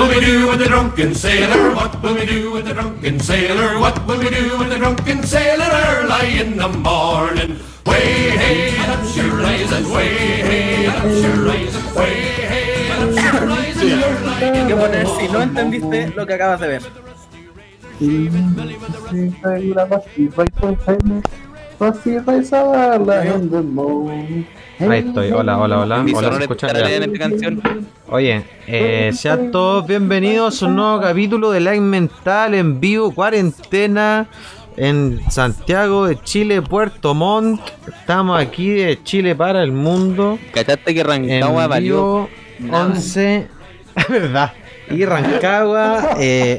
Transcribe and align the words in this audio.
will 0.00 0.08
we 0.08 0.20
do 0.20 0.48
with 0.48 0.58
the 0.60 0.66
drunken 0.66 1.14
sailor? 1.14 1.74
What 1.74 2.02
will 2.02 2.14
we 2.14 2.24
do 2.24 2.52
with 2.52 2.64
the 2.64 2.72
drunken 2.72 3.20
sailor? 3.20 3.78
What 3.78 4.06
will 4.06 4.18
we 4.18 4.30
do 4.30 4.58
with 4.58 4.70
the 4.70 4.78
drunken 4.78 5.22
sailor 5.22 5.68
early 5.88 6.40
in 6.40 6.56
the 6.56 6.68
morning? 6.68 7.58
Way 7.84 8.30
hey, 8.40 8.76
and 8.76 8.92
up 8.92 9.04
she 9.12 9.20
rises, 9.20 9.86
way 9.88 10.08
hey, 10.08 10.86
and 10.86 10.96
up 10.96 11.10
she 11.20 11.28
rises, 11.48 11.94
way 11.94 12.14
hey, 12.52 12.90
and 12.90 13.00
up 13.04 13.10
she 13.20 13.28
rises 13.44 13.92
early 14.04 14.46
in 14.48 14.54
Hay 14.54 14.66
que 14.68 14.74
the 14.74 14.80
poner 14.80 15.06
si 15.06 15.26
no 15.26 15.32
morning. 15.32 15.48
entendiste 15.48 16.12
lo 16.16 16.26
que 16.26 16.34
acabas 16.34 16.60
de 16.60 16.68
ver. 16.68 16.82
Ahí 24.80 25.00
estoy, 25.06 25.30
hola, 25.32 25.58
hola, 25.58 25.80
hola. 25.80 25.96
Hola, 26.00 26.04
¿se 26.06 26.12
sonora 26.14 26.38
escucha? 26.42 26.66
tararea 26.68 26.88
Ya. 26.88 26.96
en 26.96 27.02
esta 27.04 27.18
canción. 27.18 27.62
Oye, 28.08 28.44
eh, 28.66 29.10
sean 29.14 29.50
todos 29.50 29.86
bienvenidos 29.86 30.62
a 30.62 30.66
un 30.66 30.76
nuevo 30.76 31.00
capítulo 31.00 31.50
de 31.50 31.60
Line 31.60 31.80
Mental 31.80 32.54
en 32.54 32.80
vivo, 32.80 33.12
cuarentena 33.14 34.26
en 34.76 35.20
Santiago 35.30 36.06
de 36.06 36.18
Chile, 36.22 36.62
Puerto 36.62 37.14
Montt. 37.14 37.60
Estamos 37.88 38.40
aquí 38.40 38.70
de 38.70 39.02
Chile 39.02 39.34
para 39.34 39.62
el 39.62 39.72
mundo. 39.72 40.38
¿Cachaste 40.52 40.94
que 40.94 41.02
Rancagua 41.04 41.66
valió? 41.66 42.28
vivo, 42.58 42.76
11, 42.76 43.48
verdad. 44.08 44.52
Y 44.90 45.04
Rancagua, 45.04 46.16
eh, 46.18 46.58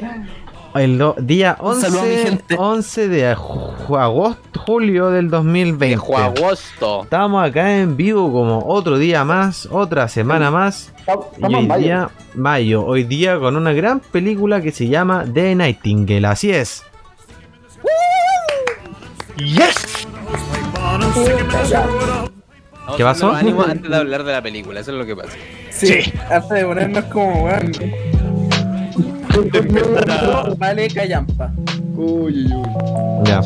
el 0.74 0.98
do- 0.98 1.14
día 1.18 1.56
Un 1.60 1.80
saludo 1.80 2.00
a 2.00 2.04
mi 2.04 2.14
11, 2.14 2.22
gente. 2.26 2.56
11 2.58 3.08
de 3.08 3.28
agosto, 3.28 4.60
julio 4.66 5.10
del 5.10 5.30
2020. 5.30 5.86
Viejo 5.86 6.18
agosto. 6.18 7.02
Estamos 7.04 7.44
acá 7.46 7.76
en 7.78 7.96
vivo 7.96 8.32
como 8.32 8.64
otro 8.66 8.98
día 8.98 9.24
más, 9.24 9.68
otra 9.70 10.08
semana 10.08 10.50
más. 10.50 10.92
Y 11.38 11.54
hoy 11.54 11.68
día, 11.78 12.10
mayo, 12.34 12.84
hoy 12.86 13.04
día 13.04 13.38
con 13.38 13.56
una 13.56 13.72
gran 13.72 14.00
película 14.00 14.60
que 14.60 14.72
se 14.72 14.88
llama 14.88 15.24
The 15.32 15.54
Nightingale, 15.54 16.26
así 16.26 16.50
es. 16.52 16.82
Vamos 20.74 21.14
¿Qué 22.96 23.04
pasó? 23.04 23.32
antes 23.32 23.82
de 23.90 23.96
hablar 23.96 24.24
de 24.24 24.32
la 24.32 24.42
película, 24.42 24.80
eso 24.80 24.92
es 24.92 24.98
lo 24.98 25.06
que 25.06 25.16
pasa. 25.16 25.32
Sí. 25.70 26.12
Antes 26.30 26.50
de 26.50 26.64
ponernos 26.64 27.04
como 27.06 27.48
Vale, 30.58 30.88
callampa. 30.88 31.52
Ya. 33.24 33.40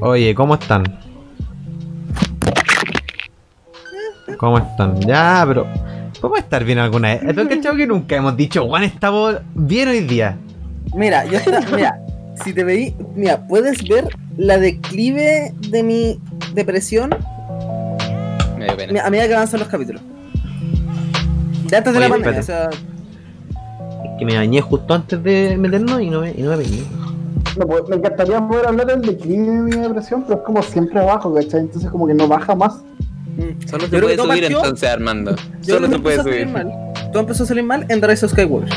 Oye, 0.00 0.34
¿cómo 0.34 0.54
están? 0.54 0.84
¿Cómo 4.38 4.58
están? 4.58 5.00
Ya, 5.00 5.44
pero. 5.46 5.66
¿Cómo 6.20 6.36
estar 6.36 6.64
bien 6.64 6.78
alguna 6.78 7.08
vez? 7.16 7.34
¿Tú 7.34 7.40
has 7.40 7.48
cachado 7.48 7.76
que 7.76 7.86
nunca 7.86 8.16
hemos 8.16 8.36
dicho, 8.36 8.66
Juan, 8.66 8.82
estamos 8.84 9.36
bien 9.54 9.88
hoy 9.88 10.00
día? 10.00 10.36
Mira, 10.94 11.24
yo 11.24 11.38
está, 11.38 11.60
mira, 11.74 11.98
si 12.44 12.52
te 12.52 12.62
veí, 12.62 12.94
mira, 13.14 13.46
puedes 13.46 13.82
ver 13.88 14.06
la 14.36 14.58
declive 14.58 15.54
de 15.70 15.82
mi 15.82 16.20
depresión 16.54 17.10
Me 18.58 18.66
dio 18.66 18.76
pena. 18.76 18.92
mira, 18.92 19.06
a 19.06 19.10
medida 19.10 19.28
que 19.28 19.34
avanzan 19.34 19.60
los 19.60 19.68
capítulos. 19.68 20.02
De 21.64 21.76
antes 21.76 21.92
de 21.92 21.98
Oye, 21.98 22.08
la 22.08 22.14
pandemia, 22.14 22.40
o 22.40 22.42
sea, 22.42 22.68
que 24.20 24.24
me 24.26 24.36
bañé 24.36 24.60
justo 24.60 24.94
antes 24.94 25.20
de 25.22 25.56
meternos 25.58 26.00
y 26.00 26.08
no 26.10 26.20
me, 26.20 26.30
y 26.30 26.42
no 26.42 26.50
me 26.50 26.58
pegué. 26.58 26.84
No, 27.58 27.66
pues, 27.66 27.82
me 27.88 27.96
encantaría 27.96 28.46
poder 28.46 28.68
hablar 28.68 28.86
del 28.86 29.02
declive 29.02 29.46
de 29.48 29.60
mi 29.62 29.70
depresión, 29.72 30.22
pero 30.22 30.38
es 30.38 30.44
como 30.46 30.62
siempre 30.62 31.00
abajo, 31.00 31.34
¿cachai? 31.34 31.60
Entonces 31.60 31.90
como 31.90 32.06
que 32.06 32.14
no 32.14 32.28
baja 32.28 32.54
más. 32.54 32.76
mm, 33.36 33.66
Solo 33.68 33.86
creo 33.88 34.02
puede 34.02 34.16
subir 34.16 34.28
partió- 34.44 34.58
entonces, 34.58 34.88
Armando. 34.88 35.34
yo 35.62 35.74
Solo 35.74 35.88
se 35.88 35.98
puede 35.98 36.22
subir. 36.22 36.46
mal. 36.48 36.70
Todo 37.12 37.20
empezó 37.22 37.42
a 37.42 37.46
salir 37.46 37.64
mal 37.64 37.86
en 37.88 38.00
Rise 38.02 38.26
of 38.26 38.32
Skywalker. 38.32 38.72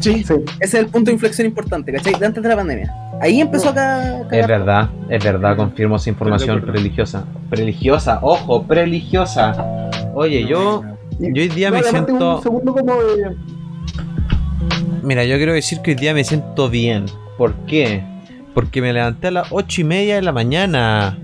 Sí. 0.00 0.24
Sí. 0.24 0.34
Ese 0.60 0.78
es 0.78 0.84
el 0.84 0.86
punto 0.86 1.10
de 1.10 1.14
inflexión 1.14 1.46
importante, 1.46 1.92
¿cachai? 1.92 2.14
De 2.18 2.26
antes 2.26 2.42
de 2.42 2.48
la 2.48 2.56
pandemia. 2.56 2.92
Ahí 3.20 3.40
empezó 3.40 3.72
a 3.76 4.20
Es 4.30 4.46
verdad, 4.46 4.88
es 5.10 5.22
verdad, 5.24 5.56
confirmo 5.56 5.96
esa 5.96 6.10
información 6.10 6.62
religiosa. 6.66 7.24
Religiosa, 7.50 8.18
ojo, 8.22 8.64
religiosa. 8.68 9.90
Oye, 10.14 10.46
yo, 10.46 10.82
yo 11.18 11.42
hoy 11.42 11.48
día 11.48 11.70
No, 11.70 11.76
me 11.76 11.82
siento. 11.82 12.36
Un 12.36 12.42
segundo 12.42 12.72
como 12.74 12.94
de... 12.94 13.36
Mira, 15.02 15.24
yo 15.24 15.36
quiero 15.36 15.52
decir 15.52 15.80
que 15.80 15.92
hoy 15.92 15.96
día 15.96 16.14
me 16.14 16.24
siento 16.24 16.68
bien. 16.68 17.06
¿Por 17.36 17.54
qué? 17.66 18.02
Porque 18.54 18.80
me 18.80 18.92
levanté 18.92 19.28
a 19.28 19.30
las 19.30 19.48
ocho 19.50 19.80
y 19.80 19.84
media 19.84 20.16
de 20.16 20.22
la 20.22 20.32
mañana. 20.32 21.16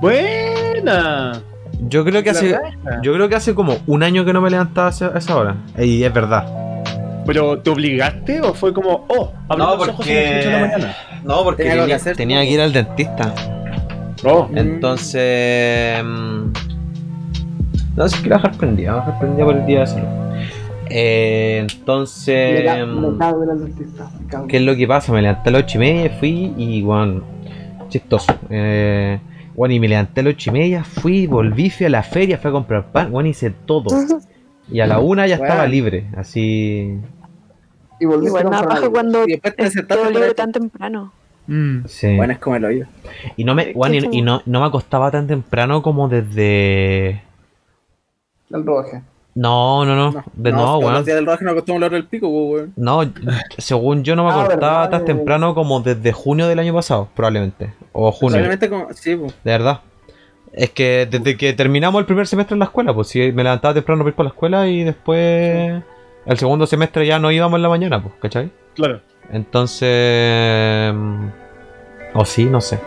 Buena. 0.00 1.40
Yo 1.88 2.04
creo 2.04 2.22
que 2.22 2.30
hace, 2.30 2.56
yo 3.02 3.12
creo 3.12 3.28
que 3.28 3.34
hace 3.34 3.54
como 3.54 3.76
un 3.86 4.02
año 4.02 4.24
que 4.24 4.32
no 4.32 4.40
me 4.40 4.48
levantaba 4.50 4.88
a 4.88 5.18
esa, 5.18 5.36
hora. 5.36 5.56
Y 5.78 6.02
es 6.02 6.12
verdad. 6.12 6.46
¿Pero 7.26 7.58
te 7.58 7.70
obligaste 7.70 8.40
o 8.40 8.54
fue 8.54 8.72
como, 8.72 9.04
oh, 9.08 9.32
abrí 9.48 9.62
No, 9.62 9.70
los 9.76 9.88
ojos 9.88 9.96
porque- 9.96 10.30
escucho 10.38 10.48
en 10.48 10.52
la 10.62 10.68
mañana? 10.68 10.96
No, 11.24 11.42
porque 11.44 11.64
Tenía 11.64 11.86
que 11.86 11.94
hacer, 11.94 12.16
tenía 12.16 12.40
que 12.42 12.50
ir 12.50 12.60
al 12.60 12.72
dentista. 12.72 13.34
No. 14.24 14.48
Entonces. 14.54 16.02
mm, 16.04 16.52
No 17.96 18.08
sé, 18.08 18.20
quiero 18.20 18.36
dejar 18.36 18.52
prendida, 18.56 18.94
dejar 18.94 19.18
prendida 19.18 19.44
por 19.44 19.56
el 19.56 19.66
día 19.66 19.80
de 19.80 19.86
salud. 19.86 20.06
Eh, 20.90 21.58
entonces. 21.70 22.86
Mm. 22.86 23.18
¿Qué 24.48 24.56
es 24.58 24.62
lo 24.62 24.76
que 24.76 24.86
pasa? 24.86 25.12
Me 25.12 25.22
levanté 25.22 25.48
a 25.48 25.52
las 25.52 25.62
ocho 25.62 25.78
y 25.78 25.80
media, 25.80 26.10
fui 26.18 26.54
y, 26.56 26.82
bueno, 26.82 27.22
chistoso. 27.88 28.32
Eh, 28.50 29.18
bueno, 29.54 29.74
y 29.74 29.80
me 29.80 29.88
levanté 29.88 30.20
a 30.20 30.24
las 30.24 30.34
ocho 30.34 30.50
y 30.50 30.52
media, 30.52 30.84
fui, 30.84 31.26
volví, 31.26 31.70
fui 31.70 31.86
a 31.86 31.90
la 31.90 32.02
feria, 32.02 32.38
fui 32.38 32.48
a 32.48 32.52
comprar 32.52 32.92
pan, 32.92 33.10
bueno, 33.10 33.28
hice 33.28 33.50
todo. 33.50 33.90
Y 34.68 34.80
a 34.80 34.86
la 34.88 34.98
una 34.98 35.28
ya 35.28 35.36
estaba 35.36 35.60
Bueno. 35.60 35.70
libre, 35.70 36.06
así. 36.16 36.98
Y 38.00 38.04
volví 38.04 38.26
Igual 38.26 38.48
a 38.48 38.62
comprar 38.62 38.90
cuando 38.90 39.24
Y 39.24 39.38
después 39.38 39.72
te 39.72 39.82
todo 39.84 40.10
libre 40.10 40.34
tan 40.34 40.50
temprano. 40.50 41.12
Sí. 41.86 42.16
Bueno, 42.16 42.32
es 42.32 42.40
como 42.40 42.56
el 42.56 42.64
hoyo. 42.64 42.86
y 43.36 43.44
no 43.44 43.54
me, 43.54 43.72
bueno, 43.74 43.94
y, 43.94 44.18
y 44.18 44.22
no, 44.22 44.42
no 44.44 44.60
me 44.60 44.66
acostaba 44.66 45.12
tan 45.12 45.28
temprano 45.28 45.82
como 45.82 46.08
desde. 46.08 47.22
El 48.50 48.66
roje. 48.66 49.02
No, 49.36 49.84
no, 49.84 49.94
no. 49.94 50.24
De 50.32 50.50
no, 50.50 50.58
todos 50.58 50.80
weón. 50.80 50.94
Los 50.94 51.04
días 51.04 51.16
del 51.16 51.26
rojo 51.26 51.44
no 51.44 51.90
del 51.90 52.06
pico, 52.06 52.26
pues, 52.28 52.62
weón. 52.62 52.72
No, 52.76 53.02
según 53.58 54.02
yo 54.02 54.16
no 54.16 54.24
me 54.24 54.30
Ah, 54.32 54.48
verdad, 54.48 54.88
tan 54.90 55.02
eh. 55.02 55.04
temprano 55.04 55.54
como 55.54 55.80
desde 55.80 56.10
junio 56.12 56.48
del 56.48 56.58
año 56.58 56.72
pasado, 56.72 57.08
probablemente. 57.14 57.74
O 57.92 58.10
junio. 58.10 58.32
Probablemente 58.38 58.70
como. 58.70 58.92
Sí, 58.94 59.14
pues. 59.14 59.34
De 59.44 59.52
verdad. 59.52 59.80
Es 60.54 60.70
que 60.70 61.06
desde 61.10 61.36
que 61.36 61.52
terminamos 61.52 62.00
el 62.00 62.06
primer 62.06 62.26
semestre 62.26 62.54
en 62.54 62.60
la 62.60 62.64
escuela, 62.64 62.94
pues 62.94 63.08
sí, 63.08 63.30
me 63.32 63.42
levantaba 63.44 63.74
temprano 63.74 63.98
para 64.02 64.08
ir 64.08 64.14
para 64.16 64.28
la 64.28 64.32
escuela 64.32 64.66
y 64.68 64.84
después 64.84 65.82
el 66.24 66.38
segundo 66.38 66.66
semestre 66.66 67.06
ya 67.06 67.18
no 67.18 67.30
íbamos 67.30 67.58
en 67.58 67.62
la 67.62 67.68
mañana, 67.68 68.02
pues, 68.02 68.14
¿cachai? 68.22 68.50
Claro. 68.74 69.02
Entonces... 69.30 70.94
mm, 70.94 71.26
O 72.14 72.24
sí, 72.24 72.46
no 72.46 72.62
sé. 72.62 72.78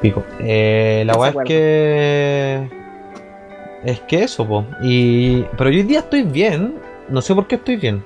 Pico. 0.00 0.22
Eh, 0.38 1.02
la 1.04 1.14
No 1.14 1.18
weá 1.18 1.30
es 1.30 1.36
que... 1.44 2.68
Es 3.86 4.00
que 4.00 4.24
eso, 4.24 4.44
pues. 4.46 4.66
Y... 4.82 5.42
Pero 5.56 5.70
yo 5.70 5.78
hoy 5.78 5.82
día 5.84 6.00
estoy 6.00 6.22
bien. 6.24 6.74
No 7.08 7.22
sé 7.22 7.34
por 7.34 7.46
qué 7.46 7.54
estoy 7.54 7.76
bien. 7.76 8.04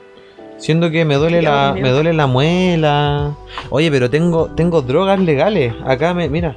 Siendo 0.59 0.91
que 0.91 1.05
me 1.07 1.15
duele 1.15 1.41
la, 1.41 1.75
me 1.75 1.89
duele 1.91 2.13
la 2.13 2.27
muela. 2.27 3.35
Oye, 3.71 3.91
pero 3.91 4.11
tengo, 4.11 4.47
tengo 4.55 4.83
drogas 4.83 5.19
legales. 5.19 5.73
Acá 5.87 6.13
me, 6.13 6.29
mira. 6.29 6.55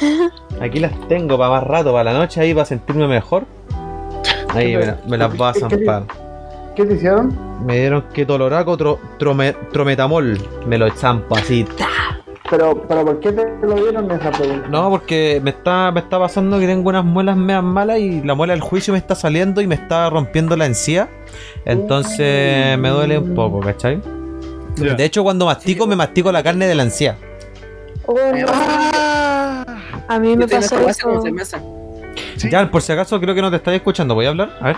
Aquí 0.60 0.80
las 0.80 0.92
tengo 1.08 1.36
para 1.36 1.50
más 1.50 1.64
rato, 1.64 1.92
para 1.92 2.12
la 2.12 2.18
noche 2.18 2.40
ahí, 2.40 2.54
para 2.54 2.64
sentirme 2.64 3.06
mejor. 3.06 3.44
Ahí 4.54 4.74
me, 4.76 4.86
la- 4.86 4.98
me 5.06 5.18
las 5.18 5.36
voy 5.36 5.48
a 5.48 5.52
¿Qué- 5.52 5.60
qué- 5.60 5.68
zampar. 5.76 6.02
¿Qué 6.74 6.84
te 6.86 6.94
hicieron? 6.94 7.36
Me 7.66 7.78
dieron 7.78 8.04
tro, 8.78 8.98
trome- 9.18 9.54
trometamol. 9.72 10.38
Me 10.66 10.78
lo 10.78 10.90
zampo 10.92 11.36
así. 11.36 11.66
Pero, 12.52 12.86
pero 12.86 13.02
¿por 13.02 13.18
qué 13.20 13.32
te 13.32 13.66
lo 13.66 13.76
dieron 13.76 14.10
esa 14.10 14.30
pregunta? 14.30 14.68
No, 14.68 14.90
porque 14.90 15.40
me 15.42 15.48
está, 15.48 15.90
me 15.90 16.00
está 16.00 16.18
pasando 16.18 16.60
que 16.60 16.66
tengo 16.66 16.90
unas 16.90 17.02
muelas 17.02 17.34
meas 17.34 17.62
malas 17.62 17.98
y 17.98 18.20
la 18.20 18.34
muela 18.34 18.52
del 18.52 18.60
juicio 18.60 18.92
me 18.92 18.98
está 18.98 19.14
saliendo 19.14 19.62
y 19.62 19.66
me 19.66 19.74
está 19.74 20.10
rompiendo 20.10 20.54
la 20.54 20.66
encía. 20.66 21.08
Entonces 21.64 22.78
me 22.78 22.90
duele 22.90 23.16
un 23.16 23.34
poco, 23.34 23.60
¿cachai? 23.60 24.02
De 24.76 25.02
hecho, 25.02 25.22
cuando 25.22 25.46
mastico, 25.46 25.86
me 25.86 25.96
mastico 25.96 26.30
la 26.30 26.42
carne 26.42 26.66
de 26.66 26.74
la 26.74 26.82
encía. 26.82 27.16
Oh, 28.04 28.18
no. 28.34 28.46
A 30.08 30.18
mí 30.20 30.36
me 30.36 30.46
pasó 30.46 30.76
eso. 30.86 31.22
Sí. 32.36 32.50
Ya, 32.50 32.70
por 32.70 32.82
si 32.82 32.92
acaso, 32.92 33.18
creo 33.18 33.34
que 33.34 33.40
no 33.40 33.48
te 33.48 33.56
estáis 33.56 33.76
escuchando. 33.76 34.14
¿Voy 34.14 34.26
a 34.26 34.28
hablar? 34.28 34.58
A 34.60 34.66
ver. 34.66 34.76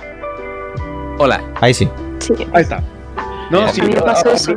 Hola. 1.18 1.42
Ahí 1.60 1.74
sí. 1.74 1.88
Sí, 2.20 2.34
Ahí 2.52 2.62
está. 2.62 2.80
No, 3.50 3.66
sí, 3.66 3.80
a 3.80 3.84
mí 3.84 3.94
me 3.94 4.00
pasó 4.00 4.30
eso. 4.30 4.54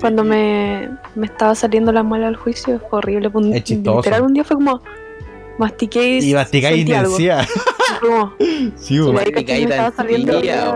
Cuando 0.00 0.24
me, 0.24 0.88
me 1.14 1.26
estaba 1.26 1.54
saliendo 1.54 1.92
la 1.92 2.02
muela 2.02 2.26
del 2.26 2.36
juicio, 2.36 2.80
fue 2.88 2.98
horrible. 2.98 3.30
Es 3.54 3.64
chistoso. 3.64 3.98
Literal, 3.98 4.22
un 4.22 4.34
día 4.34 4.44
fue 4.44 4.56
como 4.56 4.82
mastiqué 5.58 6.18
y, 6.18 6.30
Y 6.30 6.32
encía. 7.12 7.46
Fue 8.00 8.08
como 8.08 8.32
Sí, 8.76 8.94
Y 8.94 8.98
ahí 8.98 9.44
que 9.44 9.52
me 9.66 9.70
estaba 9.74 9.92
saliendo 9.92 10.40
la, 10.40 10.74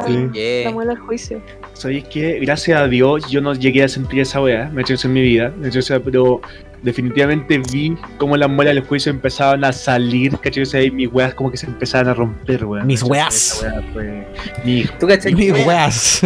la 0.65 0.71
muela 0.73 0.93
del 0.95 1.01
juicio. 1.01 1.41
¿Sabéis 1.73 2.05
qué? 2.05 2.39
Gracias 2.41 2.79
a 2.79 2.87
Dios 2.87 3.31
yo 3.31 3.41
no 3.41 3.55
llegué 3.55 3.83
a 3.85 3.89
sentir 3.89 4.21
esa 4.21 4.43
weá, 4.43 4.69
me 4.73 4.81
he 4.81 4.83
hecho 4.83 4.95
eso 4.95 5.09
en 5.09 5.15
mi 5.15 5.23
vida, 5.23 5.53
me 5.59 5.67
he 5.67 5.69
hecho 5.71 5.79
esa- 5.79 6.01
pero 6.01 6.41
definitivamente 6.83 7.59
vi 7.73 7.97
cómo 8.19 8.37
las 8.37 8.51
muelas 8.51 8.75
del 8.75 8.85
juicio 8.85 9.11
empezaban 9.11 9.65
a 9.65 9.73
salir, 9.73 10.39
¿cachai? 10.39 10.65
O 10.65 10.67
sea, 10.67 10.83
y 10.83 10.91
mis 10.91 11.11
weas 11.11 11.35
como 11.35 11.51
que 11.51 11.57
se 11.57 11.67
empezaban 11.67 12.09
a 12.09 12.15
romper, 12.15 12.65
weón. 12.67 12.87
Mis 12.87 13.03
weas. 13.03 13.63
esa 13.63 13.73
weá 13.73 13.83
fue- 13.95 14.27
Mi 14.65 14.85
¿Tú 15.01 15.07
cachai? 15.07 15.35
Mis 15.35 15.53
weas. 15.67 16.23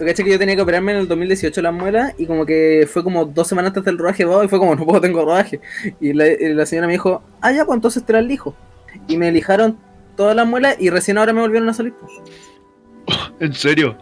Tú 0.00 0.06
caché 0.06 0.24
que 0.24 0.30
yo 0.30 0.38
tenía 0.38 0.56
que 0.56 0.62
operarme 0.62 0.92
en 0.92 0.98
el 1.00 1.08
2018 1.08 1.60
las 1.60 1.74
muelas 1.74 2.14
y 2.16 2.24
como 2.24 2.46
que 2.46 2.88
fue 2.90 3.04
como 3.04 3.26
dos 3.26 3.46
semanas 3.46 3.68
antes 3.68 3.84
del 3.84 3.98
rodaje 3.98 4.22
y 4.22 4.48
fue 4.48 4.58
como, 4.58 4.74
no 4.76 4.86
puedo, 4.86 4.98
tengo 4.98 5.22
rodaje. 5.26 5.60
Y 6.00 6.14
la, 6.14 6.26
y 6.26 6.54
la 6.54 6.64
señora 6.64 6.86
me 6.86 6.94
dijo, 6.94 7.20
ah, 7.42 7.52
ya, 7.52 7.66
pues 7.66 7.76
entonces 7.76 8.02
te 8.02 8.14
las 8.14 8.24
lijo. 8.24 8.54
Y 9.08 9.18
me 9.18 9.30
lijaron 9.30 9.76
todas 10.16 10.34
las 10.34 10.46
muelas 10.46 10.76
y 10.80 10.88
recién 10.88 11.18
ahora 11.18 11.34
me 11.34 11.42
volvieron 11.42 11.68
a 11.68 11.74
salir. 11.74 11.92
pues. 12.00 12.12
¿En 13.40 13.52
serio? 13.52 13.94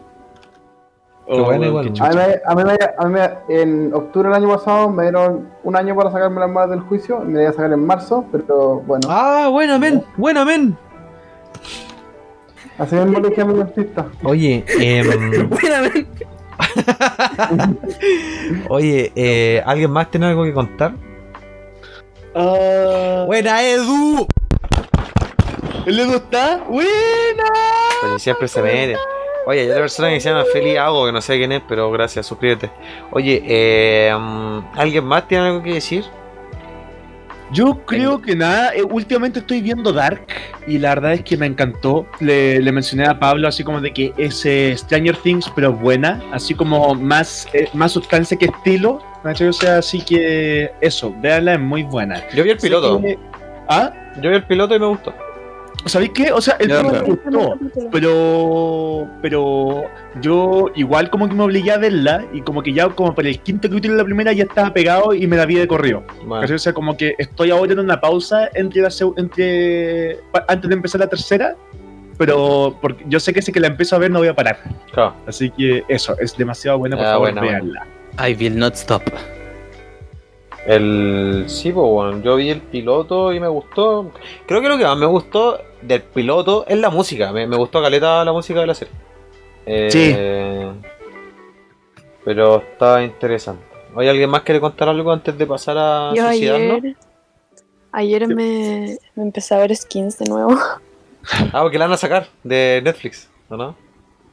Bueno, 1.27 1.65
igual. 1.67 1.93
qué 1.93 2.01
A 2.01 2.55
mí, 2.55 2.63
me- 2.63 2.79
a 2.97 3.09
mí 3.09 3.19
a 3.19 3.43
en 3.49 3.93
octubre 3.93 4.29
del 4.29 4.37
año 4.37 4.55
pasado 4.55 4.91
me 4.91 5.03
dieron 5.03 5.49
un 5.65 5.77
año 5.77 5.97
para 5.97 6.13
sacarme 6.13 6.39
las 6.39 6.49
malas 6.49 6.71
del 6.71 6.81
juicio. 6.83 7.19
Me 7.23 7.41
iba 7.41 7.51
a 7.51 7.53
sacar 7.53 7.73
en 7.73 7.85
marzo, 7.85 8.25
pero 8.31 8.77
bueno. 8.87 9.09
Ah, 9.11 9.49
buena, 9.51 9.81
men. 9.81 10.05
Buena, 10.17 10.45
men. 10.45 10.77
Así 12.79 12.95
le 12.95 13.29
dije 13.29 13.41
a 13.41 13.45
mi 13.45 13.55
dentista. 13.55 14.07
Oye, 14.23 14.65
Buenamente. 15.49 16.27
oye, 18.69 19.13
eh, 19.15 19.63
¿alguien 19.67 19.91
más 19.91 20.11
tiene 20.11 20.27
algo 20.27 20.45
que 20.45 20.53
contar? 20.53 20.93
Ah, 22.35 23.25
Buena, 23.27 23.63
Edu. 23.63 24.27
¿El 25.87 26.01
Edu 26.01 26.17
está? 26.17 26.65
¡Buena! 26.69 27.45
Pues 28.01 28.23
siempre 28.23 28.47
se 28.47 28.63
mete. 28.63 28.97
Oye, 29.47 29.63
hay 29.63 29.71
otra 29.71 29.81
persona 29.81 30.11
que 30.11 30.21
se 30.21 30.29
llama 30.29 30.45
Feli 30.53 30.77
Hago, 30.77 31.07
que 31.07 31.13
no 31.13 31.21
sé 31.21 31.39
quién 31.39 31.53
es, 31.53 31.63
pero 31.69 31.91
gracias, 31.91 32.27
suscríbete. 32.27 32.71
Oye, 33.11 33.43
eh, 33.47 34.15
¿alguien 34.77 35.05
más 35.05 35.27
tiene 35.27 35.47
algo 35.47 35.63
que 35.63 35.75
decir? 35.75 36.05
Yo 37.53 37.81
creo 37.87 38.21
que 38.21 38.37
nada, 38.37 38.75
eh, 38.75 38.83
últimamente 38.83 39.39
estoy 39.39 39.63
viendo 39.63 39.93
Dark 39.93 40.27
y 40.67 40.79
la 40.79 40.91
verdad 40.91 41.15
es 41.15 41.23
que 41.23 41.37
me 41.37 41.47
encantó. 41.47 42.07
Le, 42.21 42.61
le 42.61 42.73
mencioné 42.73 43.07
a 43.07 43.19
Pablo 43.19 43.49
así 43.49 43.65
como 43.65 43.81
de 43.81 43.93
que 43.93 44.13
es 44.19 44.45
eh, 44.45 44.75
Stranger 44.77 45.17
Things 45.17 45.51
pero 45.55 45.73
buena, 45.73 46.23
así 46.33 46.55
como 46.55 46.95
más, 46.95 47.49
eh, 47.55 47.69
más 47.73 47.93
sustancia 47.93 48.37
que 48.37 48.47
estilo. 48.47 49.03
O 49.25 49.53
sea, 49.53 49.79
así 49.79 50.01
que 50.01 50.71
eso, 50.81 51.15
véanla, 51.21 51.55
es 51.55 51.61
muy 51.61 51.83
buena. 51.83 52.23
Yo 52.35 52.45
vi 52.45 52.51
el 52.51 52.59
piloto. 52.59 53.01
Que- 53.01 53.19
¿Ah? 53.69 53.93
Yo 54.23 54.31
vi 54.31 54.37
el 54.37 54.45
piloto 54.45 54.75
y 54.75 54.79
me 54.79 54.87
gustó. 54.87 55.15
¿Sabéis 55.87 56.11
qué? 56.13 56.33
O 56.33 56.41
sea, 56.41 56.57
el 56.59 56.69
tema 56.69 56.91
me 56.93 57.01
gustó, 57.01 57.59
pero, 57.91 59.09
pero 59.23 59.85
yo 60.21 60.67
igual 60.75 61.09
como 61.09 61.29
que 61.29 61.35
me 61.35 61.45
obligué 61.45 61.71
a 61.73 61.79
verla 61.79 62.27
y 62.33 62.41
como 62.43 62.63
que 62.63 62.73
ya 62.73 62.89
como 62.91 63.15
para 63.15 63.29
el 63.29 63.39
quinto 63.41 63.69
capítulo 63.69 63.95
de 63.95 63.99
la 63.99 64.05
primera 64.05 64.33
ya 64.33 64.45
estaba 64.45 64.73
pegado 64.73 65.15
y 65.15 65.27
me 65.27 65.37
la 65.37 65.47
vi 65.47 65.55
de 65.55 65.67
corrido. 65.69 66.03
Bueno. 66.27 66.55
O 66.55 66.59
sea, 66.59 66.73
como 66.73 66.97
que 66.97 67.15
estoy 67.19 67.51
ahora 67.51 67.73
en 67.73 67.79
una 67.79 68.01
pausa 68.01 68.51
entre 68.55 68.83
la 68.83 68.89
entre 69.17 70.19
antes 70.49 70.69
de 70.69 70.75
empezar 70.75 71.01
la 71.01 71.07
tercera, 71.09 71.57
pero 72.19 72.77
porque 72.83 73.05
yo 73.09 73.21
sé 73.21 73.33
que 73.33 73.41
si 73.41 73.53
que 73.53 73.61
la 73.61 73.69
empiezo 73.69 73.97
a 73.97 73.99
ver 74.01 74.11
no 74.11 74.19
voy 74.19 74.29
a 74.29 74.35
parar. 74.35 74.59
claro. 74.93 75.15
Así 75.27 75.49
que 75.51 75.85
eso, 75.89 76.17
es 76.19 76.37
demasiado 76.37 76.79
buena, 76.79 76.97
por 76.97 77.07
Ah, 77.07 77.11
favor, 77.13 77.33
buena. 77.33 77.41
véanla. 77.41 77.87
I 78.29 78.35
will 78.35 78.59
not 78.59 78.75
stop. 78.75 79.03
El. 80.69 81.45
Sí, 81.49 81.73
pues 81.73 81.87
bueno, 81.87 82.23
yo 82.23 82.37
vi 82.37 82.51
el 82.51 82.61
piloto 82.61 83.33
y 83.33 83.41
me 83.41 83.49
gustó. 83.49 84.13
Creo 84.47 84.61
que 84.61 84.69
lo 84.69 84.77
que 84.79 84.85
más 84.85 84.97
me 84.99 85.07
gustó 85.07 85.59
del 85.83 86.03
piloto 86.03 86.65
es 86.69 86.77
la 86.79 86.91
música. 86.91 87.33
Me, 87.33 87.47
me 87.47 87.57
gustó 87.57 87.81
caleta 87.83 88.25
la 88.25 88.33
música 88.33 88.61
de 88.61 88.67
la 88.67 88.75
serie. 88.75 88.95
Eh, 89.67 89.89
Sí. 89.91 90.89
Pero 92.25 92.57
está 92.59 93.03
interesante. 93.03 93.65
¿Hay 93.97 94.09
alguien 94.09 94.29
más 94.31 94.43
quiere 94.43 94.61
contar 94.61 94.89
algo 94.89 95.11
antes 95.11 95.37
de 95.37 95.47
pasar 95.47 95.77
a 95.79 96.13
Yo 96.15 96.25
suicidarnos? 96.25 96.77
ayer, 96.83 96.97
ayer 97.93 98.29
me, 98.29 98.99
me 99.15 99.23
empecé 99.23 99.55
a 99.55 99.59
ver 99.59 99.75
skins 99.75 100.19
de 100.19 100.27
nuevo. 100.27 100.55
Ah, 101.53 101.61
porque 101.63 101.79
la 101.79 101.85
van 101.87 101.93
a 101.93 101.97
sacar 101.99 102.27
de 102.43 102.81
Netflix, 102.83 103.29
¿o 103.51 103.57
no? 103.57 103.75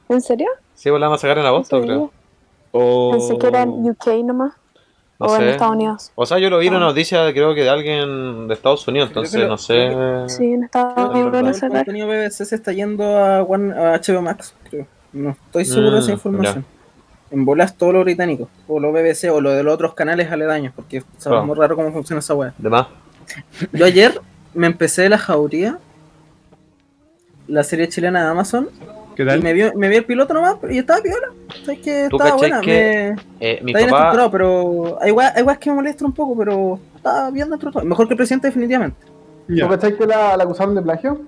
¿En 0.07 0.21
serio? 0.21 0.47
Sí, 0.75 0.89
pues 0.89 1.01
la 1.01 1.07
van 1.07 1.15
a 1.15 1.17
sacar 1.17 1.37
en 1.39 1.45
agosto, 1.45 1.81
creo. 1.81 2.11
O- 2.71 3.11
Pensé 3.11 3.37
que 3.37 3.47
era 3.47 3.63
en 3.63 3.89
UK 3.89 4.07
nomás. 4.23 4.53
No 5.19 5.27
o 5.27 5.35
en 5.35 5.41
sé. 5.41 5.51
Estados 5.51 5.75
Unidos. 5.75 6.11
O 6.15 6.25
sea, 6.25 6.39
yo 6.39 6.49
lo 6.49 6.57
vi 6.59 6.67
en 6.67 6.75
una 6.75 6.85
Ah. 6.85 6.89
noticia, 6.89 7.31
creo 7.31 7.53
que 7.55 7.61
de 7.61 7.69
alguien 7.69 8.47
de 8.47 8.53
Estados 8.53 8.85
Unidos, 8.87 9.09
entonces 9.09 9.41
lo- 9.41 9.47
no 9.47 9.57
sé. 9.57 9.89
Sí, 10.27 10.43
en 10.53 10.63
Estados 10.65 10.93
Creo 10.93 11.11
que 11.11 11.37
Unidos 11.39 11.63
el 11.63 11.69
contenido 11.69 12.07
BBC 12.07 12.45
se 12.45 12.55
está 12.55 12.73
yendo 12.73 13.03
a, 13.17 13.41
One- 13.43 13.73
a 13.73 13.93
HBO 13.95 14.21
Max, 14.21 14.53
creo. 14.69 14.85
No 15.13 15.29
estoy 15.29 15.63
seguro 15.65 15.91
de 15.93 15.99
esa 15.99 16.09
Mm, 16.09 16.13
información. 16.15 16.65
En 17.31 17.45
bolas 17.45 17.75
todo 17.77 17.93
lo 17.93 18.03
británico, 18.03 18.49
o 18.67 18.79
lo 18.79 18.91
BBC, 18.91 19.29
o 19.31 19.39
lo 19.41 19.51
de 19.51 19.63
los 19.63 19.73
otros 19.73 19.93
canales 19.93 20.31
aledaños, 20.31 20.73
porque 20.75 21.03
sabes 21.17 21.39
Ah. 21.41 21.43
muy 21.45 21.55
raro 21.55 21.75
cómo 21.75 21.91
funciona 21.93 22.19
esa 22.19 22.33
wea. 22.35 22.53
De 22.57 22.69
más. 22.69 22.87
Yo 23.73 23.85
ayer 23.85 24.19
me 24.53 24.67
empecé 24.67 25.07
La 25.09 25.17
Jauría, 25.17 25.79
la 27.47 27.63
serie 27.63 27.87
chilena 27.89 28.23
de 28.25 28.29
Amazon, 28.31 28.69
¿Qué 29.15 29.23
y 29.23 29.39
me 29.41 29.53
vi, 29.53 29.63
me 29.75 29.87
vi 29.89 29.95
el 29.95 30.05
piloto 30.05 30.33
nomás 30.33 30.57
y 30.69 30.77
estaba 30.79 31.01
piola. 31.01 31.27
¿Sabes 31.63 31.79
que 31.79 32.07
¿Tú 32.09 32.17
Estaba 32.17 32.35
buena. 32.35 32.61
que 32.61 33.15
me- 33.15 33.21
Eh, 33.39 33.59
mi 33.63 33.71
Está 33.71 33.79
bien 33.79 33.89
papá. 33.89 34.03
estructurado, 34.11 34.31
pero 34.31 34.97
hay 35.01 35.11
weas, 35.11 35.35
hay 35.35 35.43
weas 35.43 35.57
que 35.59 35.69
me 35.69 35.75
molestan 35.77 36.07
un 36.07 36.13
poco, 36.13 36.37
pero 36.37 36.79
está 36.95 37.29
bien 37.31 37.49
dentro 37.49 37.69
de 37.69 37.73
todo. 37.73 37.85
Mejor 37.85 38.07
que 38.07 38.13
el 38.13 38.17
presidente, 38.17 38.47
definitivamente. 38.47 38.97
Ya. 39.47 39.63
¿Tú 39.65 39.69
cachai 39.71 39.97
que 39.97 40.05
la, 40.05 40.35
la 40.35 40.43
acusaron 40.43 40.75
de 40.75 40.81
plagio? 40.81 41.21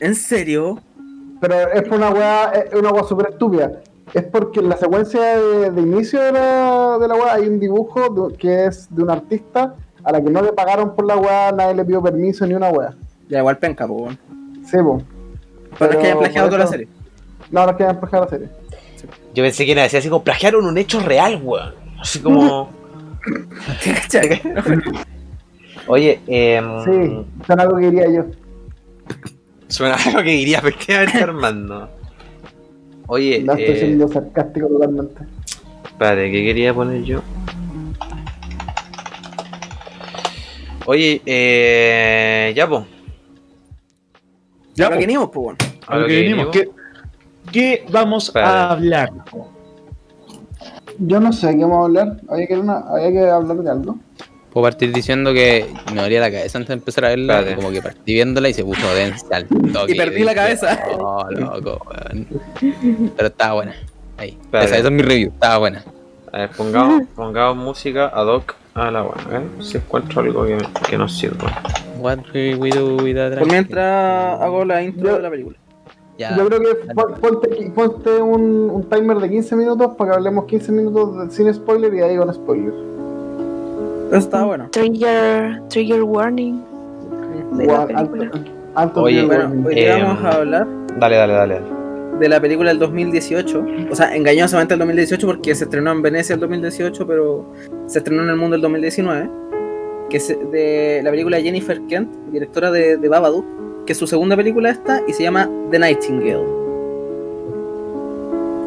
¿En 0.00 0.14
serio? 0.14 0.78
Pero 1.40 1.54
es 1.72 1.82
por 1.82 1.98
una 1.98 2.10
weá, 2.10 2.50
es 2.52 2.74
una 2.74 2.90
weá 2.90 3.04
súper 3.04 3.28
estúpida. 3.30 3.72
Es 4.14 4.24
porque 4.24 4.60
en 4.60 4.68
la 4.68 4.76
secuencia 4.76 5.20
de, 5.20 5.70
de 5.70 5.80
inicio 5.80 6.20
de 6.20 6.32
la, 6.32 6.98
de 7.00 7.08
la 7.08 7.14
weá 7.14 7.34
hay 7.34 7.46
un 7.48 7.58
dibujo 7.58 8.08
de- 8.28 8.36
que 8.36 8.66
es 8.66 8.86
de 8.94 9.02
un 9.02 9.10
artista 9.10 9.74
a 10.04 10.12
la 10.12 10.22
que 10.22 10.30
no 10.30 10.40
le 10.42 10.52
pagaron 10.52 10.94
por 10.94 11.04
la 11.06 11.16
weá, 11.16 11.52
nadie 11.52 11.74
le 11.74 11.84
pidió 11.84 12.02
permiso 12.02 12.46
ni 12.46 12.54
una 12.54 12.68
weá. 12.70 12.94
Ya, 13.28 13.38
igual 13.40 13.58
penca, 13.58 13.86
pues. 13.88 14.00
weón. 14.00 14.18
Sí, 14.64 14.76
po. 14.78 15.02
Pero 15.78 15.92
es 15.92 15.98
que 15.98 16.06
hayan 16.06 16.18
plagiado 16.18 16.48
toda 16.48 16.58
la 16.60 16.66
serie. 16.66 16.88
No, 17.50 17.64
no 17.64 17.70
es 17.70 17.76
que 17.76 17.82
hayan 17.84 18.00
plagiado 18.00 18.24
la 18.24 18.30
serie. 18.30 18.48
Yo 19.34 19.42
pensé 19.44 19.66
que 19.66 19.72
era 19.72 19.82
decía 19.82 19.98
así 19.98 20.08
como 20.08 20.24
plagiaron 20.24 20.64
un 20.64 20.78
hecho 20.78 21.00
real, 21.00 21.40
weón. 21.42 21.74
Así 22.00 22.20
como. 22.20 22.70
Oye, 25.88 26.20
eh. 26.26 26.60
Sí, 26.84 27.26
son 27.46 27.60
algo 27.60 27.76
que 27.76 27.90
diría 27.90 28.10
yo. 28.10 28.24
Suena 29.68 29.96
algo 30.06 30.18
que 30.22 30.30
diría 30.30 30.58
efectivamente 30.58 31.18
Armando. 31.18 31.88
Oye, 33.08 33.42
No 33.44 33.52
estoy 33.52 33.74
eh, 33.74 33.78
siendo 33.78 34.08
sarcástico 34.08 34.66
totalmente. 34.68 35.22
espérate, 35.84 36.30
¿qué 36.30 36.44
quería 36.44 36.74
poner 36.74 37.02
yo? 37.04 37.22
Oye, 40.86 41.20
eh. 41.26 42.52
Ya, 42.56 42.68
pues. 42.68 42.84
Ya, 44.74 44.86
po, 44.86 44.92
que 44.94 44.98
venimos, 45.00 45.30
pues, 45.32 45.44
bueno. 45.44 45.58
A 45.86 45.98
lo 45.98 46.06
que 46.06 46.22
venimos. 46.22 46.48
¿Qué, 46.52 46.68
qué 47.52 47.84
vamos 47.90 48.24
Espérate. 48.28 48.52
a 48.52 48.70
hablar? 48.70 49.10
Yo 50.98 51.20
no 51.20 51.32
sé 51.32 51.48
de 51.48 51.56
qué 51.56 51.62
vamos 51.62 51.78
a 51.78 51.84
hablar. 51.84 52.20
Había 52.28 52.46
que, 52.46 52.56
una, 52.56 52.78
había 52.78 53.10
que 53.10 53.30
hablar 53.30 53.56
de 53.58 53.70
algo. 53.70 53.98
Puedo 54.50 54.64
partir 54.64 54.92
diciendo 54.92 55.34
que 55.34 55.66
me 55.94 56.00
dolía 56.00 56.20
la 56.20 56.30
cabeza 56.30 56.56
antes 56.56 56.68
de 56.68 56.74
empezar 56.74 57.04
a 57.04 57.08
verla. 57.08 57.44
Como 57.54 57.70
que 57.70 57.82
partí 57.82 58.14
viéndola 58.14 58.48
y 58.48 58.54
se 58.54 58.64
puso 58.64 58.94
densa 58.94 59.36
al 59.36 59.46
toque. 59.72 59.92
Y 59.92 59.96
perdí 59.96 60.24
la 60.24 60.32
dije, 60.32 60.34
cabeza. 60.34 60.78
Oh, 60.98 61.24
loco. 61.30 61.86
Pero 63.16 63.28
estaba 63.28 63.54
buena. 63.54 63.74
Ahí. 64.16 64.38
Esa, 64.52 64.64
esa 64.64 64.76
es 64.76 64.90
mi 64.90 65.02
review. 65.02 65.28
Estaba 65.28 65.58
buena. 65.58 65.84
A 66.32 66.38
ver, 66.38 66.50
pongamos, 66.50 67.02
pongamos 67.14 67.56
música 67.64 68.06
ad 68.08 68.26
hoc 68.26 68.54
a 68.74 68.90
la 68.90 69.02
buena, 69.02 69.38
¿eh? 69.38 69.62
Si 69.62 69.76
encuentro 69.76 70.22
algo 70.22 70.44
que, 70.46 70.58
que 70.88 70.96
nos 70.98 71.16
sirva. 71.18 71.62
What 71.98 72.20
will 72.34 72.56
we 72.58 72.70
do 72.70 72.96
with 72.96 73.18
a 73.18 73.38
Por 73.38 73.50
mientras 73.50 74.40
hago 74.40 74.64
la 74.64 74.82
intro 74.82 75.16
de 75.16 75.22
la 75.22 75.30
película. 75.30 75.56
Ya. 76.18 76.36
Yo 76.36 76.46
creo 76.46 76.60
que 76.60 76.94
pon- 76.94 77.14
ponte, 77.20 77.72
ponte 77.74 78.22
un, 78.22 78.70
un 78.70 78.82
timer 78.88 79.18
de 79.18 79.28
15 79.28 79.54
minutos 79.56 79.92
para 79.96 80.12
que 80.12 80.16
hablemos 80.16 80.44
15 80.46 80.72
minutos 80.72 81.18
de- 81.18 81.30
sin 81.30 81.52
spoiler 81.52 81.92
y 81.94 82.00
ahí 82.00 82.16
con 82.16 82.32
spoiler. 82.32 82.72
Estaba 84.12 84.44
bueno. 84.46 84.68
Trigger, 84.70 85.60
trigger 85.68 86.02
warning 86.02 86.62
de 87.52 87.66
la 87.66 87.72
Guau, 87.74 87.86
película. 87.86 88.24
alto- 88.32 88.38
alto 88.74 89.02
Oye, 89.02 89.22
nivel, 89.22 89.38
Bueno, 89.48 89.68
hoy 89.68 89.74
Eh, 89.78 90.02
vamos 90.02 90.24
a 90.24 90.30
hablar 90.30 90.66
Dale, 90.98 91.16
dale, 91.16 91.32
dale. 91.34 91.54
dale. 91.54 91.66
de 92.18 92.28
la 92.30 92.40
película 92.40 92.70
del 92.70 92.78
2018. 92.78 93.64
O 93.90 93.94
sea, 93.94 94.16
engañosamente 94.16 94.72
el 94.72 94.80
2018 94.80 95.26
porque 95.26 95.54
se 95.54 95.64
estrenó 95.64 95.92
en 95.92 96.00
Venecia 96.00 96.32
el 96.34 96.40
2018, 96.40 97.06
pero 97.06 97.44
se 97.88 97.98
estrenó 97.98 98.22
en 98.22 98.30
el 98.30 98.36
mundo 98.36 98.56
el 98.56 98.62
2019. 98.62 99.28
Que 100.08 100.16
es 100.16 100.28
de 100.28 101.00
la 101.04 101.10
película 101.10 101.38
Jennifer 101.40 101.78
Kent, 101.88 102.08
directora 102.32 102.70
de, 102.70 102.96
de 102.96 103.08
Babadook, 103.10 103.44
que 103.86 103.92
es 103.92 103.98
su 103.98 104.06
segunda 104.06 104.36
película 104.36 104.70
esta 104.70 105.02
y 105.06 105.12
se 105.12 105.22
llama 105.22 105.48
The 105.70 105.78
Nightingale. 105.78 106.44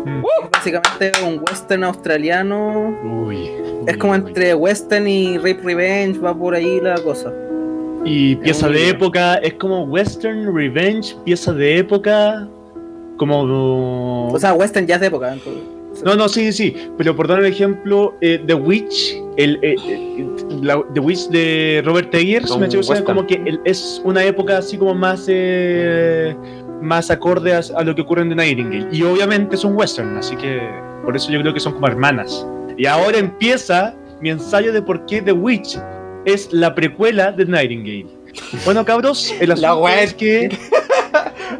Mm. 0.05 0.23
Es 0.43 0.49
básicamente 0.51 1.11
un 1.27 1.39
western 1.39 1.83
australiano. 1.83 2.95
Uy. 3.03 3.51
Es 3.85 3.97
como 3.97 4.15
entre 4.15 4.55
western 4.55 5.07
y 5.07 5.37
rape 5.37 5.59
revenge, 5.63 6.19
va 6.19 6.33
por 6.33 6.55
ahí 6.55 6.79
la 6.81 6.95
cosa. 7.01 7.33
Y 8.05 8.37
pieza 8.37 8.67
de 8.67 8.77
bien. 8.77 8.95
época, 8.95 9.35
es 9.35 9.55
como 9.55 9.83
Western 9.83 10.55
Revenge, 10.55 11.15
pieza 11.25 11.51
de 11.51 11.79
época, 11.79 12.47
como... 13.17 14.31
O 14.31 14.39
sea, 14.39 14.53
western 14.53 14.87
ya 14.87 14.95
es 14.95 15.01
de 15.01 15.07
época. 15.07 15.33
entonces. 15.33 15.78
No, 16.03 16.15
no, 16.15 16.29
sí, 16.29 16.51
sí, 16.53 16.75
pero 16.97 17.15
por 17.15 17.27
dar 17.27 17.39
un 17.39 17.45
ejemplo, 17.45 18.15
eh, 18.21 18.41
The 18.45 18.53
Witch, 18.53 19.15
el, 19.37 19.59
eh, 19.61 19.75
eh, 19.87 20.27
la- 20.61 20.83
The 20.93 20.99
Witch 20.99 21.27
de 21.29 21.81
Robert 21.85 22.13
Eggers, 22.15 22.55
me 22.57 22.67
o 22.67 22.69
sea, 22.71 22.79
western. 22.79 23.03
como 23.03 23.27
que 23.27 23.35
el- 23.45 23.59
es 23.65 24.01
una 24.05 24.23
época 24.23 24.57
así 24.57 24.77
como 24.77 24.93
más 24.95 25.25
eh, 25.27 26.35
más 26.81 27.11
acorde 27.11 27.53
a, 27.53 27.61
a 27.75 27.83
lo 27.83 27.93
que 27.93 28.01
ocurre 28.01 28.21
en 28.21 28.29
The 28.29 28.35
Nightingale. 28.35 28.87
Y 28.91 29.03
obviamente 29.03 29.55
es 29.55 29.63
un 29.65 29.75
western, 29.75 30.15
así 30.17 30.35
que 30.37 30.61
por 31.03 31.15
eso 31.15 31.29
yo 31.31 31.41
creo 31.41 31.53
que 31.53 31.59
son 31.59 31.73
como 31.73 31.87
hermanas. 31.87 32.45
Y 32.77 32.85
ahora 32.85 33.17
empieza 33.17 33.93
mi 34.21 34.29
ensayo 34.29 34.71
de 34.71 34.81
por 34.81 35.05
qué 35.05 35.21
The 35.21 35.33
Witch 35.33 35.77
es 36.25 36.51
la 36.53 36.73
precuela 36.73 37.31
de 37.33 37.45
Nightingale. 37.45 38.05
Bueno, 38.63 38.85
cabros, 38.85 39.33
el 39.41 39.51
asunto 39.51 39.87
es 39.89 40.13
que... 40.13 40.49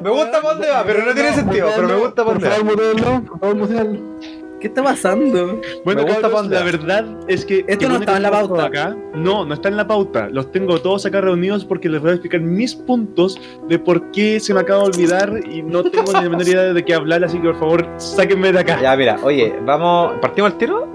Me 0.04 0.10
gusta 0.10 0.42
por 0.42 0.54
dónde 0.54 0.70
va, 0.70 0.84
pero 0.86 1.06
no 1.06 1.14
tiene 1.14 1.34
sentido. 1.34 1.70
Pero 1.76 1.88
me 1.88 1.96
gusta 1.96 2.24
por 2.24 2.40
Por 2.40 3.58
dónde 3.58 3.76
va. 3.76 4.20
¿Qué 4.60 4.68
está 4.68 4.84
pasando? 4.84 5.62
Bueno, 5.86 6.06
cabros, 6.06 6.48
la 6.48 6.64
verdad 6.64 7.06
es 7.30 7.46
que... 7.46 7.60
Esto 7.60 7.88
que 7.88 7.94
no 7.94 8.00
que 8.02 8.12
en 8.12 8.24
la 8.24 8.32
pauta. 8.32 8.66
Acá. 8.66 8.98
No, 9.14 9.46
no 9.46 9.54
está 9.54 9.70
en 9.70 9.78
la 9.78 9.88
pauta. 9.88 10.28
Los 10.30 10.52
tengo 10.52 10.82
todos 10.82 11.06
acá 11.06 11.22
reunidos 11.22 11.64
porque 11.64 11.88
les 11.88 12.02
voy 12.02 12.10
a 12.12 12.14
explicar 12.16 12.42
mis 12.42 12.76
puntos 12.76 13.40
de 13.70 13.80
por 13.80 14.12
qué 14.12 14.38
se 14.42 14.54
me 14.54 14.60
acaba 14.60 14.84
de 14.84 14.90
olvidar 14.90 15.34
y 15.50 15.62
no 15.62 15.84
tengo 15.84 16.12
ni 16.12 16.24
la 16.24 16.30
menor 16.30 16.48
idea 16.48 16.74
de 16.74 16.84
qué 16.84 16.94
hablar, 16.94 17.24
así 17.24 17.38
que 17.38 17.48
por 17.48 17.60
favor, 17.60 17.88
sáquenme 17.98 18.52
de 18.52 18.60
acá. 18.60 18.82
Ya, 18.82 18.98
mira, 18.98 19.18
oye, 19.24 19.56
vamos. 19.66 20.14
¿Partimos 20.22 20.52
al 20.52 20.58
tiro? 20.58 20.88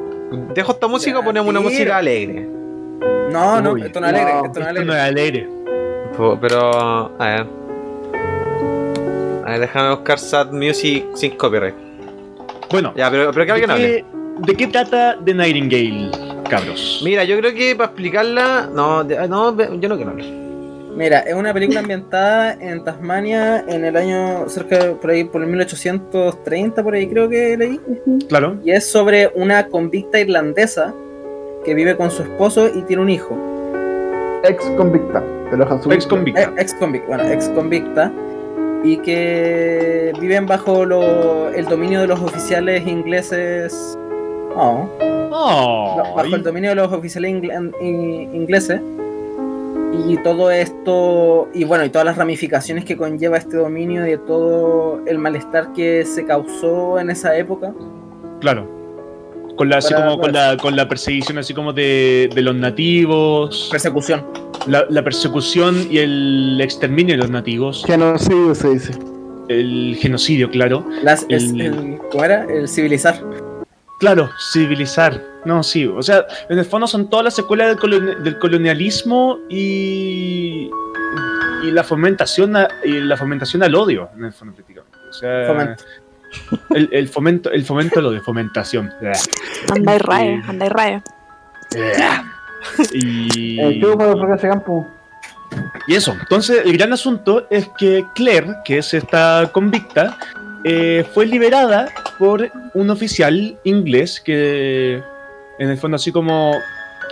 ¿Dejo 0.54 0.72
esta 0.72 0.86
música 0.86 1.18
o 1.18 1.20
Ya, 1.20 1.26
ponemos 1.26 1.48
una 1.48 1.60
música 1.60 1.96
alegre? 1.96 2.46
No, 3.30 3.62
no, 3.62 3.72
Uy, 3.72 3.82
esto 3.82 4.00
no 4.00 4.06
es 4.08 4.12
alegre, 4.12 4.34
no, 4.34 4.44
esto 4.44 4.60
no 4.60 4.66
es 4.66 4.72
Esto 4.72 4.84
no 4.84 4.92
alegre. 4.92 5.40
es 5.40 5.48
alegre. 6.20 6.38
Pero, 6.40 6.70
a 7.18 7.26
ver. 7.26 7.63
A 9.44 9.50
ver, 9.52 9.60
déjame 9.60 9.90
buscar 9.90 10.18
Sad 10.18 10.52
Music 10.52 11.04
sin 11.14 11.36
copyright. 11.36 11.74
Bueno, 12.70 12.92
Ya, 12.96 13.10
pero, 13.10 13.30
pero 13.32 13.46
que 13.46 13.52
alguien 13.52 13.68
¿de, 13.68 13.74
hable. 13.74 13.86
qué, 13.86 14.52
de 14.52 14.56
qué 14.56 14.66
trata 14.68 15.18
The 15.24 15.34
Nightingale, 15.34 16.10
cabros? 16.48 17.00
Mira, 17.04 17.24
yo 17.24 17.38
creo 17.38 17.52
que 17.54 17.76
para 17.76 17.86
explicarla. 17.90 18.68
No, 18.72 19.04
de- 19.04 19.28
no, 19.28 19.56
yo 19.56 19.88
no 19.88 19.96
quiero 19.96 20.10
hablar. 20.12 20.26
Mira, 20.96 21.18
es 21.20 21.34
una 21.34 21.52
película 21.52 21.80
ambientada 21.80 22.52
en 22.54 22.84
Tasmania 22.84 23.64
en 23.66 23.84
el 23.84 23.96
año 23.96 24.48
cerca 24.48 24.78
de- 24.78 24.90
por 24.94 25.10
ahí 25.10 25.24
por 25.24 25.42
el 25.42 25.48
1830 25.48 26.82
por 26.84 26.94
ahí 26.94 27.08
creo 27.08 27.28
que 27.28 27.56
leí 27.56 27.80
Claro. 28.28 28.56
y 28.64 28.70
es 28.70 28.88
sobre 28.90 29.28
una 29.34 29.66
convicta 29.66 30.20
irlandesa 30.20 30.94
que 31.64 31.74
vive 31.74 31.96
con 31.96 32.10
su 32.12 32.22
esposo 32.22 32.68
y 32.72 32.82
tiene 32.82 33.02
un 33.02 33.10
hijo. 33.10 33.36
Ex 34.44 34.64
convicta. 34.76 35.22
Te 35.50 35.56
lo 35.56 35.64
dejan 35.64 35.82
subir. 35.82 35.96
Ex 35.96 36.06
convicta. 36.06 36.42
Eh, 36.42 36.48
ex 36.58 36.74
convicta, 36.74 37.08
bueno, 37.08 37.24
ex 37.24 37.48
convicta 37.48 38.12
y 38.84 38.98
que 38.98 40.12
viven 40.20 40.46
bajo 40.46 40.84
lo- 40.84 41.48
el 41.48 41.64
dominio 41.66 42.00
de 42.00 42.06
los 42.06 42.20
oficiales 42.20 42.86
ingleses. 42.86 43.98
Oh, 44.56 44.88
Oh, 45.36 46.12
bajo 46.16 46.36
el 46.36 46.42
dominio 46.44 46.70
de 46.70 46.76
los 46.76 46.92
oficiales 46.92 47.32
ingle- 47.32 47.74
in- 47.80 48.34
ingleses 48.34 48.80
y 50.08 50.16
todo 50.18 50.50
esto 50.50 51.48
y 51.52 51.64
bueno 51.64 51.84
y 51.84 51.88
todas 51.90 52.04
las 52.04 52.16
ramificaciones 52.16 52.84
que 52.84 52.96
conlleva 52.96 53.36
este 53.36 53.56
dominio 53.56 54.06
y 54.06 54.10
de 54.10 54.18
todo 54.18 55.00
el 55.06 55.18
malestar 55.18 55.72
que 55.72 56.04
se 56.04 56.24
causó 56.24 56.98
en 57.00 57.10
esa 57.10 57.36
época 57.36 57.72
claro. 58.40 58.66
Con 59.56 59.68
la, 59.68 59.76
así 59.78 59.92
Para- 59.94 60.06
como 60.06 60.20
con 60.20 60.32
la, 60.32 60.56
con 60.56 60.74
la 60.76 60.88
perseguición 60.88 61.38
así 61.38 61.54
como 61.54 61.72
de, 61.72 62.28
de 62.34 62.42
los 62.42 62.54
nativos, 62.56 63.68
persecución 63.70 64.24
la, 64.66 64.84
la 64.88 65.02
persecución 65.04 65.86
y 65.90 65.98
el 65.98 66.58
exterminio 66.62 67.14
de 67.14 67.18
los 67.18 67.30
nativos, 67.30 67.84
Genocidio 67.86 68.54
se 68.54 68.70
dice. 68.70 68.92
el 69.48 69.96
genocidio, 70.00 70.50
claro. 70.50 70.84
las, 71.02 71.26
el- 71.28 71.60
el- 71.60 71.98
¿cómo 72.10 72.24
era? 72.24 72.44
el 72.44 72.66
civilizar 72.68 73.22
Claro, 74.00 74.28
civilizar. 74.52 75.22
No, 75.44 75.62
sí. 75.62 75.86
O 75.86 76.02
sea, 76.02 76.26
en 76.50 76.58
el 76.58 76.64
fondo 76.64 76.86
son 76.86 77.08
todas 77.08 77.24
las 77.24 77.34
secuelas 77.36 77.76
del, 77.80 78.22
del 78.24 78.38
colonialismo 78.38 79.38
y, 79.48 80.68
y 81.62 81.70
la 81.70 81.84
fomentación 81.84 82.56
a- 82.56 82.68
y 82.84 82.90
la 83.00 83.16
fomentación 83.16 83.62
al 83.62 83.74
odio, 83.74 84.10
en 84.16 84.24
el 84.24 84.32
fondo 84.32 84.52
prácticamente. 84.54 84.98
O 85.08 85.12
sea, 85.12 85.46
Fomento. 85.46 85.84
El, 86.70 86.88
el 86.92 87.08
fomento, 87.08 87.50
el 87.50 87.64
fomento 87.64 88.00
al 88.00 88.06
odio, 88.06 88.22
fomentación. 88.22 88.92
Andáis 89.74 90.02
raya, 90.02 90.42
andáis 90.46 90.72
raya. 90.72 91.02
Y, 92.92 93.60
El 93.60 93.74
tipo 93.74 94.06
de 94.06 94.12
Frecuencia 94.16 94.48
Campo. 94.48 94.86
y 95.86 95.94
eso. 95.94 96.16
Entonces, 96.18 96.62
el 96.64 96.76
gran 96.76 96.92
asunto 96.92 97.46
es 97.50 97.68
que 97.78 98.04
Claire, 98.14 98.56
que 98.64 98.78
es 98.78 98.94
esta 98.94 99.50
convicta, 99.52 100.16
eh, 100.64 101.04
fue 101.12 101.26
liberada 101.26 101.88
por 102.18 102.50
un 102.72 102.90
oficial 102.90 103.58
inglés 103.64 104.20
que, 104.20 105.02
en 105.58 105.70
el 105.70 105.76
fondo, 105.76 105.96
así 105.96 106.10
como 106.10 106.56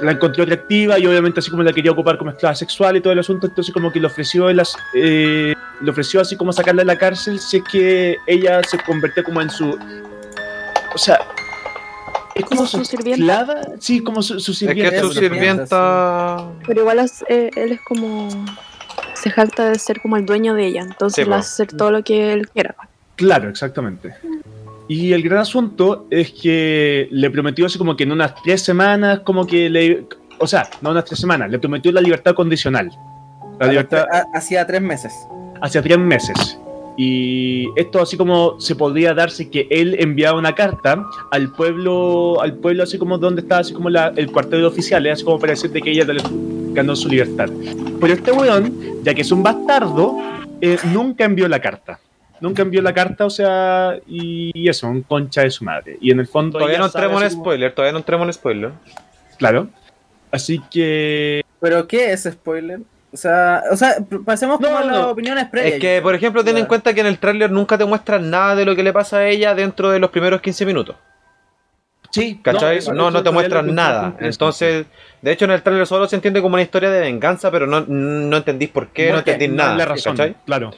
la 0.02 0.12
encontró 0.12 0.44
atractiva 0.44 0.98
y 0.98 1.06
obviamente 1.06 1.40
así 1.40 1.50
como 1.50 1.62
la 1.62 1.72
quería 1.72 1.92
ocupar 1.92 2.18
como 2.18 2.30
esclava 2.30 2.54
sexual 2.54 2.96
y 2.96 3.00
todo 3.00 3.12
el 3.12 3.18
asunto, 3.20 3.46
entonces 3.46 3.72
como 3.72 3.90
que 3.92 4.00
le 4.00 4.06
ofreció, 4.06 4.48
el 4.50 4.60
as- 4.60 4.76
eh, 4.94 5.54
le 5.80 5.90
ofreció 5.90 6.20
así 6.20 6.36
como 6.36 6.52
sacarla 6.52 6.82
de 6.82 6.86
la 6.86 6.96
cárcel 6.98 7.38
si 7.38 7.58
es 7.58 7.62
que 7.64 8.16
ella 8.26 8.60
se 8.64 8.78
convertía 8.78 9.22
como 9.22 9.40
en 9.40 9.50
su... 9.50 9.78
O 10.94 10.98
sea... 10.98 11.18
Es 12.34 12.44
como 12.46 12.60
Como 12.60 12.66
su 12.66 12.78
su 12.78 12.84
sirvienta. 12.86 13.40
esclava, 13.42 13.60
sí, 13.78 14.02
como 14.02 14.22
su, 14.22 14.40
su 14.40 14.52
Es 14.52 14.58
sirvienta. 14.58 14.90
que 14.90 14.96
Eso, 14.96 15.12
sirvienta. 15.12 16.44
Pero 16.66 16.80
igual 16.80 16.98
es- 17.00 17.22
eh, 17.28 17.50
él 17.56 17.72
es 17.72 17.80
como. 17.82 18.28
Se 19.14 19.30
jacta 19.30 19.68
de 19.68 19.78
ser 19.78 20.00
como 20.00 20.16
el 20.16 20.24
dueño 20.24 20.54
de 20.54 20.66
ella. 20.66 20.80
Entonces 20.80 21.16
Sí, 21.16 21.20
le 21.22 21.26
po. 21.26 21.34
hace 21.34 21.62
hacer 21.64 21.76
todo 21.76 21.90
lo 21.90 22.02
que 22.02 22.32
él 22.32 22.48
quiera. 22.48 22.74
Claro, 23.16 23.50
exactamente. 23.50 24.14
Y 24.94 25.12
el 25.14 25.22
gran 25.22 25.38
asunto 25.38 26.06
es 26.10 26.32
que 26.32 27.08
le 27.10 27.30
prometió 27.30 27.64
así 27.64 27.78
como 27.78 27.96
que 27.96 28.04
en 28.04 28.12
unas 28.12 28.34
tres 28.42 28.60
semanas, 28.62 29.20
como 29.20 29.46
que 29.46 29.70
le... 29.70 30.04
O 30.38 30.46
sea, 30.46 30.68
no 30.82 30.90
unas 30.90 31.06
tres 31.06 31.18
semanas, 31.18 31.50
le 31.50 31.58
prometió 31.58 31.90
la 31.92 32.00
libertad 32.02 32.34
condicional. 32.34 32.90
La 33.58 33.68
libertad 33.68 34.04
Ha- 34.12 34.26
hacía 34.34 34.66
tres 34.66 34.82
meses 34.82 35.12
hacia 35.62 35.80
tres 35.80 35.96
meses. 35.98 36.58
Y 36.98 37.68
esto 37.76 38.02
así 38.02 38.16
como 38.18 38.60
se 38.60 38.74
podría 38.76 39.14
darse 39.14 39.48
que 39.48 39.66
él 39.70 39.96
enviaba 39.98 40.38
una 40.38 40.54
carta 40.54 41.02
al 41.30 41.50
pueblo, 41.52 42.40
al 42.42 42.52
pueblo 42.54 42.82
así 42.82 42.98
como 42.98 43.16
donde 43.16 43.40
estaba 43.42 43.62
así 43.62 43.72
como 43.72 43.88
la- 43.88 44.12
el 44.16 44.30
cuartel 44.30 44.60
de 44.60 44.66
oficiales, 44.66 45.12
así 45.14 45.24
como 45.24 45.38
para 45.38 45.52
decir 45.52 45.70
de 45.70 45.80
que 45.80 45.90
ella 45.90 46.04
ganó 46.74 46.94
su 46.96 47.08
libertad. 47.08 47.48
Pero 48.00 48.12
este 48.12 48.30
weón, 48.32 48.74
ya 49.04 49.14
que 49.14 49.22
es 49.22 49.32
un 49.32 49.42
bastardo, 49.42 50.18
eh, 50.60 50.76
nunca 50.92 51.24
envió 51.24 51.48
la 51.48 51.60
carta. 51.60 51.98
Nunca 52.42 52.62
envió 52.62 52.82
la 52.82 52.92
carta, 52.92 53.24
o 53.24 53.30
sea, 53.30 53.96
y, 54.06 54.50
y 54.52 54.68
eso, 54.68 54.88
un 54.88 55.02
concha 55.02 55.42
de 55.42 55.50
su 55.50 55.64
madre. 55.64 55.96
Y 56.00 56.10
en 56.10 56.20
el 56.20 56.26
fondo... 56.26 56.58
Todavía 56.58 56.78
no 56.78 56.86
entremos 56.86 57.22
en 57.22 57.28
como- 57.30 57.42
spoiler, 57.42 57.72
todavía 57.74 57.92
no 57.92 57.98
entremos 57.98 58.26
en 58.26 58.32
spoiler. 58.32 58.70
Claro. 59.38 59.68
Así 60.30 60.60
que... 60.70 61.42
pero 61.60 61.86
qué 61.86 62.12
es 62.12 62.24
spoiler 62.24 62.80
o 63.12 63.16
sea, 63.16 63.62
o 63.70 63.76
sea, 63.76 63.96
pasemos 64.24 64.58
No, 64.58 64.66
como 64.66 64.78
a 64.78 64.84
las 64.84 64.96
no. 64.96 65.10
opiniones 65.10 65.46
previas. 65.50 65.74
Es 65.74 65.80
que, 65.80 66.00
por 66.02 66.14
ejemplo, 66.14 66.42
ten 66.42 66.56
en 66.56 66.64
cuenta 66.64 66.94
que 66.94 67.00
en 67.02 67.06
el 67.06 67.18
tráiler 67.18 67.50
nunca 67.50 67.76
te 67.76 67.84
muestran 67.84 68.30
nada 68.30 68.54
de 68.56 68.64
lo 68.64 68.74
que 68.74 68.82
le 68.82 68.92
pasa 68.92 69.18
a 69.18 69.26
ella 69.28 69.54
dentro 69.54 69.90
de 69.90 69.98
los 69.98 70.10
primeros 70.10 70.40
15 70.40 70.64
minutos. 70.64 70.96
Sí, 72.10 72.40
¿Cachai? 72.42 72.80
No, 72.94 73.10
no, 73.10 73.22
te 73.22 73.30
muestran 73.30 73.74
nada. 73.74 74.16
Entonces, 74.20 74.86
de 75.20 75.32
hecho, 75.32 75.44
en 75.44 75.50
el 75.52 75.62
tráiler 75.62 75.86
solo 75.86 76.06
se 76.08 76.16
entiende 76.16 76.40
como 76.42 76.54
una 76.54 76.62
historia 76.62 76.90
de 76.90 77.00
venganza, 77.00 77.50
pero 77.50 77.66
no, 77.66 77.82
no 77.86 78.36
entendís 78.36 78.70
por 78.70 78.88
qué, 78.88 79.06
¿Por 79.06 79.12
no 79.14 79.18
entendís 79.20 79.50
nada. 79.50 79.76
la 79.76 79.84
razón, 79.84 80.16
¿cachai? 80.16 80.34
claro. 80.46 80.72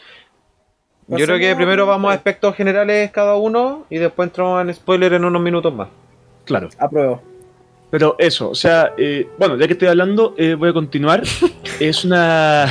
Yo 1.08 1.26
creo 1.26 1.38
que 1.38 1.54
primero 1.54 1.86
vamos 1.86 2.10
a 2.10 2.14
aspectos 2.14 2.54
generales 2.56 3.10
cada 3.10 3.36
uno 3.36 3.84
y 3.90 3.98
después 3.98 4.28
entramos 4.28 4.62
en 4.62 4.72
spoiler 4.74 5.12
en 5.12 5.24
unos 5.24 5.42
minutos 5.42 5.72
más. 5.74 5.88
Claro. 6.44 6.68
Apruebo. 6.78 7.22
Pero 7.90 8.16
eso, 8.18 8.50
o 8.50 8.54
sea, 8.54 8.92
eh, 8.96 9.28
bueno, 9.38 9.56
ya 9.56 9.66
que 9.66 9.74
estoy 9.74 9.88
hablando, 9.88 10.34
eh, 10.36 10.54
voy 10.54 10.70
a 10.70 10.72
continuar. 10.72 11.22
es 11.80 12.04
una 12.04 12.66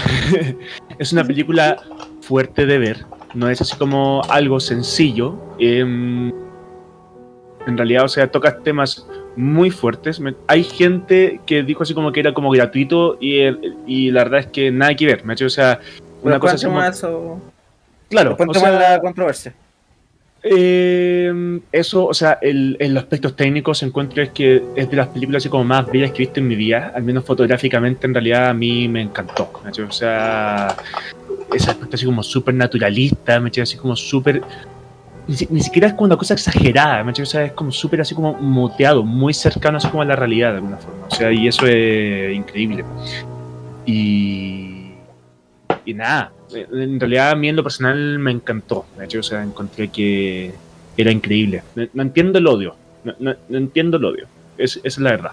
es 1.00 1.14
una 1.14 1.24
película 1.24 1.78
fuerte 2.22 2.66
de 2.66 2.78
ver. 2.78 3.06
No 3.34 3.50
es 3.50 3.62
así 3.62 3.76
como 3.78 4.22
algo 4.30 4.60
sencillo. 4.60 5.36
Em, 5.60 6.30
en 7.66 7.78
realidad, 7.78 8.04
o 8.04 8.10
sea, 8.10 8.30
tocas 8.30 8.62
temas 8.64 9.08
muy 9.36 9.70
fuertes. 9.72 10.20
Me- 10.20 10.36
hay 10.48 10.64
gente 10.64 11.40
que 11.46 11.64
dijo 11.64 11.84
así 11.84 11.94
como 11.94 12.12
que 12.12 12.20
era 12.20 12.34
como 12.34 12.52
gratuito 12.52 13.18
y, 13.22 13.42
y 13.88 14.12
la 14.12 14.24
verdad 14.26 14.40
es 14.42 14.48
que 14.48 14.72
nada 14.72 14.94
que 14.96 15.06
ver. 15.06 15.24
¿me 15.24 15.34
cachai? 15.34 15.48
O 15.48 15.50
sea, 15.50 15.80
una 16.22 16.32
Pero 16.34 16.40
cosa 16.42 16.56
así 16.56 16.66
como... 16.66 16.78
cuéntame 16.80 16.96
eso. 16.96 17.42
Claro, 18.14 18.36
Después 18.38 18.58
o 18.58 18.60
sea, 18.62 18.72
la 18.96 19.00
controversia. 19.02 19.54
Eh, 20.46 21.60
eso, 21.72 22.06
o 22.06 22.14
sea, 22.14 22.38
el, 22.42 22.76
en 22.80 22.94
los 22.94 23.04
aspectos 23.04 23.34
técnicos 23.36 23.82
encuentro 23.82 24.22
es 24.22 24.30
que 24.32 24.62
es 24.76 24.90
de 24.90 24.98
las 24.98 25.08
películas 25.08 25.42
así 25.42 25.50
como 25.50 25.64
más 25.64 25.90
bellas 25.90 26.12
que 26.12 26.18
he 26.18 26.26
visto 26.26 26.42
en 26.42 26.48
mi 26.50 26.56
vida, 26.56 26.92
al 26.94 27.04
menos 27.04 27.24
fotográficamente 27.24 28.06
en 28.08 28.14
realidad 28.14 28.50
a 28.50 28.54
mí 28.54 28.90
me 28.90 29.02
encantó, 29.02 29.52
¿cachai? 29.54 29.86
o 29.86 29.92
sea, 29.92 30.76
ese 31.54 31.72
aspecto 31.72 31.96
así 31.96 32.06
como 32.06 32.22
súper 32.22 32.54
naturalista, 32.56 33.40
me 33.40 33.50
así 33.62 33.78
como 33.78 33.96
súper... 33.96 34.42
Ni, 35.28 35.36
si- 35.36 35.48
ni 35.50 35.62
siquiera 35.62 35.88
es 35.88 35.94
como 35.94 36.08
una 36.08 36.18
cosa 36.18 36.34
exagerada, 36.34 37.02
¿me 37.06 37.14
o 37.14 37.26
sea, 37.26 37.46
es 37.46 37.54
como 37.54 37.72
súper 37.72 38.02
así 38.02 38.14
como 38.14 38.34
muteado, 38.34 39.04
muy 39.04 39.34
cercano 39.34 39.78
así 39.78 39.88
como 39.88 40.02
a 40.02 40.06
la 40.06 40.18
realidad 40.18 40.50
de 40.52 40.56
alguna 40.58 40.78
forma, 40.78 41.06
o 41.08 41.12
sea, 41.16 41.32
y 41.32 41.48
eso 41.48 41.66
es 41.66 42.36
increíble. 42.36 42.84
Y... 43.86 44.92
Y 45.86 45.94
nada, 45.94 46.32
en 46.54 47.00
realidad 47.00 47.32
a 47.32 47.36
mí 47.36 47.50
en 47.50 47.56
lo 47.56 47.64
personal 47.64 48.20
me 48.20 48.32
encantó, 48.32 48.86
¿me 48.98 49.04
cachai? 49.04 49.20
o 49.20 49.24
sea, 49.24 49.44
encontré 49.44 49.90
que 49.90 50.54
era 50.98 51.12
increíble. 51.12 51.64
No, 51.76 51.88
no 51.94 52.02
entiendo 52.04 52.40
el 52.40 52.48
odio. 52.48 52.76
No, 53.04 53.14
no- 53.20 53.36
no 53.50 53.58
entiendo 53.58 53.98
el 53.98 54.06
odio. 54.06 54.28
Es, 54.58 54.78
esa 54.78 54.88
es 54.88 54.98
la 55.00 55.12
verdad. 55.12 55.32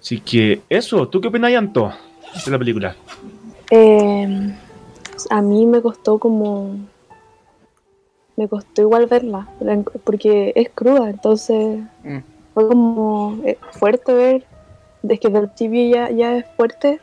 Así 0.00 0.20
que 0.20 0.62
eso, 0.68 1.06
¿tú 1.08 1.20
qué 1.20 1.28
opinas, 1.28 1.52
Anto, 1.54 1.92
de 2.44 2.50
la 2.50 2.58
película? 2.58 2.96
Eh, 3.70 4.54
a 5.30 5.42
mí 5.42 5.66
me 5.66 5.80
costó 5.80 6.18
como. 6.18 6.76
Me 8.36 8.48
costó 8.48 8.80
igual 8.82 9.06
verla, 9.06 9.46
la- 9.60 9.82
porque 10.04 10.52
es 10.56 10.70
cruda, 10.74 11.10
entonces 11.10 11.80
Mm. 12.02 12.18
fue 12.54 12.66
como 12.68 13.38
eh, 13.44 13.58
fuerte 13.72 14.12
ver. 14.14 14.44
Es 15.08 15.20
que 15.20 15.28
del 15.28 15.50
TV 15.50 15.90
ya, 15.90 16.10
ya 16.10 16.36
es 16.38 16.46
fuerte 16.56 17.00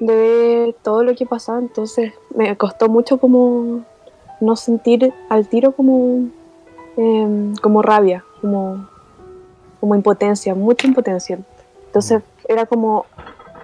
de 0.00 0.74
todo 0.82 1.04
lo 1.04 1.14
que 1.14 1.26
pasaba, 1.26 1.58
entonces 1.58 2.12
me 2.34 2.56
costó 2.56 2.88
mucho 2.88 3.18
como 3.18 3.84
no 4.40 4.56
sentir 4.56 5.12
al 5.28 5.46
tiro 5.46 5.72
como, 5.72 6.28
em, 6.96 7.54
como 7.56 7.82
rabia, 7.82 8.24
como, 8.40 8.88
como 9.78 9.94
impotencia, 9.94 10.54
mucha 10.54 10.86
impotencia. 10.86 11.38
Entonces 11.86 12.22
era 12.48 12.66
como, 12.66 13.04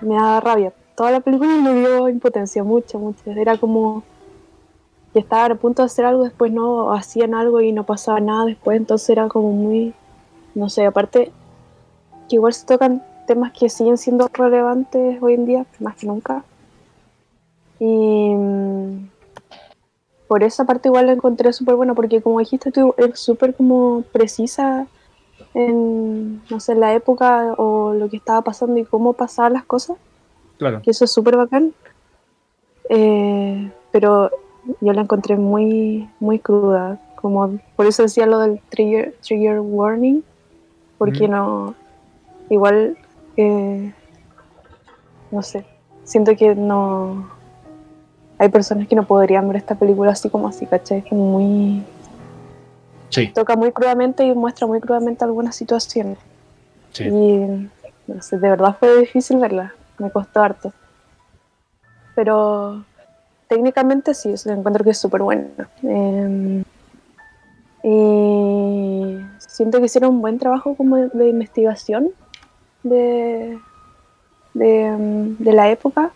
me 0.03 0.15
daba 0.15 0.41
rabia. 0.41 0.73
Toda 0.95 1.11
la 1.11 1.21
película 1.21 1.57
me 1.57 1.75
dio 1.75 2.09
impotencia, 2.09 2.63
mucha, 2.63 2.99
mucha. 2.99 3.33
Era 3.33 3.57
como 3.57 4.03
que 5.13 5.21
estaban 5.21 5.53
a 5.53 5.55
punto 5.55 5.83
de 5.83 5.87
hacer 5.87 6.05
algo, 6.05 6.25
después 6.25 6.53
no 6.53 6.93
hacían 6.93 7.35
algo 7.35 7.63
y 7.63 7.73
no 7.73 7.85
pasaba 7.85 8.21
nada 8.21 8.45
después, 8.45 8.77
entonces 8.77 9.09
era 9.09 9.29
como 9.29 9.51
muy, 9.53 9.95
no 10.55 10.69
sé, 10.69 10.85
aparte 10.85 11.33
que 12.29 12.37
igual 12.37 12.53
se 12.53 12.67
tocan 12.67 13.03
temas 13.27 13.53
que 13.53 13.69
siguen 13.69 13.99
siendo 13.99 14.29
relevantes 14.33 15.23
hoy 15.23 15.35
en 15.35 15.47
día, 15.47 15.67
más 15.81 15.97
que 15.97 16.07
nunca. 16.07 16.45
Y 17.79 18.35
mm, 18.35 19.09
por 20.29 20.43
esa 20.43 20.65
parte 20.65 20.89
igual 20.89 21.07
la 21.07 21.13
encontré 21.13 21.53
súper 21.53 21.75
buena, 21.77 21.95
porque 21.95 22.23
como 22.23 22.39
dijiste 22.39 22.73
tú, 22.73 22.95
es 22.97 23.19
súper 23.19 23.55
como 23.55 24.03
precisa 24.13 24.87
en, 25.55 26.43
no 26.51 26.61
sé, 26.61 26.75
la 26.75 26.95
época 26.95 27.55
o 27.59 27.95
lo 27.95 28.09
que 28.09 28.17
estaba 28.17 28.43
pasando 28.43 28.79
y 28.79 28.85
cómo 28.85 29.13
pasaban 29.13 29.55
las 29.55 29.65
cosas 29.65 29.97
Claro. 30.59 30.81
que 30.83 30.91
eso 30.91 31.05
es 31.05 31.11
súper 31.11 31.37
bacán. 31.37 31.73
Eh, 32.89 33.71
pero 33.91 34.31
yo 34.81 34.93
la 34.93 35.03
encontré 35.03 35.37
muy, 35.37 36.09
muy 36.21 36.39
cruda. 36.39 37.01
Como, 37.17 37.59
por 37.77 37.87
eso 37.87 38.03
decía 38.03 38.27
lo 38.27 38.39
del 38.41 38.61
trigger, 38.69 39.15
trigger 39.21 39.61
warning, 39.61 40.23
porque 40.99 41.29
no. 41.29 41.75
Igual, 42.49 42.97
no 45.31 45.43
sé, 45.43 45.65
siento 46.05 46.35
que 46.37 46.55
no. 46.55 47.31
Hay 48.39 48.49
personas 48.51 48.87
que 48.87 48.97
no 48.97 49.07
podrían 49.07 49.49
ver 49.49 49.57
esta 49.57 49.75
película 49.75 50.13
así 50.13 50.29
como 50.29 50.49
así, 50.49 50.67
¿cachai? 50.67 50.99
Es 51.05 51.13
muy. 51.13 51.83
Sí, 53.09 53.29
Toca 53.29 53.57
muy 53.57 53.73
crudamente 53.73 54.25
y 54.25 54.35
muestra 54.35 54.67
muy 54.67 54.81
crudamente 54.81 55.25
algunas 55.25 55.57
situaciones. 55.57 56.19
sí. 56.93 57.05
Y 57.05 57.71
no 58.07 58.23
sé, 58.23 58.39
de 58.39 58.49
verdad 58.49 58.77
fue 58.79 59.01
difícil 59.01 59.39
verla, 59.39 59.75
me 59.99 60.11
costó 60.11 60.41
harto. 60.41 60.73
Pero 62.15 62.85
técnicamente 63.49 64.15
sí, 64.15 64.33
o 64.33 64.37
sea, 64.37 64.55
encuentro 64.55 64.85
que 64.85 64.91
es 64.91 64.99
súper 64.99 65.23
buena. 65.23 65.49
Eh, 65.83 66.63
y 67.83 69.19
siento 69.39 69.79
que 69.79 69.87
hicieron 69.87 70.17
un 70.17 70.21
buen 70.21 70.39
trabajo 70.39 70.75
como 70.75 70.97
de, 70.97 71.09
de 71.09 71.29
investigación 71.29 72.11
de, 72.89 73.59
de, 74.55 74.91
mm, 74.91 75.43
de 75.43 75.53
la 75.53 75.71
época, 75.71 76.11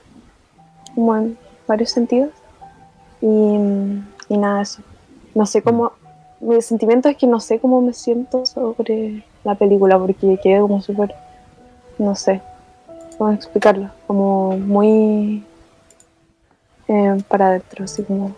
como 0.94 1.16
en 1.16 1.38
varios 1.66 1.90
sentidos. 1.90 2.30
Y, 3.20 3.26
y 3.26 4.36
nada, 4.38 4.62
eso. 4.62 4.82
No 5.34 5.46
sé 5.46 5.62
cómo. 5.62 5.92
Mi 6.40 6.60
sentimiento 6.62 7.08
es 7.08 7.16
que 7.16 7.26
no 7.26 7.38
sé 7.38 7.58
cómo 7.58 7.82
me 7.82 7.92
siento 7.92 8.46
sobre 8.46 9.24
la 9.44 9.54
película, 9.54 9.98
porque 9.98 10.38
quedé 10.42 10.60
como 10.60 10.80
súper. 10.80 11.14
No 11.98 12.14
sé 12.14 12.40
cómo 13.18 13.32
explicarlo. 13.32 13.90
Como 14.06 14.56
muy. 14.58 15.44
eh, 16.88 17.18
para 17.28 17.48
adentro, 17.48 17.84
así 17.84 18.02
como. 18.02 18.32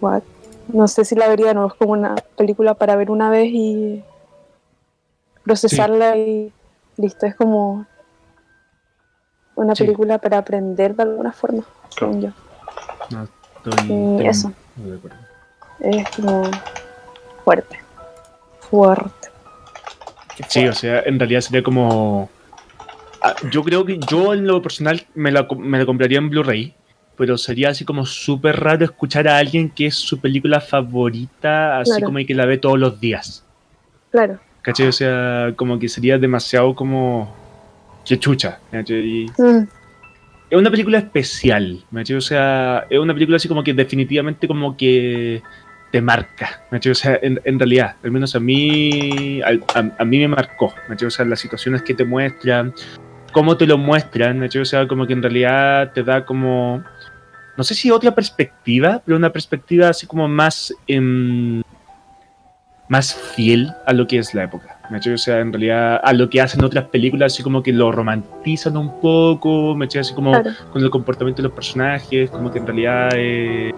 What? 0.00 0.22
No 0.68 0.88
sé 0.88 1.04
si 1.04 1.14
la 1.14 1.28
vería 1.28 1.54
nuevo, 1.54 1.68
es 1.68 1.74
como 1.74 1.92
una 1.92 2.14
película 2.36 2.74
para 2.74 2.96
ver 2.96 3.10
una 3.10 3.30
vez 3.30 3.48
y. 3.52 4.02
procesarla 5.44 6.16
y 6.16 6.52
listo. 6.96 7.26
Es 7.26 7.34
como. 7.34 7.86
Una 9.56 9.74
Sí. 9.74 9.84
película 9.84 10.18
para 10.18 10.38
aprender 10.38 10.96
de 10.96 11.02
alguna 11.04 11.32
forma, 11.32 11.62
según 11.96 12.22
yo. 12.22 12.30
No, 13.10 13.28
estoy, 13.64 13.92
Y 14.22 14.26
eso. 14.26 14.52
muy 14.76 14.90
de 14.90 14.96
acuerdo. 14.96 15.16
Es 15.80 16.08
como. 16.10 16.50
fuerte. 17.44 17.78
Fuerte. 18.70 19.28
Sí, 20.48 20.66
o 20.66 20.72
sea, 20.72 21.00
en 21.02 21.18
realidad 21.18 21.40
sería 21.40 21.62
como. 21.62 22.28
Ah, 23.22 23.34
Yo 23.50 23.62
creo 23.62 23.84
que 23.84 23.98
yo 24.08 24.34
en 24.34 24.46
lo 24.46 24.60
personal 24.60 25.06
me 25.14 25.30
la, 25.30 25.46
me 25.56 25.78
la 25.78 25.86
compraría 25.86 26.18
en 26.18 26.28
Blu-ray, 26.30 26.74
pero 27.16 27.38
sería 27.38 27.68
así 27.70 27.84
como 27.84 28.04
súper 28.04 28.58
raro 28.60 28.84
escuchar 28.84 29.28
a 29.28 29.38
alguien 29.38 29.70
que 29.70 29.86
es 29.86 29.94
su 29.94 30.20
película 30.20 30.60
favorita, 30.60 31.78
así 31.78 31.92
Claro. 31.92 32.06
como 32.06 32.18
y 32.18 32.26
que 32.26 32.34
la 32.34 32.44
ve 32.46 32.58
todos 32.58 32.78
los 32.78 32.98
días. 33.00 33.44
Claro. 34.10 34.40
¿Cachai? 34.64 34.86
O 34.88 34.92
sea, 34.92 35.52
como 35.56 35.78
que 35.78 35.88
sería 35.88 36.18
demasiado 36.18 36.74
como. 36.74 37.32
que 38.04 38.18
chucha. 38.18 38.58
¿cachai? 38.72 39.26
Mm, 39.38 39.62
es 40.50 40.58
una 40.58 40.70
película 40.70 40.98
especial, 40.98 41.84
¿cachai? 41.92 42.16
O 42.16 42.20
sea, 42.20 42.86
es 42.90 42.98
una 42.98 43.12
película 43.14 43.36
así 43.36 43.46
como 43.48 43.62
que 43.62 43.72
definitivamente 43.74 44.46
como 44.48 44.76
que 44.76 45.42
te 45.90 46.00
marca, 46.00 46.62
¿cachai? 46.70 46.92
O 46.92 46.94
sea, 46.94 47.18
en, 47.22 47.40
en 47.44 47.58
realidad, 47.58 47.96
al 48.02 48.10
menos 48.10 48.34
a 48.34 48.40
mí, 48.40 49.40
a, 49.42 49.50
a- 49.78 49.92
a 49.98 50.04
mí 50.04 50.18
me 50.18 50.28
marcó, 50.28 50.72
¿cachai? 50.88 51.06
O 51.08 51.10
sea, 51.10 51.24
las 51.24 51.40
situaciones 51.40 51.82
que 51.82 51.94
te 51.94 52.04
muestran, 52.04 52.72
cómo 53.32 53.56
te 53.56 53.66
lo 53.66 53.78
muestran, 53.78 54.40
¿cachai? 54.40 54.62
O 54.62 54.64
sea, 54.64 54.86
como 54.88 55.06
que 55.06 55.12
en 55.12 55.22
realidad 55.22 55.92
te 55.92 56.02
da 56.02 56.24
como, 56.24 56.82
no 57.56 57.64
sé 57.64 57.74
si 57.74 57.90
otra 57.90 58.14
perspectiva, 58.14 59.02
pero 59.04 59.16
una 59.16 59.30
perspectiva 59.32 59.88
así 59.88 60.06
como 60.06 60.26
más, 60.28 60.74
em, 60.86 61.62
más 62.88 63.14
fiel 63.14 63.72
a 63.86 63.92
lo 63.92 64.06
que 64.06 64.18
es 64.18 64.34
la 64.34 64.44
época. 64.44 64.78
¿cachai? 64.90 65.14
O 65.14 65.18
sea, 65.18 65.40
en 65.40 65.52
realidad 65.52 66.00
a 66.02 66.12
lo 66.12 66.28
que 66.28 66.40
hacen 66.40 66.62
otras 66.62 66.84
películas, 66.86 67.32
así 67.32 67.42
como 67.42 67.62
que 67.62 67.72
lo 67.72 67.90
romantizan 67.90 68.76
un 68.76 69.00
poco, 69.00 69.74
¿me 69.74 69.86
Así 69.86 70.12
como 70.14 70.32
claro. 70.32 70.50
con 70.72 70.82
el 70.82 70.90
comportamiento 70.90 71.40
de 71.42 71.48
los 71.48 71.54
personajes, 71.54 72.30
como 72.30 72.50
que 72.52 72.58
en 72.58 72.66
realidad 72.66 73.08
eh, 73.16 73.72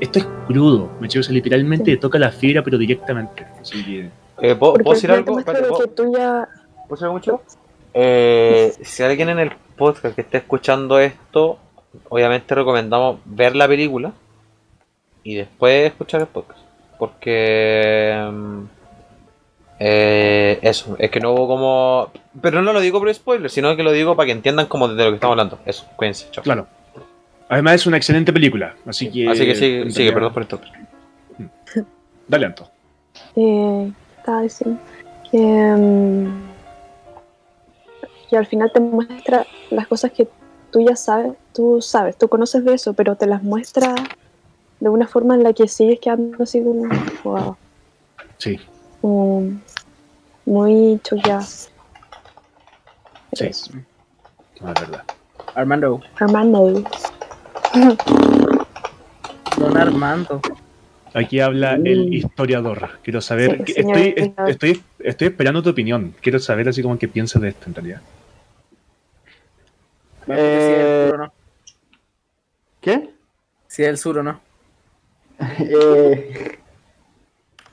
esto 0.00 0.18
es 0.20 0.28
crudo, 0.46 0.90
¿me 1.00 1.08
O 1.08 1.10
sea, 1.10 1.32
literalmente 1.32 1.90
Sí. 1.92 1.96
toca 1.98 2.18
la 2.18 2.30
fibra, 2.30 2.62
pero 2.62 2.78
directamente. 2.78 3.46
Así 3.60 3.84
que, 3.84 4.00
Eh, 4.40 4.54
¿puedo, 4.54 4.72
Porque 4.74 4.84
puedo 4.84 4.94
decir 4.94 5.10
algo? 5.10 5.38
Espérate, 5.38 5.62
lo 5.66 5.68
¿puedo- 5.74 5.84
que 5.88 5.94
tú 5.94 6.12
ya. 6.16 6.46
¿Puedo 6.86 6.90
decir 6.90 7.04
algo 7.04 7.12
mucho? 7.14 7.42
Eh, 7.94 8.72
si 8.82 9.02
alguien 9.02 9.30
en 9.30 9.38
el 9.40 9.50
podcast 9.76 10.14
que 10.14 10.20
esté 10.20 10.36
escuchando 10.38 10.98
esto, 11.00 11.58
obviamente 12.10 12.54
recomendamos 12.54 13.18
ver 13.24 13.56
la 13.56 13.66
película 13.66 14.12
y 15.24 15.34
después 15.34 15.86
escuchar 15.86 16.20
el 16.20 16.26
podcast. 16.28 16.55
Porque... 16.98 18.28
mm, 18.30 18.62
eh, 19.78 20.58
eso, 20.62 20.96
es 20.98 21.10
que 21.10 21.20
no 21.20 21.32
hubo 21.32 21.46
como... 21.46 22.10
Pero 22.40 22.62
no 22.62 22.72
lo 22.72 22.80
digo 22.80 22.98
por 22.98 23.12
spoiler, 23.12 23.50
sino 23.50 23.76
que 23.76 23.82
lo 23.82 23.92
digo 23.92 24.16
para 24.16 24.26
que 24.26 24.32
entiendan 24.32 24.66
como 24.66 24.88
de 24.88 25.04
lo 25.04 25.10
que 25.10 25.16
estamos 25.16 25.34
hablando. 25.34 25.58
Eso, 25.66 25.86
cuídense, 25.96 26.28
chao. 26.30 26.42
claro. 26.42 26.66
Además 27.48 27.74
es 27.76 27.86
una 27.86 27.96
excelente 27.96 28.32
película, 28.32 28.74
así 28.86 29.10
que... 29.10 29.28
Así 29.28 29.46
que 29.46 29.54
sigue, 29.54 29.90
sigue, 29.90 30.12
perdón 30.12 30.32
por 30.32 30.42
esto. 30.42 30.60
Dale, 32.28 32.46
Anto. 32.46 32.68
eh, 33.36 33.92
estaba 34.18 34.42
diciendo 34.42 34.80
que, 35.30 35.38
mm, 35.38 36.26
que 38.28 38.36
al 38.36 38.46
final 38.46 38.72
te 38.72 38.80
muestra 38.80 39.46
las 39.70 39.86
cosas 39.86 40.10
que 40.10 40.26
tú 40.72 40.80
ya 40.80 40.96
sabes, 40.96 41.34
tú 41.52 41.80
sabes, 41.80 42.16
tú 42.16 42.28
conoces 42.28 42.64
de 42.64 42.74
eso, 42.74 42.94
pero 42.94 43.14
te 43.14 43.26
las 43.26 43.44
muestra 43.44 43.94
de 44.80 44.88
una 44.88 45.06
forma 45.08 45.34
en 45.34 45.42
la 45.42 45.52
que 45.52 45.68
sigues 45.68 45.98
quedando 46.00 46.42
así 46.42 46.62
como, 46.62 46.84
wow, 47.24 47.56
Sí, 48.38 48.60
como 49.00 49.58
muy 50.44 51.00
choqueada. 51.02 51.42
sí. 51.42 51.68
Eso. 53.46 53.72
No, 54.60 54.72
es 54.72 54.80
verdad. 54.80 55.04
Armando. 55.54 56.00
Armando. 56.18 56.84
Don 59.58 59.76
Armando. 59.76 60.40
Aquí 61.14 61.40
habla 61.40 61.74
el 61.76 62.12
historiador. 62.12 62.90
Quiero 63.02 63.20
saber... 63.22 63.58
Sí, 63.58 63.64
que- 63.64 63.72
señor 63.74 63.96
estoy, 63.96 64.08
historiador. 64.24 64.50
estoy, 64.50 64.82
estoy 64.98 65.28
esperando 65.28 65.62
tu 65.62 65.70
opinión. 65.70 66.14
Quiero 66.20 66.38
saber 66.38 66.68
así 66.68 66.82
como 66.82 66.98
qué 66.98 67.08
piensas 67.08 67.40
de 67.40 67.48
esto 67.50 67.64
en 67.68 67.74
realidad. 67.74 68.02
Si 70.26 70.32
es 70.32 70.38
el 70.38 71.08
sur 71.10 71.14
o 71.14 71.18
no. 71.24 71.32
¿Qué? 72.80 73.10
Si 73.66 73.82
es 73.82 73.88
el 73.88 73.98
sur 73.98 74.18
o 74.18 74.22
no. 74.22 74.40
Eh, 75.58 76.58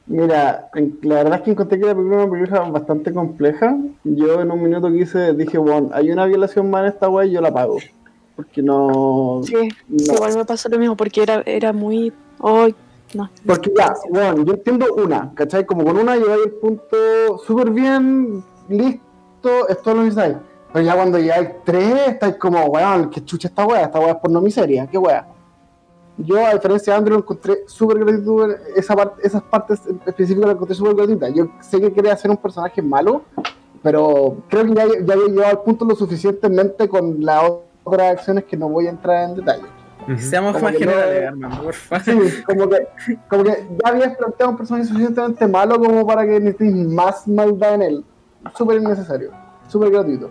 mira, 0.08 0.69
la 1.02 1.15
verdad 1.15 1.36
es 1.36 1.41
que 1.41 1.52
encontré 1.52 1.80
que 1.80 1.86
la 1.86 1.95
película 1.95 2.17
es 2.17 2.23
una 2.26 2.32
película 2.32 2.60
bastante 2.69 3.13
compleja. 3.13 3.78
Yo 4.04 4.41
en 4.41 4.52
un 4.52 4.62
minuto 4.63 4.91
quise, 4.91 5.34
dije, 5.34 5.58
bueno, 5.58 5.89
hay 5.93 6.12
una 6.12 6.26
violación 6.26 6.69
más 6.69 6.82
en 6.82 6.88
esta 6.89 7.10
wea 7.10 7.26
y 7.26 7.32
yo 7.32 7.41
la 7.41 7.54
pago. 7.54 7.78
Porque 8.36 8.62
no... 8.62 9.41
Sí, 9.43 9.69
no. 9.88 10.13
igual 10.13 10.38
me 10.38 10.45
pasó 10.45 10.69
lo 10.69 10.80
mismo 10.80 10.97
porque 10.97 11.21
era, 11.21 11.43
era 11.45 11.71
muy. 11.71 12.12
¡Ay! 12.39 12.76
No. 13.13 13.30
Porque 13.45 13.71
ya, 13.78 13.93
bueno, 14.10 14.43
yo 14.43 14.54
entiendo 14.54 14.93
una, 14.95 15.32
¿cachai? 15.36 15.65
Como 15.65 15.84
con 15.84 15.97
una 15.97 16.15
llegáis 16.15 16.45
el 16.45 16.52
punto 16.54 17.38
súper 17.45 17.69
bien, 17.69 18.43
listo, 18.69 19.67
es 19.69 19.82
todo 19.84 19.95
lo 19.95 19.99
que 20.02 20.06
necesitáis. 20.06 20.38
Pero 20.71 20.86
ya 20.86 20.95
cuando 20.95 21.19
llegáis 21.19 21.49
tres, 21.63 22.08
estáis 22.08 22.36
como, 22.38 22.65
weón, 22.65 23.12
que 23.12 23.23
chucha 23.23 23.49
esta 23.49 23.65
weá, 23.65 23.84
esta 23.84 23.99
weá 23.99 24.13
es 24.13 24.17
por 24.17 24.32
no 24.32 24.41
miseria, 24.41 24.88
qué 24.88 24.97
weá. 24.97 25.28
Yo, 26.17 26.45
a 26.45 26.54
diferencia 26.54 26.93
de 26.93 26.99
Andrew, 26.99 27.17
encontré 27.17 27.63
súper 27.67 27.97
gratuito 27.99 28.47
esa 28.76 28.95
parte, 28.95 29.26
esas 29.26 29.41
partes 29.43 29.82
específicas 30.06 30.45
las 30.45 30.56
encontré 30.56 30.76
súper 30.76 30.95
gratuitas. 30.95 31.34
Yo 31.34 31.47
sé 31.62 31.82
que 31.82 31.91
quería 31.91 32.13
hacer 32.13 32.30
un 32.30 32.38
personaje 32.38 32.82
malo, 32.82 33.23
pero 33.82 34.38
creo 34.47 34.63
que 34.65 34.73
ya, 34.76 34.86
ya 34.86 35.13
había 35.13 35.28
llegado 35.28 35.47
al 35.49 35.62
punto 35.63 35.86
lo 35.86 35.95
suficientemente 35.95 36.88
con 36.88 37.17
las 37.26 37.52
otras 37.84 38.12
acciones 38.17 38.43
que 38.45 38.56
no 38.56 38.69
voy 38.69 38.88
a 38.88 38.91
entrar 38.91 39.30
en 39.30 39.36
detalle. 39.38 39.63
Seamos 40.17 40.54
Como 40.54 40.65
más 40.65 40.73
no- 40.73 40.80
generales, 40.80 41.32
favor. 41.41 42.02
Sí, 42.04 42.43
como 42.45 42.69
que, 42.69 42.88
como 43.30 43.43
que 43.45 43.67
ya 43.84 43.89
habías 43.89 44.17
planteado 44.17 44.52
un 44.52 44.58
personaje 44.58 44.86
suficientemente 44.86 45.47
malo 45.47 45.80
como 45.80 46.06
para 46.06 46.26
que 46.26 46.39
necesites 46.41 46.76
más 46.88 47.28
maldad 47.28 47.76
en 47.76 47.82
él. 47.82 48.06
Súper 48.54 48.78
innecesario, 48.82 49.32
súper 49.67 49.89
gratuito. 49.91 50.30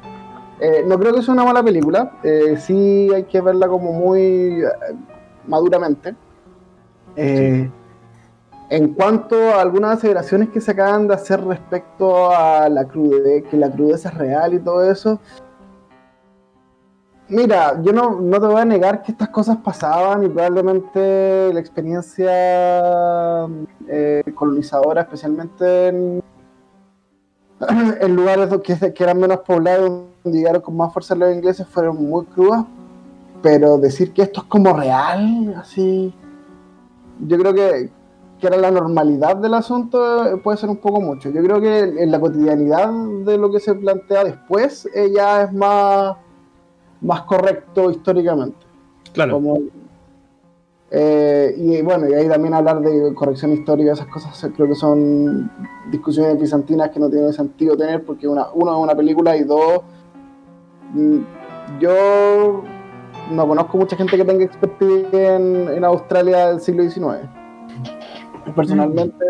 Eh, 0.61 0.85
no 0.87 0.99
creo 0.99 1.14
que 1.14 1.23
sea 1.23 1.33
una 1.35 1.45
mala 1.45 1.62
película, 1.62 2.12
eh, 2.23 2.57
sí 2.59 3.09
hay 3.12 3.25
que 3.25 3.40
verla 3.40 3.66
como 3.66 3.92
muy 3.92 4.62
eh, 4.62 4.66
maduramente. 5.46 6.14
Eh, 7.16 7.70
En 8.70 8.94
cuanto 8.94 9.37
a 9.37 9.61
algunas 9.61 9.98
aseveraciones 9.98 10.48
que 10.48 10.61
se 10.61 10.70
acaban 10.70 11.07
de 11.07 11.12
hacer 11.14 11.44
respecto 11.44 12.35
a 12.35 12.68
la 12.70 12.87
crudeza, 12.87 13.50
que 13.50 13.57
la 13.59 13.70
crudeza 13.70 14.09
es 14.09 14.14
real 14.16 14.55
y 14.55 14.59
todo 14.61 14.90
eso, 14.90 15.20
Mira, 17.28 17.81
yo 17.83 17.92
no, 17.94 18.20
no 18.20 18.40
te 18.40 18.46
voy 18.46 18.61
a 18.61 18.64
negar 18.66 19.02
que 19.02 19.12
estas 19.12 19.31
cosas 19.31 19.57
pasaban 19.59 20.22
y 20.22 20.28
probablemente 20.28 21.50
la 21.55 21.61
experiencia 21.61 22.28
eh, 23.88 24.22
colonizadora, 24.35 25.02
especialmente 25.02 25.88
en, 25.88 26.22
en 28.00 28.16
lugares 28.16 28.50
que, 28.62 28.92
que 28.92 29.02
eran 29.05 29.18
menos 29.18 29.38
poblados, 29.46 30.02
donde 30.22 30.38
llegaron 30.38 30.61
con 30.61 30.76
más 30.76 30.92
fuerza 30.92 31.14
los 31.14 31.35
ingleses, 31.35 31.66
fueron 31.66 31.96
muy 32.07 32.26
crudas. 32.26 32.66
Pero 33.42 33.78
decir 33.78 34.12
que 34.12 34.22
esto 34.22 34.42
es 34.42 34.46
como 34.46 34.72
real, 34.72 35.55
así, 35.59 36.14
yo 37.26 37.38
creo 37.38 37.52
que, 37.52 37.90
que 38.38 38.46
era 38.46 38.57
la 38.57 38.70
normalidad 38.70 39.37
del 39.37 39.55
asunto, 39.55 40.26
eh, 40.26 40.37
puede 40.37 40.59
ser 40.59 40.70
un 40.70 40.76
poco 40.76 41.00
mucho. 41.00 41.31
Yo 41.31 41.42
creo 41.42 41.61
que 41.61 41.81
en 41.81 42.11
la 42.11 42.20
cotidianidad 42.20 42.90
de 43.24 43.37
lo 43.38 43.50
que 43.50 43.61
se 43.61 43.74
plantea 43.74 44.24
después, 44.24 44.88
eh, 44.94 45.11
ya 45.14 45.42
es 45.42 45.52
más 45.52 46.16
más 47.02 47.22
correcto 47.22 47.90
históricamente. 47.90 48.59
Claro. 49.12 49.35
Como, 49.35 49.59
eh, 50.90 51.55
y 51.57 51.83
bueno, 51.83 52.09
y 52.09 52.14
ahí 52.14 52.28
también 52.28 52.55
hablar 52.55 52.81
de 52.81 53.14
corrección 53.14 53.52
histórica, 53.52 53.92
esas 53.92 54.07
cosas 54.07 54.42
eh, 54.44 54.52
creo 54.55 54.68
que 54.68 54.74
son 54.74 55.50
discusiones 55.90 56.40
bizantinas 56.40 56.90
que 56.90 57.00
no 57.00 57.11
tienen 57.11 57.33
sentido 57.33 57.76
tener 57.76 58.05
porque 58.05 58.28
una, 58.28 58.48
uno 58.55 58.72
es 58.72 58.83
una 58.83 58.94
película 58.94 59.37
y 59.37 59.42
dos, 59.42 59.81
mm, 60.94 61.18
yo 61.81 62.62
no 63.30 63.46
conozco 63.48 63.76
mucha 63.78 63.96
gente 63.96 64.16
que 64.16 64.24
tenga 64.24 64.44
expertise 64.44 65.06
en, 65.12 65.68
en 65.68 65.85
Australia 65.85 66.48
del 66.48 66.61
siglo 66.61 66.82
XIX. 66.88 67.28
Personalmente, 68.56 69.24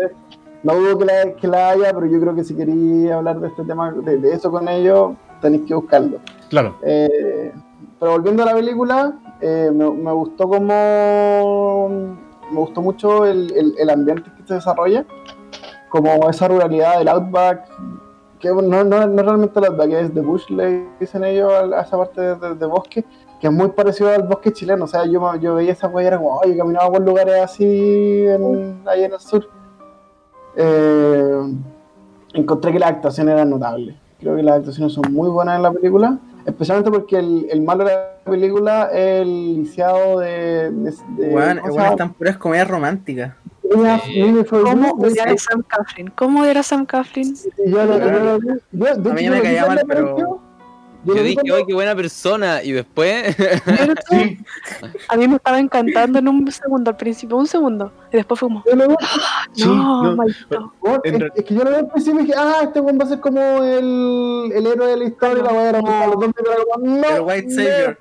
no 0.63 0.75
dudo 0.75 0.97
que 0.99 1.05
la, 1.05 1.33
que 1.35 1.47
la 1.47 1.69
haya, 1.69 1.93
pero 1.93 2.05
yo 2.07 2.19
creo 2.19 2.35
que 2.35 2.43
si 2.43 2.55
queréis 2.55 3.11
hablar 3.11 3.39
de 3.39 3.47
este 3.47 3.63
tema, 3.63 3.91
de, 3.91 4.17
de 4.17 4.33
eso 4.33 4.49
con 4.51 4.67
ellos, 4.67 5.11
tenéis 5.41 5.63
que 5.67 5.75
buscarlo. 5.75 6.17
Claro. 6.49 6.75
Eh, 6.83 7.53
pero 7.99 8.13
volviendo 8.13 8.43
a 8.43 8.47
la 8.47 8.53
película, 8.55 9.13
eh, 9.41 9.71
me, 9.73 9.89
me 9.91 10.11
gustó 10.11 10.47
como. 10.47 12.15
Me 12.51 12.59
gustó 12.59 12.81
mucho 12.81 13.25
el, 13.25 13.51
el- 13.55 13.75
el 13.79 13.89
ambiente 13.89 14.29
que 14.37 14.43
se 14.45 14.55
desarrolla, 14.55 15.05
como 15.89 16.29
esa 16.29 16.47
ruralidad 16.47 16.99
del 16.99 17.07
outback, 17.07 17.65
que 18.39 18.49
no, 18.49 18.61
no, 18.61 18.83
no 18.83 19.01
es 19.21 19.25
realmente 19.25 19.57
el 19.59 19.65
outback, 19.65 19.91
es 19.91 20.13
de 20.13 20.21
bush, 20.21 20.49
le 20.49 20.85
dicen 20.99 21.23
ellos 21.23 21.51
a, 21.51 21.79
a 21.79 21.81
esa 21.81 21.97
parte 21.97 22.19
de, 22.21 22.35
de- 22.35 22.55
de 22.55 22.65
bosque, 22.65 23.05
que 23.43 23.47
es 23.49 23.53
muy 23.53 23.67
parecido 23.71 24.09
al 24.09 24.23
bosque 24.23 24.53
chileno. 24.53 24.85
O 24.85 24.87
sea, 24.87 25.05
yo, 25.05 25.19
me- 25.19 25.37
yo 25.37 25.55
veía 25.55 25.73
esa 25.73 25.89
huella 25.89 26.05
y 26.05 26.07
era 26.07 26.17
como, 26.17 26.37
oye, 26.37 26.55
caminaba 26.57 26.89
por 26.89 27.01
lugares 27.01 27.35
así 27.43 28.23
en, 28.25 28.79
ahí 28.85 29.03
en 29.03 29.11
el 29.11 29.19
sur. 29.19 29.49
Eh, 30.55 31.53
encontré 32.35 32.71
que 32.71 32.79
las 32.79 32.91
actuaciones 32.91 33.33
eran 33.33 33.49
notables. 33.49 33.95
Creo 34.21 34.37
que 34.37 34.43
las 34.43 34.59
actuaciones 34.59 34.93
son 34.93 35.11
muy 35.11 35.29
buenas 35.29 35.57
en 35.57 35.63
la 35.63 35.73
película, 35.73 36.17
especialmente 36.45 36.89
porque 36.89 37.17
el, 37.19 37.47
el 37.51 37.61
malo 37.63 37.83
de 37.83 37.91
la 37.91 38.15
película 38.31 38.89
es 38.93 39.21
el 39.23 39.55
lisiado 39.57 40.19
de. 40.19 40.71
de, 40.71 40.93
de- 41.17 41.35
Weón, 41.35 41.57
¿cómo 41.59 41.63
se 41.63 41.71
weón, 41.71 41.75
llama? 41.75 41.87
están 41.89 42.13
puras 42.13 42.37
comedias 42.37 42.67
románticas. 42.69 43.33
Sí. 44.05 44.45
¿Cómo 44.49 45.05
era 45.07 45.37
Sam 45.37 45.63
Coughlin? 45.69 46.11
¿Cómo 46.15 46.45
era 46.45 46.63
Sam 46.63 46.85
Coughlin? 46.85 47.35
yo 47.65 47.85
yo 47.85 48.37
yo- 48.71 49.11
A 49.11 49.13
mí 49.13 49.23
yo 49.25 49.31
me 49.31 49.41
caía 49.41 49.65
mal, 49.65 49.81
pero- 49.85 50.39
Yo 51.05 51.13
dije, 51.15 51.35
cuando- 51.35 51.55
oye, 51.55 51.63
qué 51.67 51.73
buena 51.73 51.95
persona. 51.95 52.63
Y 52.63 52.71
después. 52.71 53.35
A 55.09 55.15
mí 55.17 55.27
me 55.27 55.35
estaba 55.35 55.59
encantando 55.59 56.19
en 56.19 56.27
un 56.27 56.51
segundo, 56.51 56.89
al 56.91 56.97
principio, 56.97 57.37
un 57.37 57.47
segundo. 57.47 57.91
Y 58.11 58.17
después 58.17 58.39
fue 58.39 58.49
como, 58.49 58.63
yo 58.65 58.75
lo 58.75 58.87
vi- 58.89 58.95
Sí, 59.53 59.65
no, 59.67 60.03
no, 60.03 60.15
maldito. 60.15 60.73
Bueno, 60.79 61.01
En 61.03 61.31
es, 61.35 61.43
que 61.45 61.53
yo 61.55 61.63
lo 61.63 61.69
vi 61.71 61.75
al 61.77 61.87
principio 61.89 62.19
y 62.21 62.23
dije, 62.25 62.35
ah, 62.37 62.59
este 62.63 62.79
weón 62.79 62.99
va 62.99 63.05
a 63.05 63.07
ser 63.07 63.19
como 63.19 63.39
el, 63.63 64.51
el 64.53 64.67
héroe 64.67 64.87
de 64.87 64.97
la 64.97 65.03
historia, 65.05 65.39
y 65.39 65.43
la 65.45 65.51
weá 65.53 65.69
era 65.69 65.81
buscar 65.81 66.07
los 66.09 66.19
dos 66.19 66.33
como, 66.73 66.85
no, 66.97 67.15
El 67.15 67.21
White 67.21 67.49
Savior. 67.51 67.97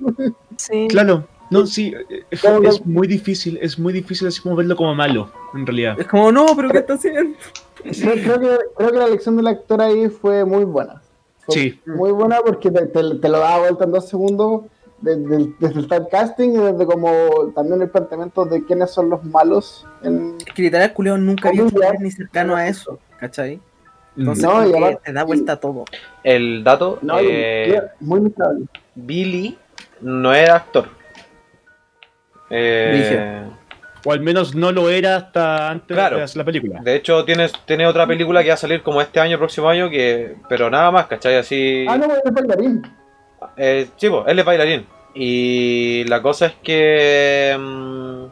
no, 0.00 0.14
Sí. 0.56 0.88
Claro. 0.88 1.24
No, 1.48 1.64
sí, 1.64 1.94
es, 2.30 2.84
muy 2.84 3.06
difícil, 3.06 3.56
es 3.62 3.78
muy 3.78 3.92
difícil 3.92 4.26
así 4.26 4.40
como 4.40 4.56
verlo 4.56 4.74
como 4.74 4.94
malo, 4.96 5.30
en 5.54 5.64
realidad. 5.64 5.94
Es 6.00 6.06
como, 6.08 6.32
no, 6.32 6.44
pero 6.56 6.70
¿qué 6.70 6.78
está 6.78 6.94
haciendo? 6.94 7.38
Creo, 7.84 8.14
creo 8.14 8.40
que, 8.40 8.58
creo 8.76 8.90
que 8.90 8.98
la 8.98 9.06
elección 9.06 9.36
del 9.36 9.46
actor 9.46 9.80
ahí 9.80 10.08
fue 10.08 10.44
muy 10.44 10.64
buena. 10.64 11.00
Sí. 11.48 11.80
Muy 11.86 12.10
buena 12.12 12.40
porque 12.44 12.70
te, 12.70 12.86
te- 12.86 13.14
te 13.16 13.28
lo 13.28 13.38
da 13.38 13.58
vuelta 13.58 13.84
en 13.84 13.92
dos 13.92 14.08
segundos 14.08 14.62
desde, 15.00 15.52
desde 15.60 15.80
el 15.80 15.88
typecasting 15.88 16.52
y 16.54 16.58
desde 16.72 16.86
como 16.86 17.52
también 17.54 17.82
el 17.82 17.90
planteamiento 17.90 18.44
de 18.46 18.64
quiénes 18.64 18.90
son 18.90 19.10
los 19.10 19.22
malos. 19.24 19.86
En, 20.02 20.36
Es 20.44 20.52
que 20.52 20.62
literal, 20.62 20.92
culiao 20.92 21.18
nunca 21.18 21.48
había 21.50 21.64
ni 22.00 22.10
cercano 22.10 22.56
a 22.56 22.66
eso, 22.66 22.98
¿cachai? 23.20 23.60
Entonces, 24.16 24.44
No, 24.44 24.66
y 24.66 24.96
te 25.04 25.12
da 25.12 25.24
vuelta 25.24 25.60
todo. 25.60 25.84
El 26.24 26.64
dato, 26.64 26.98
no, 27.02 27.18
eh, 27.20 27.82
muy 28.00 28.20
notable. 28.22 28.64
Billy 28.94 29.58
no 30.00 30.32
era 30.34 30.56
actor. 30.56 30.88
Eh, 32.48 33.44
O 34.08 34.12
al 34.12 34.20
menos 34.20 34.54
no 34.54 34.70
lo 34.72 34.88
era 34.88 35.16
hasta 35.16 35.68
antes 35.70 35.94
Claro. 35.96 36.16
de 36.18 36.22
hacer 36.22 36.36
la 36.38 36.44
película. 36.44 36.80
de 36.80 36.94
hecho, 36.94 37.24
tienes, 37.24 37.52
tiene 37.66 37.86
otra 37.86 38.06
película 38.06 38.42
que 38.42 38.48
va 38.48 38.54
a 38.54 38.58
salir 38.58 38.82
como 38.82 39.00
este 39.00 39.18
año, 39.20 39.36
próximo 39.36 39.68
año, 39.68 39.90
que 39.90 40.36
pero 40.48 40.70
nada 40.70 40.90
más, 40.92 41.06
¿cachai? 41.06 41.36
Así... 41.36 41.84
Ah, 41.88 41.98
no, 41.98 42.06
es 42.06 42.32
bailarín. 42.32 42.82
Eh, 43.56 43.88
pues, 43.98 44.12
él 44.28 44.38
es 44.38 44.44
bailarín. 44.44 44.86
Y 45.14 46.04
la 46.04 46.20
cosa 46.22 46.46
es 46.46 46.54
que. 46.62 47.56
mm, 47.58 48.24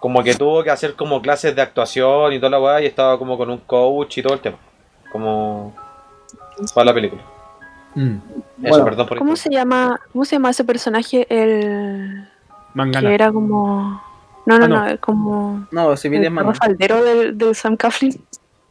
como 0.00 0.22
que 0.22 0.34
tuvo 0.34 0.62
que 0.62 0.70
hacer 0.70 0.94
como 0.94 1.20
clases 1.22 1.56
de 1.56 1.62
actuación 1.62 2.32
y 2.32 2.38
toda 2.38 2.50
la 2.50 2.60
weá, 2.60 2.82
y 2.82 2.86
estaba 2.86 3.18
como 3.18 3.36
con 3.36 3.50
un 3.50 3.58
coach 3.58 4.18
y 4.18 4.22
todo 4.22 4.34
el 4.34 4.40
tema. 4.40 4.58
Como. 5.10 5.74
para 6.74 6.84
la 6.86 6.94
película. 6.94 7.22
Mm. 7.94 8.16
Eso, 8.62 8.68
Bueno. 8.70 8.84
perdón 8.84 9.06
por 9.08 9.18
¿Cómo 9.18 9.34
se 9.36 9.50
llama, 9.50 9.98
cómo 10.12 10.24
se 10.24 10.36
llama 10.36 10.50
ese 10.50 10.64
personaje? 10.64 11.26
El 11.30 12.28
Mangana. 12.74 13.08
que 13.08 13.14
era 13.14 13.32
como. 13.32 14.02
No, 14.46 14.58
no, 14.58 14.64
Ah, 14.64 14.68
no. 14.68 14.76
no, 14.80 14.86
el- 14.86 15.00
como 15.00 15.66
No, 15.72 15.96
si 15.96 16.08
es 16.08 16.14
el 16.14 16.54
faldero 16.54 17.02
del, 17.04 17.36
del 17.36 17.54
Sam 17.54 17.76
Coughlin, 17.76 18.14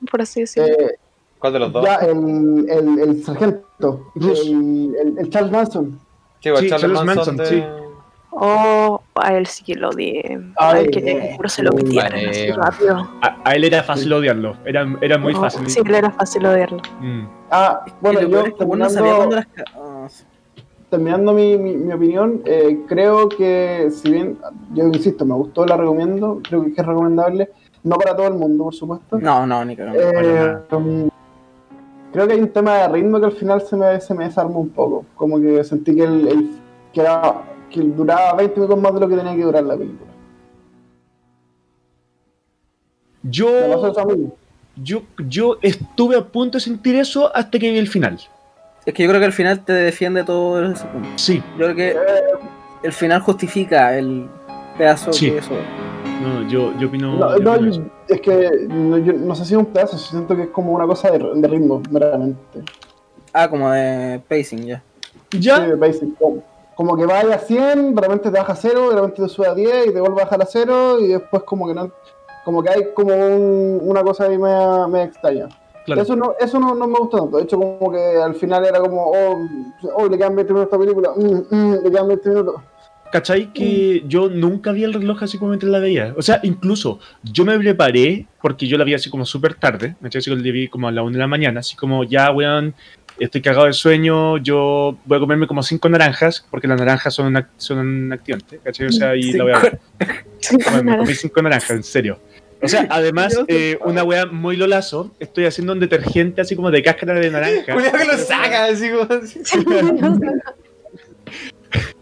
por 0.10 0.22
así 0.22 0.42
decirlo. 0.42 0.70
Eh, 0.70 0.96
¿Cuál 1.38 1.54
de 1.54 1.60
los 1.60 1.72
dos? 1.74 1.84
ya, 1.86 1.96
el, 1.96 2.66
el, 2.70 3.00
el 3.00 3.24
sargento. 3.24 4.12
El, 4.16 4.96
el, 5.00 5.16
el 5.20 5.30
Charles 5.30 5.52
Manson. 5.52 6.00
sí, 6.42 6.50
pues, 6.50 6.62
sí, 6.62 6.70
Charles 6.70 6.82
Charles 6.82 7.06
Manson, 7.06 7.36
Manson, 7.36 7.38
de- 7.38 7.46
sí. 7.46 7.64
Oh, 8.38 9.02
a 9.16 9.34
él 9.34 9.46
sí 9.48 9.64
que 9.64 9.76
lo 9.76 9.90
odié. 9.90 10.40
A 10.58 10.78
él 10.80 10.92
que 10.92 11.00
eh, 11.00 11.38
se 11.48 11.64
lo 11.64 11.72
bueno. 11.72 12.18
así 12.30 12.52
rápido. 12.52 13.10
A, 13.22 13.38
a 13.50 13.56
él 13.56 13.64
era 13.64 13.82
fácil 13.84 14.12
odiarlo, 14.12 14.58
era, 14.66 14.86
era 15.02 15.18
muy 15.18 15.34
Oh, 15.34 15.40
fácil. 15.42 15.70
Sí, 15.70 15.82
le 15.86 15.98
era 15.98 16.12
fácil 16.12 16.46
odiarlo. 16.46 16.82
Mm. 17.00 17.28
Ah, 17.50 17.86
bueno, 18.02 18.20
yo 18.22 18.30
peor 18.30 18.48
es 18.50 18.54
que 18.56 18.64
uno 18.66 18.76
no 18.76 18.90
sabía 18.90 19.12
terminando, 19.16 19.18
cuándo 19.18 19.36
las. 19.38 19.48
ca- 19.48 19.64
ah, 19.76 20.08
terminando 20.90 21.34
mi, 21.34 21.58
mi, 21.58 21.76
mi 21.76 21.94
opinión, 21.94 22.42
eh, 22.46 22.82
creo 22.88 23.28
que 23.30 23.90
si 23.92 24.12
bien, 24.12 24.38
yo 24.74 24.86
insisto, 24.88 25.26
me 25.26 25.34
gustó, 25.34 25.66
la 25.66 25.78
recomiendo, 25.78 26.40
creo 26.48 26.64
que 26.64 26.72
es 26.82 26.86
recomendable, 26.86 27.50
no 27.84 27.96
para 27.98 28.16
todo 28.16 28.28
el 28.28 28.34
mundo, 28.36 28.66
por 28.66 28.76
supuesto. 28.76 29.18
No, 29.20 29.46
no, 29.46 29.64
ni 29.66 29.76
cagando. 29.76 30.00
Eh, 30.02 30.58
um, 30.72 31.10
creo 32.14 32.28
que 32.28 32.34
hay 32.34 32.40
un 32.42 32.50
tema 32.50 32.76
de 32.78 32.88
ritmo 32.90 33.20
que 33.20 33.26
al 33.28 33.32
final 33.34 33.62
se 33.62 33.76
me, 33.76 34.00
se 34.00 34.14
me 34.14 34.26
desarmó 34.26 34.60
un 34.60 34.70
poco. 34.70 35.06
Como 35.16 35.40
que 35.40 35.64
sentí 35.64 35.96
que, 35.96 36.04
el, 36.04 36.28
el- 36.28 36.52
que, 36.94 37.02
era- 37.02 37.42
que 37.70 37.82
duraba 37.82 38.34
20 38.36 38.56
minutos 38.60 38.80
más 38.82 38.94
de 38.94 39.00
lo 39.02 39.08
que 39.10 39.16
tenía 39.18 39.36
que 39.36 39.44
durar 39.44 39.64
la 39.64 39.76
película. 39.78 40.12
Yo, 43.24 43.50
yo, 44.82 45.02
yo 45.28 45.58
estuve 45.62 46.16
a 46.16 46.24
punto 46.26 46.58
de 46.58 46.62
sentir 46.62 46.96
eso 46.96 47.36
hasta 47.36 47.58
que 47.58 47.72
vi 47.72 47.78
el 47.80 47.88
final. 47.88 48.20
Es 48.86 48.94
que 48.94 49.04
yo 49.04 49.10
creo 49.10 49.20
que 49.20 49.26
al 49.26 49.34
final 49.34 49.64
te 49.66 49.74
defiende 49.74 50.24
todo 50.24 50.64
ese 50.64 50.86
punto. 50.86 51.10
Sí, 51.16 51.42
Yo 51.58 51.66
creo 51.66 51.76
que 51.76 51.98
el 52.84 52.94
final 52.94 53.22
justifica 53.22 53.98
el 53.98 54.28
pedazo 54.78 55.12
Sí. 55.12 55.32
que 55.32 55.40
eso. 55.40 55.52
No, 56.22 56.48
yo, 56.48 56.72
yo 56.80 56.88
opino. 56.88 57.14
No, 57.18 57.38
yo 57.38 57.44
no, 57.44 57.52
opino 57.54 57.72
yo- 57.72 57.82
eso. 57.82 57.90
es 58.08 58.22
que 58.22 58.50
no, 58.70 58.98
yo 59.00 59.14
no 59.14 59.36
sé 59.36 59.46
si 59.46 59.54
es 59.54 59.58
un 59.60 59.66
pedazo, 59.66 59.98
siento 59.98 60.36
que 60.36 60.44
es 60.44 60.50
como 60.50 60.72
una 60.74 60.86
cosa 60.86 61.10
de, 61.12 61.20
de 61.20 61.48
ritmo, 61.48 61.82
meramente. 61.90 62.64
Ah, 63.34 63.50
como 63.50 63.70
de 63.72 64.22
pacing, 64.30 64.66
ya. 64.66 64.84
¿Ya? 65.32 65.58
Sí, 65.58 65.64
de 65.64 65.76
basic. 65.76 66.18
Como, 66.20 66.44
como 66.76 66.96
que 66.98 67.06
vaya 67.06 67.36
a 67.36 67.40
100, 67.40 67.96
de 67.96 68.02
repente 68.02 68.30
te 68.30 68.38
baja 68.38 68.54
a 68.54 68.56
0, 68.56 68.90
de 68.92 68.96
repente 68.96 69.24
te 69.24 69.30
sube 69.30 69.48
a 69.48 69.54
10 69.56 69.88
y 69.88 69.94
te 69.94 70.00
vuelve 70.00 70.22
a 70.22 70.26
bajar 70.26 70.42
a 70.42 70.46
0 70.46 71.00
y 71.00 71.08
después 71.08 71.44
como 71.44 71.68
que 71.68 71.74
no. 71.74 71.90
Como 72.46 72.62
que 72.62 72.70
hay 72.70 72.94
como 72.94 73.14
un- 73.16 73.80
una 73.84 74.04
cosa 74.04 74.26
ahí 74.26 74.38
media, 74.38 74.88
media 74.88 75.06
extraña. 75.06 75.48
Claro. 75.86 76.02
Eso, 76.02 76.16
no, 76.16 76.36
eso 76.40 76.60
no, 76.60 76.74
no 76.74 76.88
me 76.88 76.98
gustó 76.98 77.20
tanto. 77.20 77.38
De 77.38 77.44
hecho, 77.44 77.58
como 77.58 77.92
que 77.92 78.18
al 78.18 78.36
final 78.36 78.66
era 78.66 78.80
como, 78.80 79.12
oh, 79.12 79.48
oh 79.96 80.08
le 80.08 80.18
quedan 80.18 80.36
20 80.36 80.54
minutos 80.54 80.74
a 80.74 80.76
esta 80.76 80.80
película, 80.80 81.12
mm, 81.16 81.56
mm, 81.56 81.84
le 81.84 81.92
quedan 81.92 82.08
20 82.08 82.30
minutos. 82.30 82.56
¿Cachai? 83.12 83.54
Que 83.54 84.04
yo 84.08 84.30
nunca 84.30 84.72
vi 84.72 84.84
el 84.84 84.94
reloj 84.94 85.24
así 85.24 85.38
como 85.38 85.50
mientras 85.52 85.72
la 85.72 85.80
veía. 85.80 86.14
O 86.18 86.22
sea, 86.22 86.40
incluso 86.44 87.00
yo 87.24 87.46
me 87.46 87.58
preparé, 87.58 88.26
porque 88.42 88.68
yo 88.68 88.78
la 88.78 88.84
vi 88.84 88.94
así 88.94 89.10
como 89.10 89.26
súper 89.26 89.54
tarde, 89.54 89.96
me 90.02 90.10
así 90.10 90.20
que 90.20 90.36
la 90.36 90.42
vi 90.42 90.68
como 90.68 90.88
a 90.88 90.92
la 90.92 91.04
1 91.04 91.14
de 91.14 91.20
la 91.20 91.28
mañana, 91.28 91.60
así 91.60 91.76
como 91.76 92.04
ya, 92.04 92.32
weón, 92.32 92.74
estoy 93.20 93.42
cagado 93.42 93.68
de 93.68 93.74
sueño, 93.74 94.38
yo 94.38 94.98
voy 95.06 95.18
a 95.18 95.20
comerme 95.20 95.48
como 95.48 95.64
cinco 95.64 95.88
naranjas, 95.88 96.46
porque 96.50 96.68
las 96.68 96.80
naranjas 96.80 97.14
son 97.14 97.36
un, 97.36 97.46
son 97.58 97.78
un 97.78 98.12
activante, 98.12 98.60
¿cachai? 98.64 98.88
O 98.88 98.92
sea, 98.92 99.16
y 99.16 99.34
la 99.34 99.44
voy 99.44 99.54
a... 99.54 99.62
Bueno, 100.72 100.92
me 100.92 100.98
comí 100.98 101.16
cinco 101.16 101.42
naranjas, 101.42 101.72
en 101.72 101.84
serio. 101.84 102.20
O 102.62 102.68
sea, 102.68 102.88
además, 102.90 103.38
eh, 103.48 103.78
una 103.86 104.04
wea 104.04 104.26
muy 104.26 104.56
lolazo, 104.58 105.12
estoy 105.20 105.46
haciendo 105.46 105.74
un 105.74 105.80
detergente 105.80 106.42
así 106.42 106.56
como 106.56 106.72
de 106.72 106.82
cáscara 106.82 107.14
de 107.20 107.30
naranja. 107.32 107.74
Cuidado 107.74 107.98
que 107.98 108.06
lo 108.06 108.18
saca, 108.18 108.66
así 108.66 108.90
como 108.90 109.08
así. 109.22 109.42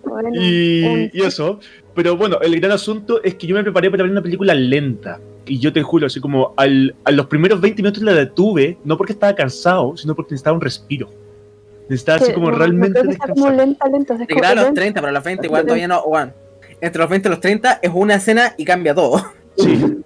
Bueno, 0.03 0.29
y, 0.33 1.09
y 1.13 1.21
eso. 1.21 1.59
Pero 1.95 2.15
bueno, 2.17 2.39
el 2.41 2.59
gran 2.59 2.71
asunto 2.71 3.23
es 3.23 3.35
que 3.35 3.47
yo 3.47 3.55
me 3.55 3.63
preparé 3.63 3.89
para 3.89 4.03
ver 4.03 4.11
una 4.11 4.21
película 4.21 4.53
lenta. 4.53 5.19
Y 5.45 5.59
yo 5.59 5.73
te 5.73 5.81
juro, 5.81 6.05
así 6.07 6.19
como 6.19 6.53
al, 6.57 6.95
a 7.03 7.11
los 7.11 7.25
primeros 7.27 7.59
20 7.59 7.81
minutos 7.81 8.03
la 8.03 8.13
detuve, 8.13 8.77
no 8.83 8.97
porque 8.97 9.13
estaba 9.13 9.33
cansado, 9.35 9.97
sino 9.97 10.15
porque 10.15 10.31
necesitaba 10.33 10.55
un 10.55 10.61
respiro. 10.61 11.09
Necesitaba 11.89 12.19
así 12.19 12.33
como 12.33 12.47
no- 12.47 12.51
no 12.53 12.57
realmente 12.59 13.01
que 13.01 13.13
sea 13.13 13.27
como 13.27 13.49
lenta, 13.49 13.87
lenta. 13.89 14.13
como 14.13 14.27
quedan 14.27 14.55
los 14.55 14.65
lenta. 14.65 14.81
30, 14.81 15.01
pero 15.01 15.09
a 15.09 15.13
los 15.13 15.23
20 15.23 15.45
igual 15.47 15.63
todavía 15.63 15.87
no. 15.87 15.99
Juan. 16.01 16.33
Entre 16.79 16.99
los 17.01 17.09
20 17.09 17.27
y 17.27 17.31
los 17.31 17.39
30 17.39 17.79
es 17.81 17.91
una 17.93 18.15
escena 18.15 18.53
y 18.57 18.65
cambia 18.65 18.93
todo. 18.93 19.23
Sí, 19.57 19.97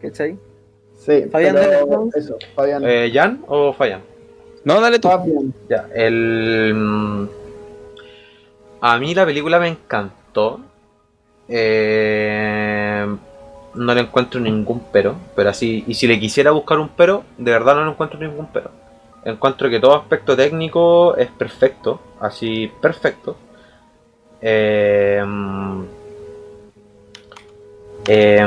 ¿Cachai? 0.00 0.36
Sí, 0.96 1.24
Fabián, 1.30 1.56
pero 1.56 1.86
dale. 1.86 2.10
eso, 2.14 2.36
Fabián. 2.54 2.82
Eh, 2.86 3.10
¿Jan 3.12 3.42
o 3.48 3.72
Fallan? 3.72 4.02
No, 4.64 4.80
dale 4.80 4.98
tú. 4.98 5.08
Fabián. 5.08 5.52
Ya, 5.68 5.88
el. 5.94 6.72
mm, 6.74 7.28
A 8.80 8.98
mí 8.98 9.14
la 9.14 9.24
película 9.26 9.58
me 9.58 9.68
encantó. 9.68 10.60
Eh, 11.48 13.06
no 13.74 13.94
le 13.94 14.00
encuentro 14.00 14.40
ningún 14.40 14.82
pero. 14.92 15.16
Pero 15.34 15.50
así, 15.50 15.84
y 15.86 15.94
si 15.94 16.06
le 16.06 16.18
quisiera 16.20 16.50
buscar 16.52 16.78
un 16.78 16.90
pero, 16.90 17.24
de 17.38 17.50
verdad 17.50 17.74
no 17.76 17.84
le 17.84 17.90
encuentro 17.92 18.18
ningún 18.20 18.48
pero. 18.52 18.70
Encuentro 19.24 19.70
que 19.70 19.78
todo 19.80 19.96
aspecto 19.96 20.36
técnico 20.36 21.16
es 21.16 21.30
perfecto. 21.30 22.00
Así, 22.20 22.70
perfecto. 22.80 23.36
Eh, 24.40 25.22
mm, 25.24 25.82
eh, 28.06 28.46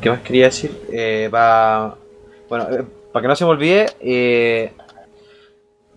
¿Qué 0.00 0.10
más 0.10 0.20
quería 0.20 0.46
decir? 0.46 0.70
Eh, 0.92 1.28
va- 1.32 1.96
bueno, 2.48 2.66
eh, 2.70 2.84
para 3.12 3.22
que 3.22 3.28
no 3.28 3.36
se 3.36 3.44
me 3.44 3.50
olvide, 3.50 3.86
eh, 4.00 4.72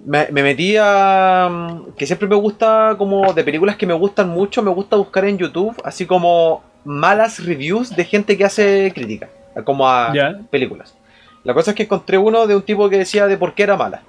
me, 0.06 0.28
me 0.32 0.44
metí 0.44 0.76
a. 0.80 1.48
mm, 1.50 1.94
que 1.98 2.06
siempre 2.06 2.28
me 2.28 2.36
gusta, 2.36 2.96
como 2.98 3.34
de 3.34 3.44
películas 3.44 3.76
que 3.78 3.86
me 3.86 3.94
gustan 3.94 4.30
mucho, 4.30 4.62
me 4.62 4.72
gusta 4.72 4.96
buscar 4.96 5.26
en 5.26 5.38
YouTube, 5.38 5.76
así 5.84 6.06
como 6.06 6.64
malas 6.84 7.44
reviews 7.44 7.96
de 7.96 8.04
gente 8.04 8.38
que 8.38 8.44
hace 8.46 8.92
crítica, 8.94 9.30
como 9.64 9.88
a 9.88 10.12
películas. 10.50 10.96
La 11.44 11.54
cosa 11.54 11.72
es 11.72 11.76
que 11.78 11.84
encontré 11.84 12.18
uno 12.18 12.48
de 12.48 12.56
un 12.56 12.62
tipo 12.62 12.90
que 12.90 12.98
decía 12.98 13.28
de 13.28 13.38
por 13.38 13.54
qué 13.54 13.64
era 13.64 13.78
mala. 13.78 14.02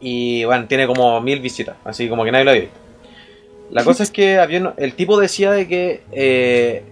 Y 0.00 0.44
bueno, 0.44 0.66
tiene 0.66 0.86
como 0.86 1.20
mil 1.20 1.40
visitas, 1.40 1.76
así 1.84 2.08
como 2.08 2.24
que 2.24 2.30
nadie 2.32 2.44
lo 2.44 2.50
había 2.52 2.62
visto. 2.62 2.78
La 3.70 3.82
cosa 3.84 4.02
es 4.04 4.10
que 4.10 4.38
había 4.38 4.72
el 4.76 4.94
tipo 4.94 5.18
decía 5.18 5.50
de 5.50 5.66
que 5.68 6.02
eh, 6.12 6.82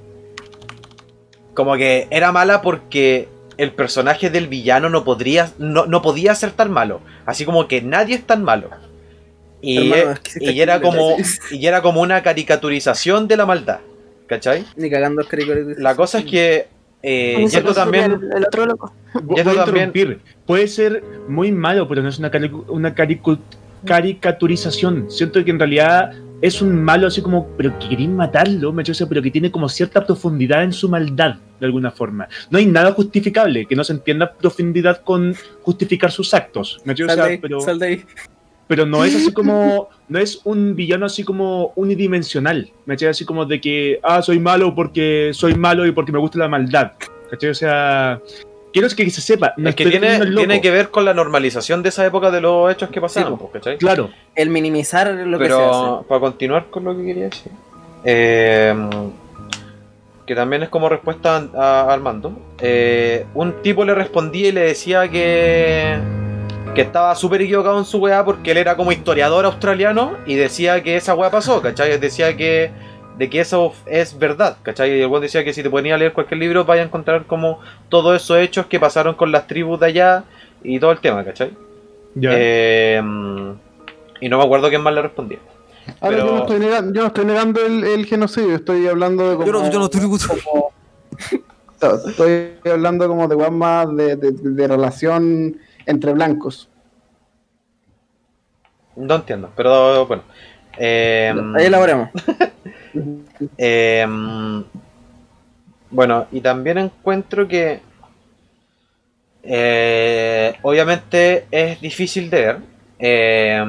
como 1.57 1.75
que 1.77 2.07
era 2.11 2.31
mala 2.31 2.62
porque 2.62 3.29
el 3.59 3.73
personaje 3.73 4.31
del 4.31 4.47
villano 4.47 4.88
no 4.90 5.03
podría 5.03 5.51
no, 5.59 5.87
no 5.87 6.03
podía 6.03 6.35
ser 6.37 6.53
tan 6.53 6.71
malo, 6.71 7.01
así 7.25 7.45
como 7.45 7.66
que 7.66 7.83
nadie 7.83 8.14
es 8.14 8.25
tan 8.25 8.45
malo. 8.45 8.71
Y, 9.62 9.90
Hermano, 9.90 10.12
es 10.12 10.21
que 10.21 10.31
sí 10.31 10.38
está 10.40 10.53
y 10.53 10.61
era 10.61 10.81
como 10.81 11.16
y 11.51 11.66
era 11.66 11.83
como 11.83 12.03
una 12.03 12.23
caricaturización 12.23 13.27
de 13.27 13.37
la 13.37 13.47
maldad, 13.47 13.81
¿cachai? 14.29 14.64
Ni 14.77 14.88
cagando. 14.90 15.25
La 15.79 15.97
cosa 15.97 16.19
es 16.21 16.27
que 16.27 16.69
eh, 17.03 17.37
y 17.40 17.45
esto 17.45 17.73
también 17.73 18.21
El, 18.37 18.45
otro 18.45 18.66
loco. 18.66 18.92
Y 19.35 19.40
esto 19.40 19.51
a 19.51 19.64
también-. 19.64 20.21
Puede 20.45 20.69
ser 20.69 21.03
muy 21.29 21.53
malo, 21.53 21.88
pero 21.88 22.03
no 22.03 22.09
es 22.09 22.19
una, 22.19 22.31
cari- 22.31 22.64
una 22.69 22.95
caricaturización. 23.85 25.11
Siento 25.11 25.45
que 25.45 25.51
en 25.51 25.59
realidad 25.59 26.12
es 26.42 26.61
un 26.61 26.83
malo 26.83 27.07
así 27.07 27.22
como, 27.22 27.49
pero 27.57 27.79
que 27.79 27.88
queréis 27.88 28.09
matarlo, 28.09 28.72
me 28.72 28.83
echó 28.83 29.09
pero 29.09 29.22
que 29.22 29.31
tiene 29.31 29.51
como 29.51 29.68
cierta 29.68 30.05
profundidad 30.05 30.62
en 30.62 30.72
su 30.72 30.88
maldad, 30.88 31.37
de 31.59 31.66
alguna 31.66 31.90
forma. 31.90 32.29
No 32.51 32.59
hay 32.59 32.66
nada 32.66 32.92
justificable, 32.92 33.66
que 33.66 33.75
no 33.75 33.85
se 33.85 33.94
entienda 33.94 34.33
profundidad 34.33 35.03
con 35.03 35.35
justificar 35.62 36.11
sus 36.11 36.35
actos. 36.35 36.81
pero, 37.40 37.61
sal 37.61 37.79
de 37.79 37.87
ahí. 37.87 38.05
pero 38.66 38.85
no 38.85 39.05
es 39.05 39.16
así 39.16 39.33
como, 39.33 39.88
no 40.09 40.18
es 40.18 40.40
un 40.44 40.77
villano 40.77 41.07
así 41.07 41.25
como 41.25 41.72
unidimensional. 41.77 42.70
Me 42.85 42.94
eché 42.94 43.09
así 43.09 43.25
como 43.25 43.46
de 43.46 43.61
que, 43.61 44.01
ah, 44.03 44.20
soy 44.20 44.38
malo 44.38 44.75
porque 44.75 45.31
soy 45.33 45.55
malo 45.55 45.87
y 45.87 45.92
porque 45.92 46.12
me 46.12 46.18
gusta 46.18 46.38
la 46.38 46.49
maldad. 46.49 46.92
¿Cachai? 47.31 47.51
O 47.51 47.55
sea, 47.55 48.20
quiero 48.77 48.95
que 48.95 49.11
se 49.11 49.23
sepa. 49.23 49.55
No 49.57 49.71
es 49.71 49.75
que 49.75 49.87
tiene, 49.87 50.21
tiene 50.37 50.61
que 50.61 50.71
ver 50.71 50.91
con 50.91 51.07
la 51.07 51.15
normalización 51.15 51.83
de 51.83 51.89
esa 51.89 52.05
época 52.05 52.31
de 52.31 52.43
los 52.43 52.71
hechos 52.71 52.91
que 52.91 53.01
pasaron, 53.01 53.33
Sí, 53.33 53.39
pues, 53.41 53.53
¿cachai? 53.55 53.79
Claro, 53.79 54.11
El 54.35 54.51
minimizar 54.51 55.09
lo 55.09 55.39
que 55.39 55.47
se 55.49 55.55
hace. 55.55 56.05
para 56.07 56.21
continuar 56.21 56.67
con 56.67 56.85
lo 56.85 56.95
que 56.95 57.05
quería 57.07 57.25
decir, 57.25 57.53
eh, 58.05 58.75
que 60.27 60.35
también 60.35 60.65
es 60.65 60.69
como 60.69 60.91
respuesta 60.91 61.37
a, 61.55 61.61
a 61.89 61.93
Armando, 61.93 62.39
eh, 62.61 63.25
un 63.33 63.62
tipo 63.62 63.83
le 63.85 63.95
respondía 63.95 64.49
y 64.49 64.53
le 64.53 64.61
decía 64.61 65.09
que, 65.09 65.97
que 66.75 66.83
estaba 66.83 67.15
súper 67.15 67.41
equivocado 67.41 67.79
en 67.79 67.87
su 67.87 67.97
weá 67.99 68.27
porque 68.27 68.51
él 68.51 68.59
era 68.59 68.77
como 68.77 68.93
historiador 68.93 69.47
australiano 69.47 70.19
y 70.27 70.35
decía 70.35 70.83
que 70.83 70.97
esa 70.97 71.15
weá 71.15 71.31
pasó, 71.31 71.62
¿cachai? 71.62 71.99
Decía 71.99 72.37
que 72.37 72.71
de 73.19 73.31
que 73.31 73.41
eso 73.41 73.73
es 73.87 74.19
verdad, 74.19 74.59
¿cachai? 74.63 74.99
Y 74.99 75.01
el 75.01 75.07
weón 75.07 75.23
decía 75.23 75.43
que 75.45 75.53
si 75.55 75.63
te 75.63 75.71
ponía 75.71 75.95
a 75.95 75.99
leer 75.99 76.13
cualquier 76.13 76.39
libro 76.41 76.65
vaya 76.65 76.83
a 76.83 76.85
encontrar 76.85 77.25
como 77.27 77.61
todos 77.89 78.23
esos 78.23 78.39
hechos 78.39 78.67
que 78.67 78.79
pasaron 78.79 79.15
con 79.15 79.33
las 79.33 79.47
tribus 79.47 79.81
de 79.81 79.87
allá 79.87 80.25
y 80.63 80.79
todo 80.79 80.93
el 80.93 80.99
tema, 81.01 81.25
¿cachai? 81.25 81.53
ya. 82.15 82.31
Eh, 82.33 83.03
y 84.21 84.29
no 84.29 84.39
me 84.39 84.45
acuerdo 84.45 84.69
quién 84.69 84.83
más 84.83 84.95
le 84.95 85.03
respondía. 85.03 85.39
Ahora 86.01 86.17
Pero- 86.17 86.27
yo, 86.27 86.33
no 86.33 86.39
estoy 86.41 86.59
negando, 86.59 86.93
yo 86.95 87.01
no 87.03 87.07
estoy 87.09 87.25
negando 87.25 87.67
el, 87.67 87.85
el 87.85 88.07
genocidio, 88.07 88.55
estoy 88.57 88.87
hablando 88.89 89.29
de 89.31 89.35
como... 89.37 89.47
Yo 89.47 89.53
no- 89.53 89.71
yo 89.71 89.79
no 89.79 89.85
estoy- 89.87 90.01
como- 90.03 90.73
estoy 92.09 92.53
hablando 92.71 93.07
como 93.09 93.29
de 93.29 93.51
más 93.51 93.95
de, 93.97 94.17
de, 94.17 94.33
de 94.33 94.69
relación 94.69 95.59
entre 95.85 96.13
blancos. 96.13 96.69
No 98.97 99.15
entiendo, 99.17 99.51
pero 99.57 100.07
bueno. 100.07 100.23
Eh, 100.79 101.33
Ahí 101.57 101.67
elaboremos. 101.67 102.09
eh, 103.59 104.07
bueno, 105.91 106.27
y 106.33 106.41
también 106.41 106.79
encuentro 106.79 107.47
que 107.47 107.81
eh, 109.43 110.55
obviamente 110.63 111.47
es 111.51 111.81
difícil 111.81 112.29
de 112.29 112.41
ver. 112.41 112.59
Eh, 112.99 113.65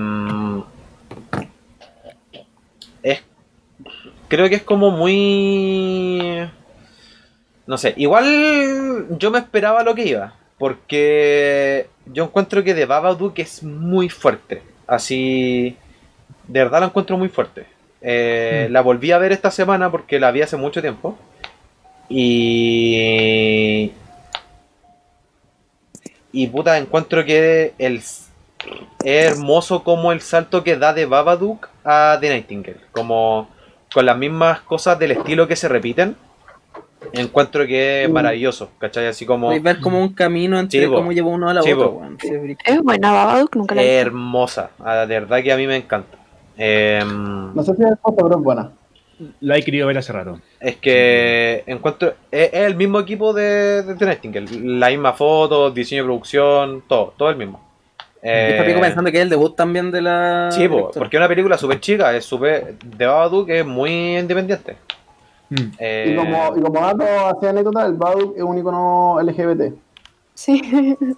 es, 3.03 3.23
creo 4.27 4.49
que 4.49 4.55
es 4.55 4.63
como 4.63 4.91
muy... 4.91 6.49
No 7.67 7.77
sé, 7.77 7.93
igual 7.97 9.07
yo 9.17 9.29
me 9.29 9.39
esperaba 9.39 9.83
lo 9.83 9.93
que 9.93 10.07
iba. 10.07 10.33
Porque 10.57 11.87
yo 12.07 12.23
encuentro 12.23 12.63
que 12.63 12.73
de 12.73 12.85
Babadook 12.85 13.37
es 13.39 13.61
muy 13.63 14.09
fuerte. 14.09 14.63
Así... 14.87 15.77
De 16.47 16.59
verdad 16.59 16.79
la 16.79 16.85
encuentro 16.87 17.17
muy 17.17 17.29
fuerte. 17.29 17.67
Eh, 18.09 18.67
La 18.71 18.79
volví 18.81 19.11
a 19.11 19.17
ver 19.17 19.33
esta 19.33 19.51
semana 19.51 19.91
porque 19.91 20.17
la 20.19 20.31
vi 20.31 20.41
hace 20.41 20.55
mucho 20.55 20.81
tiempo. 20.81 21.17
Y... 22.09 23.91
Y 26.31 26.47
puta, 26.47 26.77
encuentro 26.77 27.25
que 27.25 27.73
el, 27.77 27.95
es 27.97 28.29
hermoso 29.03 29.83
como 29.83 30.11
el 30.11 30.21
salto 30.21 30.63
que 30.63 30.77
da 30.77 30.93
de 30.93 31.05
Babadook 31.05 31.67
a 31.83 32.17
The 32.21 32.29
Nightingale. 32.29 32.77
Como 32.91 33.49
con 33.93 34.05
las 34.05 34.17
mismas 34.17 34.61
cosas 34.61 34.99
del 34.99 35.11
estilo 35.11 35.47
que 35.47 35.55
se 35.55 35.67
repiten. 35.67 36.15
Encuentro 37.13 37.65
que 37.65 38.03
es 38.03 38.09
maravilloso, 38.09 38.71
¿cachai? 38.79 39.07
Así 39.07 39.25
como 39.25 39.47
Podéis 39.47 39.63
ver 39.63 39.79
como 39.79 40.01
un 40.01 40.13
camino 40.13 40.59
entre 40.59 40.87
po. 40.87 40.95
cómo 40.95 41.11
lleva 41.11 41.29
uno 41.29 41.49
a 41.49 41.53
la 41.53 41.61
Sí, 41.61 41.71
otra, 41.71 42.09
es 42.65 42.81
buena 42.81 43.11
Babadook, 43.13 43.55
nunca 43.55 43.75
la 43.75 43.81
he 43.83 43.85
visto. 43.85 44.01
hermosa. 44.07 44.71
Ah, 44.83 45.05
De 45.05 45.19
verdad 45.19 45.41
que 45.43 45.51
a 45.53 45.57
mí 45.57 45.67
me 45.67 45.77
encanta. 45.77 46.16
Em, 46.57 47.53
No 47.53 47.63
sé 47.63 47.75
si 47.75 47.83
es 47.83 47.99
foto, 48.01 48.15
pero 48.25 48.37
es 48.37 48.43
buena. 48.43 48.71
la 49.41 49.57
he 49.57 49.63
querido 49.63 49.87
ver 49.87 49.97
hace 49.97 50.11
rato. 50.13 50.39
Es 50.59 50.77
que 50.77 51.63
encuentro. 51.67 52.13
Es, 52.31 52.49
es 52.53 52.61
el 52.65 52.75
mismo 52.75 52.99
equipo 52.99 53.33
de, 53.33 53.83
de 53.83 53.95
The 53.95 54.05
Nightingale. 54.05 54.47
La 54.79 54.89
misma 54.89 55.13
foto, 55.13 55.71
diseño 55.71 56.03
de 56.03 56.07
producción, 56.07 56.83
todo, 56.87 57.13
todo 57.17 57.29
el 57.29 57.35
mismo. 57.37 57.63
Yo 58.23 58.29
Eh, 58.33 58.77
pensando 58.81 59.11
que 59.11 59.17
es 59.17 59.23
el 59.23 59.29
debut 59.29 59.55
también 59.55 59.91
de 59.91 60.01
la. 60.01 60.49
Sí, 60.51 60.67
po, 60.67 60.91
porque 60.93 61.15
es 61.17 61.19
una 61.19 61.27
película 61.27 61.57
súper 61.57 61.79
chica, 61.79 62.15
es 62.15 62.25
súper. 62.25 62.77
de 62.79 63.05
Babadook 63.05 63.49
es 63.49 63.65
muy 63.65 64.17
independiente. 64.17 64.75
Mm. 65.49 65.55
Eh, 65.79 66.09
Y 66.11 66.15
como, 66.15 66.57
y 66.57 66.61
como 66.61 66.81
dato 66.81 67.03
hacia 67.05 67.51
anécdota, 67.51 67.85
el 67.85 67.93
Baduc 67.93 68.35
es 68.35 68.43
un 68.43 68.57
icono 68.57 69.17
LGBT. 69.21 69.73
Sí. 70.33 70.61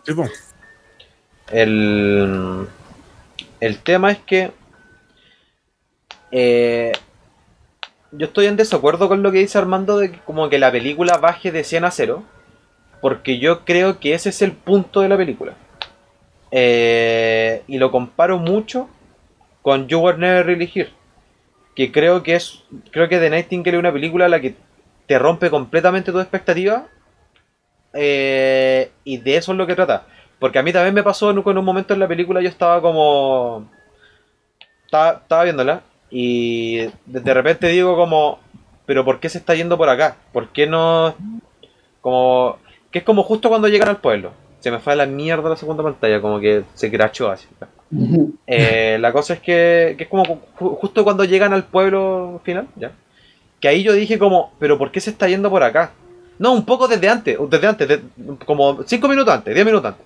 Sí, 0.05 0.13
po. 0.13 0.25
El, 1.51 2.67
el 3.59 3.77
tema 3.79 4.11
es 4.11 4.19
que 4.19 4.51
eh, 6.31 6.91
yo 8.11 8.27
estoy 8.27 8.47
en 8.47 8.57
desacuerdo 8.57 9.07
con 9.07 9.21
lo 9.23 9.31
que 9.31 9.39
dice 9.39 9.57
Armando 9.57 9.97
de 9.97 10.11
que 10.11 10.19
como 10.19 10.49
que 10.49 10.59
la 10.59 10.71
película 10.71 11.17
baje 11.17 11.51
de 11.51 11.63
100 11.63 11.85
a 11.85 11.91
0, 11.91 12.23
porque 13.01 13.39
yo 13.39 13.65
creo 13.65 13.99
que 13.99 14.13
ese 14.13 14.29
es 14.29 14.41
el 14.41 14.51
punto 14.51 15.01
de 15.01 15.09
la 15.09 15.17
película. 15.17 15.53
Eh, 16.51 17.63
y 17.67 17.77
lo 17.77 17.91
comparo 17.91 18.39
mucho 18.39 18.89
con 19.61 19.87
You 19.87 19.99
Were 19.99 20.17
Never 20.17 20.45
Really 20.45 20.87
que 21.75 21.91
creo 21.91 22.23
que 22.23 22.35
es 22.35 22.63
creo 22.91 23.07
que 23.07 23.19
The 23.19 23.29
Nightingale 23.29 23.77
es 23.77 23.79
una 23.79 23.93
película 23.93 24.25
a 24.25 24.29
la 24.29 24.41
que 24.41 24.55
te 25.05 25.19
rompe 25.19 25.51
completamente 25.51 26.11
tu 26.11 26.19
expectativa 26.19 26.87
eh, 27.93 28.91
y 29.03 29.17
de 29.17 29.37
eso 29.37 29.51
es 29.51 29.57
lo 29.57 29.67
que 29.67 29.75
trata. 29.75 30.07
Porque 30.39 30.57
a 30.57 30.63
mí 30.63 30.73
también 30.73 30.93
me 30.93 31.03
pasó 31.03 31.29
en, 31.29 31.37
en 31.37 31.57
un 31.57 31.65
momento 31.65 31.93
en 31.93 31.99
la 31.99 32.07
película, 32.07 32.41
yo 32.41 32.49
estaba 32.49 32.81
como. 32.81 33.69
Estaba 34.85 35.43
viéndola 35.43 35.83
y 36.09 36.77
de, 37.05 37.19
de 37.21 37.33
repente 37.33 37.67
digo, 37.67 37.95
como. 37.95 38.39
¿Pero 38.85 39.05
por 39.05 39.19
qué 39.19 39.29
se 39.29 39.37
está 39.37 39.53
yendo 39.53 39.77
por 39.77 39.89
acá? 39.89 40.17
¿Por 40.33 40.49
qué 40.49 40.65
no.? 40.67 41.13
Como. 42.01 42.57
Que 42.91 42.99
es 42.99 43.05
como 43.05 43.23
justo 43.23 43.49
cuando 43.49 43.67
llegan 43.67 43.89
al 43.89 43.97
pueblo. 44.01 44.31
Se 44.59 44.71
me 44.71 44.79
fue 44.79 44.93
a 44.93 44.95
la 44.97 45.05
mierda 45.05 45.49
la 45.49 45.55
segunda 45.55 45.83
pantalla, 45.83 46.19
como 46.21 46.39
que 46.39 46.63
se 46.73 46.91
crachó 46.91 47.29
así. 47.29 47.47
Eh, 48.45 48.97
la 48.99 49.13
cosa 49.13 49.33
es 49.35 49.39
que, 49.39 49.95
que 49.97 50.03
es 50.03 50.09
como 50.09 50.23
ju- 50.25 50.77
justo 50.77 51.03
cuando 51.03 51.23
llegan 51.23 51.53
al 51.53 51.63
pueblo 51.63 52.41
final, 52.43 52.67
¿ya? 52.75 52.91
Que 53.61 53.67
ahí 53.69 53.83
yo 53.83 53.93
dije 53.93 54.19
como, 54.19 54.51
pero 54.59 54.77
¿por 54.77 54.91
qué 54.91 54.99
se 54.99 55.11
está 55.11 55.27
yendo 55.29 55.49
por 55.49 55.63
acá? 55.63 55.91
No, 56.39 56.51
un 56.53 56.65
poco 56.65 56.87
desde 56.87 57.07
antes, 57.09 57.37
desde 57.49 57.67
antes, 57.67 57.87
de- 57.87 58.01
como 58.45 58.83
5 58.85 59.07
minutos 59.07 59.33
antes, 59.33 59.53
10 59.53 59.65
minutos 59.65 59.93
antes. 59.93 60.05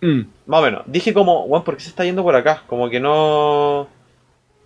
Mm. 0.00 0.20
Más 0.46 0.60
o 0.60 0.62
menos. 0.62 0.82
Dije 0.86 1.12
como, 1.12 1.44
weón, 1.44 1.64
¿por 1.64 1.76
qué 1.76 1.82
se 1.82 1.88
está 1.90 2.04
yendo 2.04 2.22
por 2.22 2.36
acá? 2.36 2.62
Como 2.68 2.88
que 2.88 3.00
no... 3.00 3.88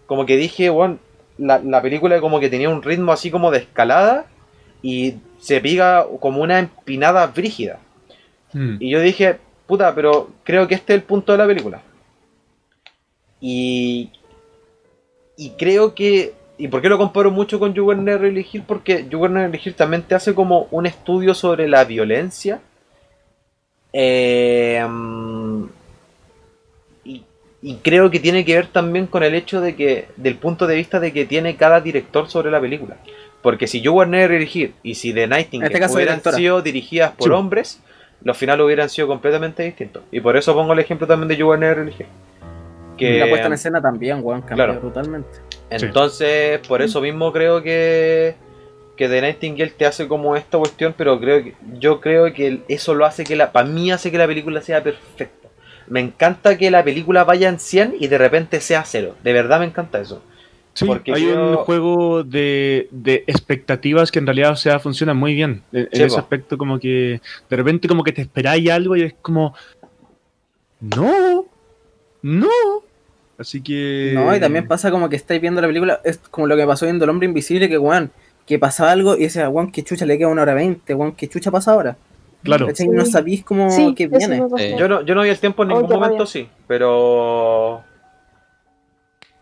Como 0.06 0.26
que 0.26 0.36
dije, 0.36 0.70
weón, 0.70 1.00
la, 1.38 1.58
la 1.58 1.82
película 1.82 2.20
como 2.20 2.40
que 2.40 2.50
tenía 2.50 2.70
un 2.70 2.82
ritmo 2.82 3.12
así 3.12 3.30
como 3.30 3.50
de 3.50 3.58
escalada 3.58 4.26
y 4.82 5.16
se 5.38 5.60
piga 5.60 6.06
como 6.20 6.42
una 6.42 6.58
empinada 6.58 7.26
brígida. 7.26 7.78
Mm. 8.52 8.76
Y 8.80 8.90
yo 8.90 9.00
dije, 9.00 9.38
puta, 9.66 9.94
pero 9.94 10.30
creo 10.44 10.66
que 10.68 10.74
este 10.74 10.94
es 10.94 11.00
el 11.00 11.04
punto 11.04 11.32
de 11.32 11.38
la 11.38 11.46
película. 11.46 11.82
Y. 13.40 14.10
Y 15.36 15.50
creo 15.50 15.94
que. 15.94 16.34
¿Y 16.58 16.68
por 16.68 16.80
qué 16.80 16.88
lo 16.88 16.96
comparo 16.96 17.30
mucho 17.30 17.58
con 17.58 17.74
You 17.74 17.84
Were 17.84 18.40
Here? 18.40 18.64
Porque 18.66 19.06
You 19.10 19.18
Were 19.18 19.50
Here 19.52 19.72
también 19.72 20.02
te 20.02 20.14
hace 20.14 20.34
como 20.34 20.68
un 20.70 20.86
estudio 20.86 21.34
sobre 21.34 21.68
la 21.68 21.84
violencia. 21.84 22.60
Eh, 23.92 24.84
mm, 24.88 25.64
y, 27.66 27.76
creo 27.83 28.11
que 28.12 28.20
tiene 28.20 28.44
que 28.44 28.55
ver 28.55 28.68
también 28.68 29.09
con 29.09 29.24
el 29.24 29.35
hecho 29.35 29.61
de 29.61 29.74
que. 29.74 30.07
Del 30.16 30.37
punto 30.37 30.68
de 30.68 30.76
vista 30.76 31.00
de 31.00 31.12
que 31.12 31.24
tiene 31.24 31.57
cada 31.57 31.81
director 31.81 32.29
sobre 32.29 32.50
la 32.50 32.61
película. 32.61 32.96
Porque 33.42 33.66
si 33.66 33.81
Never 33.81 34.29
Really 34.31 34.48
Here 34.52 34.72
y 34.83 34.94
si 34.94 35.12
The 35.12 35.26
Nightingale 35.26 35.74
este 35.74 35.92
hubieran 35.92 36.22
sido 36.22 36.62
dirigidas 36.62 37.12
por 37.12 37.29
Sí. 37.29 37.35
hombres, 37.35 37.81
los 38.22 38.37
finales 38.37 38.64
hubieran 38.64 38.88
sido 38.88 39.09
completamente 39.09 39.64
distintos. 39.64 40.05
Y 40.12 40.20
por 40.20 40.37
eso 40.37 40.55
pongo 40.55 40.72
el 40.74 40.79
ejemplo 40.79 41.07
también 41.07 41.29
de 41.29 41.37
You 41.37 41.52
Really 41.55 41.92
Here. 41.92 42.09
Que, 42.96 43.16
Y 43.16 43.18
la 43.18 43.29
puesta 43.29 43.48
en 43.48 43.52
escena 43.55 43.83
también, 43.83 44.20
weón, 44.22 44.42
cambió 44.42 44.64
Claro. 44.64 44.81
brutalmente. 44.81 45.29
entonces, 45.68 46.61
por 46.66 46.83
eso 46.83 47.00
mismo 47.00 47.33
creo 47.33 47.62
que, 47.62 48.37
que 48.96 49.09
The 49.09 49.20
Nightingale 49.20 49.70
te 49.70 49.87
hace 49.87 50.09
como 50.09 50.37
esta 50.37 50.57
cuestión, 50.59 50.94
pero 50.96 51.20
creo 51.20 51.42
que 51.42 51.55
yo 51.79 52.00
creo 52.00 52.33
que 52.33 52.61
eso 52.68 52.94
lo 52.94 53.05
hace 53.05 53.24
que 53.24 53.37
la, 53.37 53.52
para 53.52 53.68
mí 53.68 53.90
hace 53.90 54.11
que 54.11 54.18
la 54.18 54.26
película 54.26 54.61
sea 54.61 54.83
perfecta. 54.83 55.45
Me 55.88 56.01
encanta 56.01 56.59
que 56.59 56.70
la 56.70 56.83
película 56.83 57.25
vaya 57.25 57.49
en 57.49 57.59
100 57.61 57.96
y 58.01 58.09
de 58.09 58.18
repente 58.18 58.61
sea 58.61 58.85
cero. 58.85 59.14
De 59.22 59.33
verdad 59.33 59.61
me 59.61 59.66
encanta 59.66 60.01
eso. 60.01 60.22
Sí, 60.75 60.85
Porque 60.85 61.12
hay 61.14 61.27
yo- 61.27 61.51
un 61.51 61.57
juego 61.57 62.22
de, 62.22 62.88
de 62.90 63.25
expectativas 63.27 64.12
que 64.12 64.18
en 64.18 64.27
realidad 64.27 64.53
o 64.53 64.57
sea, 64.57 64.79
funciona 64.79 65.14
muy 65.14 65.35
bien. 65.35 65.62
En, 65.72 65.88
ese 65.90 66.18
aspecto 66.18 66.59
como 66.59 66.79
que 66.79 67.20
de 67.49 67.57
repente 67.57 67.88
como 67.88 68.05
que 68.05 68.12
te 68.12 68.20
esperáis 68.22 68.68
algo 68.70 68.94
y 68.94 69.03
es 69.03 69.14
como... 69.22 69.55
No, 70.81 71.46
no. 72.20 72.49
Así 73.38 73.62
que... 73.62 74.12
No, 74.14 74.37
y 74.37 74.40
también 74.40 74.66
pasa 74.68 74.90
como 74.90 75.09
que 75.09 75.16
estáis 75.16 75.40
viendo 75.40 75.61
la 75.61 75.66
película, 75.66 76.01
es 76.05 76.18
como 76.18 76.46
lo 76.46 76.57
que 76.57 76.66
pasó 76.66 76.85
viendo 76.85 77.05
El 77.05 77.11
Hombre 77.11 77.27
Invisible, 77.27 77.68
que 77.68 77.79
weón, 77.79 78.11
que 78.46 78.59
pasaba 78.59 78.92
algo 78.92 79.16
y 79.16 79.22
decía, 79.22 79.49
weón, 79.49 79.72
que 79.72 79.83
chucha 79.83 80.05
le 80.05 80.18
queda 80.18 80.29
una 80.29 80.42
hora 80.42 80.55
veinte, 80.55 80.94
weón, 80.94 81.12
que 81.12 81.29
chucha 81.29 81.51
pasa 81.51 81.72
ahora. 81.72 81.96
Claro. 82.46 82.68
No 82.92 83.04
sabéis 83.04 83.44
cómo 83.44 83.70
Sí, 83.70 83.94
que 83.94 84.06
viene. 84.09 84.38
Yo 84.78 84.88
no, 84.88 85.02
yo 85.02 85.14
no 85.14 85.22
vi 85.22 85.28
el 85.28 85.38
tiempo 85.38 85.62
en 85.62 85.72
Oh, 85.72 85.80
ningún 85.80 86.00
momento, 86.00 86.24
sí. 86.26 86.48
Pero. 86.66 87.85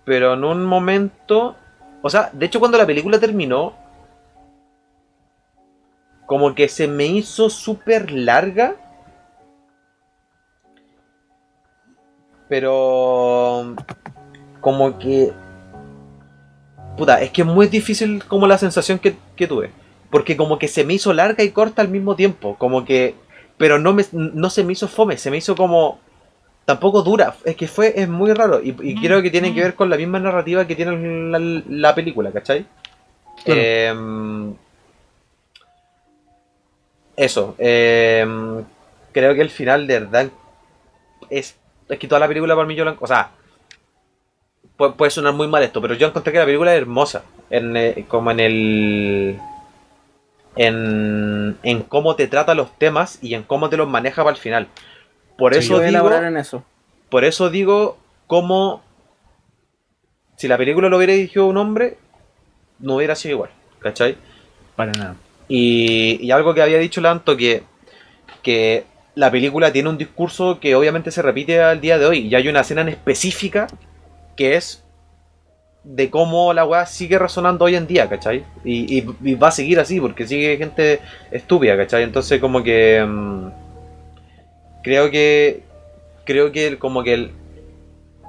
Pero 0.04 0.34
en 0.34 0.44
un 0.44 0.64
momento. 0.64 1.56
O 2.02 2.10
sea, 2.10 2.30
de 2.32 2.46
hecho, 2.46 2.58
cuando 2.58 2.76
la 2.78 2.86
película 2.86 3.18
terminó. 3.18 3.72
Como 6.26 6.54
que 6.54 6.68
se 6.68 6.88
me 6.88 7.06
hizo 7.06 7.48
súper 7.50 8.10
larga. 8.10 8.74
Pero. 12.48 13.74
Como 14.60 14.98
que. 14.98 15.32
Puta, 16.96 17.20
es 17.20 17.30
que 17.30 17.42
es 17.42 17.46
muy 17.46 17.66
difícil 17.66 18.24
como 18.24 18.46
la 18.46 18.56
sensación 18.58 18.98
que, 18.98 19.16
que 19.36 19.46
tuve. 19.46 19.70
Porque 20.14 20.36
como 20.36 20.60
que 20.60 20.68
se 20.68 20.84
me 20.84 20.94
hizo 20.94 21.12
larga 21.12 21.42
y 21.42 21.50
corta 21.50 21.82
al 21.82 21.88
mismo 21.88 22.14
tiempo. 22.14 22.54
Como 22.56 22.84
que 22.84 23.16
pero 23.56 23.78
no, 23.78 23.92
me, 23.92 24.04
no 24.12 24.50
se 24.50 24.64
me 24.64 24.72
hizo 24.72 24.88
fome, 24.88 25.16
se 25.16 25.30
me 25.30 25.36
hizo 25.36 25.54
como 25.54 26.00
tampoco 26.64 27.02
dura, 27.02 27.36
es 27.44 27.56
que 27.56 27.68
fue, 27.68 27.92
es 27.94 28.08
muy 28.08 28.32
raro 28.32 28.60
y, 28.62 28.74
y 28.80 29.00
creo 29.00 29.20
que 29.22 29.30
tiene 29.30 29.54
que 29.54 29.60
ver 29.60 29.74
con 29.74 29.90
la 29.90 29.96
misma 29.96 30.18
narrativa 30.18 30.66
que 30.66 30.74
tiene 30.74 31.30
la, 31.30 31.62
la 31.68 31.94
película, 31.94 32.32
¿cachai? 32.32 32.64
Claro. 33.44 33.60
Em, 33.62 34.54
eso, 37.16 37.54
em, 37.58 38.64
creo 39.12 39.34
que 39.34 39.42
el 39.42 39.50
final 39.50 39.86
de 39.86 40.00
verdad 40.00 40.30
es, 41.30 41.56
es 41.88 41.98
que 41.98 42.08
toda 42.08 42.18
la 42.20 42.28
película 42.28 42.56
para 42.56 42.66
mí 42.66 42.74
yo 42.74 42.84
la, 42.84 42.96
o 42.98 43.06
sea, 43.06 43.30
puede, 44.76 44.92
puede 44.94 45.10
sonar 45.10 45.34
muy 45.34 45.46
mal 45.46 45.62
esto, 45.62 45.80
pero 45.80 45.94
yo 45.94 46.08
encontré 46.08 46.32
que 46.32 46.38
la 46.38 46.46
película 46.46 46.74
es 46.74 46.80
hermosa, 46.80 47.22
en, 47.50 47.76
eh, 47.76 48.04
como 48.08 48.30
en 48.30 48.40
el 48.40 49.40
en, 50.56 51.58
en 51.62 51.82
cómo 51.82 52.16
te 52.16 52.28
trata 52.28 52.54
los 52.54 52.76
temas 52.78 53.18
y 53.22 53.34
en 53.34 53.42
cómo 53.44 53.68
te 53.70 53.76
los 53.76 53.88
maneja 53.88 54.22
para 54.24 54.34
el 54.36 54.40
final. 54.40 54.68
Por 55.36 55.54
Sí, 55.54 55.58
eso 55.58 55.80
digo, 55.80 55.88
elaborar 55.88 56.24
en 56.24 56.36
eso. 56.36 56.64
por 57.08 57.24
eso 57.24 57.50
digo 57.50 57.98
cómo 58.26 58.82
si 60.36 60.48
la 60.48 60.56
película 60.58 60.88
lo 60.88 60.96
hubiera 60.96 61.12
dirigido 61.12 61.46
un 61.46 61.56
hombre, 61.56 61.98
no 62.78 62.96
hubiera 62.96 63.14
sido 63.14 63.34
igual, 63.34 63.50
¿cachai? 63.80 64.18
Para 64.76 64.94
nada. 64.94 65.16
Y, 65.48 66.18
y 66.20 66.30
algo 66.30 66.54
que 66.54 66.62
había 66.62 66.78
dicho 66.78 67.00
Lanto, 67.00 67.36
que, 67.36 67.64
que 68.42 68.86
la 69.14 69.30
película 69.30 69.72
tiene 69.72 69.88
un 69.90 69.98
discurso 69.98 70.58
que 70.60 70.74
obviamente 70.74 71.10
se 71.10 71.22
repite 71.22 71.62
al 71.62 71.80
día 71.80 71.98
de 71.98 72.06
hoy. 72.06 72.18
Y 72.28 72.34
hay 72.34 72.48
una 72.48 72.60
escena 72.62 72.82
en 72.82 72.88
específica 72.88 73.66
que 74.36 74.56
es 74.56 74.83
de 75.84 76.08
cómo 76.10 76.52
la 76.54 76.64
weá 76.64 76.86
sigue 76.86 77.18
resonando 77.18 77.66
hoy 77.66 77.76
en 77.76 77.86
día, 77.86 78.08
¿cachai? 78.08 78.42
Y, 78.64 78.98
y- 78.98 79.16
y 79.22 79.34
va 79.34 79.48
a 79.48 79.52
seguir 79.52 79.78
así, 79.78 80.00
porque 80.00 80.26
sigue 80.26 80.56
gente 80.56 81.00
estúpida, 81.30 81.76
¿cachai? 81.76 82.02
Entonces 82.02 82.40
como 82.40 82.62
que... 82.62 83.04
mm, 83.06 83.48
creo 84.82 85.10
que... 85.10 85.62
Creo 86.24 86.52
que 86.52 86.78
como 86.78 87.02
que 87.02 87.12
el, 87.12 87.30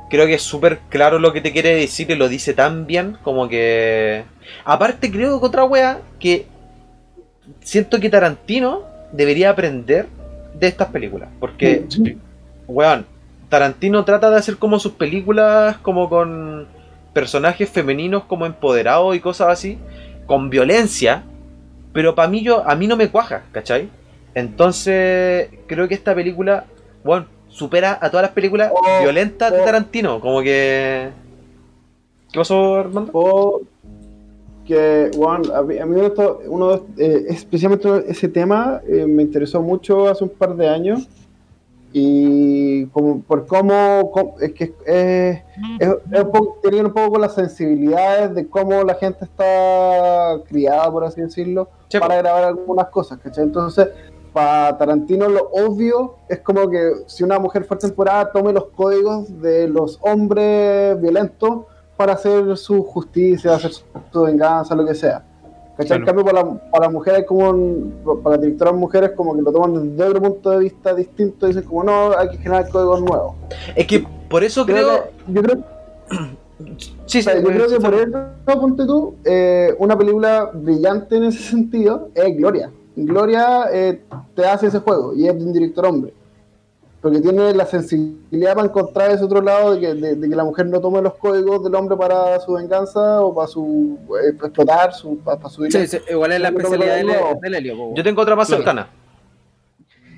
creo 0.09 0.25
que 0.27 0.34
es 0.34 0.41
súper 0.41 0.80
claro 0.89 1.17
lo 1.17 1.32
que 1.32 1.39
te 1.39 1.53
quiere 1.53 1.73
decir 1.75 2.11
y 2.11 2.15
lo 2.15 2.27
dice 2.27 2.53
tan 2.53 2.86
bien 2.86 3.17
como 3.23 3.47
que... 3.47 4.23
Aparte 4.65 5.09
creo 5.09 5.39
que 5.39 5.45
otra 5.45 5.63
wea 5.63 5.99
que 6.19 6.45
siento 7.61 7.99
que 8.01 8.09
Tarantino 8.09 8.84
debería 9.13 9.49
aprender 9.51 10.07
de 10.59 10.67
estas 10.67 10.89
películas. 10.89 11.30
Porque, 11.39 11.86
weón, 12.67 13.05
Tarantino 13.47 14.03
trata 14.03 14.30
de 14.30 14.38
hacer 14.38 14.57
como 14.57 14.77
sus 14.80 14.91
películas 14.93 15.77
como 15.77 16.09
con 16.09 16.67
personajes 17.16 17.70
femeninos 17.70 18.26
como 18.26 18.45
empoderados 18.45 19.16
y 19.16 19.22
cosas 19.22 19.47
así, 19.47 19.78
con 20.28 20.49
violencia, 20.49 21.24
pero 21.93 22.13
para 22.13 22.28
mí 22.28 22.43
yo, 22.43 22.68
a 22.70 22.76
mí 22.76 22.88
no 22.88 22.97
me 22.97 23.09
cuaja, 23.09 23.43
¿cachai? 23.53 23.88
Entonces, 24.34 25.47
creo 25.66 25.88
que 25.88 25.93
esta 25.93 26.13
película, 26.13 26.66
bueno, 27.05 27.26
supera 27.47 27.97
a 28.01 28.09
todas 28.11 28.24
las 28.26 28.32
películas 28.34 28.70
Oh, 28.76 29.01
violentas 29.01 29.49
de 29.53 29.61
oh. 29.61 29.63
Tarantino, 29.63 30.20
como 30.20 30.41
que... 30.41 31.09
¿Qué 32.34 32.39
pasó, 32.39 32.76
Armando? 32.76 33.13
¿Puedo, 33.13 33.61
que, 34.68 35.09
bueno, 35.16 35.55
a 35.55 35.61
mí, 35.63 35.78
a 35.78 35.86
mí 35.86 36.01
esto- 36.01 36.41
uno, 36.47 36.78
de- 36.97 37.05
eh, 37.05 37.26
especialmente 37.30 37.88
ese 38.09 38.28
tema 38.28 38.82
eh, 38.89 39.05
me 39.07 39.22
interesó 39.24 39.61
mucho 39.61 40.09
hace 40.09 40.26
un 40.26 40.32
par 40.32 40.53
de 40.57 40.68
años 40.68 41.07
y 41.97 42.87
como, 42.87 43.21
por 43.21 43.47
cómo, 43.47 44.11
cómo- 44.11 44.35
es 44.41 44.51
que 44.53 44.75
eh, 44.85 45.41
es, 45.79 45.87
es 46.11 46.23
un 46.23 46.29
poco, 46.31 46.59
tenía 46.61 46.83
un 46.83 46.91
poco 46.91 47.11
con 47.11 47.21
las 47.21 47.33
sensibilidades 47.35 48.35
de 48.35 48.49
cómo 48.49 48.83
la 48.83 48.95
gente 48.95 49.23
está 49.23 50.35
criada, 50.45 50.91
por 50.91 51.05
así 51.05 51.21
decirlo, 51.21 51.69
Sí, 51.87 51.97
para 51.97 52.17
grabar 52.17 52.43
algunas 52.43 52.87
cosas, 52.89 53.17
¿cachai? 53.19 53.45
Entonces, 53.45 53.87
para 54.33 54.77
Tarantino 54.77 55.29
lo 55.29 55.47
obvio 55.53 56.15
es 56.27 56.39
como 56.41 56.69
que 56.69 56.91
si 57.05 57.23
una 57.23 57.39
mujer 57.39 57.63
fue 57.63 57.77
temporada 57.77 58.29
tome 58.29 58.51
los 58.51 58.65
códigos 58.75 59.41
de 59.41 59.69
los 59.69 59.97
hombres 60.01 60.99
violentos 60.99 61.61
para 61.95 62.11
hacer 62.13 62.57
su 62.57 62.83
justicia, 62.83 63.55
hacer 63.55 63.71
su 63.71 64.21
venganza, 64.21 64.75
lo 64.75 64.85
que 64.85 64.95
sea. 64.95 65.23
¿Cachai? 65.78 65.97
En 65.97 66.05
cambio, 66.05 66.23
para 66.23 66.43
la, 66.43 66.53
para 66.71 66.86
la 66.86 66.89
mujer 66.91 67.15
hay 67.15 67.26
como 67.26 67.51
para 68.23 68.36
las 68.38 68.41
directoras 68.41 68.76
mujeres 68.76 69.11
como 69.11 69.36
que 69.36 69.41
lo 69.41 69.51
toman 69.51 69.95
desde 69.97 70.09
otro 70.09 70.21
punto 70.21 70.49
de 70.51 70.59
vista 70.59 70.93
distinto 70.95 71.45
y 71.45 71.49
dicen 71.49 71.63
como 71.63 71.84
no, 71.84 72.17
hay 72.17 72.30
que 72.30 72.38
generar 72.38 72.69
códigos 72.69 73.01
nuevos. 73.01 73.34
Es 73.76 73.86
que 73.86 74.05
por 74.30 74.43
eso 74.43 74.65
Creo 74.65 74.78
creo. 74.88 75.03
que- 75.03 75.34
yo 75.34 75.41
creo 75.43 75.57
Sí, 77.05 77.19
o 77.19 77.21
sea, 77.21 77.34
sí, 77.34 77.41
yo 77.43 77.47
creo 77.49 77.67
que 77.67 77.80
por 77.80 77.93
eso, 77.93 78.59
ponte 78.61 78.86
tú, 78.86 79.15
eh, 79.26 79.76
una 79.78 79.97
película 79.97 80.51
brillante 80.53 81.17
en 81.17 81.26
ese 81.26 81.39
sentido 81.43 82.09
es 82.15 82.38
Gloria. 82.38 82.71
Gloria 82.95 83.65
eh, 83.73 84.01
te 84.36 84.45
hace 84.45 84.67
ese 84.67 84.80
juego 84.80 85.13
y 85.13 85.28
es 85.28 85.38
de 85.38 85.43
un 85.43 85.51
director 85.51 85.86
hombre. 85.86 86.13
Porque 87.06 87.22
tiene 87.22 87.53
la 87.53 87.68
sensibilidad 87.68 88.56
para 88.56 88.66
encontrar 88.68 89.12
ese 89.12 89.24
otro 89.24 89.39
lado 89.39 89.76
de 89.76 89.80
que, 89.80 89.93
de- 89.93 90.16
de 90.16 90.28
que 90.28 90.36
la 90.36 90.43
mujer 90.43 90.66
no 90.66 90.82
tome 90.82 91.03
los 91.03 91.14
códigos 91.14 91.64
del 91.64 91.76
hombre 91.76 91.95
para 91.95 92.39
su 92.39 92.53
venganza 92.53 93.22
o 93.22 93.32
para 93.32 93.47
su 93.47 93.99
eh, 94.28 94.34
para 94.34 94.47
explotar, 94.47 94.91
su, 94.95 95.18
para, 95.20 95.38
para 95.38 95.49
su 95.51 95.66
Sí, 95.70 95.86
sí, 95.86 95.99
igual 96.10 96.32
es 96.32 96.39
la 96.41 96.47
especialidad 96.47 96.95
del, 96.95 97.06
no. 97.06 97.14
del 97.39 97.53
Helio. 97.53 97.93
Yo 97.93 98.03
tengo 98.03 98.24
otra 98.24 98.36
más 98.36 98.47
Claro. 98.47 98.64
cercana. 98.64 98.89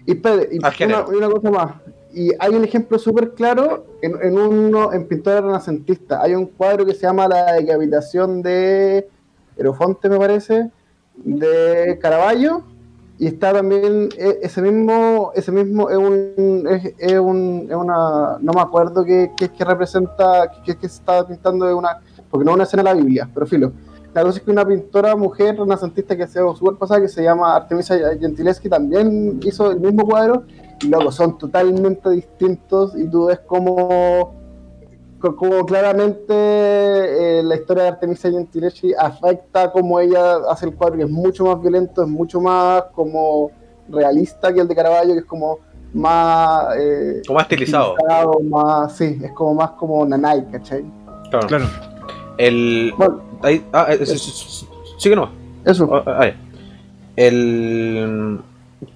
Y, 0.06 0.12
espere, 0.14 0.48
y 0.50 0.60
una, 0.86 1.06
y 1.12 1.16
una 1.18 1.30
cosa 1.30 1.52
más. 1.52 1.72
Y 2.14 2.32
hay 2.40 2.56
un 2.56 2.64
ejemplo 2.64 2.98
súper 2.98 3.32
claro 3.32 3.86
en, 4.02 4.14
en 4.22 4.38
uno 4.40 4.94
en 4.94 5.10
pintura 5.10 5.42
renacentista. 5.42 6.22
Hay 6.22 6.36
un 6.36 6.46
cuadro 6.46 6.86
que 6.86 6.94
se 6.94 7.02
llama 7.02 7.28
La 7.28 7.52
decapitación 7.56 8.42
de 8.42 9.10
Erofonte, 9.58 10.08
me 10.08 10.18
parece, 10.18 10.72
de 11.18 12.00
Caravaggio. 12.02 12.64
Y 13.20 13.26
está 13.28 13.52
también 13.52 14.10
e- 14.18 14.40
ese 14.44 14.62
mismo, 14.62 15.32
ese 15.34 15.52
mismo 15.52 15.90
es 15.90 15.98
un, 15.98 16.68
es, 16.70 16.94
es 17.00 17.20
un, 17.20 17.66
es 17.70 17.76
una, 17.76 18.38
no 18.40 18.54
me 18.54 18.62
acuerdo 18.62 19.04
qué, 19.04 19.32
qué, 19.36 19.50
qué 19.50 19.66
representa, 19.66 20.52
qué, 20.64 20.76
qué 20.76 20.88
se 20.88 20.98
está 20.98 21.26
pintando 21.28 21.66
de 21.66 21.74
una, 21.74 22.00
porque 22.30 22.46
no 22.46 22.52
es 22.52 22.56
una 22.56 22.64
escena 22.66 22.84
de 22.84 22.90
la 22.90 22.96
Biblia, 22.96 23.30
pero 23.34 23.48
filo. 23.48 23.72
La 24.14 24.24
cosa 24.24 24.38
es 24.40 24.44
que 24.44 24.52
una 24.52 24.66
pintora 24.66 25.16
mujer 25.16 25.58
renacentista 25.58 26.16
que 26.16 26.28
se 26.28 26.40
súper 26.56 26.76
pasada, 26.76 27.02
que 27.02 27.08
se 27.08 27.24
llama 27.24 27.56
Artemisa 27.56 27.96
Gentileschi, 28.20 28.70
también 28.70 29.40
hizo 29.44 29.72
el 29.72 29.80
mismo 29.80 30.06
cuadro, 30.06 30.44
y 30.82 30.88
luego 30.88 31.12
son 31.12 31.38
totalmente 31.38 32.10
distintos, 32.12 32.96
y 32.98 33.08
tú 33.08 33.26
ves 33.26 33.40
como, 33.40 33.76
co- 33.78 34.34
como 35.20 35.66
claramente 35.66 36.34
eh, 36.34 37.42
la 37.44 37.56
historia 37.56 37.84
de 37.84 37.90
Artemisa 37.90 38.30
Gentileschi 38.30 38.94
afecta 38.94 39.72
como 39.72 40.00
ella 40.00 40.38
hace 40.50 40.68
el 40.68 40.76
cuadro, 40.76 40.98
que 40.98 41.04
es 41.04 41.10
mucho 41.10 41.46
más 41.46 41.60
violento, 41.62 42.04
es 42.04 42.08
mucho 42.08 42.40
más 42.40 42.84
como 42.94 43.52
realista 43.90 44.54
que 44.54 44.60
el 44.62 44.68
de 44.68 44.76
Caravaggio, 44.76 45.14
que 45.14 45.20
es 45.22 45.26
como 45.26 45.60
más... 45.94 46.76
eh, 46.78 47.22
Como 47.26 47.38
más 47.38 47.44
estilizado. 47.46 47.96
estilizado, 47.98 48.40
más, 48.42 48.96
sí, 48.96 49.20
es 49.24 49.32
como 49.32 49.56
más 49.56 49.72
como 49.72 50.06
Nanai, 50.06 50.46
¿cachai? 50.52 50.84
Claro. 51.32 51.48
Claro. 51.48 51.66
El. 52.38 52.94
Bueno, 52.98 53.22
ahí- 53.42 53.66
ah, 53.74 53.88
eh, 53.90 54.06
sí, 54.06 54.18
sí, 54.20 54.68
sigue 55.00 55.16
nomás. 55.16 55.32
eso. 55.66 55.90
Ah. 56.06 56.28
El. 57.16 58.40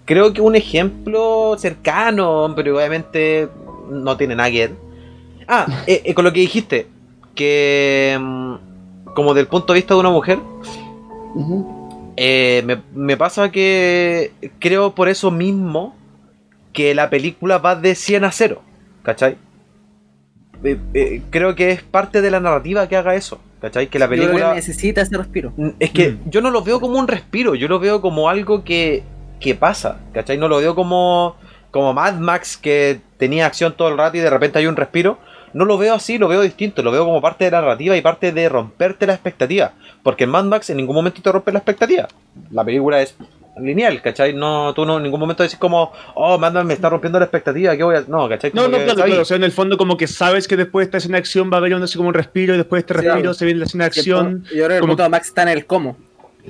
Creo 0.06 0.32
que 0.32 0.42
un 0.42 0.56
ejemplo 0.56 1.56
cercano, 1.58 2.54
pero 2.56 2.76
obviamente 2.78 3.50
no 3.90 4.16
tiene 4.18 4.36
nada 4.36 4.52
que 4.52 4.68
ver. 4.68 4.76
Ah, 5.54 5.66
eh, 5.86 6.02
eh, 6.06 6.14
con 6.14 6.24
lo 6.24 6.32
que 6.32 6.40
dijiste, 6.40 6.88
que 7.36 8.18
mm, 8.20 8.56
como 9.14 9.34
del 9.34 9.48
punto 9.48 9.74
de 9.74 9.80
vista 9.80 9.94
de 9.94 10.00
una 10.00 10.10
mujer, 10.10 10.40
eh, 12.18 12.62
me, 12.66 12.82
me 12.94 13.18
pasa 13.18 13.52
que 13.52 14.32
creo 14.60 14.94
por 14.96 15.10
eso 15.10 15.32
mismo 15.32 15.96
que 16.74 16.94
la 16.96 17.10
película 17.10 17.58
va 17.58 17.76
de 17.76 17.96
100 17.96 18.24
a 18.26 18.32
0, 18.32 18.62
¿cachai? 19.04 19.38
Eh, 20.64 20.78
eh, 20.94 21.22
creo 21.32 21.56
que 21.56 21.72
es 21.72 21.82
parte 21.84 22.22
de 22.22 22.32
la 22.32 22.40
narrativa 22.40 22.88
que 22.88 22.96
haga 22.96 23.16
eso, 23.16 23.42
¿cachai? 23.60 23.88
Que 23.88 24.00
la 24.00 24.06
Yo 24.06 24.12
que 24.12 24.18
película... 24.18 24.54
necesita 24.54 25.02
ese 25.02 25.18
respiro. 25.18 25.52
Mm, 25.58 25.70
Es 25.80 25.92
que 25.92 26.12
Mm. 26.12 26.30
yo 26.30 26.42
no 26.42 26.52
lo 26.52 26.62
veo 26.64 26.80
como 26.80 26.98
un 27.00 27.08
respiro, 27.08 27.56
yo 27.56 27.68
lo 27.68 27.80
veo 27.80 28.00
como 28.02 28.30
algo 28.30 28.64
que, 28.64 29.04
que 29.40 29.56
pasa, 29.56 30.00
¿cachai? 30.14 30.38
No 30.38 30.48
lo 30.48 30.60
veo 30.60 30.76
como, 30.76 31.36
como 31.72 31.94
Mad 31.94 32.16
Max 32.20 32.56
que 32.58 33.00
tenía 33.18 33.48
acción 33.48 33.74
todo 33.76 33.90
el 33.90 33.98
rato 33.98 34.18
y 34.18 34.22
de 34.22 34.30
repente 34.30 34.60
hay 34.60 34.68
un 34.68 34.76
respiro. 34.76 35.18
No 35.54 35.66
lo 35.66 35.78
veo 35.78 35.94
así, 35.96 36.18
lo 36.18 36.28
veo 36.28 36.42
distinto, 36.42 36.82
lo 36.84 36.92
veo 36.92 37.06
como 37.06 37.22
parte 37.22 37.46
de 37.46 37.52
la 37.52 37.62
narrativa 37.62 37.96
y 37.98 38.02
parte 38.02 38.32
de 38.32 38.50
romperte 38.50 39.06
la 39.08 39.14
expectativa. 39.14 39.74
Porque 40.04 40.24
en 40.26 40.30
Mad 40.32 40.46
Max 40.46 40.70
en 40.70 40.78
ningún 40.78 40.96
momento 40.96 41.22
te 41.22 41.32
rompe 41.32 41.52
la 41.52 41.60
expectativa. 41.60 42.08
La 42.52 42.64
película 42.64 43.02
es 43.02 43.16
lineal, 43.60 44.02
¿cachai? 44.02 44.34
No, 44.34 44.74
tú 44.74 44.86
no 44.86 44.98
en 44.98 45.04
ningún 45.04 45.20
momento 45.20 45.44
decís 45.44 45.60
como, 45.60 45.92
oh, 46.16 46.38
Mad 46.38 46.54
Max 46.54 46.66
me 46.66 46.74
está 46.74 46.90
rompiendo 46.90 47.20
la 47.20 47.26
expectativa, 47.26 47.76
¿qué 47.76 47.84
voy 47.84 47.96
a...? 47.96 48.04
No, 48.08 48.30
¿cachai? 48.30 48.52
No, 48.54 48.64
Como 48.64 48.78
no, 48.78 48.86
que 48.86 48.94
claro. 48.96 49.22
O 49.22 49.26
sea, 49.26 49.38
en 49.38 49.44
el 49.44 49.52
fondo, 49.52 49.78
como 49.78 49.98
que 49.98 50.08
sabes 50.08 50.48
que 50.48 50.56
después 50.58 50.86
de 50.86 50.88
esta 50.88 50.98
escena 51.00 51.14
de 51.18 51.20
acción 51.20 51.52
va 51.52 51.56
a 51.56 51.60
haber 51.60 51.76
un, 51.76 51.84
así 51.84 51.98
como 51.98 52.10
un 52.10 52.14
respiro 52.16 52.54
y 52.54 52.58
después 52.58 52.80
de 52.80 52.94
este 52.94 52.94
respiro 53.06 53.34
se 53.34 53.46
viene 53.46 53.60
la 53.60 53.66
escena 53.66 53.84
de 53.84 53.88
acción. 53.88 54.46
Creo 54.50 54.68
que 54.70 54.74
el 54.76 54.80
como- 54.80 54.92
punto 54.92 55.04
de 55.04 55.10
Max 55.10 55.28
está 55.28 55.44
en 55.44 55.50
el 55.50 55.66
cómo. 55.66 55.98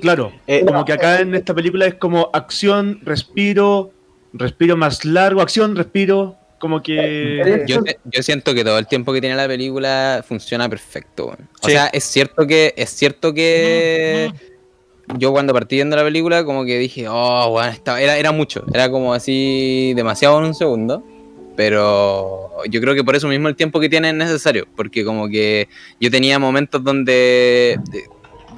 Claro. 0.00 0.32
Eh, 0.46 0.64
como 0.64 0.84
que 0.84 0.92
acá 0.94 1.20
en 1.20 1.34
esta 1.34 1.52
película 1.54 1.84
es 1.86 1.94
como 1.96 2.30
acción, 2.32 3.00
respiro, 3.02 3.90
respiro 4.32 4.76
más 4.76 5.04
largo, 5.04 5.42
acción, 5.42 5.76
respiro. 5.76 6.36
Como 6.62 6.80
que. 6.80 7.64
Yo, 7.66 7.80
yo 8.04 8.22
siento 8.22 8.54
que 8.54 8.62
todo 8.62 8.78
el 8.78 8.86
tiempo 8.86 9.12
que 9.12 9.20
tiene 9.20 9.34
la 9.34 9.48
película 9.48 10.24
funciona 10.24 10.68
perfecto. 10.68 11.26
O 11.26 11.36
Sí. 11.66 11.72
sea, 11.72 11.88
es 11.88 12.04
cierto 12.04 12.46
que 12.46 12.72
es 12.76 12.88
cierto 12.90 13.34
que 13.34 14.30
yo 15.18 15.32
cuando 15.32 15.52
partí 15.52 15.74
viendo 15.74 15.96
la 15.96 16.04
película 16.04 16.44
como 16.44 16.64
que 16.64 16.78
dije, 16.78 17.06
oh, 17.08 17.50
bueno, 17.50 17.72
estaba, 17.72 18.00
era, 18.00 18.16
era 18.16 18.30
mucho, 18.30 18.64
era 18.72 18.88
como 18.92 19.12
así 19.12 19.92
demasiado 19.96 20.38
en 20.38 20.44
un 20.44 20.54
segundo. 20.54 21.02
Pero 21.56 22.50
yo 22.70 22.80
creo 22.80 22.94
que 22.94 23.02
por 23.02 23.16
eso 23.16 23.26
mismo 23.26 23.48
el 23.48 23.56
tiempo 23.56 23.80
que 23.80 23.88
tiene 23.88 24.10
es 24.10 24.14
necesario, 24.14 24.68
porque 24.76 25.04
como 25.04 25.28
que 25.28 25.68
yo 26.00 26.12
tenía 26.12 26.38
momentos 26.38 26.82
donde 26.84 27.76
de- 27.90 28.04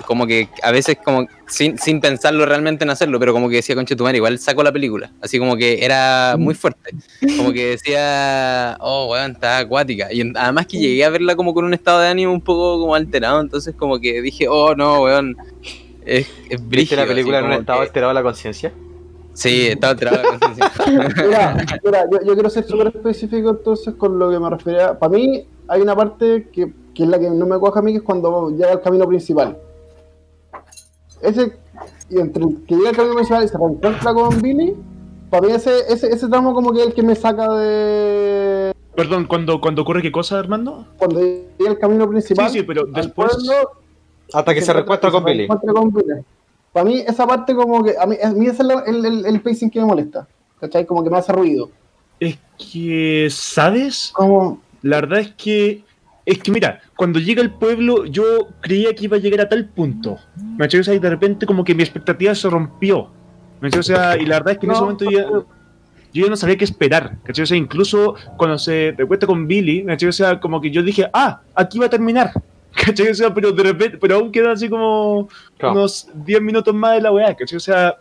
como 0.06 0.26
que 0.26 0.48
a 0.62 0.70
veces 0.70 0.98
como 1.04 1.26
sin, 1.46 1.78
sin 1.78 2.00
pensarlo 2.00 2.44
realmente 2.46 2.84
en 2.84 2.90
hacerlo, 2.90 3.18
pero 3.18 3.32
como 3.32 3.48
que 3.48 3.56
decía, 3.56 3.74
conche 3.74 3.96
tu 3.96 4.04
madre, 4.04 4.18
igual 4.18 4.38
saco 4.38 4.62
la 4.62 4.72
película, 4.72 5.10
así 5.20 5.38
como 5.38 5.56
que 5.56 5.84
era 5.84 6.36
muy 6.38 6.54
fuerte, 6.54 6.94
como 7.36 7.52
que 7.52 7.66
decía, 7.70 8.76
oh, 8.80 9.08
weón, 9.10 9.32
está 9.32 9.58
acuática, 9.58 10.12
y 10.12 10.22
además 10.36 10.66
que 10.66 10.78
llegué 10.78 11.04
a 11.04 11.10
verla 11.10 11.36
como 11.36 11.54
con 11.54 11.64
un 11.64 11.74
estado 11.74 12.00
de 12.00 12.08
ánimo 12.08 12.32
un 12.32 12.40
poco 12.40 12.80
como 12.80 12.94
alterado, 12.94 13.40
entonces 13.40 13.74
como 13.76 13.98
que 13.98 14.20
dije, 14.22 14.46
oh, 14.48 14.74
no, 14.74 15.02
weón, 15.02 15.36
es, 16.04 16.26
es 16.26 16.28
¿Viste 16.48 16.56
brígido, 16.66 17.00
la 17.02 17.06
película 17.06 17.38
en 17.38 17.44
un 17.46 17.52
estado 17.52 17.80
que- 17.80 17.86
alterado 17.86 18.10
de 18.10 18.14
la 18.14 18.22
conciencia? 18.22 18.72
Sí, 19.32 19.66
estaba 19.66 19.90
alterado 19.92 20.22
la 20.22 20.38
conciencia. 20.38 20.70
Mira, 21.26 21.56
mira, 21.84 22.04
yo, 22.08 22.18
yo 22.24 22.34
quiero 22.34 22.48
ser 22.48 22.62
súper 22.64 22.86
específico 22.88 23.50
entonces 23.50 23.94
con 23.94 24.16
lo 24.16 24.30
que 24.30 24.38
me 24.38 24.48
refería. 24.48 24.96
Para 24.96 25.10
mí 25.12 25.44
hay 25.66 25.80
una 25.80 25.96
parte 25.96 26.48
que, 26.52 26.72
que 26.94 27.02
es 27.02 27.08
la 27.08 27.18
que 27.18 27.28
no 27.28 27.44
me 27.44 27.58
cuaja 27.58 27.80
a 27.80 27.82
mí, 27.82 27.90
que 27.90 27.98
es 27.98 28.04
cuando 28.04 28.50
llega 28.50 28.70
al 28.70 28.80
camino 28.80 29.08
principal. 29.08 29.56
Ese, 31.24 31.52
y 32.10 32.18
entre 32.18 32.44
el 32.44 32.64
que 32.66 32.74
llega 32.76 32.90
al 32.90 32.96
camino 32.96 33.14
principal 33.14 33.44
y 33.44 33.48
se 33.48 33.58
reencuentra 33.58 34.14
con 34.14 34.42
Billy, 34.42 34.74
para 35.30 35.46
mí 35.46 35.52
ese, 35.52 35.72
ese, 35.88 36.08
ese 36.08 36.28
tramo 36.28 36.54
como 36.54 36.72
que 36.72 36.80
es 36.80 36.86
el 36.88 36.94
que 36.94 37.02
me 37.02 37.14
saca 37.14 37.48
de... 37.54 38.72
Perdón, 38.94 39.26
cuando, 39.26 39.60
cuando 39.60 39.82
ocurre 39.82 40.02
qué 40.02 40.12
cosa, 40.12 40.38
Armando? 40.38 40.86
Cuando 40.98 41.20
llega 41.20 41.70
al 41.70 41.78
camino 41.78 42.08
principal, 42.08 42.48
Sí, 42.50 42.58
sí, 42.58 42.64
pero 42.64 42.84
después. 42.84 43.32
pueblo, 43.32 43.70
Hasta 44.32 44.54
que 44.54 44.62
se 44.62 44.72
reencuentra 44.72 45.10
con 45.10 45.24
Billy. 45.24 45.48
Para 46.72 46.84
mí 46.84 47.02
esa 47.06 47.26
parte 47.26 47.54
como 47.54 47.82
que... 47.82 47.94
A 47.98 48.06
mí, 48.06 48.16
a 48.22 48.30
mí 48.30 48.46
ese 48.46 48.62
es 48.62 48.68
el, 48.86 49.04
el, 49.04 49.26
el 49.26 49.40
pacing 49.40 49.70
que 49.70 49.80
me 49.80 49.86
molesta. 49.86 50.28
¿Cachai? 50.60 50.86
Como 50.86 51.02
que 51.02 51.10
me 51.10 51.18
hace 51.18 51.32
ruido. 51.32 51.70
Es 52.20 52.38
que, 52.58 53.28
¿sabes? 53.30 54.12
Como... 54.14 54.60
La 54.82 55.00
verdad 55.00 55.20
es 55.20 55.32
que. 55.32 55.82
Es 56.26 56.38
que 56.38 56.50
mira, 56.50 56.80
cuando 56.96 57.18
llega 57.20 57.42
al 57.42 57.52
pueblo, 57.52 58.06
yo 58.06 58.48
creía 58.60 58.94
que 58.94 59.04
iba 59.04 59.16
a 59.16 59.20
llegar 59.20 59.40
a 59.42 59.48
tal 59.48 59.66
punto. 59.66 60.16
¿Me? 60.56 60.64
O 60.66 60.82
sea, 60.82 60.94
y 60.94 60.98
de 60.98 61.10
repente, 61.10 61.44
como 61.46 61.64
que 61.64 61.74
mi 61.74 61.82
expectativa 61.82 62.34
se 62.34 62.48
rompió. 62.48 63.10
¿Me? 63.60 63.68
O 63.68 63.82
sea, 63.82 64.16
y 64.16 64.24
la 64.24 64.36
verdad 64.36 64.52
es 64.52 64.58
que 64.58 64.66
en 64.66 64.72
ese 64.72 64.80
No, 64.80 64.86
momento 64.86 65.10
ya, 65.10 65.22
yo 65.26 66.24
ya 66.24 66.28
no 66.30 66.36
sabía 66.36 66.56
qué 66.56 66.64
esperar. 66.64 67.16
¿cachai? 67.24 67.42
O 67.42 67.46
sea, 67.46 67.56
incluso 67.56 68.14
cuando 68.38 68.56
se 68.58 68.94
recuesta 68.96 69.26
con 69.26 69.46
Billy, 69.46 69.82
¿me? 69.82 69.94
O 69.94 70.12
sea, 70.12 70.40
como 70.40 70.60
que 70.60 70.70
yo 70.70 70.82
dije, 70.82 71.08
ah, 71.12 71.40
aquí 71.54 71.78
va 71.78 71.86
a 71.86 71.90
terminar. 71.90 72.32
¿Cachai? 72.74 73.08
O 73.08 73.14
sea, 73.14 73.32
pero 73.34 73.52
de 73.52 73.62
repente, 73.62 73.98
pero 73.98 74.16
aún 74.16 74.32
quedan 74.32 74.52
así 74.52 74.68
como 74.68 75.28
Claro. 75.58 75.74
unos 75.74 76.08
10 76.14 76.40
minutos 76.40 76.74
más 76.74 76.94
de 76.94 77.02
la 77.02 77.12
weá, 77.12 77.34
¿cachai? 77.34 77.56
O 77.58 77.60
sea, 77.60 77.96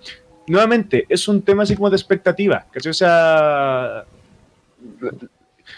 nuevamente, 0.48 1.06
es 1.10 1.28
un 1.28 1.42
tema 1.42 1.64
así 1.64 1.76
como 1.76 1.90
de 1.90 1.96
expectativa, 1.98 2.66
¿cachai? 2.72 2.90
O 2.90 2.94
sea, 2.94 4.06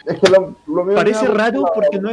Es 0.07 0.19
que 0.19 0.29
lo, 0.29 0.55
lo 0.67 0.93
Parece 0.95 1.27
raro 1.27 1.61
la- 1.61 1.71
porque 1.73 1.99
no 1.99 2.09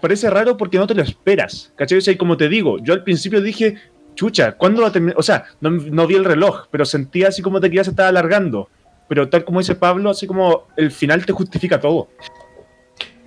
parece 0.00 0.30
raro 0.30 0.56
porque 0.56 0.78
no 0.78 0.86
te 0.86 0.94
lo 0.94 1.02
esperas. 1.02 1.72
¿Cachai? 1.76 1.98
O 1.98 2.00
sea, 2.00 2.12
y 2.14 2.16
como 2.16 2.36
te 2.36 2.48
digo, 2.48 2.78
yo 2.78 2.94
al 2.94 3.04
principio 3.04 3.40
dije, 3.40 3.76
chucha, 4.14 4.52
¿cuándo 4.52 4.82
va 4.82 4.88
a 4.88 4.92
terminar? 4.92 5.16
O 5.18 5.22
sea, 5.22 5.44
no, 5.60 5.70
no 5.70 6.06
vi 6.06 6.14
el 6.14 6.24
reloj, 6.24 6.66
pero 6.70 6.84
sentía 6.84 7.28
así 7.28 7.42
como 7.42 7.60
de 7.60 7.70
que 7.70 7.76
ya 7.76 7.84
se 7.84 7.90
estaba 7.90 8.08
alargando. 8.08 8.68
Pero 9.08 9.28
tal 9.28 9.44
como 9.44 9.58
dice 9.60 9.74
Pablo, 9.74 10.10
así 10.10 10.26
como 10.26 10.64
el 10.76 10.90
final 10.90 11.24
te 11.26 11.32
justifica 11.32 11.78
todo. 11.80 12.08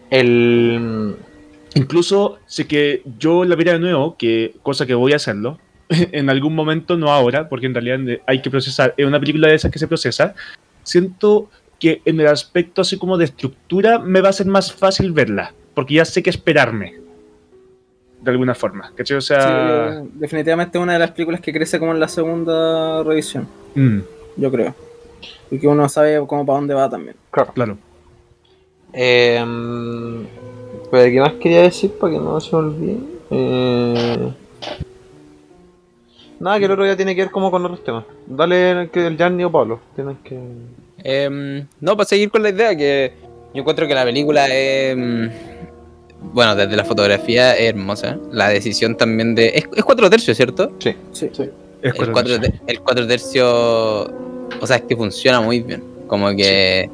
El. 0.09 1.15
Incluso 1.75 2.39
sé 2.47 2.65
que 2.65 3.03
yo 3.19 3.45
la 3.45 3.55
viera 3.55 3.73
de 3.73 3.79
nuevo, 3.79 4.17
que 4.17 4.55
cosa 4.63 4.85
que 4.87 4.95
voy 4.95 5.13
a 5.13 5.17
hacerlo, 5.17 5.59
en 5.89 6.29
algún 6.29 6.55
momento, 6.55 6.97
no 6.97 7.11
ahora, 7.11 7.47
porque 7.49 7.67
en 7.67 7.75
realidad 7.75 8.19
hay 8.25 8.41
que 8.41 8.49
procesar, 8.49 8.93
es 8.97 9.05
una 9.05 9.19
película 9.19 9.47
de 9.47 9.55
esas 9.55 9.71
que 9.71 9.77
se 9.77 9.87
procesa, 9.87 10.33
siento 10.81 11.49
que 11.79 12.01
en 12.05 12.19
el 12.19 12.27
aspecto 12.27 12.81
así 12.81 12.97
como 12.97 13.17
de 13.17 13.25
estructura 13.25 13.99
me 13.99 14.21
va 14.21 14.29
a 14.29 14.33
ser 14.33 14.47
más 14.47 14.73
fácil 14.73 15.11
verla, 15.11 15.53
porque 15.73 15.95
ya 15.95 16.05
sé 16.05 16.23
que 16.23 16.29
esperarme, 16.29 16.95
de 18.21 18.31
alguna 18.31 18.55
forma, 18.55 18.91
¿cachai? 18.95 19.17
O 19.17 19.21
Sí, 19.21 19.27
sea... 19.27 19.93
yo- 20.01 20.07
definitivamente 20.15 20.77
una 20.79 20.93
de 20.93 20.99
las 20.99 21.11
películas 21.11 21.39
que 21.41 21.53
crece 21.53 21.77
como 21.79 21.91
en 21.93 21.99
la 21.99 22.07
segunda 22.07 23.03
revisión, 23.03 23.47
mm, 23.75 23.99
yo 24.37 24.51
creo. 24.51 24.75
Y 25.51 25.59
que 25.59 25.67
uno 25.67 25.87
sabe 25.89 26.17
como 26.27 26.45
para 26.45 26.59
dónde 26.59 26.73
va 26.73 26.89
también. 26.89 27.15
claro. 27.53 27.77
Eh, 28.93 29.43
pero 30.89 31.11
¿qué 31.11 31.19
más 31.19 31.33
quería 31.33 31.61
decir 31.61 31.91
para 31.99 32.13
que 32.13 32.19
no 32.19 32.39
se 32.39 32.55
me 32.55 32.61
olvide? 32.61 32.97
Eh, 33.29 34.33
nada, 36.39 36.59
que 36.59 36.65
el 36.65 36.71
otro 36.71 36.83
día 36.85 36.95
tiene 36.95 37.13
que 37.15 37.21
ver 37.23 37.31
como 37.31 37.51
con 37.51 37.65
otros 37.65 37.83
temas. 37.83 38.05
Dale 38.25 38.89
que 38.91 39.05
el 39.07 39.17
Gianni 39.17 39.43
o 39.43 39.51
Pablo. 39.51 39.79
Tienen 39.95 40.15
que. 40.23 40.39
Em, 41.09 41.65
no, 41.79 41.95
para 41.95 42.05
seguir 42.05 42.29
con 42.29 42.43
la 42.43 42.49
idea, 42.49 42.75
que 42.75 43.13
yo 43.53 43.61
encuentro 43.61 43.87
que 43.87 43.95
la 43.95 44.03
película 44.03 44.45
es. 44.47 44.91
em, 44.91 45.31
bueno, 46.33 46.53
desde 46.53 46.75
la 46.75 46.83
fotografía 46.83 47.55
es 47.55 47.69
hermosa. 47.69 48.17
La 48.33 48.49
decisión 48.49 48.97
también 48.97 49.33
de. 49.33 49.47
Es, 49.55 49.63
es 49.73 49.83
cuatro 49.85 50.09
tercios, 50.09 50.35
¿cierto? 50.35 50.69
Sí. 50.79 50.93
Sí. 51.13 51.31
Es 51.81 51.95
El 51.95 52.11
cuatro, 52.11 52.35
el 52.67 52.81
cuatro 52.81 53.07
tercios. 53.07 53.47
O 54.59 54.67
sea, 54.67 54.75
es 54.75 54.81
que 54.81 54.97
funciona 54.97 55.39
muy 55.39 55.61
bien. 55.61 55.81
Como 56.07 56.35
que. 56.35 56.89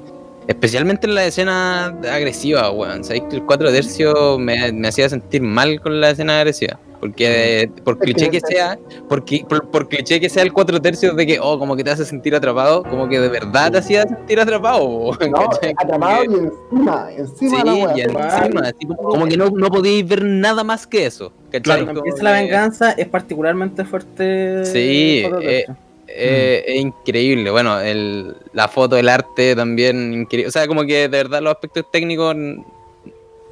Especialmente 0.48 1.08
en 1.08 1.16
la 1.16 1.26
escena 1.26 1.88
agresiva, 2.12 2.70
weón. 2.70 3.04
Sabéis 3.04 3.24
que 3.32 3.38
el 3.38 3.44
cuatro 3.44 3.72
tercios 3.72 4.38
me, 4.38 4.72
me 4.74 4.90
hacía 4.90 5.10
sentir 5.10 5.42
mal 5.42 5.82
con 5.82 6.00
la 6.00 6.12
escena 6.12 6.38
agresiva. 6.38 6.78
Porque, 7.04 7.70
por 7.84 8.00
cliché 8.00 8.30
que 8.30 8.40
sea, 8.40 8.80
porque, 9.10 9.44
por, 9.50 9.70
por 9.70 9.90
cliché 9.90 10.22
que 10.22 10.30
sea 10.30 10.42
el 10.42 10.54
cuatro 10.54 10.82
tercios 10.82 11.14
de 11.18 11.26
que, 11.28 11.38
oh, 11.38 11.60
como 11.60 11.76
que 11.76 11.84
te 11.84 11.90
hace 11.92 12.06
sentir 12.06 12.34
atrapado, 12.34 12.82
como 12.84 13.10
que 13.10 13.20
de 13.20 13.28
verdad 13.28 13.70
te 13.74 13.80
hacía 13.80 14.04
sentir 14.04 14.40
atrapado, 14.40 14.88
No, 14.88 15.12
atrapado 15.78 16.22
que- 16.22 16.28
y 16.32 16.36
encima, 16.38 17.10
encima 17.18 17.58
Sí, 17.60 17.66
la 17.66 17.74
wea. 17.74 17.98
y 17.98 18.02
encima, 18.04 18.62
así 18.62 18.86
como, 18.88 18.96
como 19.04 19.26
que 19.28 19.36
no, 19.36 19.50
no 19.50 19.68
podíais 19.70 20.08
ver 20.08 20.24
nada 20.24 20.64
más 20.64 20.88
que 20.88 21.06
eso. 21.06 21.34
¿cachai? 21.52 21.84
Claro. 21.84 22.04
La 22.22 22.32
venganza 22.32 22.92
es 22.94 23.08
particularmente 23.10 23.84
fuerte. 23.84 24.64
Sí, 24.64 25.26
eh. 25.42 25.66
Eh, 26.08 26.64
Es 26.68 26.82
increíble, 26.82 27.52
bueno, 27.52 27.82
el, 27.82 28.34
la 28.54 28.70
foto, 28.70 28.96
el 28.96 29.10
arte 29.10 29.58
también 29.58 30.14
increíble. 30.14 30.48
O 30.48 30.52
sea, 30.52 30.68
como 30.68 30.84
que 30.86 31.00
de 31.00 31.08
verdad 31.10 31.42
los 31.42 31.52
aspectos 31.54 31.84
técnicos, 31.92 32.34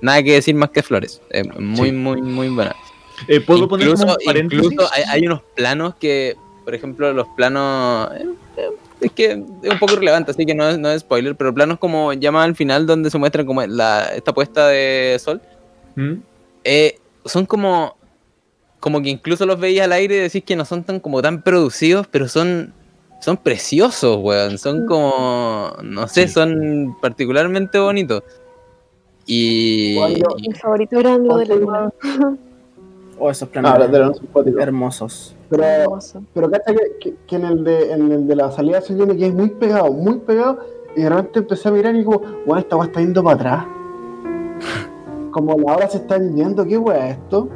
nada 0.02 0.24
que 0.24 0.34
decir 0.36 0.56
más 0.56 0.70
que 0.70 0.82
flores. 0.84 1.22
Es 1.32 1.46
muy, 1.60 1.90
Sí. 1.90 1.96
muy, 1.96 2.22
muy 2.22 2.48
buena. 2.48 2.74
Eh, 3.28 3.40
¿Puedo 3.42 3.68
poner 3.68 3.88
como 3.88 4.02
Incluso, 4.02 4.18
un 4.20 4.26
paréntesis? 4.26 4.66
incluso 4.66 4.90
hay, 4.94 5.04
hay 5.08 5.26
unos 5.28 5.42
planos 5.56 5.96
que, 5.96 6.36
por 6.64 6.74
ejemplo, 6.76 7.12
los 7.14 7.28
planos. 7.30 8.12
eh, 8.16 8.26
eh, 8.58 8.70
Es 9.02 9.12
que 9.12 9.32
es 9.32 9.38
un 9.72 9.80
poco 9.80 9.96
relevante, 9.96 10.32
así 10.32 10.46
que 10.46 10.54
no 10.56 10.68
es, 10.70 10.78
no 10.78 10.90
es 10.92 11.02
spoiler, 11.02 11.36
pero 11.36 11.54
planos 11.54 11.80
como 11.80 12.14
llama 12.14 12.44
al 12.44 12.56
final 12.56 12.86
donde 12.86 13.10
se 13.10 13.18
muestran 13.18 13.46
como 13.46 13.66
la, 13.66 14.06
esta 14.16 14.34
puesta 14.34 14.68
de 14.68 15.18
sol, 15.20 15.42
¿Mm? 15.96 16.14
eh, 16.64 16.98
son 17.26 17.46
como 17.46 17.96
como 18.80 19.00
que 19.02 19.10
incluso 19.10 19.46
los 19.46 19.60
veis 19.60 19.80
al 19.82 19.92
aire 19.92 20.16
y 20.16 20.20
decís 20.22 20.44
que 20.44 20.56
no 20.56 20.66
son 20.66 20.84
tan 20.84 21.00
como 21.00 21.22
tan 21.22 21.44
producidos, 21.44 22.08
pero 22.08 22.28
son 22.28 22.74
son 23.22 23.38
preciosos, 23.38 24.18
weón. 24.20 24.58
Son 24.58 24.88
como 24.88 25.76
no 25.84 26.08
sé, 26.08 26.28
Sí. 26.28 26.34
son 26.34 26.96
particularmente 27.00 27.78
bonitos. 27.78 28.24
Y, 29.28 29.98
y- 30.00 30.24
Mis 30.48 30.60
favoritos 30.60 31.00
eran 31.00 31.28
los 31.28 31.40
de 31.40 31.46
la 31.46 31.56
luna. 31.56 31.92
Oh, 33.24 33.30
esos 33.30 33.50
planos 33.50 33.72
Ah, 33.72 33.84
hermosos. 34.60 35.36
Pero, 35.48 35.64
Hermoso. 35.64 36.24
pero 36.34 36.50
cacha 36.50 36.74
que, 36.74 36.98
que, 37.00 37.16
que 37.28 37.36
en, 37.36 37.46
el 37.46 37.64
de, 37.64 37.92
en 37.92 38.12
el 38.12 38.26
de 38.28 38.36
la 38.36 38.50
salida 38.52 38.82
se 38.82 38.96
viene 38.96 39.16
que 39.16 39.28
es 39.28 39.34
muy 39.36 39.52
pegado, 39.52 39.92
muy 39.94 40.18
pegado. 40.18 40.58
Y 40.96 41.04
de 41.04 41.10
repente 41.10 41.38
empecé 41.40 41.70
a 41.70 41.72
mirar 41.72 41.96
y 41.96 42.04
como, 42.04 42.20
bueno, 42.48 42.58
esta 42.62 42.76
weá 42.78 42.88
está 42.88 43.00
yendo 43.00 43.24
para 43.24 43.36
atrás. 43.36 43.66
Como 45.32 45.56
la 45.60 45.76
hora 45.76 45.88
se 45.88 45.98
está 45.98 46.18
yendo, 46.18 46.66
¿qué 46.66 46.80
weá 46.80 47.10
es 47.10 47.18
esto? 47.18 47.48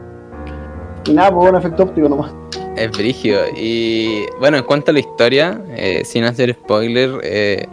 Y 1.07 1.13
nada, 1.13 1.33
pues 1.33 1.49
un 1.49 1.55
efecto 1.57 1.83
óptico 1.83 2.09
nomás. 2.09 2.31
Es 2.75 2.91
brigio. 2.91 3.39
Y 3.57 4.25
bueno, 4.39 4.57
en 4.57 4.63
cuanto 4.65 4.91
a 4.91 4.93
la 4.93 4.99
historia, 4.99 5.61
eh, 5.69 6.05
sin 6.05 6.25
hacer 6.25 6.53
spoiler, 6.53 7.19
eh, 7.23 7.65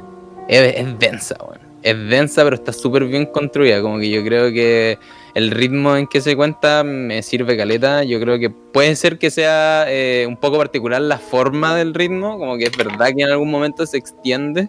es, 0.48 0.76
es 0.76 0.98
densa, 0.98 1.36
weón. 1.46 1.60
Es 1.82 2.08
densa, 2.08 2.42
pero 2.42 2.56
está 2.56 2.72
súper 2.72 3.04
bien 3.04 3.26
construida. 3.26 3.82
Como 3.82 3.98
que 3.98 4.08
yo 4.10 4.24
creo 4.24 4.50
que 4.50 4.98
el 5.34 5.50
ritmo 5.50 5.96
en 5.96 6.06
que 6.06 6.20
se 6.20 6.36
cuenta 6.36 6.82
me 6.84 7.22
sirve 7.22 7.56
caleta. 7.56 8.04
Yo 8.04 8.20
creo 8.20 8.38
que 8.38 8.50
puede 8.50 8.94
ser 8.96 9.18
que 9.18 9.30
sea 9.30 9.86
eh, 9.88 10.26
un 10.28 10.36
poco 10.36 10.58
particular 10.58 11.00
la 11.00 11.18
forma 11.18 11.74
del 11.76 11.94
ritmo. 11.94 12.38
Como 12.38 12.56
que 12.58 12.64
es 12.64 12.76
verdad 12.76 13.08
que 13.16 13.22
en 13.22 13.30
algún 13.30 13.50
momento 13.50 13.86
se 13.86 13.96
extiende. 13.98 14.68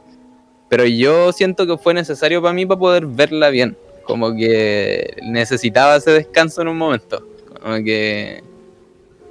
Pero 0.70 0.86
yo 0.86 1.32
siento 1.34 1.68
que 1.68 1.78
fue 1.78 1.94
necesario 1.94 2.42
para 2.42 2.54
mí 2.54 2.66
para 2.66 2.80
poder 2.80 3.06
verla 3.06 3.50
bien. 3.50 3.78
Como 4.06 4.36
que 4.36 5.16
necesitaba 5.24 5.96
ese 5.98 6.12
descanso 6.12 6.62
en 6.62 6.68
un 6.70 6.78
momento. 6.78 7.26
Como 7.62 7.76
que 7.84 8.44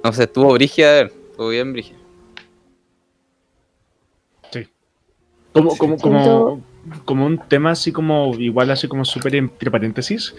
no 0.03 0.11
sé, 0.11 0.23
estuvo 0.23 0.51
brígida, 0.53 1.01
estuvo 1.03 1.49
bien 1.49 1.71
brígida. 1.73 1.97
Como, 5.53 5.77
como, 5.77 5.97
como, 5.97 6.19
Siento- 6.23 6.61
como 7.05 7.25
un 7.27 7.37
tema 7.47 7.71
así 7.71 7.91
como, 7.91 8.33
igual 8.39 8.71
así 8.71 8.87
como 8.87 9.05
súper 9.05 9.35
entre 9.35 9.69
paréntesis, 9.69 10.33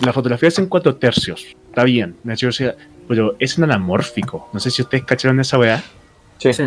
la 0.00 0.12
fotografía 0.12 0.48
es 0.48 0.58
en 0.58 0.66
cuatro 0.66 0.96
tercios, 0.96 1.46
está 1.68 1.84
bien, 1.84 2.16
de 2.22 2.34
hecho, 2.34 2.48
o 2.48 2.52
sea, 2.52 2.74
pero 3.08 3.36
es 3.38 3.56
en 3.58 3.64
anamórfico, 3.64 4.48
no 4.52 4.60
sé 4.60 4.70
si 4.70 4.82
ustedes 4.82 5.04
cacharon 5.04 5.40
esa 5.40 5.58
weá. 5.58 5.82
Sí. 6.38 6.52
Sí. 6.52 6.64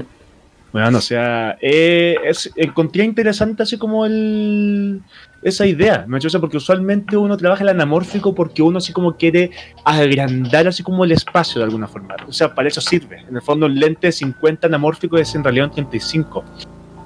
Bueno, 0.71 0.99
o 0.99 1.01
sea, 1.01 1.57
eh, 1.61 2.15
es, 2.23 2.51
encontré 2.55 3.03
interesante 3.03 3.63
así 3.63 3.77
como 3.77 4.05
el 4.05 5.01
esa 5.41 5.65
idea, 5.65 6.05
¿no? 6.07 6.17
O 6.17 6.19
sea, 6.19 6.39
porque 6.39 6.57
usualmente 6.57 7.17
uno 7.17 7.38
trabaja 7.38 7.63
el 7.63 7.69
anamórfico 7.69 8.36
porque 8.36 8.61
uno 8.61 8.77
así 8.77 8.91
como 8.91 9.15
quiere 9.15 9.51
agrandar 9.86 10.67
así 10.67 10.84
como 10.84 11.05
el 11.05 11.11
espacio 11.11 11.59
de 11.59 11.65
alguna 11.65 11.88
forma. 11.88 12.15
O 12.27 12.34
sea, 12.34 12.53
para 12.53 12.67
eso 12.67 12.82
sirve. 12.82 13.21
En 13.27 13.36
el 13.36 13.41
fondo, 13.41 13.65
un 13.65 13.80
lente 13.80 14.07
de 14.07 14.11
50 14.11 14.67
anamórfico 14.67 15.17
es 15.17 15.34
en 15.36 15.43
realidad 15.43 15.67
un 15.67 15.71
35. 15.71 16.43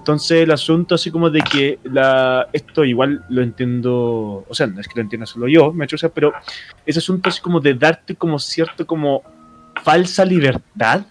Entonces, 0.03 0.43
el 0.43 0.51
asunto 0.51 0.95
así 0.95 1.11
como 1.11 1.29
de 1.29 1.39
que 1.39 1.79
la, 1.85 2.49
esto 2.51 2.83
igual 2.83 3.23
lo 3.29 3.41
entiendo, 3.41 4.43
o 4.49 4.53
sea, 4.53 4.67
no 4.67 4.81
es 4.81 4.87
que 4.89 4.95
lo 4.95 5.01
entienda 5.01 5.25
solo 5.25 5.47
yo, 5.47 5.71
¿me 5.71 5.87
pero 6.13 6.33
ese 6.85 6.99
asunto 6.99 7.29
así 7.29 7.39
como 7.39 7.61
de 7.61 7.73
darte 7.73 8.13
como 8.13 8.37
cierto 8.37 8.85
como 8.85 9.23
falsa 9.81 10.25
libertad 10.25 11.05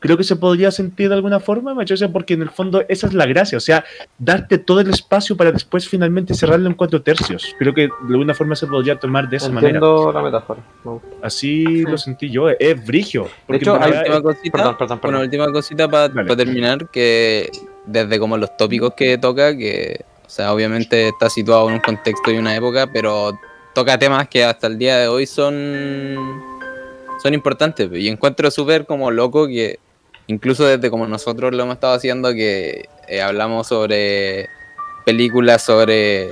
creo 0.00 0.18
que 0.18 0.24
se 0.24 0.36
podría 0.36 0.70
sentir 0.70 1.08
de 1.08 1.14
alguna 1.14 1.40
forma, 1.40 1.74
¿me 1.74 1.86
porque 2.12 2.34
en 2.34 2.42
el 2.42 2.50
fondo 2.50 2.84
esa 2.88 3.06
es 3.06 3.14
la 3.14 3.24
gracia, 3.24 3.56
o 3.56 3.60
sea, 3.60 3.84
darte 4.18 4.58
todo 4.58 4.80
el 4.80 4.90
espacio 4.90 5.34
para 5.34 5.50
después 5.50 5.88
finalmente 5.88 6.34
cerrarlo 6.34 6.66
en 6.66 6.74
cuatro 6.74 7.00
tercios. 7.00 7.54
Creo 7.58 7.72
que 7.72 7.88
de 7.88 8.12
alguna 8.12 8.34
forma 8.34 8.54
se 8.54 8.66
podría 8.66 8.98
tomar 8.98 9.30
de 9.30 9.38
esa 9.38 9.46
Entiendo 9.46 10.12
la 10.12 10.20
metáfora. 10.22 10.60
manera. 10.84 11.02
Así 11.22 11.84
lo 11.84 11.96
sentí 11.96 12.28
yo, 12.28 12.50
es 12.50 12.86
brigio. 12.86 13.28
porque 13.46 13.62
hecho, 13.62 13.74
última 13.76 14.20
cosita, 14.20 14.58
Perdón, 14.58 14.76
perdón, 14.76 14.98
perdón. 15.00 15.14
Una 15.14 15.24
última 15.24 15.50
cosita 15.50 15.88
para 15.88 16.36
terminar, 16.36 16.90
que 16.90 17.50
desde 17.86 18.18
como 18.18 18.36
los 18.36 18.56
tópicos 18.56 18.94
que 18.94 19.16
toca, 19.18 19.56
que, 19.56 20.04
o 20.26 20.30
sea, 20.30 20.52
obviamente 20.52 21.08
está 21.08 21.30
situado 21.30 21.68
en 21.68 21.74
un 21.74 21.80
contexto 21.80 22.30
y 22.30 22.36
una 22.36 22.54
época, 22.54 22.86
pero 22.92 23.38
toca 23.74 23.98
temas 23.98 24.28
que 24.28 24.44
hasta 24.44 24.66
el 24.66 24.78
día 24.78 24.96
de 24.98 25.08
hoy 25.08 25.26
son, 25.26 26.16
son 27.22 27.34
importantes. 27.34 27.88
Y 27.92 28.08
encuentro 28.08 28.50
súper 28.50 28.86
como 28.86 29.10
loco 29.10 29.46
que, 29.46 29.78
incluso 30.26 30.64
desde 30.66 30.90
como 30.90 31.06
nosotros 31.06 31.54
lo 31.54 31.62
hemos 31.62 31.74
estado 31.74 31.94
haciendo, 31.94 32.32
que 32.32 32.88
eh, 33.08 33.20
hablamos 33.20 33.68
sobre 33.68 34.48
películas 35.04 35.62
sobre, 35.62 36.28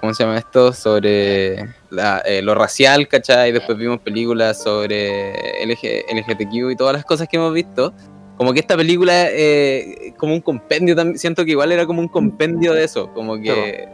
¿cómo 0.00 0.12
se 0.12 0.24
llama 0.24 0.38
esto? 0.38 0.72
Sobre 0.72 1.60
eh, 1.60 2.42
lo 2.42 2.54
racial, 2.56 3.06
¿cachai? 3.06 3.52
Después 3.52 3.78
vimos 3.78 4.00
películas 4.00 4.60
sobre 4.60 5.30
LG, 5.64 6.06
LGTQ 6.12 6.72
y 6.72 6.76
todas 6.76 6.94
las 6.94 7.04
cosas 7.04 7.28
que 7.28 7.36
hemos 7.36 7.54
visto. 7.54 7.94
Como 8.38 8.52
que 8.52 8.60
esta 8.60 8.76
película, 8.76 9.12
eh, 9.30 10.14
como 10.16 10.32
un 10.32 10.40
compendio 10.40 10.94
también, 10.94 11.18
siento 11.18 11.44
que 11.44 11.50
igual 11.50 11.72
era 11.72 11.86
como 11.86 12.00
un 12.00 12.06
compendio 12.06 12.72
de 12.72 12.84
eso, 12.84 13.12
como 13.12 13.36
que... 13.36 13.88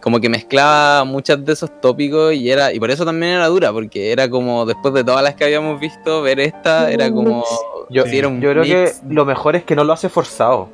Como 0.00 0.20
que 0.20 0.28
mezclaba 0.28 1.02
muchos 1.04 1.44
de 1.44 1.52
esos 1.52 1.80
tópicos 1.80 2.32
y 2.32 2.52
era 2.52 2.72
y 2.72 2.78
por 2.78 2.88
eso 2.88 3.04
también 3.04 3.32
era 3.32 3.48
dura, 3.48 3.72
porque 3.72 4.12
era 4.12 4.30
como 4.30 4.64
después 4.64 4.94
de 4.94 5.02
todas 5.02 5.24
las 5.24 5.34
que 5.34 5.42
habíamos 5.42 5.80
visto, 5.80 6.22
ver 6.22 6.38
esta 6.38 6.88
era 6.88 7.10
como... 7.10 7.44
Yo, 7.90 8.04
sí, 8.06 8.16
era 8.16 8.28
un 8.28 8.40
yo 8.40 8.52
creo 8.52 8.62
que 8.62 8.92
lo 9.08 9.24
mejor 9.24 9.56
es 9.56 9.64
que 9.64 9.74
no 9.74 9.82
lo 9.82 9.92
hace 9.92 10.08
forzado. 10.08 10.68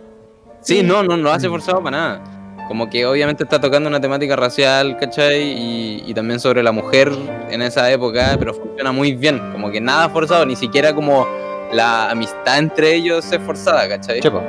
Sí, 0.60 0.82
no, 0.82 1.02
no, 1.02 1.16
no 1.16 1.22
lo 1.22 1.32
hace 1.32 1.48
forzado 1.48 1.82
para 1.82 1.96
nada. 1.96 2.66
Como 2.68 2.90
que 2.90 3.06
obviamente 3.06 3.44
está 3.44 3.58
tocando 3.58 3.88
una 3.88 4.00
temática 4.00 4.36
racial, 4.36 4.98
¿cachai? 4.98 5.42
Y, 5.42 6.04
y 6.06 6.12
también 6.12 6.38
sobre 6.38 6.62
la 6.62 6.72
mujer 6.72 7.10
en 7.48 7.62
esa 7.62 7.90
época, 7.90 8.36
pero 8.38 8.52
funciona 8.52 8.92
muy 8.92 9.12
bien. 9.14 9.40
Como 9.52 9.70
que 9.70 9.80
nada 9.80 10.10
forzado, 10.10 10.44
ni 10.44 10.54
siquiera 10.54 10.94
como 10.94 11.26
la 11.74 12.10
amistad 12.10 12.58
entre 12.58 12.94
ellos 12.94 13.30
es 13.32 13.38
forzada, 13.42 13.88
¿cachai? 13.88 14.20
Chepo. 14.20 14.40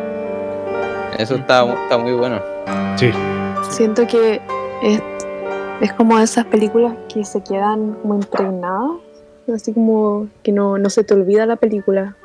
Eso 1.17 1.36
está, 1.36 1.65
está 1.84 1.97
muy 1.97 2.13
bueno. 2.13 2.41
Sí. 2.97 3.09
Siento 3.69 4.05
que 4.07 4.41
es, 4.84 5.01
es 5.82 5.93
como 5.93 6.19
esas 6.19 6.45
películas 6.45 6.93
que 7.13 7.23
se 7.26 7.41
quedan 7.41 7.93
como 8.01 8.15
impregnadas, 8.15 8.91
así 9.53 9.73
como 9.73 10.28
que 10.43 10.51
no, 10.51 10.78
no 10.78 10.89
se 10.89 11.03
te 11.03 11.13
olvida 11.13 11.45
la 11.45 11.55
película. 11.55 12.15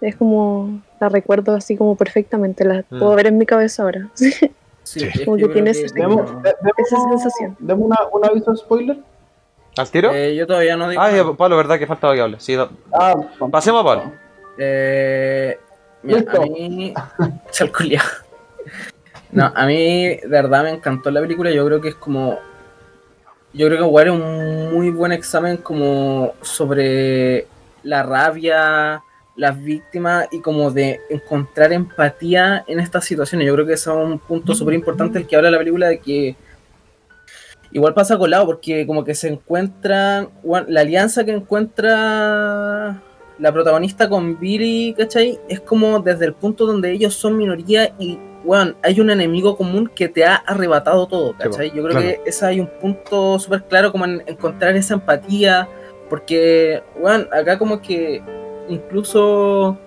Es 0.00 0.14
como, 0.16 0.80
la 1.00 1.08
recuerdo 1.08 1.54
así 1.54 1.76
como 1.76 1.96
perfectamente, 1.96 2.64
la 2.64 2.84
Mm. 2.88 2.98
puedo 3.00 3.14
ver 3.16 3.26
en 3.26 3.38
mi 3.38 3.46
cabeza 3.46 3.82
ahora. 3.82 4.08
Sí, 4.14 4.32
Sí. 4.84 5.00
es 5.04 5.20
Como 5.26 5.36
que 5.36 5.48
tiene 5.48 5.70
Esa 5.70 5.80
sensación. 7.10 7.56
demos 7.58 7.86
una, 7.86 7.98
un 8.12 8.24
aviso 8.24 8.56
spoiler. 8.56 8.98
¿Al 9.78 9.90
tiro? 9.90 10.12
Eh, 10.12 10.34
yo 10.34 10.46
todavía 10.46 10.76
no 10.76 10.88
digo. 10.88 11.00
Ah, 11.00 11.10
ya. 11.10 11.24
Pablo, 11.36 11.56
verdad 11.56 11.78
que 11.78 11.86
faltaba 11.86 12.14
que 12.14 12.20
hable. 12.20 12.40
Sí, 12.40 12.56
Ah, 12.92 13.14
pasemos 13.50 13.82
a 13.82 13.84
Pablo. 13.84 14.12
Eh, 14.58 15.58
mira, 16.02 16.18
Listo. 16.20 16.42
a 16.42 16.46
mí. 16.46 16.94
No, 19.30 19.52
a 19.54 19.66
mí 19.66 20.16
de 20.16 20.26
verdad 20.26 20.62
me 20.64 20.70
encantó 20.70 21.10
la 21.10 21.20
película. 21.20 21.50
Yo 21.50 21.64
creo 21.66 21.80
que 21.80 21.90
es 21.90 21.94
como. 21.94 22.38
Yo 23.52 23.66
creo 23.66 23.78
que 23.78 23.84
igual 23.84 24.06
es 24.06 24.12
un 24.12 24.72
muy 24.74 24.90
buen 24.90 25.12
examen 25.12 25.58
como 25.58 26.32
sobre 26.42 27.46
la 27.82 28.02
rabia, 28.02 29.02
las 29.36 29.62
víctimas 29.62 30.28
y 30.30 30.40
como 30.40 30.70
de 30.70 31.00
encontrar 31.10 31.72
empatía 31.72 32.64
en 32.66 32.80
estas 32.80 33.04
situaciones. 33.04 33.46
Yo 33.46 33.54
creo 33.54 33.66
que 33.66 33.74
eso 33.74 34.00
es 34.00 34.06
un 34.08 34.18
punto 34.18 34.54
súper 34.54 34.74
importante 34.74 35.18
el 35.18 35.26
que 35.26 35.36
habla 35.36 35.50
la 35.50 35.58
película 35.58 35.88
de 35.88 35.98
que 35.98 36.34
igual 37.72 37.94
pasa 37.94 38.18
colado 38.18 38.46
porque 38.46 38.86
como 38.86 39.04
que 39.04 39.14
se 39.14 39.28
encuentran, 39.28 40.28
la 40.68 40.80
alianza 40.80 41.24
que 41.24 41.32
encuentra 41.32 43.02
la 43.38 43.52
protagonista 43.52 44.08
con 44.08 44.38
Billy, 44.38 44.94
¿cachai? 44.96 45.38
Es 45.48 45.60
como 45.60 46.00
desde 46.00 46.24
el 46.24 46.34
punto 46.34 46.66
donde 46.66 46.90
ellos 46.92 47.14
son 47.14 47.36
minoría 47.36 47.94
y, 47.98 48.18
bueno, 48.44 48.74
hay 48.82 49.00
un 49.00 49.10
enemigo 49.10 49.56
común 49.56 49.90
que 49.94 50.08
te 50.08 50.24
ha 50.24 50.36
arrebatado 50.36 51.06
todo, 51.06 51.34
¿cachai? 51.36 51.68
Yo 51.68 51.82
creo 51.84 51.98
claro. 51.98 52.06
que 52.06 52.20
ese 52.26 52.46
hay 52.46 52.60
un 52.60 52.68
punto 52.80 53.38
súper 53.38 53.64
claro 53.64 53.92
como 53.92 54.06
en 54.06 54.22
encontrar 54.26 54.74
esa 54.76 54.94
empatía, 54.94 55.68
porque, 56.10 56.82
bueno, 57.00 57.26
acá 57.30 57.58
como 57.58 57.80
que 57.80 58.22
incluso 58.68 59.78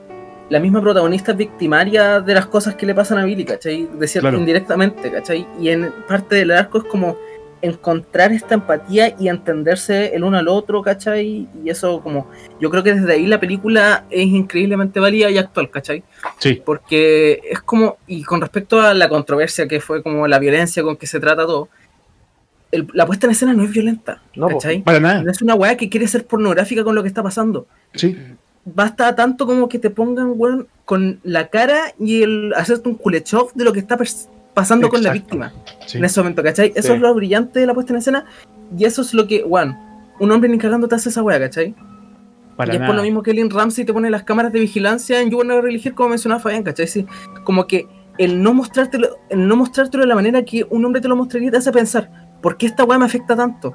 la 0.49 0.59
misma 0.59 0.81
protagonista 0.81 1.31
es 1.31 1.37
victimaria 1.37 2.19
de 2.19 2.33
las 2.33 2.45
cosas 2.45 2.75
que 2.75 2.85
le 2.85 2.93
pasan 2.93 3.17
a 3.17 3.25
Billy, 3.25 3.43
¿cachai? 3.45 3.87
De 3.97 4.07
cierto, 4.07 4.25
Claro. 4.27 4.37
indirectamente, 4.37 5.11
¿cachai? 5.11 5.47
Y 5.59 5.69
en 5.69 5.91
parte 6.07 6.35
del 6.35 6.51
arco 6.51 6.79
es 6.79 6.83
como 6.85 7.17
encontrar 7.61 8.31
esta 8.31 8.55
empatía 8.55 9.15
y 9.19 9.27
entenderse 9.27 10.15
el 10.15 10.23
uno 10.23 10.37
al 10.37 10.47
otro, 10.47 10.81
¿cachai? 10.81 11.47
Y 11.63 11.69
eso 11.69 12.01
como, 12.01 12.27
yo 12.59 12.69
creo 12.69 12.81
que 12.83 12.93
desde 12.93 13.13
ahí 13.13 13.27
la 13.27 13.39
película 13.39 14.05
es 14.09 14.25
increíblemente 14.27 14.99
válida 14.99 15.29
y 15.29 15.37
actual, 15.37 15.69
¿cachai? 15.69 16.03
Sí. 16.39 16.61
Porque 16.65 17.41
es 17.49 17.61
como, 17.61 17.97
y 18.07 18.23
con 18.23 18.41
respecto 18.41 18.81
a 18.81 18.93
la 18.93 19.09
controversia 19.09 19.67
que 19.67 19.79
fue 19.79 20.01
como 20.01 20.27
la 20.27 20.39
violencia 20.39 20.81
con 20.83 20.97
que 20.97 21.05
se 21.07 21.19
trata 21.19 21.45
todo, 21.45 21.69
el- 22.71 22.87
la 22.93 23.05
puesta 23.05 23.27
en 23.27 23.31
escena 23.31 23.53
no 23.53 23.63
es 23.63 23.71
violenta, 23.71 24.21
No. 24.35 24.47
¿cachai? 24.47 24.81
Para 24.81 24.99
nada. 24.99 25.21
No 25.23 25.29
es 25.31 25.41
una 25.41 25.55
weá 25.55 25.75
que 25.77 25.89
quiere 25.89 26.07
ser 26.07 26.25
pornográfica 26.25 26.83
con 26.83 26.95
lo 26.95 27.01
que 27.03 27.09
está 27.09 27.21
pasando. 27.21 27.67
Sí. 27.93 28.17
Basta 28.63 29.15
tanto 29.15 29.45
como 29.45 29.67
que 29.67 29.77
te 29.79 29.89
pongan, 29.89 30.33
weón, 30.35 30.67
con 30.85 31.19
la 31.23 31.47
cara 31.49 31.93
y 31.99 32.21
el 32.23 32.53
hacerte 32.55 32.87
un 32.89 32.95
culechov 32.95 33.51
de 33.53 33.65
lo 33.65 33.73
que 33.73 33.79
está 33.79 33.97
pasando 34.53 34.89
con 34.89 35.01
la 35.03 35.09
Exacto. 35.09 35.35
víctima 35.37 35.53
Sí. 35.85 35.97
en 35.97 36.05
ese 36.05 36.19
momento, 36.19 36.43
¿cachai? 36.43 36.71
Eso 36.75 36.89
Sí. 36.89 36.93
es 36.93 36.99
lo 36.99 37.13
brillante 37.13 37.59
de 37.59 37.65
la 37.65 37.73
puesta 37.73 37.93
en 37.93 37.99
escena 37.99 38.25
y 38.77 38.85
eso 38.85 39.01
es 39.01 39.13
lo 39.13 39.27
que, 39.27 39.43
weón, 39.43 39.77
un 40.19 40.31
hombre 40.31 40.49
ni 40.49 40.57
cagando 40.57 40.87
te 40.87 40.95
hace 40.95 41.09
esa 41.09 41.23
weá, 41.23 41.39
¿cachai? 41.39 41.73
Para 42.57 42.73
y 42.73 42.77
es 42.77 42.83
por 42.85 42.95
lo 42.95 43.01
mismo 43.01 43.23
que 43.23 43.33
Lynn 43.33 43.49
Ramsey 43.49 43.85
te 43.85 43.93
pone 43.93 44.09
las 44.09 44.23
cámaras 44.23 44.51
de 44.51 44.59
vigilancia 44.59 45.21
en 45.21 45.31
You 45.31 45.41
Really 45.41 45.81
Hear, 45.83 45.95
como 45.95 46.09
mencionaba 46.09 46.41
Fabián, 46.41 46.63
¿cachai? 46.63 46.87
Sí, 46.87 47.05
como 47.43 47.65
que 47.65 47.87
el 48.17 48.43
no 48.43 48.53
mostrártelo, 48.53 49.17
el 49.29 49.47
no 49.47 49.55
mostrártelo 49.55 50.03
de 50.03 50.07
la 50.07 50.15
manera 50.15 50.43
que 50.43 50.65
un 50.69 50.83
hombre 50.85 51.01
te 51.01 51.07
lo 51.07 51.15
mostraría 51.15 51.49
te 51.49 51.57
hace 51.57 51.71
pensar, 51.71 52.09
¿por 52.41 52.57
qué 52.57 52.65
esta 52.67 52.83
weá 52.83 52.99
me 52.99 53.05
afecta 53.05 53.35
tanto? 53.35 53.73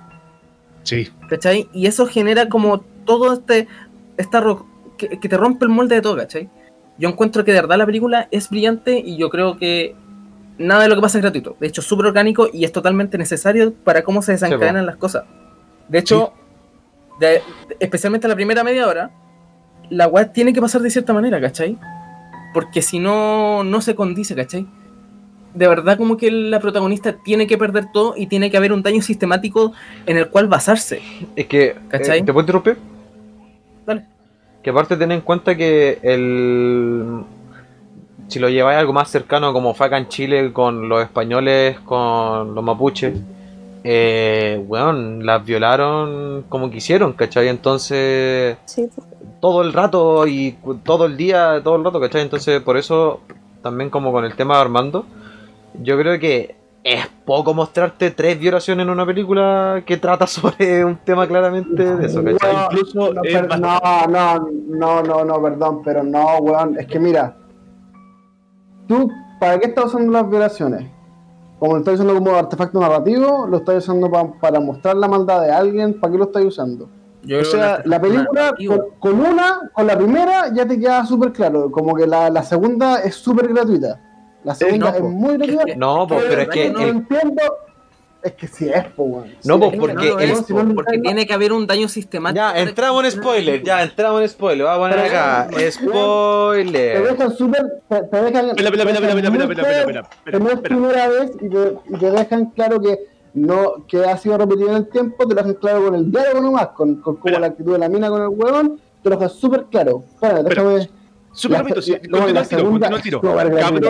Sí. 0.85 1.09
¿cachai? 1.29 1.69
Y 1.73 1.87
eso 1.87 2.07
genera 2.07 2.49
como 2.49 2.81
todo 3.05 3.33
este, 3.33 3.67
esta 4.19 4.41
ro- 4.41 4.67
que, 4.99 5.19
que 5.19 5.29
te 5.29 5.37
rompe 5.37 5.65
el 5.65 5.71
molde 5.71 5.97
de 5.97 6.03
todo, 6.03 6.17
¿cachai? 6.17 6.49
Yo 6.99 7.09
encuentro 7.09 7.45
que 7.45 7.53
de 7.53 7.61
verdad 7.63 7.77
la 7.79 7.87
película 7.87 8.29
es 8.31 8.49
brillante 8.51 8.99
y 9.05 9.17
yo 9.17 9.31
creo 9.31 9.57
que 9.57 9.97
nada 10.59 10.83
de 10.83 10.89
lo 10.89 10.95
que 10.97 11.01
pasa 11.03 11.19
es 11.19 11.23
gratuito. 11.23 11.57
De 11.61 11.67
hecho, 11.67 11.81
es 11.81 11.87
súper 11.87 12.07
orgánico 12.07 12.49
y 12.53 12.65
es 12.65 12.73
totalmente 12.73 13.19
necesario 13.19 13.73
para 13.85 14.03
cómo 14.03 14.23
se 14.23 14.33
desencadenan 14.33 14.87
las 14.87 14.97
cosas. 14.97 15.25
De 15.89 15.99
hecho, 15.99 16.33
de- 17.21 17.43
especialmente 17.81 18.27
la 18.29 18.35
primera 18.35 18.65
media 18.65 18.87
hora, 18.87 19.11
la 19.91 20.09
weá 20.09 20.33
tiene 20.33 20.53
que 20.53 20.61
pasar 20.61 20.81
de 20.83 20.91
cierta 20.91 21.13
manera, 21.13 21.41
¿cachai? 21.41 21.79
Porque 22.55 22.83
si 22.83 22.99
no, 22.99 23.63
no 23.65 23.81
se 23.81 23.95
condice, 23.95 24.35
¿cachai? 24.35 24.67
De 25.55 25.69
verdad 25.69 25.97
como 25.97 26.17
que 26.17 26.31
la 26.31 26.61
protagonista 26.61 27.17
tiene 27.23 27.47
que 27.47 27.57
perder 27.57 27.87
todo 27.93 28.15
y 28.17 28.27
tiene 28.27 28.51
que 28.51 28.57
haber 28.57 28.73
un 28.73 28.83
daño 28.83 29.01
sistemático 29.01 29.73
en 30.05 30.19
el 30.19 30.29
cual 30.29 30.49
basarse. 30.49 31.01
Es 31.35 31.47
que. 31.47 31.77
¿Cachai? 31.89 32.19
eh, 32.19 32.23
¿Te 32.23 32.33
puedo 32.33 32.43
interrumpir? 32.43 32.77
Dale. 33.87 34.05
Que 34.63 34.71
aparte 34.71 34.97
ten 34.97 35.13
en 35.13 35.21
cuenta 35.23 35.57
que 35.57 35.99
el. 36.03 37.23
Si 38.29 38.39
lo 38.39 38.49
lleváis 38.49 38.79
algo 38.79 38.93
más 38.93 39.09
cercano 39.09 39.53
como 39.53 39.75
fue 39.75 39.87
acá 39.87 39.99
en 39.99 40.09
Chile 40.09 40.53
con 40.53 40.89
los 40.89 41.03
españoles, 41.03 41.79
con 41.81 42.55
los 42.55 42.65
mapuches, 42.65 43.19
eh, 43.85 44.61
weón, 44.67 45.25
las 45.25 45.45
violaron 45.45 46.45
como 46.49 46.71
quisieron, 46.71 47.13
¿cachai? 47.13 47.47
Entonces, 47.49 48.57
Sí, 48.65 48.89
todo 49.41 49.63
el 49.63 49.73
rato 49.73 50.27
y 50.27 50.57
todo 50.83 51.07
el 51.07 51.17
día, 51.17 51.61
todo 51.63 51.77
el 51.77 51.85
rato, 51.85 52.01
¿cachai? 52.01 52.23
Entonces, 52.23 52.61
por 52.63 52.77
eso, 52.77 53.21
también 53.63 53.91
como 53.91 54.11
con 54.11 54.25
el 54.25 54.35
tema 54.35 54.57
de 54.57 54.61
Armando, 54.63 55.07
yo 55.81 55.97
creo 55.99 56.19
que 56.19 56.57
es 56.83 57.07
poco 57.25 57.55
mostrarte 57.55 58.11
tres 58.11 58.39
violaciones 58.39 58.85
en 58.85 58.91
una 58.91 59.07
película 59.07 59.83
que 59.87 59.97
trata 59.99 60.27
sobre 60.27 60.85
un 60.85 60.97
tema 60.97 61.29
claramente 61.29 61.97
de 61.97 62.07
eso, 62.07 62.25
¿cachai? 62.25 62.55
No, 62.55 62.63
Incluso 62.65 63.13
no, 63.13 64.07
no, 64.09 64.49
no, 64.69 65.03
no, 65.03 65.25
no, 65.25 65.43
perdón, 65.43 65.83
pero 65.85 66.03
no, 66.03 66.39
weón. 66.39 66.77
Es 66.79 66.87
que 66.87 66.99
mira, 66.99 67.37
tú, 68.87 69.11
¿para 69.41 69.59
qué 69.59 69.69
estás 69.69 69.87
usando 69.87 70.13
las 70.13 70.29
violaciones? 70.29 70.87
Como 71.59 71.73
lo 71.75 71.79
estás 71.79 71.95
usando 71.95 72.15
como 72.15 72.35
artefacto 72.35 72.79
narrativo, 72.81 73.47
lo 73.47 73.57
estás 73.59 73.77
usando 73.85 74.11
pa- 74.11 74.31
para 74.41 74.61
mostrar 74.61 74.97
la 74.97 75.09
maldad 75.09 75.41
de 75.43 75.51
alguien, 75.53 75.99
¿para 75.99 76.13
qué 76.13 76.19
lo 76.19 76.25
estás 76.25 76.45
usando? 76.45 76.89
Yo 77.23 77.41
O 77.41 77.45
sea, 77.45 77.81
la 77.85 78.01
película 78.01 78.55
con, 78.69 78.83
con 79.01 79.21
una, 79.21 79.71
con 79.73 79.87
la 79.87 79.97
primera 79.97 80.53
ya 80.55 80.67
te 80.67 80.79
queda 80.79 81.05
súper 81.07 81.33
claro, 81.33 81.71
como 81.73 81.95
que 81.97 82.07
la, 82.07 82.31
la 82.31 82.43
segunda 82.43 83.01
es 83.01 83.15
súper 83.17 83.49
gratuita. 83.49 84.01
La 84.45 84.55
segunda 84.55 84.91
no, 84.91 84.95
es 84.97 85.01
po. 85.03 85.09
muy 85.09 85.37
gratuita. 85.37 85.65
que- 85.65 85.77
No, 85.77 86.07
po, 86.07 86.17
pero 86.29 86.43
es 86.43 86.49
que 86.49 86.71
no 86.71 86.81
el- 86.81 86.89
entiendo, 86.91 87.43
es 88.27 88.33
que 88.33 88.49
sí 88.49 88.69
es, 88.69 88.85
po, 88.87 89.05
bueno. 89.05 89.33
No, 89.45 89.61
pues 89.61 89.79
porque, 89.79 91.01
tiene 91.01 91.25
que 91.29 91.33
haber 91.33 91.53
un 91.53 91.65
daño 91.65 91.87
sistemático. 91.87 92.45
Ya, 92.45 92.59
entramos 92.59 93.05
en 93.05 93.13
spoiler, 93.13 93.63
ya, 93.63 93.85
entramos 93.85 94.21
en 94.21 94.29
spoiler. 94.29 94.67
Vamos 94.67 94.89
a 94.89 94.91
poner 94.91 95.07
acá. 95.07 95.49
Spoiler. 95.71 97.03
Te 97.03 97.13
dejan 97.13 97.37
súper. 97.37 97.63
Te, 97.89 97.95
dejan. 97.95 98.49
Espera, 98.49 98.69
espera, 98.69 98.93
espera, 98.95 99.45
espera, 99.45 100.03
espera, 100.03 100.41
No 100.41 100.51
es 100.51 100.59
primera 100.59 101.09
vez 101.09 101.31
y 101.41 101.49
te, 101.99 102.11
dejan 102.11 102.47
claro 102.47 102.81
que 102.81 102.99
no 103.35 103.87
que 103.87 104.05
ha 104.05 104.17
sido 104.17 104.39
repetido 104.39 104.71
en 104.71 104.77
el 104.79 104.89
tiempo, 104.89 105.25
te 105.25 105.33
lo 105.33 105.41
hacen 105.41 105.55
claro 105.55 105.85
con 105.85 105.95
el 105.95 106.11
diálogo 106.11 106.41
nomás, 106.41 106.69
con, 106.69 106.97
con 106.97 107.15
como 107.19 107.39
la 107.39 107.47
actitud 107.47 107.75
de 107.75 107.79
la 107.79 107.89
mina 107.89 108.09
con 108.09 108.23
el 108.23 108.29
huevón, 108.29 108.81
te 109.05 109.09
lo 109.09 109.15
dejan 109.15 109.31
súper 109.31 109.67
claro. 109.67 110.03
Para, 110.19 110.43
déjame. 110.43 110.91
Súper 111.31 111.59
rápido, 111.59 111.81
sí, 111.81 111.95
continúa 112.11 112.41
el 112.41 112.49
tiro, 113.03 113.21
continúa 113.21 113.43
el 113.43 113.83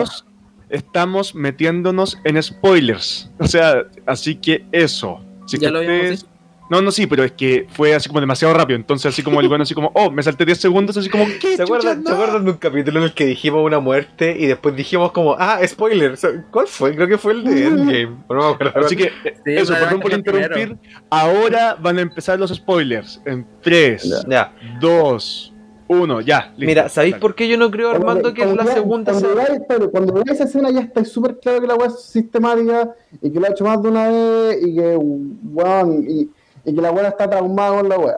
estamos 0.69 1.33
metiéndonos 1.35 2.17
en 2.23 2.41
spoilers. 2.41 3.29
O 3.39 3.47
sea, 3.47 3.83
así 4.05 4.35
que 4.35 4.65
eso. 4.71 5.21
Si 5.45 5.57
Ya 5.57 5.67
que 5.67 5.71
lo 5.71 5.77
habíamos 5.79 5.97
ustedes- 6.01 6.19
dicho. 6.21 6.31
No, 6.69 6.81
no, 6.81 6.91
sí, 6.91 7.07
pero 7.07 7.23
es 7.23 7.31
que 7.31 7.65
fue 7.71 7.95
así 7.95 8.09
como 8.09 8.19
demasiado 8.19 8.53
rápido. 8.53 8.75
Entonces, 8.75 9.05
así 9.13 9.23
como 9.23 9.39
el 9.39 9.47
bueno, 9.47 9.63
así 9.63 9.73
como, 9.73 9.89
oh, 9.95 10.11
me 10.11 10.21
salté 10.21 10.43
10 10.43 10.57
segundos, 10.59 10.97
así 10.97 11.07
como, 11.07 11.23
¿qué? 11.39 11.55
¿Se 11.55 11.63
acuerdan, 11.63 11.99
chucha, 11.99 12.09
¿Se 12.09 12.17
no? 12.17 12.21
acuerdan 12.21 12.43
de 12.43 12.51
un 12.51 12.57
capítulo 12.57 12.99
en 12.99 13.05
el 13.05 13.13
que 13.13 13.25
dijimos 13.25 13.65
una 13.65 13.79
muerte 13.79 14.35
y 14.37 14.47
después 14.47 14.75
dijimos 14.75 15.13
como, 15.13 15.37
ah, 15.39 15.61
spoiler? 15.65 16.11
O 16.11 16.17
sea, 16.17 16.29
¿Cuál 16.51 16.67
fue? 16.67 16.93
Creo 16.93 17.07
que 17.07 17.17
fue 17.17 17.31
el 17.31 17.45
de 17.45 17.67
Endgame. 17.67 18.17
No 18.29 18.35
me 18.35 18.45
acuerdo. 18.53 18.85
Así 18.85 18.97
que, 18.97 19.05
eh, 19.05 19.33
Sí, 19.45 19.53
eso, 19.53 19.73
perdón 19.75 20.01
por 20.01 20.11
interrumpir. 20.11 20.75
Ahora 21.09 21.77
van 21.79 21.99
a 21.99 22.01
empezar 22.01 22.37
los 22.37 22.53
spoilers. 22.53 23.21
En 23.25 23.47
3, 23.61 24.25
Ya. 24.27 24.53
2, 24.81 25.53
1, 25.87 26.21
ya. 26.21 26.51
listo. 26.51 26.65
Mira, 26.65 26.89
¿sabéis 26.89 27.13
Dale. 27.13 27.21
por 27.21 27.35
qué 27.35 27.47
yo 27.47 27.57
no 27.57 27.69
creo, 27.71 27.89
Armando, 27.91 28.33
que 28.33 28.43
es 28.43 28.55
la 28.55 28.65
ya- 28.65 28.73
segunda 28.73 29.11
Cuando 29.13 29.35
veáis, 29.35 29.61
pero 29.67 29.91
cuando 29.91 30.13
veáis 30.13 30.31
esa 30.31 30.43
escena 30.45 30.69
ya 30.71 30.81
está 30.81 31.03
súper 31.05 31.37
claro 31.39 31.61
que 31.61 31.67
la 31.67 31.75
weá 31.75 31.87
es 31.87 32.01
sistemática 32.01 32.91
y 33.21 33.29
que 33.31 33.39
lo 33.39 33.47
ha 33.47 33.49
hecho 33.49 33.63
más 33.65 33.81
de 33.81 33.89
una 33.89 34.09
vez 34.09 34.57
y 34.65 34.75
que, 34.75 34.95
weón, 34.97 36.05
y, 36.09 36.29
y 36.65 36.75
que 36.75 36.81
la 36.81 36.91
weá 36.91 37.07
está 37.09 37.29
traumada 37.29 37.77
con 37.77 37.89
la 37.89 37.97
weá. 37.99 38.17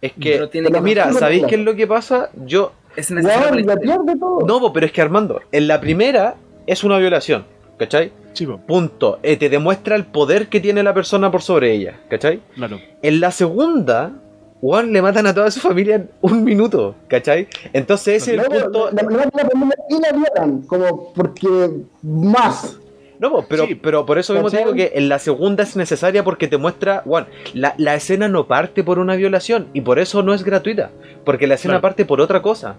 Es 0.00 0.12
que, 0.12 0.32
Pero 0.32 0.48
tiene 0.48 0.70
que- 0.70 0.80
mira, 0.80 1.12
¿sabéis 1.12 1.44
qué 1.46 1.56
es 1.56 1.60
lo 1.60 1.74
que 1.74 1.86
pasa? 1.86 2.30
Yo, 2.46 2.72
Es 2.96 3.10
necesario. 3.10 3.52
Weón, 3.52 3.66
la 3.66 3.76
pierde 3.76 4.16
todo. 4.18 4.46
no, 4.46 4.72
pero 4.72 4.86
es 4.86 4.92
que 4.92 5.02
Armando, 5.02 5.40
en 5.52 5.68
la 5.68 5.80
primera 5.80 6.36
es 6.66 6.82
una 6.84 6.96
violación, 6.98 7.44
¿cachai? 7.78 8.12
Chivo, 8.32 8.58
Punto. 8.66 9.18
Eh, 9.24 9.36
te 9.36 9.48
demuestra 9.48 9.96
el 9.96 10.06
poder 10.06 10.48
que 10.48 10.60
tiene 10.60 10.82
la 10.84 10.94
persona 10.94 11.30
por 11.32 11.42
sobre 11.42 11.72
ella, 11.72 11.98
¿cachai? 12.08 12.40
claro. 12.54 12.78
En 13.02 13.20
la 13.20 13.30
segunda, 13.32 14.12
Juan 14.60 14.92
le 14.92 15.00
matan 15.00 15.26
a 15.26 15.34
toda 15.34 15.50
su 15.50 15.60
familia 15.60 15.96
en 15.96 16.10
un 16.20 16.44
minuto, 16.44 16.94
¿cachai? 17.08 17.48
Entonces 17.72 18.22
ese 18.22 18.34
es 18.36 18.40
el 18.42 18.46
Luego, 18.50 18.64
punto. 18.64 18.90
la, 18.92 19.02
la, 19.02 19.48
y 19.88 20.00
la 20.00 20.12
violan, 20.12 20.62
como 20.62 21.12
porque 21.14 21.70
más. 22.02 22.76
No, 23.18 23.44
pero, 23.48 23.66
Sí. 23.66 23.74
pero 23.74 24.06
por 24.06 24.18
eso 24.18 24.32
mismo 24.32 24.50
te 24.50 24.58
digo 24.58 24.72
que 24.72 24.92
en 24.94 25.08
la 25.10 25.18
segunda 25.18 25.62
es 25.62 25.76
necesaria 25.76 26.24
porque 26.24 26.48
te 26.48 26.56
muestra, 26.56 27.02
Juan, 27.04 27.26
la, 27.52 27.74
la 27.76 27.94
escena 27.94 28.28
no 28.28 28.46
parte 28.46 28.82
por 28.82 28.98
una 28.98 29.14
violación 29.16 29.66
y 29.74 29.82
por 29.82 29.98
eso 29.98 30.22
no 30.22 30.32
es 30.32 30.42
gratuita, 30.42 30.90
porque 31.24 31.46
la 31.46 31.54
escena 31.54 31.72
Claro. 31.74 31.82
parte 31.82 32.04
por 32.06 32.20
otra 32.22 32.40
cosa. 32.40 32.76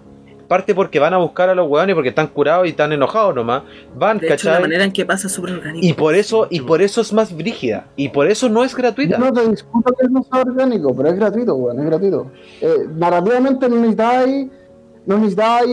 Parte 0.52 0.74
porque 0.74 0.98
van 0.98 1.14
a 1.14 1.16
buscar 1.16 1.48
a 1.48 1.54
los 1.54 1.66
hueones 1.66 1.94
porque 1.94 2.10
están 2.10 2.26
curados 2.26 2.66
y 2.66 2.70
están 2.70 2.92
enojados 2.92 3.34
nomás. 3.34 3.62
Van, 3.96 4.18
De 4.18 4.30
hecho, 4.34 4.50
la 4.50 4.60
manera 4.60 4.84
en 4.84 4.92
que 4.92 5.06
pasa 5.06 5.26
es 5.26 5.32
súper 5.32 5.54
orgánico. 5.54 5.86
Y 5.86 5.94
por 5.94 6.14
eso, 6.14 6.46
y 6.50 6.60
por 6.60 6.82
eso 6.82 7.00
es 7.00 7.10
más 7.10 7.34
brígida. 7.34 7.86
Y 7.96 8.10
por 8.10 8.26
eso 8.26 8.50
no 8.50 8.62
es 8.62 8.76
gratuita. 8.76 9.16
Yo 9.18 9.24
no 9.24 9.32
te 9.32 9.48
discuto 9.48 9.94
que 9.98 10.06
no 10.10 10.22
sea 10.24 10.42
orgánico, 10.42 10.94
pero 10.94 11.08
es 11.08 11.16
gratuito, 11.16 11.54
weón, 11.54 11.80
es 11.80 11.86
gratuito. 11.86 12.30
Eh, 12.60 12.86
narrativamente 12.96 13.66
no 13.66 13.76
necesitáis, 13.76 14.50
no 15.06 15.24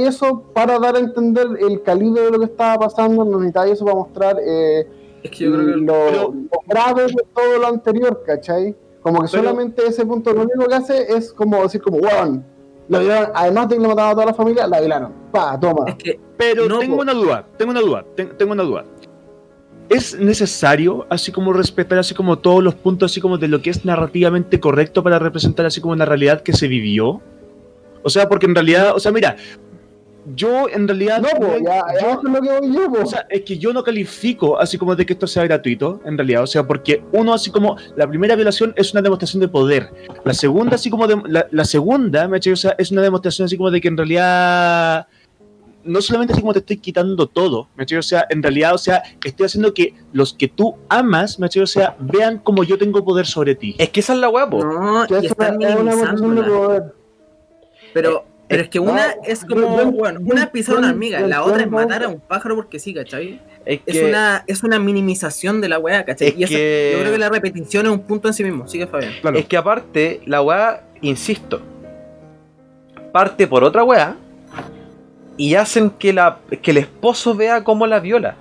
eso 0.07 0.43
para 0.53 0.79
dar 0.79 0.95
a 0.95 0.99
entender 0.99 1.47
el 1.59 1.83
calibre 1.83 2.21
de 2.21 2.31
lo 2.31 2.39
que 2.39 2.45
estaba 2.45 2.85
pasando, 2.87 3.25
no 3.25 3.37
necesitáis 3.37 3.73
eso 3.73 3.83
para 3.83 3.97
mostrar 3.97 4.37
eh, 4.41 4.87
Es 5.23 5.31
que 5.31 5.43
yo 5.43 5.51
creo 5.55 5.65
que 5.65 5.71
lo, 5.73 5.93
pero- 5.93 6.33
lo 6.33 6.59
grave 6.65 7.03
de 7.07 7.25
todo 7.35 7.59
lo 7.59 7.67
anterior, 7.67 8.23
¿cachai? 8.25 8.73
Como 9.01 9.23
que 9.23 9.27
Pero- 9.29 9.43
solamente 9.43 9.85
ese 9.85 10.05
punto 10.05 10.31
lo 10.31 10.43
único 10.43 10.65
que 10.69 10.75
hace 10.75 11.11
es 11.17 11.33
como 11.33 11.61
decir 11.63 11.81
como, 11.81 11.97
weón, 11.97 12.45
violaron, 12.97 13.29
además 13.35 13.69
de 13.69 13.75
que 13.75 13.81
le 13.83 13.87
mataron 13.87 14.09
a 14.11 14.13
toda 14.15 14.25
la 14.25 14.33
familia, 14.33 14.65
la 14.67 14.79
violaron. 14.79 15.13
Pa, 15.31 15.59
toma. 15.59 15.85
es 15.89 15.95
que 15.95 16.19
Pero 16.37 16.67
No, 16.67 16.79
tengo 16.79 16.95
una 16.99 17.13
duda, 17.13 17.45
tengo 17.57 17.69
una 17.71 17.81
duda, 17.81 18.03
ten- 18.15 18.35
tengo 18.37 18.53
una 18.53 18.63
duda. 18.63 18.85
¿Es 19.89 20.17
necesario, 20.19 21.05
así 21.09 21.31
como 21.31 21.51
respetar, 21.53 21.97
así 21.99 22.13
como 22.15 22.37
todos 22.39 22.63
los 22.63 22.75
puntos, 22.75 23.11
así 23.11 23.19
como 23.21 23.37
de 23.37 23.47
lo 23.47 23.61
que 23.61 23.69
es 23.69 23.85
narrativamente 23.85 24.59
correcto 24.59 25.03
para 25.03 25.19
representar, 25.19 25.65
así 25.65 25.81
como 25.81 25.93
una 25.93 26.05
realidad 26.05 26.41
que 26.41 26.53
se 26.53 26.67
vivió? 26.67 27.21
O 28.03 28.09
sea, 28.09 28.27
porque 28.29 28.45
en 28.45 28.55
realidad, 28.55 28.95
o 28.95 28.99
sea, 28.99 29.11
mira, 29.11 29.35
yo 30.35 30.67
en 30.69 30.87
realidad. 30.87 31.21
No, 31.21 31.27
pues, 31.37 31.61
ya, 31.63 31.83
ya 31.93 32.01
yo- 32.01 32.07
eso 32.09 32.21
es 32.25 32.33
lo 32.33 32.41
que 32.41 32.59
voy 32.59 32.73
yo, 32.75 32.91
po. 32.91 33.01
o 33.01 33.05
sea, 33.05 33.25
es 33.29 33.41
que 33.41 33.57
yo 33.57 33.73
no 33.73 33.83
califico 33.83 34.59
así 34.59 34.77
como 34.77 34.95
de 34.95 35.05
que 35.05 35.13
esto 35.13 35.27
sea 35.27 35.43
gratuito, 35.45 36.01
en 36.05 36.17
realidad. 36.17 36.43
O 36.43 36.47
sea, 36.47 36.65
porque 36.65 37.03
uno, 37.13 37.33
así 37.33 37.51
como 37.51 37.77
la 37.95 38.07
primera 38.07 38.35
violación 38.35 38.73
es 38.75 38.91
una 38.93 39.01
demostración 39.01 39.41
de 39.41 39.47
poder. 39.47 39.89
La 40.23 40.33
segunda, 40.33 40.75
así 40.75 40.89
como 40.89 41.07
de- 41.07 41.21
la, 41.25 41.47
la 41.51 41.65
segunda, 41.65 42.27
¿me 42.27 42.37
cachai? 42.37 42.53
O 42.53 42.57
sea, 42.57 42.75
es 42.77 42.91
una 42.91 43.01
demostración 43.01 43.45
así 43.45 43.57
como 43.57 43.71
de 43.71 43.81
que 43.81 43.87
en 43.87 43.97
realidad 43.97 45.07
no 45.81 46.01
solamente 46.01 46.33
así 46.33 46.41
como 46.41 46.51
te 46.53 46.59
estoy 46.59 46.77
quitando 46.77 47.25
todo, 47.27 47.69
¿me 47.75 47.83
cachai? 47.83 47.97
O 47.99 48.03
sea, 48.03 48.25
en 48.29 48.43
realidad, 48.43 48.75
o 48.75 48.77
sea, 48.77 49.01
estoy 49.23 49.45
haciendo 49.45 49.73
que 49.73 49.93
los 50.11 50.33
que 50.33 50.47
tú 50.49 50.75
amas, 50.89 51.39
¿me 51.39 51.45
cachai? 51.47 51.63
O 51.63 51.67
sea, 51.67 51.95
vean 51.99 52.39
como 52.39 52.63
yo 52.63 52.77
tengo 52.77 53.03
poder 53.03 53.25
sobre 53.25 53.55
ti. 53.55 53.75
Es 53.79 53.89
que 53.89 54.01
esa 54.01 54.13
es 54.13 54.19
la 54.19 54.29
hueá, 54.29 54.49
po. 54.49 54.63
no, 54.63 55.05
y 55.09 55.13
es 55.13 55.23
están 55.31 55.55
una, 55.55 55.69
es 55.69 55.75
una 55.75 55.91
demostración 55.91 56.35
de 56.35 56.43
poder. 56.43 56.83
Pero, 57.93 58.25
pero 58.49 58.63
es 58.63 58.67
que 58.69 58.79
una 58.79 59.15
no, 59.15 59.21
es 59.23 59.45
como, 59.45 59.67
bueno, 59.91 60.19
una 60.25 60.43
es 60.43 60.49
pisar 60.49 60.75
una 60.77 60.89
entiendo- 60.89 61.17
hormiga, 61.17 61.27
la 61.37 61.43
otra 61.43 61.61
es 61.63 61.69
matar 61.69 62.03
a 62.03 62.07
un 62.09 62.19
pájaro 62.19 62.55
porque 62.55 62.79
sí, 62.79 62.93
¿cachai? 62.93 63.39
Es 63.65 64.01
una, 64.03 64.43
es 64.47 64.63
una 64.63 64.79
minimización 64.79 65.61
de 65.61 65.69
la 65.69 65.79
weá, 65.79 66.03
¿cachai? 66.03 66.29
Es 66.29 66.37
y 66.37 66.43
esa- 66.43 66.55
que- 66.55 66.89
yo 66.93 66.99
creo 66.99 67.11
que 67.13 67.17
la 67.19 67.29
repetición 67.29 67.85
es 67.85 67.91
un 67.93 67.99
punto 68.01 68.27
en 68.27 68.33
sí 68.33 68.43
mismo. 68.43 68.67
Sigue 68.67 68.87
Fabián. 68.87 69.13
Claro. 69.21 69.37
Es 69.37 69.45
que 69.45 69.55
aparte, 69.55 70.21
la 70.25 70.41
weá, 70.41 70.83
insisto, 71.01 71.61
parte 73.11 73.47
por 73.47 73.63
otra 73.63 73.83
weá 73.83 74.15
y 75.37 75.55
hacen 75.55 75.89
que, 75.91 76.11
la, 76.13 76.39
que 76.61 76.71
el 76.71 76.77
esposo 76.77 77.35
vea 77.35 77.63
cómo 77.63 77.87
la 77.87 77.99
viola. 77.99 78.35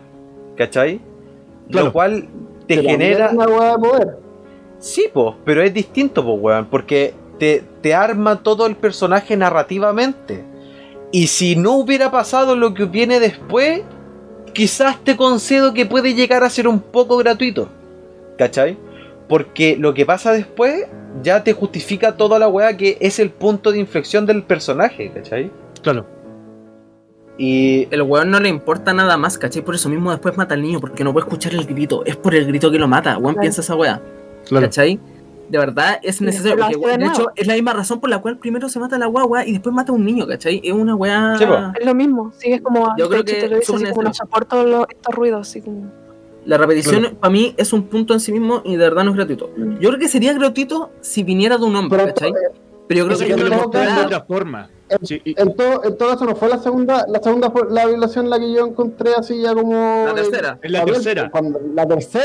¿Cachai? 0.57 1.01
Claro. 1.71 1.87
Lo 1.89 1.93
cual 1.93 2.29
te 2.67 2.77
Pero 2.77 2.89
genera. 2.89 3.27
Es 3.27 3.33
una 3.35 3.47
hueá 3.47 3.73
de 3.73 3.79
poder. 3.79 4.09
Sí, 4.79 5.09
po, 5.13 5.37
pero 5.45 5.63
es 5.63 5.73
distinto, 5.75 6.25
po, 6.25 6.33
weón, 6.35 6.67
porque 6.67 7.15
te, 7.39 7.63
te 7.83 7.95
arma 7.95 8.43
todo 8.43 8.67
el 8.67 8.77
personaje 8.77 9.37
narrativamente. 9.37 10.45
Y 11.13 11.29
si 11.29 11.57
no 11.57 11.73
hubiera 11.73 12.11
pasado 12.11 12.55
lo 12.57 12.75
que 12.75 12.85
viene 12.85 13.19
después, 13.21 13.83
quizás 14.53 15.03
te 15.05 15.17
concedo 15.17 15.73
que 15.73 15.87
puede 15.87 16.15
llegar 16.15 16.45
a 16.45 16.51
ser 16.51 16.69
un 16.69 16.81
poco 16.81 17.17
gratuito. 17.17 17.69
¿Cachai? 18.37 18.77
Porque 19.29 19.77
lo 19.79 19.95
que 19.95 20.05
pasa 20.07 20.33
después 20.33 20.87
ya 21.23 21.43
te 21.45 21.53
justifica 21.53 22.17
toda 22.17 22.39
la 22.39 22.49
weá 22.49 22.77
que 22.77 22.97
es 23.01 23.19
el 23.19 23.31
punto 23.31 23.73
de 23.73 23.79
inflexión 23.79 24.27
del 24.27 24.43
personaje, 24.43 25.11
¿cachai? 25.15 25.51
Claro. 25.83 26.07
Y 27.41 27.87
El 27.93 28.03
weón 28.03 28.31
no 28.31 28.41
le 28.41 28.49
importa 28.49 28.93
nada 28.93 29.17
más, 29.17 29.39
¿cachai? 29.39 29.63
Por 29.63 29.75
eso 29.77 29.89
mismo 29.89 30.11
después 30.11 30.37
mata 30.37 30.55
al 30.55 30.63
niño, 30.63 30.81
porque 30.81 31.05
no 31.05 31.13
puede 31.13 31.27
escuchar 31.27 31.55
el 31.55 31.65
grito. 31.67 32.05
Es 32.05 32.17
por 32.17 32.35
el 32.35 32.47
grito 32.47 32.71
que 32.71 32.79
lo 32.79 32.89
mata. 32.89 33.13
Weón 33.17 33.35
Claro. 33.35 33.41
piensa 33.43 33.61
esa 33.61 33.77
weá. 33.77 34.01
Claro. 34.49 34.67
¿Cachai? 34.67 34.99
De 35.49 35.59
verdad 35.59 35.99
es 36.03 36.21
necesario. 36.21 36.59
Porque, 36.59 36.77
de 36.93 36.99
de 36.99 37.07
hecho, 37.07 37.29
es 37.35 37.47
la 37.47 37.55
misma 37.55 37.73
razón 37.73 38.01
por 38.01 38.11
la 38.11 38.21
cual 38.21 38.39
primero 38.39 38.69
se 38.69 38.79
mata 38.79 38.97
a 38.97 38.99
la 38.99 39.07
guagua 39.07 39.47
y 39.47 39.53
después 39.53 39.75
mata 39.75 39.93
a 39.93 39.95
un 39.95 40.05
niño, 40.05 40.27
¿cachai? 40.27 40.61
Es 40.63 40.73
una 40.73 40.95
weá. 40.95 41.37
Sí. 41.39 41.45
Es 41.81 41.87
lo 41.87 41.95
mismo, 41.95 42.33
sí, 42.37 42.53
es 42.53 42.61
como. 42.61 42.95
Yo 42.99 43.09
creo 43.09 43.25
que 43.25 43.33
te 43.35 43.49
lo 43.49 43.57
dice 43.59 43.73
así 43.75 43.85
como 43.85 44.03
no 44.03 44.09
necesarios. 44.09 44.17
soporto 44.17 44.65
lo- 44.65 44.89
estos 44.89 45.15
ruidos, 45.15 45.49
así 45.49 45.61
como. 45.63 45.91
La 46.45 46.57
repetición 46.57 47.17
para 47.21 47.31
mí 47.31 47.55
es 47.59 47.73
un 47.73 47.85
punto 47.85 48.15
en 48.15 48.21
sí 48.21 48.33
mismo 48.33 48.63
y 48.65 48.73
de 48.77 48.79
verdad 48.85 49.05
no 49.05 49.11
es 49.11 49.17
gratuito. 49.17 49.51
Mm. 49.57 49.79
Yo 49.81 49.89
creo 49.91 49.99
que 49.99 50.09
sería 50.09 50.33
gratuito 50.33 50.91
si 51.01 51.23
viniera 51.23 51.59
de 51.59 51.65
un 51.65 51.77
hombre, 51.77 51.99
Pero, 51.99 52.15
¿cachai? 52.15 52.33
Pero 52.87 52.99
yo 53.01 53.05
creo 53.05 53.17
Eso 53.17 53.25
que 53.25 53.29
que 53.31 53.35
te 53.37 53.43
no 53.43 53.49
lo 53.57 53.63
mostraron 53.63 53.97
de 53.97 54.03
otra 54.07 54.21
forma. 54.25 54.71
Sí, 55.03 55.21
y- 55.23 55.39
En 55.39 55.55
todo, 55.55 55.85
en 55.85 55.99
todo 55.99 56.09
caso, 56.09 56.25
no 56.25 56.35
fue 56.35 56.49
la 56.49 56.57
segunda, 56.59 57.05
la 57.07 57.21
segunda 57.23 57.53
la 57.69 57.87
violación 57.87 58.31
la 58.31 58.39
que 58.39 58.51
yo 58.51 58.67
encontré 58.67 59.13
así 59.15 59.43
ya 59.43 59.53
como. 59.53 60.05
La 60.07 60.15
tercera. 60.15 60.59
Es 60.63 60.71
la 60.71 60.85
tercera. 60.87 61.31
cuando- 61.31 61.61
la 61.75 61.87
tercera, 61.87 62.25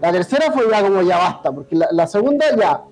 la 0.00 0.12
tercera 0.12 0.52
fue 0.52 0.64
ya 0.70 0.82
como 0.82 1.02
ya 1.02 1.18
basta, 1.18 1.52
porque 1.52 1.76
la, 1.76 1.88
la 1.92 2.06
segunda 2.06 2.44
ya. 2.56 2.82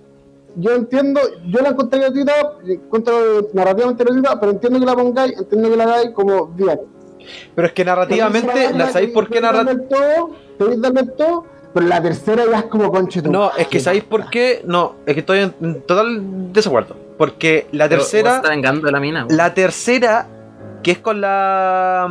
Yo 0.57 0.75
entiendo, 0.75 1.21
yo 1.47 1.61
la 1.61 1.71
encontré 1.71 1.99
gratuita, 2.01 2.33
encuentro 2.67 3.49
narrativamente 3.55 4.05
gratuita, 4.05 4.39
pero 4.39 4.53
entiendo 4.53 4.79
que 4.81 4.87
la 4.87 4.95
pongáis, 4.95 5.39
entiendo 5.39 5.71
que 5.71 5.77
la 5.77 5.85
hagáis 5.85 6.11
como 6.11 6.47
bien. 6.49 6.81
pero 7.55 7.69
es 7.69 7.73
que 7.73 7.85
narrativamente, 7.85 8.73
¿la 8.75 8.91
sabéis 8.91 9.13
por 9.13 9.29
qué 9.31 9.41
narrativamente? 9.41 9.95
todo? 9.95 10.31
Podéis 10.59 10.81
darme 10.83 11.01
el 11.01 11.13
todo, 11.13 11.47
pero 11.73 11.87
la 11.87 12.03
tercera 12.03 12.45
ya 12.51 12.59
es 12.59 12.65
como 12.65 12.91
conche 12.91 13.23
No, 13.23 13.51
es 13.57 13.67
que. 13.69 13.81
¿sabéis 13.81 14.05
por 14.05 14.29
qué? 14.29 14.63
No, 14.67 14.97
es 15.07 15.15
que 15.15 15.21
estoy 15.21 15.39
en 15.39 15.83
total 15.83 16.53
desacuerdo. 16.53 16.97
Porque 17.17 17.67
la 17.73 17.89
Pero 17.89 18.01
tercera. 18.03 18.37
Está 18.37 18.51
vengando 18.51 18.87
de 18.87 18.93
la 18.93 19.01
mina. 19.01 19.27
La 19.31 19.55
tercera, 19.55 20.27
que 20.83 20.91
es 20.93 20.99
con 20.99 21.21
la. 21.21 22.07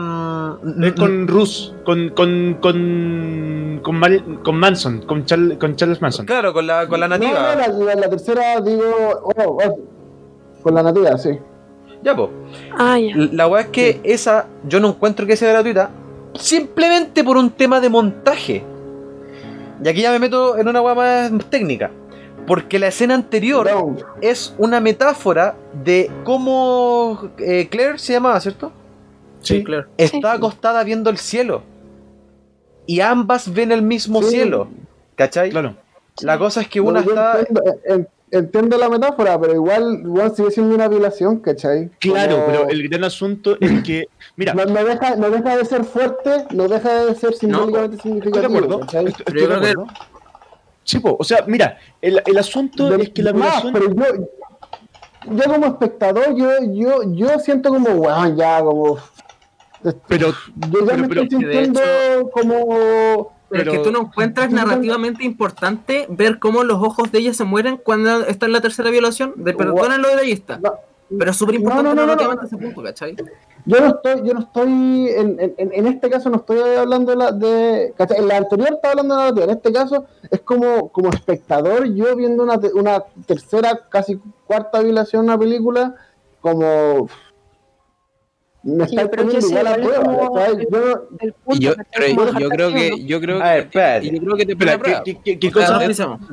mm, 0.64 0.84
Es 0.84 0.94
con 0.94 1.28
Rus, 1.28 1.74
con 1.84 2.10
con 2.10 2.58
con 2.62 3.82
con, 4.44 4.56
Manson, 4.58 5.02
con, 5.02 5.26
Charl- 5.26 5.58
con 5.58 5.76
Charles 5.76 6.02
Manson. 6.02 6.26
Claro, 6.26 6.54
con 6.54 6.68
la, 6.68 6.88
con 6.88 7.00
la 7.00 7.08
No, 7.08 7.18
no, 7.18 7.24
nativa. 7.26 7.56
la, 7.56 7.68
la- 7.68 7.96
la 7.96 8.10
tercera, 8.10 8.62
digo, 8.62 8.84
oh, 9.24 9.34
oh, 9.64 9.80
con 10.62 10.74
la 10.76 10.84
nativa, 10.84 11.18
sí. 11.18 11.32
Ya, 12.04 12.16
pues. 12.16 12.30
Ah, 12.78 12.98
ya. 13.00 13.16
La 13.16 13.48
weá 13.48 13.62
es 13.62 13.68
que 13.68 14.00
esa 14.04 14.48
yo 14.68 14.80
no 14.80 14.90
encuentro 14.90 15.26
que 15.28 15.36
sea 15.36 15.50
gratuita. 15.52 15.90
Simplemente 16.34 17.24
por 17.24 17.38
un 17.38 17.50
tema 17.52 17.80
de 17.80 17.90
montaje. 17.90 18.64
Y 19.84 19.88
aquí 19.88 20.02
ya 20.02 20.12
me 20.12 20.20
meto 20.20 20.58
en 20.58 20.68
una 20.68 20.82
weá 20.82 20.96
más 20.96 21.32
técnica. 21.50 21.92
Porque 22.48 22.80
la 22.80 22.88
escena 22.88 23.14
anterior 23.16 23.70
No, 23.70 23.96
es 24.22 24.54
una 24.58 24.80
metáfora 24.80 25.56
de 25.84 26.10
cómo 26.24 27.30
eh, 27.38 27.68
Claire 27.70 27.98
se 27.98 28.14
llamaba, 28.14 28.40
¿cierto? 28.42 28.72
Sí, 29.42 29.64
claro. 29.64 29.88
Está 29.98 30.34
acostada 30.34 30.84
viendo 30.84 31.10
el 31.10 31.18
cielo. 31.18 31.64
Y 32.86 33.00
ambas 33.00 33.54
ven 33.54 33.72
el 33.72 33.82
mismo 33.82 34.22
Sí. 34.24 34.32
cielo. 34.32 34.68
¿Cachai? 35.16 35.50
Claro. 35.52 35.76
La 36.22 36.38
cosa 36.38 36.62
es 36.62 36.68
que 36.68 36.80
no, 36.80 36.88
una 36.88 37.00
está. 37.02 37.40
entiendo, 37.40 37.64
en- 37.86 38.08
entiendo 38.32 38.78
la 38.78 38.90
metáfora, 38.90 39.40
pero 39.40 39.54
igual, 39.54 40.02
igual 40.04 40.36
sigue 40.36 40.52
siendo 40.52 40.76
una 40.76 40.88
violación, 40.88 41.40
¿cachai? 41.40 41.90
Claro, 42.00 42.36
Como- 42.36 42.46
pero 42.48 42.70
el 42.70 42.88
gran 42.90 43.04
asunto 43.04 43.56
es 43.60 43.84
que, 43.84 44.06
mira, 44.36 44.54
No, 44.54 44.66
no 44.66 44.84
deja, 44.84 45.16
no 45.16 45.30
deja 45.30 45.58
de 45.58 45.66
ser 45.66 45.84
fuerte, 45.86 46.46
no 46.54 46.68
deja 46.68 47.06
de 47.06 47.16
ser 47.16 47.34
simbólicamente 47.34 47.96
estoy 47.98 48.12
significativo. 48.12 48.42
de 48.52 48.58
acuerdo. 48.58 48.80
¿cachai? 48.82 49.06
Estoy, 49.08 49.24
Pero 49.26 49.40
yo 49.40 49.46
estoy 49.54 49.56
de 49.68 49.74
creo 49.74 49.84
acuerdo. 49.86 50.11
Sí, 50.84 51.00
po, 51.00 51.16
o 51.20 51.24
sea, 51.24 51.44
mira, 51.48 51.78
el, 52.02 52.22
el 52.26 52.38
asunto 52.38 52.90
De- 52.90 53.04
es 53.04 53.10
que 53.10 53.22
la 53.24 53.34
más, 53.34 53.64
violación. 53.64 53.74
pero 53.74 54.28
yo, 55.28 55.36
yo 55.36 55.44
como 55.54 55.66
espectador, 55.68 56.36
yo, 56.36 56.50
yo, 56.74 57.04
yo 57.14 57.40
siento 57.40 57.70
como, 57.70 57.90
weón, 57.92 58.36
ya, 58.36 58.62
como. 58.64 58.98
Pero, 60.08 60.28
Yo 60.70 60.80
ya 60.82 60.86
pero- 60.86 60.98
me 60.98 61.08
pero- 61.08 61.22
estoy 61.24 61.44
de 61.44 61.54
sintiendo 61.54 61.82
como. 62.32 63.34
Pero, 63.50 63.72
es 63.74 63.78
que 63.80 63.84
tú 63.84 63.92
no 63.92 64.00
encuentras 64.02 64.50
narrativamente 64.50 65.26
importante 65.26 66.06
ver 66.10 66.40
cómo 66.40 66.64
los 66.64 66.82
ojos 66.82 67.12
de 67.12 67.20
ella 67.20 67.34
se 67.34 67.44
mueren 67.44 67.76
cuando 67.76 68.22
está 68.26 68.46
en 68.46 68.54
la 68.54 68.62
tercera 68.62 68.90
violación. 68.92 69.34
De 69.36 69.54
perdónalo 69.54 70.08
de 70.16 70.22
ahí 70.22 70.32
está. 70.32 70.58
No, 70.58 70.76
Pero 71.18 71.32
es 71.32 71.38
súper 71.38 71.56
importante 71.56 71.84
No, 71.84 71.96
no, 71.96 72.16
no, 72.16 72.36
no, 72.36 72.42
ese 72.44 72.58
punto, 72.58 72.82
¿cachai? 72.84 73.16
Yo 73.66 73.80
no 73.80 73.88
estoy, 73.88 74.28
yo 74.28 74.34
no 74.34 74.40
estoy, 74.40 75.08
en, 75.10 75.40
en, 75.40 75.54
en 75.74 75.88
este 75.88 76.10
caso 76.10 76.30
no 76.30 76.38
estoy 76.38 76.60
hablando 76.78 77.12
de 77.12 77.18
la, 77.18 77.32
de, 77.32 77.94
¿cachai? 77.98 78.18
en 78.20 78.28
la 78.28 78.38
anterior 78.38 78.70
estaba 78.74 78.92
hablando 78.92 79.16
de 79.16 79.20
la 79.20 79.26
narrativa, 79.26 79.46
en 79.52 79.58
este 79.58 79.74
caso 79.74 80.06
es 80.32 80.42
como, 80.42 80.90
como 80.90 81.10
espectador, 81.10 81.94
yo 81.94 82.16
viendo 82.16 82.44
una, 82.44 82.60
te- 82.60 82.74
una 82.74 83.04
tercera, 83.28 83.88
casi 83.90 84.20
cuarta 84.48 84.82
violación 84.82 85.22
a 85.22 85.34
una 85.34 85.38
película, 85.38 85.96
como, 86.40 87.08
me 88.64 88.88
Sí, 88.88 88.96
está 88.96 89.04
yo 89.04 89.12
creo 89.12 89.28
que 89.28 89.38
igual 89.38 89.68
a 89.68 89.76
prueba, 89.76 90.48
Yo- 91.60 91.76
pero 91.92 92.50
creo 92.50 92.74
que, 92.74 93.06
yo 93.06 93.22
creo 93.22 93.42
A 93.42 93.54
ver, 93.54 93.70
que, 93.70 94.10
yo 94.12 94.20
creo 94.22 94.36
que 94.38 94.46
te 94.46 94.56
de 94.56 94.66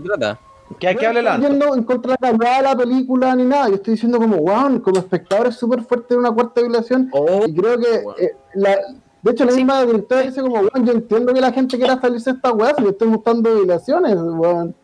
trata. 0.04 0.38
Que, 0.78 0.94
que 0.96 1.06
hable 1.06 1.22
Yo 1.40 1.48
no 1.50 1.74
en 1.74 1.82
contra 1.84 2.12
de 2.12 2.18
la 2.32 2.36
calidad 2.38 2.56
de 2.58 2.62
la 2.62 2.76
película 2.76 3.34
ni 3.36 3.44
nada. 3.44 3.68
Yo 3.68 3.76
estoy 3.76 3.94
diciendo 3.94 4.18
como, 4.18 4.36
wow, 4.36 4.80
como 4.82 4.98
espectador 4.98 5.46
es 5.48 5.56
súper 5.56 5.82
fuerte 5.82 6.14
en 6.14 6.20
una 6.20 6.30
cuarta 6.32 6.60
violación. 6.60 7.08
Oh, 7.12 7.44
Y 7.46 7.54
creo 7.54 7.78
que, 7.78 8.00
Wow. 8.02 8.14
eh, 8.20 8.32
la, 8.54 8.76
de 9.22 9.30
hecho, 9.30 9.44
la 9.44 9.50
Sí. 9.52 9.56
misma 9.58 9.82
directora 9.84 10.20
dice 10.22 10.40
como, 10.40 10.56
weón, 10.56 10.84
yo 10.86 10.92
entiendo 10.92 11.32
que 11.34 11.40
la 11.40 11.52
gente 11.52 11.76
quiera 11.78 12.00
salirse 12.00 12.30
de 12.32 12.36
esta 12.36 12.52
weá, 12.52 12.74
si 12.76 12.82
le 12.82 12.90
estoy 12.90 13.08
mostrando 13.08 13.54
violaciones, 13.54 14.16
weón. 14.16 14.74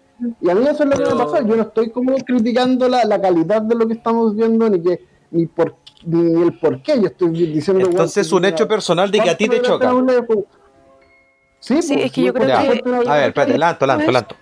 Y 0.41 0.49
a 0.51 0.55
mí 0.55 0.63
eso 0.63 0.85
es 0.85 0.89
lo 0.89 0.97
que 0.97 1.11
me 1.15 1.17
pasó. 1.25 1.41
Yo 1.47 1.57
no 1.57 1.63
estoy 1.63 1.91
como 1.91 2.15
criticando 2.17 2.89
la, 2.89 3.05
la 3.05 3.21
calidad 3.21 3.63
de 3.63 3.75
lo 3.75 3.87
que 3.87 3.95
estamos 3.95 4.35
viendo, 4.35 4.69
ni 4.71 4.81
que 4.83 5.01
ni 5.31 5.47
por 5.47 5.77
ni 6.07 6.43
el 6.43 6.59
por 6.59 6.83
qué. 6.83 7.01
Yo 7.01 7.07
estoy 7.07 7.31
diciendo, 7.31 7.87
Entonces 7.87 8.27
es 8.27 8.33
un 8.33 8.43
que- 8.43 8.49
hecho 8.49 8.69
personal 8.69 9.11
de 9.11 9.21
que 9.21 9.31
a 9.31 9.37
ti 9.37 9.49
te 9.49 9.61
choca. 9.63 9.91
Sí, 11.61 11.81
Sí, 11.83 11.95
pues, 11.95 12.05
es 12.07 12.13
que 12.13 12.23
yo 12.23 12.35
creo 12.35 12.57
fuerte 12.61 12.89
una 12.91 12.99
A 13.13 13.17
ver, 13.17 13.29
espérate, 13.29 13.59
Lanto, 13.59 13.87
Lanto, 13.87 14.13
Lanto. 14.13 14.37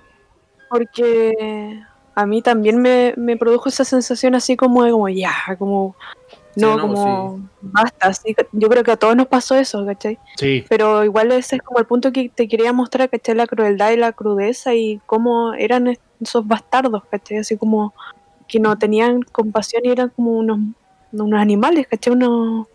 Porque 0.72 1.78
a 2.14 2.26
mí 2.26 2.40
también 2.40 2.80
me, 2.80 3.12
me 3.18 3.36
produjo 3.36 3.68
esa 3.68 3.84
sensación 3.84 4.34
así 4.34 4.56
como 4.56 4.84
de 4.84 4.90
como 4.92 5.08
ya, 5.10 5.32
como 5.58 5.94
no, 6.56 6.72
Sí, 6.72 6.76
no, 6.76 6.80
como 6.80 7.40
basta, 7.60 8.08
así, 8.08 8.34
yo 8.52 8.68
creo 8.68 8.82
que 8.82 8.90
a 8.92 8.96
todos 8.96 9.14
nos 9.16 9.26
pasó 9.26 9.54
eso, 9.54 9.84
¿cachai? 9.84 10.18
Sí, 10.36 10.64
Pero 10.68 11.04
igual 11.04 11.30
ese 11.32 11.56
es 11.56 11.62
como 11.62 11.78
el 11.78 11.86
punto 11.86 12.10
que 12.12 12.30
te 12.30 12.48
quería 12.48 12.72
mostrar, 12.72 13.10
¿cachai? 13.10 13.34
La 13.34 13.46
crueldad 13.46 13.92
y 13.92 13.96
la 13.96 14.12
crudeza 14.12 14.74
y 14.74 14.98
cómo 15.06 15.52
eran 15.54 15.88
es- 15.88 16.00
esos 16.20 16.46
bastardos, 16.46 17.02
¿cachai? 17.10 17.38
Así 17.38 17.56
como 17.58 17.94
que 18.48 18.60
no 18.60 18.78
tenían 18.78 19.22
compasión 19.22 19.82
y 19.84 19.90
eran 19.90 20.10
como 20.10 20.32
unos, 20.32 20.58
unos 21.12 21.40
animales, 21.40 21.86
¿cachai? 21.86 22.14
Unos, 22.14 22.66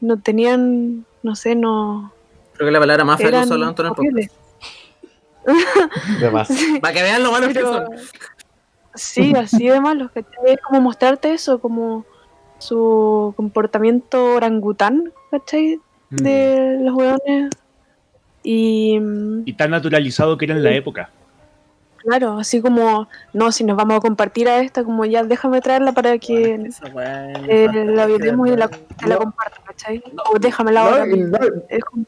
no 0.00 0.20
tenían, 0.20 1.06
no 1.22 1.34
sé, 1.34 1.54
no... 1.54 2.12
creo 2.54 2.68
que 2.68 2.72
la 2.72 2.80
palabra 2.80 3.04
que 3.04 3.10
usó 3.46 3.54
en 3.54 3.62
el 3.62 3.74
horribles. 3.90 4.30
De 6.20 6.30
más. 6.30 6.48
Para 6.80 6.94
que 6.94 7.02
vean 7.02 7.22
lo 7.22 7.32
malos 7.32 7.52
que 7.52 7.60
son. 7.60 7.84
Sí, 8.94 9.32
así 9.34 9.68
de 9.68 9.80
malos, 9.80 10.10
¿cachai? 10.12 10.52
Es 10.52 10.60
como 10.60 10.80
mostrarte 10.80 11.32
eso, 11.32 11.58
como 11.60 12.04
su 12.58 13.32
comportamiento 13.36 14.34
orangután, 14.34 15.12
¿cachai? 15.30 15.80
De 16.10 16.78
los 16.80 16.94
hueones. 16.94 17.50
Y 18.42 18.98
mm, 19.00 19.42
y 19.46 19.52
tan 19.54 19.70
naturalizado 19.70 20.36
que 20.36 20.44
era 20.44 20.54
en 20.54 20.62
la 20.62 20.72
época. 20.72 21.10
claro, 21.98 22.38
así 22.38 22.60
como, 22.60 23.08
no, 23.32 23.50
si 23.52 23.64
nos 23.64 23.76
vamos 23.76 23.96
a 23.96 24.00
compartir 24.00 24.48
a 24.48 24.60
esta, 24.60 24.84
como 24.84 25.04
ya 25.06 25.22
déjame 25.22 25.60
traerla 25.60 25.92
para 25.92 26.18
que 26.18 26.54
eh, 26.54 27.68
la 27.72 28.06
que 28.06 28.16
violemos 28.18 28.48
y 28.48 28.56
la, 28.56 28.70
la 29.06 29.32
¿cachai? 29.64 30.02
O 30.32 30.38
déjamela 30.38 30.82
ahora. 30.82 31.06
No, 31.06 31.38
Es 31.68 31.82
como, 31.84 32.04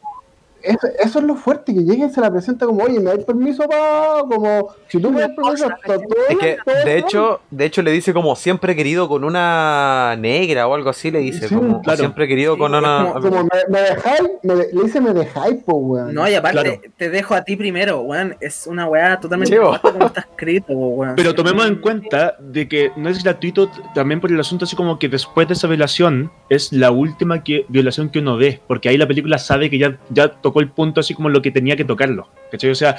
eso, 0.64 0.78
eso 0.98 1.18
es 1.18 1.24
lo 1.24 1.34
fuerte, 1.36 1.74
que 1.74 1.80
lleguen 1.82 2.12
se 2.12 2.20
la 2.20 2.30
presenta 2.30 2.66
como, 2.66 2.82
oye, 2.84 2.98
me 3.00 3.10
das 3.14 3.24
permiso 3.24 3.68
para, 3.68 4.20
como, 4.20 4.68
si 4.88 5.00
tú 5.00 5.10
me 5.10 5.20
das 5.20 5.30
permiso, 5.30 5.68
¿cachai? 5.68 5.98
todo 6.06 6.16
Es 6.28 6.38
que, 6.38 6.46
bien, 6.46 6.58
todo 6.64 6.84
de 6.84 6.98
hecho, 6.98 7.40
de 7.50 7.64
hecho 7.64 7.82
le 7.82 7.90
dice 7.92 8.12
como 8.12 8.34
siempre 8.36 8.72
he 8.72 8.76
querido 8.76 9.08
con 9.08 9.24
una 9.24 10.16
negra 10.18 10.66
o 10.66 10.74
algo 10.74 10.90
así, 10.90 11.10
le 11.10 11.20
dice, 11.20 11.48
Sí, 11.48 11.54
como 11.54 11.82
claro. 11.82 11.98
siempre 11.98 12.24
he 12.24 12.28
querido 12.28 12.54
Sí, 12.54 12.58
con 12.60 12.74
una... 12.74 13.10
como- 13.14 13.20
Como 13.30 13.44
me, 13.44 13.50
me 13.68 13.80
dejáis, 13.80 14.22
me 14.42 14.54
le 14.56 14.82
dice 14.84 15.00
me 15.00 15.12
dejáis, 15.12 15.62
po, 15.64 15.74
weón. 15.74 16.14
No, 16.14 16.28
y 16.28 16.34
aparte, 16.34 16.54
Claro. 16.78 16.80
te 16.96 17.10
dejo 17.10 17.34
a 17.34 17.42
ti 17.44 17.56
primero, 17.56 18.00
weón. 18.02 18.36
Es 18.40 18.66
una 18.66 18.86
weá 18.86 19.18
totalmente 19.20 19.56
como 19.56 20.06
está 20.06 20.20
escrito, 20.20 20.72
weón. 20.72 21.14
Pero 21.16 21.34
tomemos 21.34 21.66
en 21.66 21.76
cuenta 21.76 22.36
de 22.40 22.68
que 22.68 22.90
no 22.96 23.08
es 23.08 23.22
gratuito 23.22 23.70
también 23.94 24.20
por 24.20 24.30
el 24.30 24.40
asunto 24.40 24.64
así 24.64 24.76
como 24.76 24.98
que 24.98 25.08
después 25.08 25.48
de 25.48 25.54
esa 25.54 25.66
violación 25.66 26.30
es 26.48 26.72
la 26.72 26.90
última 26.90 27.42
que, 27.42 27.64
violación 27.68 28.08
que 28.10 28.18
uno 28.20 28.36
ve, 28.36 28.60
porque 28.66 28.88
ahí 28.88 28.96
la 28.96 29.06
película 29.06 29.38
sabe 29.38 29.68
que 29.70 29.78
ya, 29.78 29.98
ya 30.10 30.28
tocó 30.28 30.53
el 30.61 30.68
punto 30.68 31.00
así 31.00 31.14
como 31.14 31.28
lo 31.28 31.42
que 31.42 31.50
tenía 31.50 31.76
que 31.76 31.84
tocarlo. 31.84 32.28
¿cachai? 32.50 32.70
O 32.70 32.74
sea, 32.74 32.96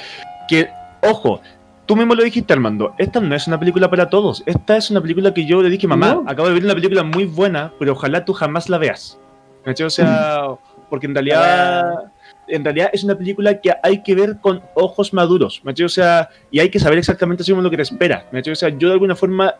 que, 0.48 0.68
ojo, 1.02 1.40
tú 1.86 1.96
mismo 1.96 2.14
lo 2.14 2.22
dijiste 2.24 2.52
Armando, 2.52 2.94
esta 2.98 3.20
no 3.20 3.34
es 3.34 3.46
una 3.46 3.58
película 3.58 3.88
para 3.90 4.08
todos, 4.08 4.42
esta 4.46 4.76
es 4.76 4.90
una 4.90 5.00
película 5.00 5.32
que 5.32 5.46
yo 5.46 5.62
le 5.62 5.70
dije, 5.70 5.86
mamá, 5.86 6.14
No. 6.14 6.24
acabo 6.26 6.48
de 6.48 6.54
ver 6.54 6.64
una 6.64 6.74
película 6.74 7.02
muy 7.02 7.24
buena, 7.24 7.72
pero 7.78 7.92
ojalá 7.92 8.24
tú 8.24 8.32
jamás 8.32 8.68
la 8.68 8.78
veas. 8.78 9.18
¿cachai? 9.64 9.86
O 9.86 9.90
sea, 9.90 10.42
porque 10.90 11.06
en 11.06 11.14
realidad... 11.14 12.12
En 12.48 12.62
realidad 12.64 12.90
es 12.92 13.02
una 13.02 13.16
película 13.16 13.60
que 13.60 13.72
hay 13.82 14.04
que 14.04 14.14
ver 14.14 14.36
con 14.40 14.62
ojos 14.74 15.12
maduros, 15.12 15.60
¿cachai? 15.64 15.84
O 15.84 15.88
sea, 15.88 16.28
y 16.52 16.60
hay 16.60 16.70
que 16.70 16.78
saber 16.78 16.96
exactamente 16.96 17.42
como 17.50 17.60
lo 17.60 17.70
que 17.70 17.76
te 17.76 17.82
espera, 17.82 18.24
¿cachai? 18.30 18.52
O 18.52 18.56
sea, 18.56 18.68
yo 18.68 18.86
de 18.86 18.94
alguna 18.94 19.16
forma, 19.16 19.54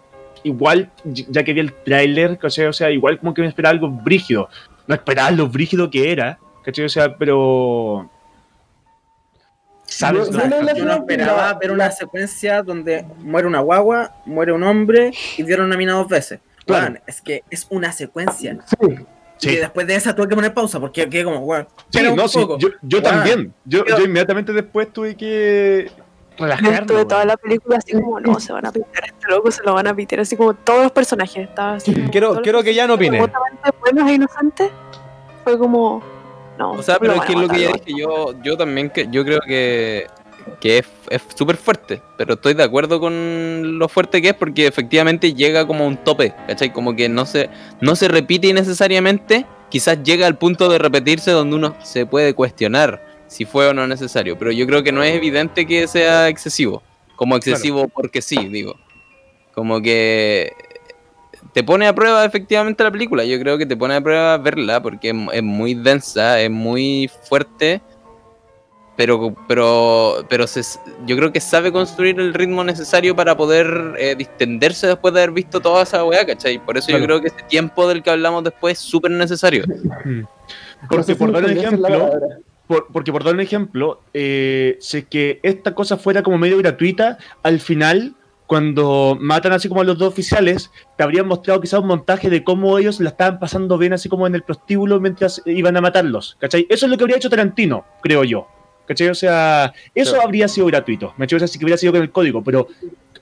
igual, 0.45 0.89
ya 1.05 1.43
que 1.43 1.53
vi 1.53 1.59
el 1.59 1.73
tráiler. 1.73 2.39
O 2.41 2.49
sea, 2.49 2.91
igual 2.93 3.19
como 3.19 3.35
que 3.35 3.43
me 3.43 3.49
esperaba 3.49 3.73
algo 3.73 3.89
brígido. 3.91 4.49
No 4.87 4.95
esperaba 4.95 5.33
lo 5.33 5.49
brígido 5.49 5.91
que 5.91 6.13
era, 6.13 6.39
¿cachai? 6.67 6.85
O 6.85 6.89
sea, 6.91 7.17
pero... 7.17 8.11
¿Sabes? 9.85 10.29
Yo- 10.31 10.37
O 10.37 10.41
sea, 10.41 10.75
yo 10.75 10.85
no 10.85 10.93
esperaba 10.95 11.55
ver 11.55 11.71
una 11.71 11.91
secuencia 11.91 12.63
donde 12.63 13.07
muere 13.21 13.47
una 13.47 13.61
guagua, 13.61 14.17
muere 14.27 14.53
un 14.53 14.63
hombre 14.65 15.13
y 15.39 15.43
dieron 15.45 15.67
una 15.67 15.77
mina 15.77 15.93
dos 15.95 16.09
veces. 16.09 16.41
Claro. 16.67 16.85
Weón, 16.87 17.01
es 17.07 17.23
que 17.23 17.45
es 17.51 17.67
una 17.71 17.93
secuencia. 17.93 18.59
Sí, 18.81 18.97
Sí. 19.39 19.51
Y 19.51 19.57
después 19.57 19.87
de 19.87 19.95
esa 19.95 20.15
tuve 20.15 20.29
que 20.29 20.35
poner 20.35 20.55
pausa 20.55 20.81
porque 20.81 21.09
quedé 21.11 21.23
como, 21.23 21.41
weón. 21.41 21.69
Sí, 21.91 22.01
no, 22.17 22.27
sí, 22.27 22.41
yo, 22.59 22.69
yo 22.81 23.03
también. 23.03 23.53
Yo, 23.67 23.85
yo 23.85 23.99
inmediatamente 24.03 24.51
después 24.51 24.91
tuve 24.91 25.15
que 25.15 25.91
relajarme. 26.39 26.75
Estuve 26.79 27.05
toda 27.05 27.25
la 27.27 27.37
película 27.37 27.77
así 27.77 27.93
como, 27.93 28.19
no, 28.19 28.41
se 28.41 28.55
van 28.55 28.65
a 28.65 28.73
pitear 28.73 29.05
este 29.05 29.29
loco, 29.29 29.51
se 29.51 29.63
lo 29.63 29.75
van 29.75 29.87
a 29.89 29.95
pitear, 29.95 30.21
así 30.23 30.37
como 30.39 30.55
todos 30.55 30.85
los 30.85 30.93
personajes. 30.93 31.49
Estaba 31.51 31.75
así 31.75 31.95
como 31.95 32.11
Quiero- 32.11 32.41
quiero 32.41 32.63
que 32.63 32.73
ya 32.75 32.87
no 32.87 32.95
opine. 32.95 33.19
buenos 33.81 34.09
e 34.11 34.15
inocentes. 34.15 34.71
Fue 35.45 35.59
como, 35.59 36.03
no. 36.59 36.73
O 36.73 36.83
sea, 36.83 36.95
lo 36.95 37.01
pero 37.01 37.15
es 37.15 37.21
que 37.23 37.33
a 37.33 37.37
es 37.37 37.41
lo 37.43 37.49
que 37.49 37.61
ya 37.61 37.73
dije, 37.73 38.01
yo, 38.01 38.43
yo 38.43 38.57
también 38.57 38.91
que 38.91 39.09
yo 39.11 39.25
creo 39.25 39.41
que, 39.41 40.07
que 40.61 40.79
es 40.79 41.23
súper 41.35 41.57
fuerte, 41.57 42.03
pero 42.17 42.35
estoy 42.35 42.55
de 42.55 42.63
acuerdo 42.63 43.01
con 43.01 43.79
lo 43.79 43.89
fuerte 43.89 44.23
que 44.23 44.31
es 44.31 44.35
porque 44.35 44.67
efectivamente 44.67 45.35
llega 45.35 45.67
como 45.67 45.85
a 45.85 45.87
un 45.87 45.97
tope, 45.97 46.35
¿cachai? 46.47 46.73
Como 46.73 46.95
que 46.97 47.09
no 47.09 47.27
se, 47.27 47.51
no 47.81 47.97
se 47.97 48.09
repite 48.09 48.49
innecesariamente, 48.49 49.47
quizás 49.69 50.03
llega 50.03 50.27
al 50.27 50.39
punto 50.39 50.69
de 50.69 50.79
repetirse 50.79 51.31
donde 51.31 51.57
uno 51.57 51.77
se 51.83 52.07
puede 52.07 52.35
cuestionar 52.35 53.05
si 53.27 53.45
fue 53.45 53.69
o 53.69 53.75
no 53.75 53.87
necesario, 53.87 54.39
pero 54.39 54.53
yo 54.53 54.67
creo 54.67 54.83
que 54.83 54.93
no 54.93 55.03
es 55.03 55.15
evidente 55.15 55.67
que 55.67 55.89
sea 55.89 56.29
excesivo, 56.29 56.83
como 57.17 57.37
excesivo 57.37 57.89
porque 57.89 58.23
sí, 58.23 58.37
digo. 58.49 58.77
Como 59.55 59.81
que 59.81 60.53
te 61.53 61.63
pone 61.65 61.87
a 61.87 61.95
prueba 61.95 62.25
efectivamente 62.25 62.83
la 62.85 62.91
película. 62.91 63.25
Yo 63.25 63.39
creo 63.41 63.59
que 63.59 63.67
te 63.67 63.77
pone 63.77 63.95
a 63.95 64.01
prueba 64.01 64.39
verla 64.39 64.83
porque 64.83 65.11
es, 65.11 65.17
es 65.33 65.43
muy 65.43 65.75
densa, 65.75 66.41
es 66.41 66.51
muy 66.51 67.11
fuerte. 67.29 67.81
Pero, 68.97 69.35
pero, 69.47 70.25
pero 70.31 70.47
se- 70.47 70.79
yo 71.05 71.17
creo 71.19 71.31
que 71.31 71.39
sabe 71.41 71.71
construir 71.71 72.19
el 72.19 72.33
ritmo 72.33 72.65
necesario 72.65 73.15
para 73.15 73.37
poder 73.37 73.95
eh, 73.99 74.15
distenderse 74.17 74.87
después 74.87 75.13
de 75.13 75.21
haber 75.21 75.33
visto 75.35 75.61
toda 75.61 75.83
esa 75.83 76.03
weá, 76.03 76.25
¿cachai? 76.25 76.59
Por 76.59 76.79
eso 76.79 76.87
Claro. 76.87 77.01
yo 77.01 77.07
creo 77.07 77.21
que 77.21 77.29
ese 77.29 77.43
tiempo 77.47 77.87
del 77.87 78.03
que 78.03 78.09
hablamos 78.09 78.43
después 78.45 78.79
es 78.79 78.85
súper 78.85 79.11
necesario. 79.11 79.65
Mm. 80.03 80.23
Porque 80.89 81.15
por 81.15 81.31
dar 81.31 81.45
un 81.45 81.51
ejemplo, 81.51 82.11
por- 82.67 82.87
porque 82.91 83.13
por 83.13 83.23
dar 83.23 83.35
un 83.35 83.41
ejemplo, 83.41 84.01
eh, 84.15 84.79
si 84.81 84.99
es 84.99 85.05
que 85.05 85.41
esta 85.43 85.75
cosa 85.75 85.99
fuera 85.99 86.23
como 86.23 86.39
medio 86.39 86.57
gratuita, 86.57 87.19
al 87.43 87.61
final, 87.61 88.15
cuando 88.47 89.17
matan 89.21 89.53
así 89.53 89.69
como 89.69 89.81
a 89.81 89.85
los 89.85 89.99
dos 89.99 90.09
oficiales, 90.09 90.71
te 90.97 91.03
habrían 91.03 91.27
mostrado 91.27 91.61
quizás 91.61 91.81
un 91.81 91.89
montaje 91.89 92.31
de 92.31 92.45
cómo 92.45 92.79
ellos 92.79 93.01
la 93.01 93.11
estaban 93.11 93.39
pasando 93.39 93.77
bien 93.79 93.93
así 93.93 94.09
como 94.09 94.27
en 94.27 94.35
el 94.35 94.43
prostíbulo 94.43 95.01
mientras 95.01 95.43
iban 95.47 95.77
a 95.77 95.81
matarlos, 95.81 96.37
¿cachai? 96.41 96.67
Eso 96.71 96.87
es 96.87 96.91
lo 96.91 96.97
que 96.97 97.05
habría 97.05 97.17
hecho 97.17 97.31
Tarantino, 97.31 97.85
creo 98.03 98.25
yo. 98.25 98.49
¿Cachai? 98.87 99.09
O 99.09 99.15
sea, 99.15 99.73
eso 99.95 100.21
habría 100.21 100.47
sido 100.47 100.69
gratuito. 100.69 101.13
¿Me 101.17 101.25
entiendes? 101.25 101.51
Así 101.51 101.59
que 101.59 101.65
hubiera 101.65 101.77
sido 101.77 101.93
con 101.93 102.03
el 102.03 102.13
código, 102.13 102.45
pero 102.45 102.69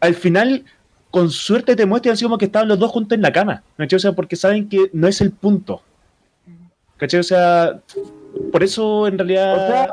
al 0.01 0.15
final, 0.15 0.65
con 1.11 1.31
suerte 1.31 1.75
te 1.75 1.87
muestran 1.87 2.13
así 2.13 2.25
como 2.25 2.37
que 2.37 2.45
estaban 2.45 2.69
los 2.69 2.79
dos 2.79 2.91
juntos 2.91 3.17
en 3.17 3.23
la 3.23 3.33
cama. 3.33 3.63
¿Me? 3.79 3.87
O 3.87 3.99
sea, 3.99 4.13
porque 4.13 4.37
saben 4.37 4.69
que 4.69 4.91
no 4.93 5.09
es 5.09 5.23
el 5.23 5.31
punto. 5.31 5.83
¿Cachai? 6.99 7.21
O 7.21 7.25
sea, 7.25 7.81
por 8.53 8.63
eso 8.63 9.07
en 9.07 9.19
realidad 9.19 9.55
O 9.55 9.69
sea, 9.69 9.89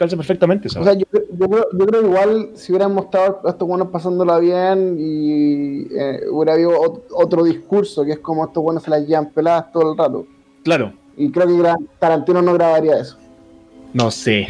calza 0.00 0.16
perfectamente, 0.16 0.66
O 0.66 0.70
¿sabes? 0.72 0.88
sea, 0.88 0.94
yo, 0.98 1.04
yo 1.38 1.48
creo, 1.48 1.66
yo 1.78 1.86
creo 1.86 2.02
igual 2.06 2.50
si 2.54 2.72
hubieran 2.72 2.92
mostrado 2.94 3.40
a 3.44 3.50
estos 3.50 3.68
buenos 3.68 3.88
pasándola 3.88 4.38
bien 4.38 4.96
y 4.98 5.82
eh, 5.94 6.20
hubiera 6.30 6.54
habido 6.54 6.70
ot- 6.72 7.02
otro 7.12 7.44
discurso, 7.44 8.04
que 8.04 8.12
es 8.12 8.18
como 8.18 8.44
estos 8.46 8.62
buenos 8.62 8.82
se 8.82 8.90
las 8.90 9.06
llevan 9.06 9.30
peladas 9.30 9.70
todo 9.72 9.92
el 9.92 9.98
rato. 9.98 10.26
claro, 10.64 10.92
Y 11.16 11.30
creo 11.30 11.46
que 11.46 11.74
Tarantino 11.98 12.40
no 12.42 12.54
grabaría 12.54 12.98
eso. 12.98 13.16
no 13.92 14.10
sé. 14.10 14.48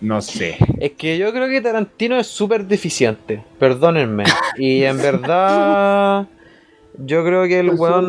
No 0.00 0.20
sé. 0.20 0.56
Es 0.80 0.92
que 0.92 1.16
yo 1.16 1.30
creo 1.32 1.48
que 1.48 1.60
Tarantino 1.62 2.18
es 2.18 2.26
súper 2.26 2.66
deficiente, 2.66 3.42
perdónenme. 3.58 4.24
Y 4.58 4.82
en 4.82 4.98
verdad, 4.98 6.26
yo 6.98 7.24
creo 7.24 7.44
que 7.44 7.60
el 7.60 7.70
weón 7.70 8.08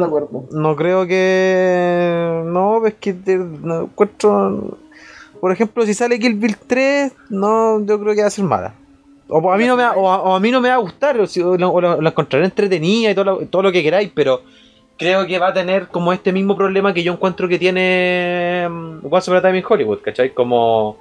no 0.51 0.76
creo 0.76 1.08
que. 1.08 2.41
No, 2.45 2.86
es 2.86 2.95
que 2.95 3.14
no 3.38 3.84
encuentro. 3.84 4.78
Por 5.40 5.52
ejemplo, 5.52 5.86
si 5.86 5.94
sale 5.94 6.20
Kill 6.20 6.36
Bill 6.36 6.58
3, 6.68 7.12
no, 7.30 7.86
yo 7.86 8.00
creo 8.00 8.16
que 8.16 8.22
va 8.22 8.28
a 8.28 8.32
ser 8.32 8.46
mala. 8.46 8.74
O 9.28 9.52
a 9.52 9.58
mí 9.58 9.66
no 9.66 9.76
me 9.76 9.84
va, 9.84 9.94
o 9.96 10.10
a, 10.10 10.22
o 10.22 10.36
a 10.36 10.40
mí 10.40 10.52
no 10.52 10.62
me 10.62 10.70
va 10.70 10.76
a 10.76 10.80
gustar, 10.80 11.20
o, 11.20 11.26
si- 11.28 11.42
o 11.42 11.58
la, 11.58 11.68
o 11.68 12.02
la- 12.02 12.10
encontraré 12.10 12.46
entretenida 12.46 13.10
y 13.12 13.16
todo 13.16 13.26
lo, 13.26 13.38
todo 13.48 13.64
lo 13.64 13.72
que 13.72 13.82
queráis, 13.84 14.12
pero 14.14 14.42
creo 14.98 15.26
que 15.26 15.40
va 15.40 15.48
a 15.50 15.54
tener 15.54 15.88
como 15.88 16.14
este 16.14 16.32
mismo 16.32 16.56
problema 16.56 16.94
que 16.94 17.04
yo 17.04 17.14
encuentro 17.14 17.48
que 17.48 17.58
tiene 17.60 18.68
Once 19.04 19.30
Upon 19.30 19.38
a 19.38 19.42
Time 19.42 19.58
in 19.60 19.66
Hollywood, 19.68 20.00
¿cachai? 20.04 20.34
Como... 20.34 20.98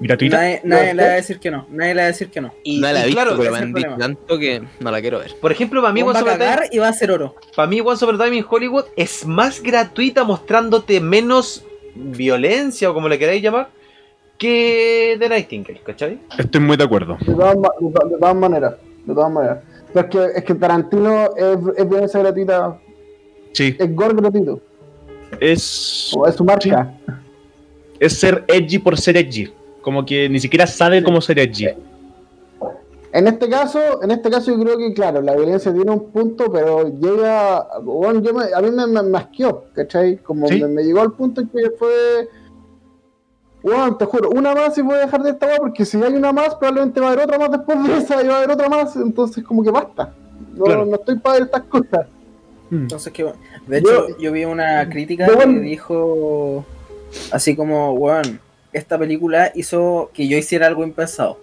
Gratuita. 0.00 0.36
Nadie, 0.38 0.60
nadie 0.64 0.94
le 0.94 1.02
va 1.04 1.08
a 1.10 1.14
decir 1.14 1.38
que 1.38 1.50
no. 1.52 1.66
Nadie 1.70 1.94
le 1.94 2.00
va 2.00 2.04
a 2.04 2.08
decir 2.08 2.28
que 2.30 2.40
no. 2.40 2.52
Y, 2.64 2.80
no 2.80 2.92
la 2.92 3.02
he 3.02 3.06
visto, 3.06 3.20
claro, 3.20 3.36
pero 3.38 3.52
me 3.52 3.58
han 3.58 3.72
dicho 3.72 3.94
tanto 3.96 4.38
que 4.38 4.62
no 4.80 4.90
la 4.90 5.00
quiero 5.00 5.20
ver. 5.20 5.36
por 5.40 5.52
ejemplo, 5.52 5.80
para 5.82 5.92
mí 5.92 6.02
va 6.02 6.08
Once 6.08 6.18
a 6.20 6.22
Time 6.24 6.38
cagar 6.38 6.64
y 6.72 6.78
va 6.78 6.88
a 6.88 6.92
ser 6.92 7.12
oro. 7.12 7.36
Para 7.54 7.68
mí, 7.68 7.80
Once 7.80 8.04
a 8.04 8.08
Time 8.08 8.36
in 8.36 8.44
Hollywood 8.48 8.84
es 8.96 9.24
más 9.24 9.62
gratuita 9.62 10.24
mostrándote 10.24 11.00
menos 11.00 11.64
violencia 11.94 12.90
o 12.90 12.94
como 12.94 13.08
le 13.08 13.18
queráis 13.18 13.42
llamar 13.42 13.68
que 14.38 15.16
The 15.18 15.28
Nightingale, 15.28 15.80
¿cachai? 15.84 16.18
Estoy 16.38 16.60
muy 16.60 16.76
de 16.76 16.84
acuerdo. 16.84 17.16
De 17.20 17.32
todas, 17.34 17.54
de 17.54 17.90
to- 17.92 18.08
de 18.08 18.16
todas 18.18 18.34
maneras. 18.36 18.74
De 19.06 19.14
todas 19.14 19.32
maneras. 19.32 19.58
Pero 19.92 20.06
es 20.06 20.10
que, 20.10 20.38
es 20.38 20.44
que 20.44 20.54
Tarantino 20.54 21.24
es, 21.36 21.58
es 21.76 21.88
violencia 21.88 22.20
gratuita. 22.20 22.78
Sí, 23.52 23.76
Es 23.78 23.94
gore 23.94 24.14
gratuito. 24.14 24.60
es, 25.40 26.12
O 26.16 26.26
es 26.26 26.34
su 26.34 26.44
marca. 26.44 26.92
es 28.00 28.18
ser 28.18 28.44
edgy 28.48 28.78
por 28.78 28.98
ser 28.98 29.16
edgy. 29.16 29.52
Como 29.80 30.04
que 30.04 30.28
ni 30.28 30.40
siquiera 30.40 30.66
sabe 30.66 31.02
cómo 31.04 31.20
ser 31.20 31.38
edgy. 31.38 31.68
En 33.16 33.28
este 33.28 33.48
caso, 33.48 34.02
en 34.02 34.10
este 34.10 34.28
caso 34.28 34.50
yo 34.50 34.58
creo 34.60 34.76
que 34.76 34.92
claro, 34.92 35.22
la 35.22 35.36
violencia 35.36 35.72
tiene 35.72 35.88
un 35.92 36.10
punto, 36.10 36.50
pero 36.50 36.88
llega, 36.88 37.78
bueno, 37.82 38.20
yo 38.20 38.34
me- 38.34 38.52
a 38.52 38.60
mí 38.60 38.70
me, 38.72 38.86
me, 38.88 39.02
me 39.04 39.18
asqueó, 39.18 39.66
¿cachai? 39.72 40.16
Como 40.16 40.48
Sí. 40.48 40.60
me, 40.60 40.66
me 40.66 40.82
llegó 40.82 41.00
al 41.00 41.12
punto 41.12 41.40
en 41.40 41.46
que 41.48 41.70
fue, 41.78 42.28
bueno, 43.62 43.96
te 43.96 44.04
juro, 44.04 44.30
una 44.30 44.52
más 44.52 44.76
y 44.78 44.82
voy 44.82 44.96
a 44.96 44.98
dejar 45.06 45.22
de 45.22 45.30
esta 45.30 45.46
weá, 45.46 45.58
porque 45.58 45.84
si 45.84 46.02
hay 46.02 46.12
una 46.14 46.32
más, 46.32 46.56
probablemente 46.56 47.00
va 47.00 47.06
a 47.08 47.12
haber 47.12 47.24
otra 47.24 47.38
más 47.38 47.50
después 47.52 47.82
de 47.86 47.96
esa 47.98 48.20
y 48.20 48.26
va 48.26 48.34
a 48.34 48.36
haber 48.38 48.50
otra 48.50 48.68
más, 48.68 48.96
entonces 48.96 49.44
como 49.44 49.62
que 49.62 49.70
basta. 49.70 50.12
No, 50.54 50.64
Claro. 50.64 50.84
no 50.84 50.96
estoy 50.96 51.16
para 51.20 51.34
ver 51.34 51.42
estas 51.44 51.62
cosas. 51.62 52.06
Mm. 52.70 52.76
Entonces, 52.82 53.12
que, 53.12 53.32
de 53.68 53.78
hecho, 53.78 54.18
yo 54.18 54.32
vi 54.32 54.44
una 54.44 54.88
crítica 54.88 55.26
que 55.26 55.46
dijo 55.60 56.64
así 57.30 57.54
como, 57.54 57.92
weón, 57.92 58.40
esta 58.72 58.98
película 58.98 59.52
hizo 59.54 60.10
que 60.12 60.26
yo 60.26 60.36
hiciera 60.36 60.66
algo 60.66 60.82
impensado, 60.82 61.38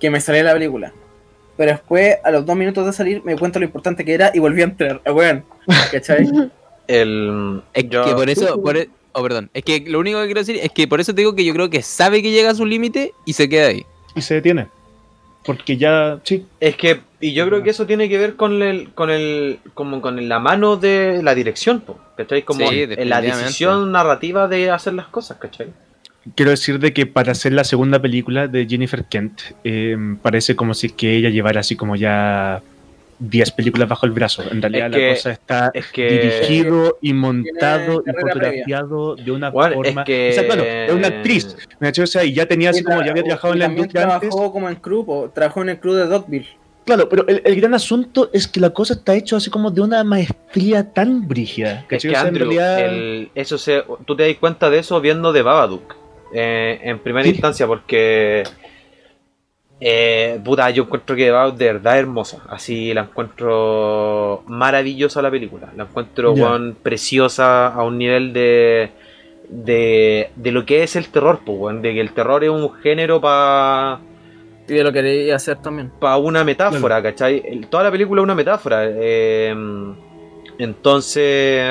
que 0.00 0.08
me 0.08 0.18
saliera 0.20 0.48
la 0.48 0.54
película. 0.54 0.92
Pero 1.56 1.72
después, 1.72 2.16
a 2.24 2.30
los 2.30 2.46
dos 2.46 2.56
minutos 2.56 2.86
de 2.86 2.92
salir, 2.92 3.22
me 3.24 3.32
di 3.32 3.38
cuenta 3.38 3.58
lo 3.58 3.64
importante 3.66 4.04
que 4.04 4.14
era 4.14 4.30
y 4.34 4.38
volví 4.38 4.62
a 4.62 4.64
entrar, 4.64 5.00
eh, 5.04 5.10
weón, 5.10 5.44
¿cachai? 5.90 6.26
El, 6.88 7.62
Es 7.74 7.88
yo- 7.88 8.04
que 8.04 8.12
por 8.14 8.28
eso, 8.28 8.60
por 8.60 8.76
e- 8.76 8.88
oh, 9.12 9.22
perdón, 9.22 9.50
es 9.54 9.62
que 9.62 9.80
lo 9.86 10.00
único 10.00 10.18
que 10.20 10.26
quiero 10.26 10.40
decir 10.40 10.58
es 10.62 10.70
que 10.72 10.88
por 10.88 11.00
eso 11.00 11.14
te 11.14 11.20
digo 11.20 11.34
que 11.34 11.44
yo 11.44 11.52
creo 11.54 11.70
que 11.70 11.82
sabe 11.82 12.22
que 12.22 12.30
llega 12.32 12.50
a 12.50 12.54
su 12.54 12.66
límite 12.66 13.12
y 13.24 13.32
se 13.34 13.48
queda 13.48 13.68
ahí. 13.68 13.86
Y 14.14 14.20
se 14.22 14.34
detiene. 14.34 14.68
Porque 15.44 15.76
ya, 15.76 16.18
sí. 16.24 16.46
Es 16.60 16.76
que, 16.76 17.00
y 17.20 17.32
yo 17.34 17.46
creo 17.48 17.62
que 17.62 17.70
eso 17.70 17.86
tiene 17.86 18.08
que 18.08 18.16
ver 18.18 18.36
con 18.36 18.62
el, 18.62 18.92
con 18.94 19.10
el, 19.10 19.58
como 19.74 20.00
con 20.00 20.28
la 20.28 20.38
mano 20.38 20.76
de 20.76 21.20
la 21.22 21.34
dirección, 21.34 21.80
po, 21.80 21.98
¿cachai? 22.16 22.42
Como 22.44 22.68
Sí, 22.70 22.82
en 22.88 23.08
la 23.08 23.20
decisión 23.20 23.90
narrativa 23.92 24.46
de 24.48 24.70
hacer 24.70 24.94
las 24.94 25.06
cosas, 25.06 25.38
¿cachai? 25.38 25.68
Quiero 26.36 26.50
decir 26.52 26.78
de 26.78 26.92
que 26.92 27.06
para 27.06 27.32
hacer 27.32 27.52
la 27.52 27.64
segunda 27.64 28.00
película 28.00 28.46
de 28.48 28.66
Jennifer 28.68 29.04
Kent, 29.04 29.40
eh, 29.64 29.96
parece 30.22 30.54
como 30.54 30.72
si 30.74 30.88
que 30.90 31.16
ella 31.16 31.30
llevara 31.30 31.60
así 31.60 31.74
como 31.74 31.96
ya 31.96 32.62
10 33.18 33.50
películas 33.52 33.88
bajo 33.88 34.06
el 34.06 34.12
brazo. 34.12 34.42
En 34.50 34.62
realidad 34.62 34.86
Es 34.86 34.92
la 34.92 34.98
que- 34.98 35.14
cosa 35.14 35.30
está 35.32 35.70
Es 35.74 35.86
que... 35.88 36.08
dirigido 36.08 36.98
y 37.00 37.12
montado 37.12 38.02
y 38.06 38.10
fotografiado 38.20 39.16
de 39.16 39.30
una 39.32 39.50
Bueno, 39.50 39.82
es 39.82 39.86
forma. 39.88 40.04
que- 40.04 40.30
O 40.30 40.32
sea, 40.32 40.44
claro, 40.46 40.62
es 40.64 40.92
una 40.92 41.08
actriz. 41.08 41.56
¿me 41.80 41.88
cachai? 41.88 42.04
O 42.04 42.06
sea, 42.06 42.24
y 42.24 42.32
ya 42.32 42.46
tenía 42.46 42.70
así 42.70 42.82
como 42.84 43.02
ya 43.04 43.10
había 43.10 43.24
trabajado 43.24 43.54
en 43.54 43.58
la 43.60 43.66
industria 43.66 44.14
antes. 44.14 44.30
trabajó 44.30 44.52
como 44.52 44.68
en 44.68 44.74
crew, 44.76 45.04
po, 45.04 45.30
trabajó 45.34 45.62
en 45.62 45.68
el 45.70 45.80
crew 45.80 45.94
de 45.94 46.06
Dogville. 46.06 46.48
Claro, 46.84 47.08
pero 47.08 47.26
el, 47.28 47.42
el 47.44 47.54
gran 47.60 47.74
asunto 47.74 48.28
es 48.32 48.48
que 48.48 48.58
la 48.58 48.70
cosa 48.70 48.94
está 48.94 49.14
hecha 49.14 49.36
así 49.36 49.50
como 49.50 49.70
de 49.70 49.80
una 49.82 50.02
maestría 50.02 50.92
tan 50.92 51.28
brígida. 51.28 51.84
Es 51.88 52.02
que 52.02 52.08
O 52.08 52.10
sea, 52.12 52.22
Andrew, 52.22 52.48
realidad- 52.50 52.80
el- 52.80 53.30
eso 53.36 53.56
se, 53.56 53.84
tú 54.04 54.16
te 54.16 54.26
das 54.26 54.36
cuenta 54.38 54.68
de 54.68 54.78
eso 54.80 55.00
viendo 55.00 55.32
de 55.32 55.42
Babadook 55.42 55.94
eh, 56.32 56.80
en 56.82 56.98
primera 57.00 57.24
Sí. 57.24 57.30
instancia 57.30 57.66
porque 57.66 58.42
eh, 59.80 60.40
puta, 60.44 60.70
yo 60.70 60.84
encuentro 60.84 61.16
que 61.16 61.30
Babadook 61.30 61.56
de 61.58 61.66
verdad 61.72 61.98
hermosa, 61.98 62.42
así 62.48 62.94
la 62.94 63.02
encuentro 63.02 64.44
maravillosa 64.46 65.20
la 65.22 65.30
película, 65.30 65.72
la 65.76 65.84
encuentro 65.84 66.32
weón, 66.32 66.76
preciosa 66.82 67.66
a 67.68 67.82
un 67.82 67.98
nivel 67.98 68.32
de, 68.32 68.90
de 69.48 70.30
de 70.36 70.52
lo 70.52 70.64
que 70.64 70.84
es 70.84 70.94
el 70.96 71.08
terror, 71.08 71.40
pues, 71.44 71.58
weón, 71.58 71.82
de 71.82 71.94
que 71.94 72.00
el 72.00 72.12
terror 72.14 72.44
es 72.44 72.50
un 72.50 72.72
género 72.74 73.20
para 73.20 74.00
Y 74.68 74.74
de 74.74 74.84
lo 74.84 74.92
que 74.92 75.02
quería 75.02 75.34
hacer 75.36 75.56
también. 75.60 75.90
para 75.98 76.16
una 76.18 76.44
metáfora, 76.44 77.02
¿cachai? 77.02 77.42
Toda 77.68 77.84
la 77.84 77.90
película 77.90 78.20
es 78.20 78.24
una 78.24 78.34
metáfora. 78.36 78.84
eh, 78.88 79.52
entonces, 80.58 81.62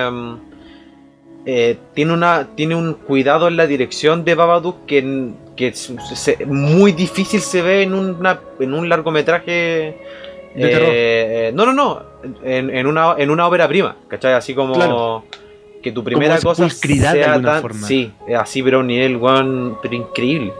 eh, 1.46 1.78
tiene, 1.94 2.14
una, 2.14 2.48
tiene 2.56 2.76
un 2.76 2.94
cuidado 2.94 3.48
en 3.48 3.58
la 3.58 3.66
dirección 3.68 4.24
de 4.24 4.36
Babadook 4.36 4.86
que, 4.86 5.30
que 5.56 5.74
se- 5.74 5.98
se- 6.16 6.46
muy 6.46 6.92
difícil 6.92 7.42
se 7.42 7.62
ve 7.62 7.84
en, 7.84 7.94
una, 7.94 8.39
en 8.60 8.74
un 8.74 8.88
largometraje. 8.88 9.98
De 10.56 11.48
eh, 11.48 11.52
no, 11.54 11.66
no, 11.66 11.74
no. 11.74 12.02
En, 12.44 12.70
en 12.70 12.86
una, 12.86 13.16
en 13.18 13.30
una 13.32 13.48
ópera 13.48 13.68
prima, 13.68 13.96
¿cachai? 14.08 14.34
Así 14.34 14.54
como. 14.54 14.74
Claro. 14.76 15.24
Que 15.82 15.92
tu 15.92 16.04
primera 16.04 16.38
cosa 16.39 16.66
de 16.66 16.70
sea 16.70 17.34
alguna 17.34 17.54
tan- 17.54 17.62
forma. 17.64 17.88
Sí, 17.88 18.12
así, 18.38 18.62
pero 18.62 18.78
a 18.78 18.80
un 18.82 18.88
nivel, 18.88 19.18
weón, 19.18 19.78
pero 19.82 19.96
increíble. 19.96 20.54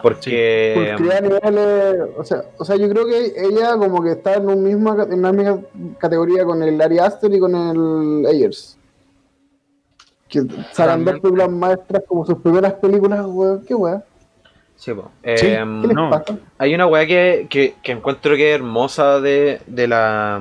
Porque. 0.00 0.94
A 0.96 1.20
niveles, 1.20 1.96
o 2.16 2.24
sea, 2.24 2.42
o 2.58 2.64
sea, 2.64 2.76
yo 2.76 2.88
creo 2.88 3.06
que 3.06 3.32
ella 3.36 3.76
como 3.76 4.02
que 4.02 4.12
está 4.12 4.34
en 4.34 4.48
un 4.48 4.62
misma, 4.62 5.04
en 5.10 5.18
una 5.18 5.32
misma 5.32 5.60
categoría 5.98 6.44
con 6.44 6.62
el 6.62 6.80
Ari 6.80 6.98
Aster 6.98 7.32
y 7.34 7.38
con 7.40 7.54
el 7.56 8.26
Ayers. 8.26 8.76
Que 10.32 10.42
Totalmente. 10.44 11.20
películas 11.20 11.50
maestras 11.50 12.02
como 12.08 12.24
sus 12.24 12.38
primeras 12.38 12.72
películas, 12.74 13.20
weón, 13.26 13.64
qué 13.66 13.74
weón. 13.74 14.02
Sí, 14.76 14.92
po. 14.94 15.10
Sí, 15.22 15.46
¿Qué 15.46 15.64
les 15.86 15.94
no. 15.94 16.10
pasa? 16.10 16.38
Hay 16.58 16.74
una 16.74 16.86
weá 16.86 17.06
que, 17.06 17.46
que, 17.50 17.74
que 17.82 17.92
encuentro 17.92 18.34
que 18.34 18.50
es 18.50 18.54
hermosa 18.56 19.20
de, 19.20 19.60
de 19.66 19.86
la 19.86 20.40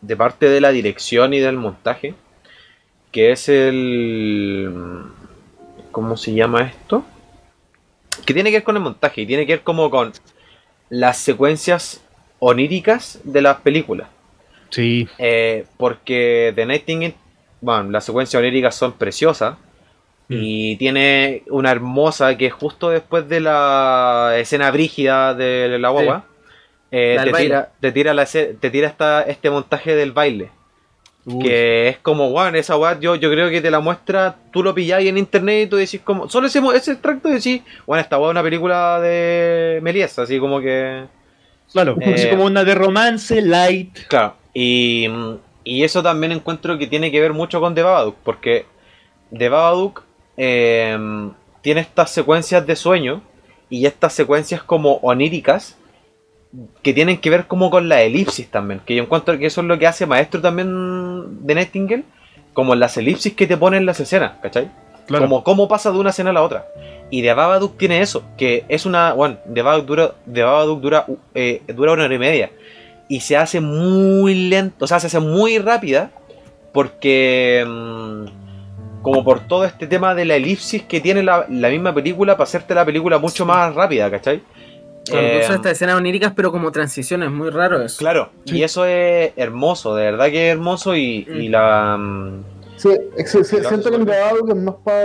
de 0.00 0.16
parte 0.16 0.48
de 0.48 0.60
la 0.60 0.70
dirección 0.70 1.34
y 1.34 1.40
del 1.40 1.56
montaje. 1.56 2.14
Que 3.10 3.32
es 3.32 3.48
el. 3.48 4.70
¿Cómo 5.90 6.16
se 6.16 6.32
llama 6.34 6.62
esto? 6.62 7.04
Que 8.24 8.34
tiene 8.34 8.50
que 8.50 8.56
ver 8.58 8.64
con 8.64 8.76
el 8.76 8.82
montaje 8.82 9.22
y 9.22 9.26
tiene 9.26 9.46
que 9.46 9.54
ver 9.54 9.62
como 9.62 9.90
con 9.90 10.12
las 10.90 11.18
secuencias 11.18 12.02
oníricas 12.38 13.20
de 13.24 13.42
las 13.42 13.56
películas. 13.58 14.08
Sí, 14.70 15.08
Eh, 15.18 15.66
porque 15.76 16.52
The 16.56 16.66
Nightingale, 16.66 17.14
bueno, 17.64 17.90
las 17.90 18.04
secuencias 18.04 18.38
oníricas 18.38 18.74
son 18.74 18.92
preciosas. 18.92 19.56
Mm. 20.28 20.34
Y 20.38 20.76
tiene 20.76 21.42
una 21.48 21.70
hermosa 21.70 22.36
que 22.36 22.50
justo 22.50 22.90
después 22.90 23.28
de 23.28 23.40
la 23.40 24.34
escena 24.36 24.70
brígida 24.70 25.34
de 25.34 25.78
la 25.78 25.88
guagua, 25.88 26.24
eh, 26.90 27.14
La 27.16 27.24
te, 27.24 27.32
tira, 27.32 27.72
te 27.80 27.92
tira, 27.92 28.14
la 28.14 28.26
te 28.26 28.70
tira 28.70 28.86
esta, 28.88 29.22
este 29.22 29.50
montaje 29.50 29.96
del 29.96 30.12
baile. 30.12 30.50
Uy. 31.26 31.42
Que 31.42 31.88
es 31.88 31.98
como, 31.98 32.30
bueno, 32.30 32.56
esa 32.58 32.76
weá 32.76 33.00
yo, 33.00 33.14
yo 33.14 33.30
creo 33.30 33.48
que 33.48 33.62
te 33.62 33.70
la 33.70 33.80
muestra, 33.80 34.36
tú 34.52 34.62
lo 34.62 34.74
pilláis 34.74 35.08
en 35.08 35.16
internet 35.16 35.66
y 35.66 35.66
tú 35.70 35.76
decís 35.76 36.02
como, 36.04 36.28
solo 36.28 36.46
ese, 36.46 36.60
ese 36.74 36.92
extracto 36.92 37.30
y 37.30 37.32
decís, 37.32 37.62
bueno, 37.86 38.02
esta 38.02 38.18
weá 38.18 38.28
es 38.28 38.32
una 38.32 38.42
película 38.42 39.00
de 39.00 39.80
Melies, 39.82 40.18
así 40.18 40.38
como 40.38 40.60
que... 40.60 41.04
claro, 41.72 41.96
Eh, 42.00 42.14
así 42.14 42.28
como 42.28 42.44
una 42.44 42.62
de 42.62 42.74
romance 42.74 43.40
light. 43.40 44.06
Claro, 44.08 44.34
y, 44.52 45.08
y 45.64 45.82
eso 45.82 46.02
también 46.02 46.32
encuentro 46.32 46.78
que 46.78 46.86
tiene 46.86 47.10
que 47.10 47.20
ver 47.20 47.32
mucho 47.32 47.60
con 47.60 47.74
The 47.74 47.82
Babadook, 47.82 48.16
porque 48.22 48.66
The 49.36 49.48
Babadook 49.48 50.02
eh, 50.36 50.96
tiene 51.62 51.80
estas 51.80 52.10
secuencias 52.10 52.66
de 52.66 52.76
sueño 52.76 53.22
y 53.70 53.86
estas 53.86 54.12
secuencias 54.12 54.62
como 54.62 54.96
oníricas 54.96 55.76
que 56.82 56.92
tienen 56.92 57.18
que 57.18 57.30
ver 57.30 57.46
como 57.46 57.70
con 57.70 57.88
la 57.88 58.02
elipsis 58.02 58.48
también, 58.48 58.80
que 58.84 58.94
yo 58.94 59.02
encuentro 59.02 59.38
que 59.38 59.46
eso 59.46 59.60
es 59.60 59.66
lo 59.66 59.78
que 59.78 59.86
hace 59.86 60.06
maestro 60.06 60.40
también 60.40 61.46
de 61.46 61.54
Nightingale, 61.54 62.04
como 62.52 62.74
las 62.74 62.96
elipsis 62.96 63.34
que 63.34 63.46
te 63.46 63.56
ponen 63.56 63.86
las 63.86 63.98
escenas, 63.98 64.38
¿cachai? 64.40 64.70
Claro. 65.06 65.24
Como 65.24 65.44
cómo 65.44 65.68
pasa 65.68 65.90
de 65.90 65.98
una 65.98 66.10
escena 66.10 66.30
a 66.30 66.32
la 66.32 66.42
otra. 66.42 66.66
Y 67.10 67.22
The 67.22 67.34
Babadook 67.34 67.76
tiene 67.76 68.00
eso, 68.00 68.24
que 68.38 68.64
es 68.68 68.86
una. 68.86 69.12
Bueno, 69.12 69.36
The 69.52 69.62
Babadook 69.62 69.86
dura, 69.86 70.14
The 70.32 70.42
Babadook 70.42 70.80
dura, 70.80 71.06
eh, 71.34 71.62
dura 71.68 71.92
una 71.92 72.04
hora 72.04 72.14
y 72.14 72.18
media. 72.18 72.50
Y 73.08 73.20
se 73.20 73.36
hace 73.36 73.60
muy 73.60 74.34
lento, 74.48 74.84
o 74.84 74.88
sea, 74.88 75.00
se 75.00 75.08
hace 75.08 75.20
muy 75.20 75.58
rápida. 75.58 76.10
Porque. 76.72 77.64
mm, 77.66 78.44
como 79.02 79.22
por 79.22 79.40
todo 79.46 79.66
este 79.66 79.86
tema 79.86 80.14
de 80.14 80.24
la 80.24 80.36
elipsis 80.36 80.82
que 80.84 80.98
tiene 80.98 81.22
la, 81.22 81.44
la 81.50 81.68
misma 81.68 81.94
película 81.94 82.38
para 82.38 82.44
hacerte 82.44 82.74
la 82.74 82.86
película 82.86 83.18
mucho 83.18 83.44
más 83.44 83.74
rápida, 83.74 84.10
¿cachai? 84.10 84.42
Claro, 85.04 85.26
Eh, 85.26 85.40
estas 85.40 85.72
escenas 85.72 85.96
oníricas, 85.96 86.32
pero 86.34 86.50
como 86.50 86.72
transiciones, 86.72 87.30
muy 87.30 87.50
raro 87.50 87.82
eso. 87.82 87.98
claro, 87.98 88.30
y 88.46 88.62
eso 88.62 88.86
es 88.86 89.32
hermoso, 89.36 89.94
de 89.94 90.04
verdad 90.06 90.26
que 90.30 90.48
es 90.48 90.52
hermoso 90.54 90.96
y, 90.96 91.26
y 91.28 91.48
la. 91.48 91.98
mm, 91.98 92.44
Sí, 92.76 92.88
siento 93.44 93.90
que 93.90 93.96
el 93.96 94.04
grabado 94.04 94.44
que 94.46 94.52
es 94.52 94.58
más 94.58 94.74
para 94.82 95.04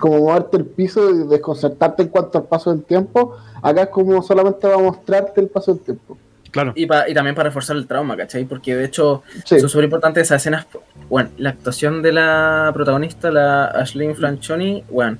como 0.00 0.18
moverte 0.18 0.56
el 0.56 0.66
piso 0.66 1.10
y 1.10 1.26
desconcertarte 1.28 2.02
en 2.04 2.08
cuanto 2.08 2.38
al 2.38 2.44
paso 2.44 2.70
del 2.72 2.84
tiempo. 2.84 3.36
Acá 3.60 3.82
es 3.82 3.88
como 3.88 4.22
solamente 4.22 4.66
va 4.66 4.74
a 4.74 4.78
mostrarte 4.78 5.40
el 5.40 5.48
paso 5.48 5.74
del 5.74 5.82
tiempo. 5.84 6.16
Claro. 6.52 6.72
Y, 6.76 6.86
pa- 6.86 7.08
y 7.08 7.14
también 7.14 7.34
para 7.34 7.48
reforzar 7.48 7.76
el 7.76 7.86
trauma, 7.88 8.16
¿cachai? 8.16 8.44
Porque 8.44 8.76
de 8.76 8.84
hecho 8.84 9.22
Sí. 9.44 9.58
son 9.58 9.68
súper 9.68 9.84
importantes 9.84 10.22
esas 10.28 10.40
escenas. 10.42 10.66
Bueno, 11.08 11.30
la 11.38 11.50
actuación 11.50 12.00
de 12.02 12.12
la 12.12 12.70
protagonista, 12.72 13.30
la 13.32 13.64
Ashley 13.66 14.14
Franchoni, 14.14 14.84
bueno, 14.90 15.18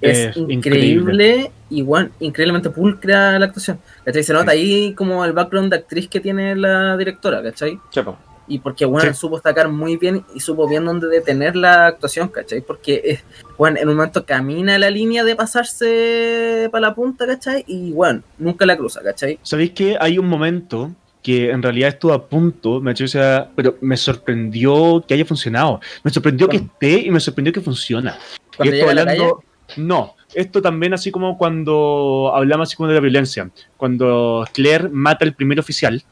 es 0.00 0.18
Es 0.18 0.36
increíble, 0.36 1.52
y 1.70 1.82
bueno, 1.82 2.10
increíblemente 2.20 2.68
pulcra 2.70 3.38
la 3.38 3.46
actuación. 3.46 3.78
¿Cachai? 4.04 4.22
Se 4.24 4.32
nota 4.32 4.50
ahí 4.50 4.92
como 4.94 5.24
el 5.24 5.32
background 5.32 5.70
de 5.70 5.76
actriz 5.76 6.08
que 6.08 6.18
tiene 6.20 6.56
la 6.56 6.96
directora, 6.96 7.40
¿cachai? 7.42 7.78
Chepo. 7.90 8.18
Y 8.48 8.58
porque, 8.58 8.84
bueno, 8.84 9.12
Sí. 9.12 9.20
supo 9.20 9.36
destacar 9.36 9.68
muy 9.68 9.96
bien 9.96 10.24
y 10.34 10.40
supo 10.40 10.68
bien 10.68 10.84
dónde 10.84 11.06
detener 11.08 11.54
la 11.56 11.86
actuación, 11.86 12.28
¿cachai? 12.28 12.60
Porque, 12.60 13.00
es, 13.04 13.24
bueno, 13.56 13.78
en 13.80 13.88
un 13.88 13.96
momento 13.96 14.26
camina 14.26 14.78
la 14.78 14.90
línea 14.90 15.22
de 15.24 15.36
pasarse 15.36 16.68
para 16.72 16.88
la 16.88 16.94
punta, 16.94 17.26
¿cachai? 17.26 17.64
Y, 17.66 17.92
bueno, 17.92 18.22
nunca 18.38 18.66
la 18.66 18.76
cruza, 18.76 19.00
¿cachai? 19.02 19.38
¿Sabéis 19.42 19.70
que 19.72 19.96
hay 20.00 20.18
un 20.18 20.28
momento 20.28 20.90
que 21.22 21.50
en 21.50 21.62
realidad 21.62 21.90
estuvo 21.90 22.12
a 22.12 22.26
punto, 22.26 22.80
me, 22.80 22.90
o 22.92 22.96
sea, 23.08 23.48
pero 23.54 23.76
me 23.80 23.96
sorprendió 23.96 25.04
que 25.06 25.14
haya 25.14 25.24
funcionado. 25.24 25.80
Me 26.02 26.10
sorprendió 26.10 26.48
que 26.48 26.56
esté 26.56 27.06
y 27.06 27.10
me 27.10 27.20
sorprendió 27.20 27.52
que 27.52 27.60
funciona. 27.60 28.18
Y 28.54 28.56
Cuando 28.56 28.74
esto 28.74 28.92
la 28.92 29.00
hablando- 29.02 29.44
No, 29.76 30.14
esto 30.34 30.60
también 30.60 30.92
así 30.94 31.10
como 31.12 31.38
cuando 31.38 32.32
hablamos 32.34 32.68
así 32.68 32.76
como 32.76 32.88
de 32.88 32.94
la 32.96 33.00
violencia. 33.00 33.48
Cuando 33.76 34.44
Claire 34.52 34.88
mata 34.90 35.24
al 35.24 35.34
primer 35.34 35.60
oficial, 35.60 36.02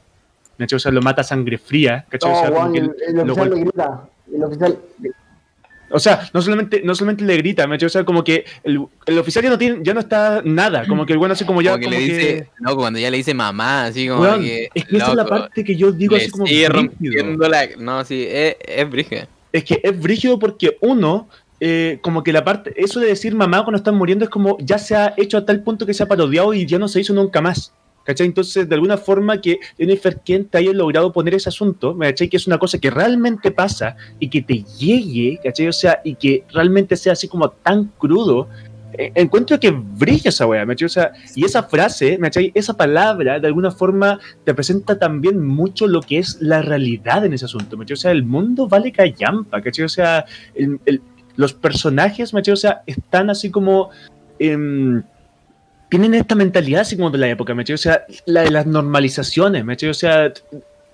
¿me 0.61 0.67
O 0.77 0.79
sea, 0.79 0.93
lo 0.93 1.01
mata 1.03 1.23
a 1.23 1.25
sangre 1.25 1.59
fría, 1.59 2.05
¿cachai? 2.09 2.31
No, 2.31 2.39
O 2.39 2.41
sea, 2.43 2.73
que 2.73 2.79
el, 2.79 2.91
el 3.09 3.31
oficial 3.31 3.51
le 3.51 3.61
grita. 3.61 4.09
El 4.33 4.45
oficial. 4.45 4.79
O 5.93 5.99
sea, 5.99 6.21
no 6.33 6.41
solamente, 6.41 6.83
no 6.85 6.95
solamente 6.95 7.25
le 7.25 7.37
grita, 7.39 7.67
¿me 7.67 7.77
O 7.77 7.89
sea, 7.89 8.05
como 8.05 8.23
que 8.23 8.45
el, 8.63 8.81
el 9.07 9.19
oficial 9.19 9.43
ya 9.43 9.51
no 9.51 9.59
tiene, 9.59 9.79
ya 9.83 9.93
no 9.93 9.99
está 9.99 10.41
nada, 10.45 10.87
como 10.87 11.05
que 11.05 11.15
el 11.15 11.19
bueno 11.19 11.33
así 11.33 11.45
como 11.45 11.63
ya 11.63 11.73
como 11.73 11.81
que 11.81 11.85
como 11.87 11.99
le 11.99 12.07
que- 12.07 12.13
dice, 12.15 12.49
no, 12.61 12.77
cuando 12.77 13.01
ya 13.01 13.11
le 13.11 13.17
dice 13.17 13.35
mamá, 13.35 13.87
así 13.87 14.07
como 14.07 14.23
Weón, 14.23 14.41
que. 14.41 14.69
es 14.73 14.85
que 14.85 14.97
esa 14.99 15.09
es 15.11 15.15
la 15.17 15.23
loco, 15.25 15.29
parte 15.31 15.65
que 15.65 15.75
yo 15.75 15.91
digo 15.91 16.15
así 16.15 16.31
como 16.31 16.47
rompiendo 16.69 17.49
la. 17.49 17.67
No, 17.77 18.05
sí, 18.05 18.25
es, 18.29 18.55
es 18.61 18.89
brígido. 18.89 19.23
Es 19.53 19.65
que 19.65 19.81
es 19.83 20.01
brígido 20.01 20.39
porque 20.39 20.79
uno, 20.81 21.29
eh, 21.59 21.99
como 22.03 22.23
que 22.23 22.33
la 22.33 22.45
parte, 22.45 22.73
eso 22.77 23.01
de 23.01 23.09
decir 23.09 23.35
mamá 23.35 23.65
cuando 23.65 23.79
están 23.79 23.97
muriendo 23.97 24.25
es 24.25 24.31
como 24.31 24.59
ya 24.61 24.79
se 24.79 24.95
ha 24.95 25.13
hecho 25.17 25.39
a 25.39 25.45
tal 25.45 25.61
punto 25.65 25.87
que 25.87 25.95
se 25.95 26.05
ha 26.05 26.07
parodiado 26.07 26.55
y 26.55 26.67
ya 26.67 26.79
no 26.79 26.87
se 26.87 27.01
hizo 27.01 27.13
nunca 27.15 27.41
más. 27.41 27.73
¿Cachai? 28.11 28.27
Entonces, 28.27 28.69
de 28.69 28.75
alguna 28.75 28.97
forma 28.99 29.41
que 29.41 29.59
Jennifer 29.79 30.19
Kent 30.21 30.55
haya 30.57 30.73
logrado 30.73 31.13
poner 31.13 31.35
ese 31.35 31.49
asunto, 31.49 31.95
¿me 31.95 32.07
¿cachai? 32.11 32.29
Que 32.29 32.37
es 32.37 32.47
una 32.47 32.59
cosa 32.59 32.79
que 32.79 32.91
realmente 32.91 33.51
pasa 33.51 33.97
y 34.19 34.29
que 34.29 34.43
te 34.43 34.65
llegue, 34.79 35.39
¿cachai? 35.43 35.69
O 35.69 35.73
sea, 35.73 36.01
y 36.05 36.15
que 36.17 36.45
realmente 36.53 36.97
sea 36.97 37.13
así 37.13 37.29
como 37.29 37.51
tan 37.51 37.85
crudo. 37.99 38.49
eh, 38.99 39.13
encuentro 39.15 39.61
que 39.61 39.71
brilla 39.71 40.31
esa 40.31 40.47
wea, 40.49 40.67
¿me 40.67 40.73
¿cachai? 40.75 40.87
O 40.87 40.89
sea, 40.89 41.13
y 41.37 41.45
esa 41.45 41.63
frase, 41.63 42.19
¿me 42.19 42.27
¿cachai? 42.27 42.51
Esa 42.55 42.75
palabra, 42.77 43.39
de 43.39 43.47
alguna 43.47 43.71
forma, 43.71 44.19
te 44.45 44.53
presenta 44.53 44.99
también 44.99 45.47
mucho 45.47 45.87
lo 45.87 46.01
que 46.01 46.19
es 46.19 46.39
la 46.41 46.61
realidad 46.61 47.25
en 47.25 47.33
ese 47.33 47.45
asunto, 47.45 47.77
¿me 47.77 47.85
¿cachai? 47.85 47.95
O 47.95 47.97
sea, 47.97 48.11
el 48.11 48.25
mundo 48.25 48.67
vale 48.67 48.91
callampa, 48.91 49.61
¿cachai? 49.63 49.85
O 49.85 49.89
sea, 49.89 50.25
el- 50.57 50.81
el- 50.87 51.01
los 51.37 51.55
personajes, 51.55 52.35
¿me 52.35 52.41
¿cachai? 52.41 52.55
O 52.55 52.57
sea, 52.57 52.83
están 52.87 53.31
así 53.31 53.49
como... 53.51 53.91
em, 54.41 55.03
tienen 55.91 56.15
esta 56.15 56.35
mentalidad 56.35 56.81
así 56.83 56.97
como 56.97 57.11
de 57.11 57.19
la 57.19 57.29
época, 57.29 57.55
¿me. 57.55 57.63
O 57.63 57.77
sea, 57.77 58.07
la 58.25 58.43
de 58.43 58.51
las 58.51 58.65
normalizaciones, 58.67 59.65
¿me. 59.65 59.75
O 59.75 59.95
sea, 59.95 60.33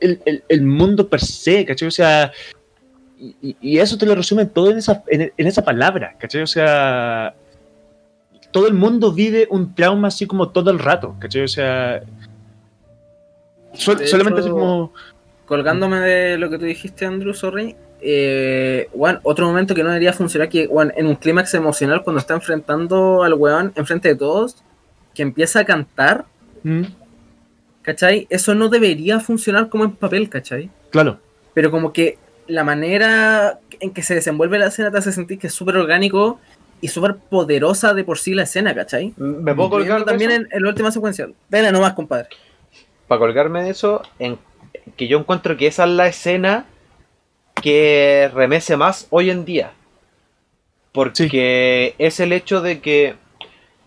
el, 0.00 0.20
el- 0.24 0.42
el 0.48 0.62
mundo 0.62 1.08
per 1.08 1.20
se, 1.20 1.64
¿cachai? 1.64 1.88
O 1.88 1.92
sea, 1.92 2.32
y, 3.18 3.78
eso 3.78 3.96
te 3.96 4.06
lo 4.06 4.14
resume 4.14 4.46
todo 4.46 4.70
en 4.70 4.78
esa, 4.78 5.02
en, 5.08 5.32
en 5.36 5.46
esa 5.46 5.62
palabra, 5.64 6.16
¿cachai? 6.18 6.42
O 6.42 6.46
sea, 6.46 7.34
todo 8.50 8.66
el 8.66 8.74
mundo 8.74 9.12
vive 9.12 9.46
un 9.50 9.74
trauma 9.74 10.08
así 10.08 10.26
como 10.26 10.48
todo 10.50 10.70
el 10.70 10.78
rato, 10.78 11.14
¿cachai? 11.18 11.42
O 11.42 11.48
sea, 11.48 12.02
sol- 13.74 14.06
solamente 14.06 14.40
así 14.40 14.50
como... 14.50 14.92
colgándome 15.46 16.00
de 16.00 16.38
lo 16.38 16.50
que 16.50 16.58
tú 16.58 16.64
dijiste, 16.64 17.06
Andrew, 17.06 17.34
sorry. 17.34 17.76
Eh, 18.00 18.88
bueno, 18.94 19.20
otro 19.22 19.46
momento 19.46 19.74
que 19.74 19.82
no 19.82 19.88
debería 19.88 20.12
funcionar, 20.12 20.48
que 20.48 20.66
bueno, 20.66 20.92
en 20.96 21.06
un 21.06 21.16
clímax 21.16 21.54
emocional, 21.54 22.02
cuando 22.02 22.20
está 22.20 22.34
enfrentando 22.34 23.22
al 23.22 23.34
weón 23.34 23.72
enfrente 23.76 24.08
de 24.08 24.16
todos, 24.16 24.56
que 25.16 25.22
empieza 25.22 25.60
a 25.60 25.64
cantar, 25.64 26.26
¿Mm? 26.62 26.82
¿cachai? 27.80 28.26
Eso 28.28 28.54
no 28.54 28.68
debería 28.68 29.18
funcionar 29.18 29.70
como 29.70 29.84
en 29.84 29.92
papel, 29.92 30.28
¿cachai? 30.28 30.68
Claro, 30.90 31.18
Pero 31.54 31.70
como 31.70 31.92
que 31.92 32.18
la 32.46 32.62
manera 32.62 33.58
en 33.80 33.92
que 33.92 34.02
se 34.02 34.14
desenvuelve 34.14 34.58
la 34.58 34.66
escena 34.66 34.90
te 34.90 34.98
hace 34.98 35.12
sentir 35.12 35.38
que 35.38 35.46
es 35.46 35.54
súper 35.54 35.76
orgánico 35.78 36.38
y 36.82 36.88
súper 36.88 37.16
poderosa 37.16 37.94
de 37.94 38.04
por 38.04 38.18
sí 38.18 38.34
la 38.34 38.42
escena, 38.42 38.74
¿cachai? 38.74 39.14
¿Me 39.16 39.54
puedo 39.54 39.70
colgar 39.70 40.04
también 40.04 40.30
eso? 40.30 40.42
en, 40.42 40.48
en 40.52 40.62
la 40.62 40.68
última 40.68 40.92
secuencia. 40.92 41.28
Dale 41.48 41.72
nomás, 41.72 41.94
compadre. 41.94 42.28
Para 43.08 43.18
colgarme 43.18 43.62
de 43.62 43.70
eso, 43.70 44.02
en, 44.18 44.38
que 44.96 45.08
yo 45.08 45.18
encuentro 45.18 45.56
que 45.56 45.66
esa 45.66 45.84
es 45.84 45.90
la 45.90 46.08
escena 46.08 46.66
que 47.62 48.30
remece 48.34 48.76
más 48.76 49.06
hoy 49.08 49.30
en 49.30 49.46
día. 49.46 49.72
Porque 50.92 51.94
es 51.98 52.20
el 52.20 52.32
hecho 52.32 52.60
de 52.60 52.80
que. 52.80 53.14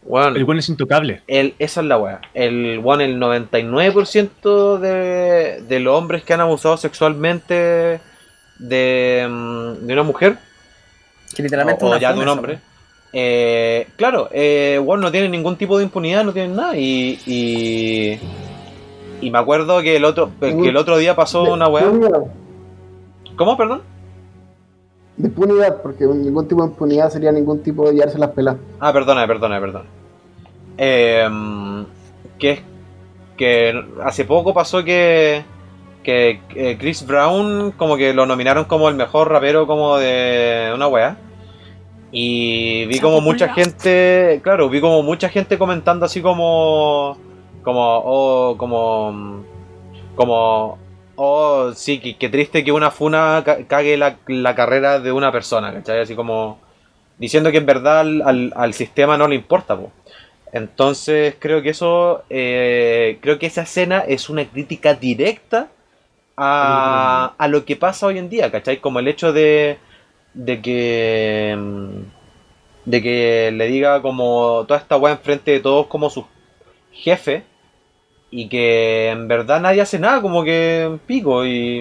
Bueno, 0.03 0.35
el 0.35 0.45
buen 0.45 0.57
es 0.59 0.69
intocable. 0.69 1.21
el, 1.27 1.53
esa 1.59 1.81
es 1.81 1.87
la 1.87 1.97
weá. 1.97 2.21
El, 2.33 2.79
bueno, 2.79 3.03
el 3.03 3.19
99% 3.19 4.77
de, 4.79 5.61
de 5.67 5.79
los 5.79 5.95
hombres 5.95 6.23
que 6.23 6.33
han 6.33 6.41
abusado 6.41 6.77
sexualmente 6.77 7.99
de, 8.59 9.27
mm, 9.29 9.85
de 9.85 9.93
una 9.93 10.03
mujer 10.03 10.37
Que 11.35 11.43
literalmente 11.43 11.85
o, 11.85 11.97
ya 11.97 12.13
de 12.13 12.19
un 12.19 12.27
hombre. 12.27 12.59
eh, 13.13 13.87
claro, 13.97 14.29
eh, 14.31 14.79
bueno, 14.83 15.03
no 15.03 15.11
tienen 15.11 15.31
ningún 15.31 15.55
tipo 15.57 15.77
de 15.77 15.83
impunidad, 15.83 16.23
no 16.23 16.33
tienen 16.33 16.55
nada. 16.55 16.75
Y, 16.77 17.19
y, 17.25 18.19
y 19.21 19.29
me 19.31 19.37
acuerdo 19.37 19.81
que 19.81 19.95
el 19.97 20.05
otro, 20.05 20.31
que 20.39 20.69
el 20.69 20.77
otro 20.77 20.97
día 20.97 21.15
pasó 21.15 21.43
una 21.53 21.67
weá. 21.67 21.91
¿Cómo, 23.35 23.55
perdón? 23.57 23.81
De 25.19 25.27
impunidad, 25.27 25.81
porque 25.81 26.05
ningún 26.05 26.47
tipo 26.47 26.63
de 26.63 26.69
impunidad 26.69 27.09
sería 27.11 27.31
ningún 27.31 27.61
tipo 27.61 27.85
de 27.85 27.93
llevarse 27.93 28.17
las 28.17 28.31
pelas. 28.31 28.55
Ah, 28.79 28.93
perdona, 28.93 29.27
perdona, 29.27 29.59
perdona. 29.59 29.85
Em, 30.77 31.85
que 32.39 32.51
es 32.51 32.61
que 33.37 33.85
hace 34.03 34.23
poco 34.23 34.53
pasó 34.53 34.83
que 34.83 35.43
que 36.03 36.39
eh, 36.55 36.77
Chris 36.79 37.05
Brown 37.05 37.71
como 37.71 37.97
que 37.97 38.13
lo 38.13 38.25
nominaron 38.25 38.63
como 38.63 38.87
el 38.87 38.95
mejor 38.95 39.29
rapero 39.29 39.67
como 39.67 39.97
de 39.97 40.71
una 40.73 40.87
wea. 40.87 41.17
Y 42.11 42.85
vi 42.85 42.99
como 42.99 43.21
mucha 43.21 43.53
gente, 43.53 44.39
claro, 44.41 44.69
vi 44.69 44.81
como 44.81 45.03
mucha 45.03 45.29
gente 45.29 45.59
comentando 45.59 46.05
así 46.05 46.21
como 46.21 47.17
como 47.61 48.01
oh, 48.05 48.55
como 48.57 49.43
como 50.15 50.77
oh, 51.21 51.73
sí, 51.75 51.99
qué, 51.99 52.17
qué 52.17 52.29
triste 52.29 52.63
que 52.63 52.71
una 52.71 52.91
funa 52.91 53.41
ca- 53.45 53.65
cague 53.67 53.97
la, 53.97 54.17
la 54.27 54.55
carrera 54.55 54.99
de 54.99 55.11
una 55.11 55.31
persona, 55.31 55.73
¿cachai? 55.73 55.99
Así 56.01 56.15
como 56.15 56.59
diciendo 57.17 57.51
que 57.51 57.57
en 57.57 57.65
verdad 57.65 58.01
al, 58.01 58.21
al- 58.23 58.53
al 58.55 58.73
sistema 58.73 59.17
no 59.17 59.27
le 59.27 59.35
importa. 59.35 59.77
po. 59.77 59.91
Entonces 60.53 61.35
creo 61.39 61.61
que 61.61 61.69
eso, 61.71 62.23
eh, 62.29 63.19
creo 63.21 63.39
que 63.39 63.47
esa 63.47 63.63
escena 63.63 63.99
es 64.07 64.29
una 64.29 64.45
crítica 64.45 64.93
directa 64.95 65.69
a, 66.37 67.35
a 67.37 67.47
lo 67.49 67.65
que 67.65 67.75
pasa 67.77 68.07
hoy 68.07 68.17
en 68.19 68.29
día, 68.29 68.51
¿cachai? 68.51 68.79
Como 68.79 68.99
el 68.99 69.07
hecho 69.09 69.33
de, 69.33 69.79
de 70.33 70.61
que 70.61 71.55
mm, 71.57 72.01
de 72.85 73.01
que 73.01 73.51
le 73.53 73.67
diga 73.67 74.01
como 74.01 74.65
toda 74.67 74.79
esta 74.79 74.97
weá 74.97 75.13
enfrente 75.13 75.51
de 75.51 75.59
todos 75.59 75.87
como 75.87 76.09
su 76.09 76.25
jefe 76.91 77.43
y 78.31 78.47
que 78.49 79.09
en 79.09 79.27
verdad 79.27 79.59
nadie 79.61 79.81
hace 79.81 79.97
nada, 79.99 80.21
como 80.21 80.43
que 80.43 80.99
pico 81.07 81.45
y... 81.45 81.79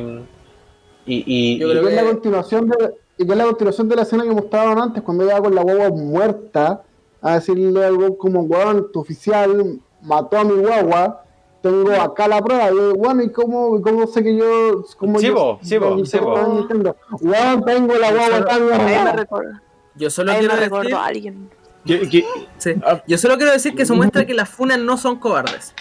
y, 1.06 1.24
y- 1.26 1.58
Yo 1.58 1.68
Y 1.68 1.70
creo 1.70 1.82
que 1.84 1.88
es 1.90 2.02
la 2.02 2.10
continuación 2.10 2.68
de, 2.68 2.94
y 3.18 3.26
que 3.26 3.32
es 3.32 3.38
la 3.38 3.44
continuación 3.44 3.88
de 3.88 3.96
la 3.96 4.02
escena 4.02 4.24
que 4.24 4.30
mostraban 4.30 4.78
antes, 4.78 5.02
cuando 5.02 5.24
ella 5.24 5.40
con 5.40 5.54
la 5.54 5.62
guagua 5.62 5.90
muerta, 5.90 6.82
a 7.20 7.34
decirle 7.34 7.84
algo 7.84 8.16
como, 8.16 8.40
weón, 8.42 8.90
tu 8.92 9.00
oficial 9.00 9.78
mató 10.02 10.38
a 10.38 10.44
mi 10.44 10.54
guagua, 10.54 11.24
tengo 11.60 11.90
acá 11.92 12.28
la 12.28 12.40
prueba, 12.40 12.70
y 12.70 12.76
yo, 12.76 12.94
bueno, 12.94 13.22
¿y 13.24 13.30
cómo, 13.32 13.82
cómo 13.82 14.06
sé 14.06 14.22
que 14.22 14.36
yo... 14.36 14.84
Cómo 14.96 15.18
Sí, 15.18 15.26
yo, 15.26 15.58
sí, 15.60 15.74
yo- 15.74 16.04
sí, 16.06 16.18
yo 16.18 16.68
tengo 16.68 17.94
la 17.94 18.10
guagua 18.12 18.24
Solo- 18.30 18.44
tan 18.46 18.54
Ahí 18.56 18.60
me 18.62 18.66
guardada". 18.76 19.12
recuerdo, 19.12 19.52
Yo 19.96 20.10
solo 20.10 20.32
quiero 20.32 20.54
decir, 20.54 20.60
recuerdo 20.70 20.96
a 20.96 21.06
alguien. 21.06 21.50
Que- 21.84 22.08
que- 22.08 22.24
sí. 22.58 22.74
yo 23.06 23.18
solo 23.18 23.36
quiero 23.36 23.50
decir 23.52 23.74
que 23.74 23.82
eso 23.82 23.94
muestra 23.94 24.24
que 24.26 24.34
las 24.34 24.48
funas 24.48 24.78
no 24.78 24.96
son 24.96 25.18
cobardes. 25.18 25.74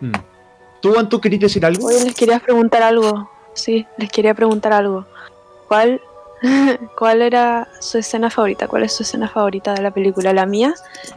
Mm. 0.00 0.12
¿Tú, 0.80 0.92
Juan, 0.92 1.08
tú 1.08 1.20
querías 1.20 1.40
decir 1.40 1.64
algo? 1.66 1.86
Oye, 1.88 2.04
les 2.04 2.14
quería 2.14 2.38
preguntar 2.38 2.82
algo. 2.82 3.28
Sí, 3.54 3.86
les 3.96 4.10
quería 4.10 4.34
preguntar 4.34 4.72
algo. 4.72 5.04
¿Cuál, 5.66 6.00
¿Cuál 6.96 7.22
era 7.22 7.66
su 7.80 7.98
escena 7.98 8.30
favorita? 8.30 8.68
¿Cuál 8.68 8.84
es 8.84 8.92
su 8.92 9.02
escena 9.02 9.28
favorita 9.28 9.74
de 9.74 9.82
la 9.82 9.90
película? 9.90 10.32
La 10.32 10.46
mía 10.46 10.74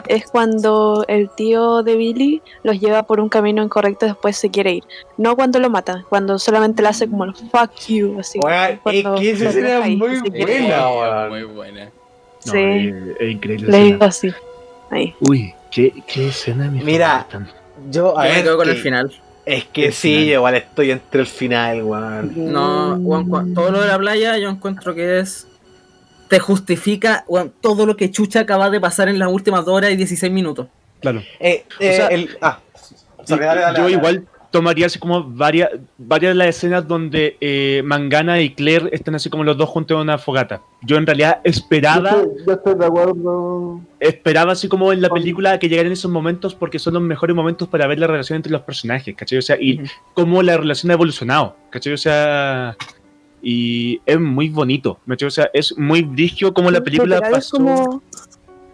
es 0.07 0.25
cuando 0.25 1.05
el 1.07 1.29
tío 1.29 1.83
de 1.83 1.95
Billy 1.95 2.41
los 2.63 2.79
lleva 2.79 3.03
por 3.03 3.19
un 3.19 3.29
camino 3.29 3.61
incorrecto 3.61 4.07
y 4.07 4.09
después 4.09 4.35
se 4.35 4.49
quiere 4.49 4.73
ir. 4.73 4.83
No 5.17 5.35
cuando 5.35 5.59
lo 5.59 5.69
matan, 5.69 6.05
cuando 6.09 6.39
solamente 6.39 6.81
le 6.81 6.89
hace 6.89 7.07
como 7.07 7.25
el 7.25 7.35
fuck 7.35 7.71
you, 7.87 8.17
así. 8.19 8.39
Es 8.39 8.79
que 9.19 9.29
esa 9.31 9.49
escena 9.49 9.85
es 9.85 9.97
muy 9.97 10.19
buena. 10.29 11.27
Muy 11.29 11.43
buena. 11.43 11.85
No, 11.85 12.51
Sí. 12.51 12.57
es, 12.57 12.95
es 13.19 13.31
increíble. 13.31 13.67
Le 13.71 13.83
digo 13.83 14.03
así. 14.03 14.33
Ahí. 14.89 15.15
Uy, 15.19 15.53
qué, 15.69 15.93
qué 16.07 16.29
escena 16.29 16.69
mi 16.71 16.83
Mira, 16.83 17.27
favorita. 17.29 17.60
Yo, 17.89 18.17
a 18.17 18.27
Yo 18.27 18.33
me 18.35 18.43
quedo 18.43 18.57
con 18.57 18.65
que- 18.65 18.71
el 18.71 18.77
final. 18.77 19.11
Es 19.43 19.65
que 19.65 19.87
El 19.87 19.93
sí, 19.93 20.09
final. 20.13 20.27
igual 20.33 20.55
estoy 20.55 20.91
entre 20.91 21.21
el 21.21 21.27
final, 21.27 21.83
weón. 21.83 22.31
No, 22.53 22.93
weón, 22.95 23.53
todo 23.55 23.71
lo 23.71 23.81
de 23.81 23.87
la 23.87 23.97
playa 23.97 24.37
yo 24.37 24.49
encuentro 24.49 24.93
que 24.93 25.19
es. 25.19 25.47
Te 26.27 26.39
justifica 26.39 27.25
weón, 27.27 27.51
todo 27.59 27.85
lo 27.85 27.97
que 27.97 28.11
Chucha 28.11 28.41
acaba 28.41 28.69
de 28.69 28.79
pasar 28.79 29.09
en 29.09 29.17
las 29.19 29.29
últimas 29.29 29.65
2 29.65 29.73
horas 29.75 29.91
y 29.91 29.95
16 29.95 30.31
minutos. 30.31 30.67
Claro. 31.01 31.23
Eh, 31.39 31.65
eh, 31.79 31.95
sea, 31.95 32.07
el, 32.09 32.37
ah, 32.41 32.59
sorry, 33.25 33.43
dale, 33.45 33.61
dale, 33.61 33.77
yo 33.77 33.83
dale. 33.83 33.95
igual 33.95 34.27
tomaría 34.52 34.86
así 34.88 34.99
como 34.99 35.23
varias, 35.23 35.69
varias 35.98 36.32
de 36.32 36.36
las 36.36 36.48
escenas 36.49 36.86
donde 36.88 37.38
eh, 37.40 37.82
Mangana 37.86 38.41
y 38.41 38.53
Claire 38.53 38.90
están 38.91 39.15
así 39.15 39.30
como 39.30 39.44
los 39.45 39.57
dos 39.57 39.69
juntos 39.69 39.95
en 39.95 40.02
una 40.02 40.18
fogata. 40.18 40.61
Yo 40.82 40.98
en 40.98 41.06
realidad 41.07 41.40
Yo 41.44 41.49
esperaba, 41.49 42.10
estoy, 42.10 42.28
yo 42.45 42.53
estoy 42.53 42.76
de 42.76 42.86
acuerdo. 42.86 43.82
esperaba 43.99 44.52
así 44.52 44.68
como 44.68 44.91
en 44.91 45.02
la 45.02 45.10
película 45.10 45.57
que 45.57 45.69
llegaran 45.69 45.91
esos 45.94 46.11
momentos 46.11 46.53
porque 46.53 46.80
son 46.80 46.94
los 46.95 47.03
mejores 47.03 47.36
momentos 47.36 47.68
para 47.69 47.88
ver 47.88 47.98
la 47.99 48.07
relación 48.07 48.36
entre 48.36 48.52
los 48.52 48.61
personajes, 48.61 49.15
¿cachai? 49.15 49.38
O 49.40 49.41
sea, 49.41 49.56
y 49.60 49.80
Ujú. 49.80 49.88
cómo 50.14 50.44
la 50.44 50.57
relación 50.57 50.91
ha 50.91 50.95
evolucionado, 50.95 51.56
¿cachai? 51.69 51.94
O 51.94 51.98
sea, 51.98 52.76
y 53.41 54.02
es 54.06 54.19
muy 54.19 54.49
bonito, 54.49 54.99
¿cachai? 55.07 55.28
O 55.28 55.32
sea, 55.32 55.49
es 55.53 55.78
muy 55.78 56.02
brillo 56.02 56.53
como 56.53 56.69
la 56.72 56.82
película 56.82 57.15
Literal 57.15 57.32
es 57.32 57.38
pasó. 57.38 57.57
como, 57.57 58.02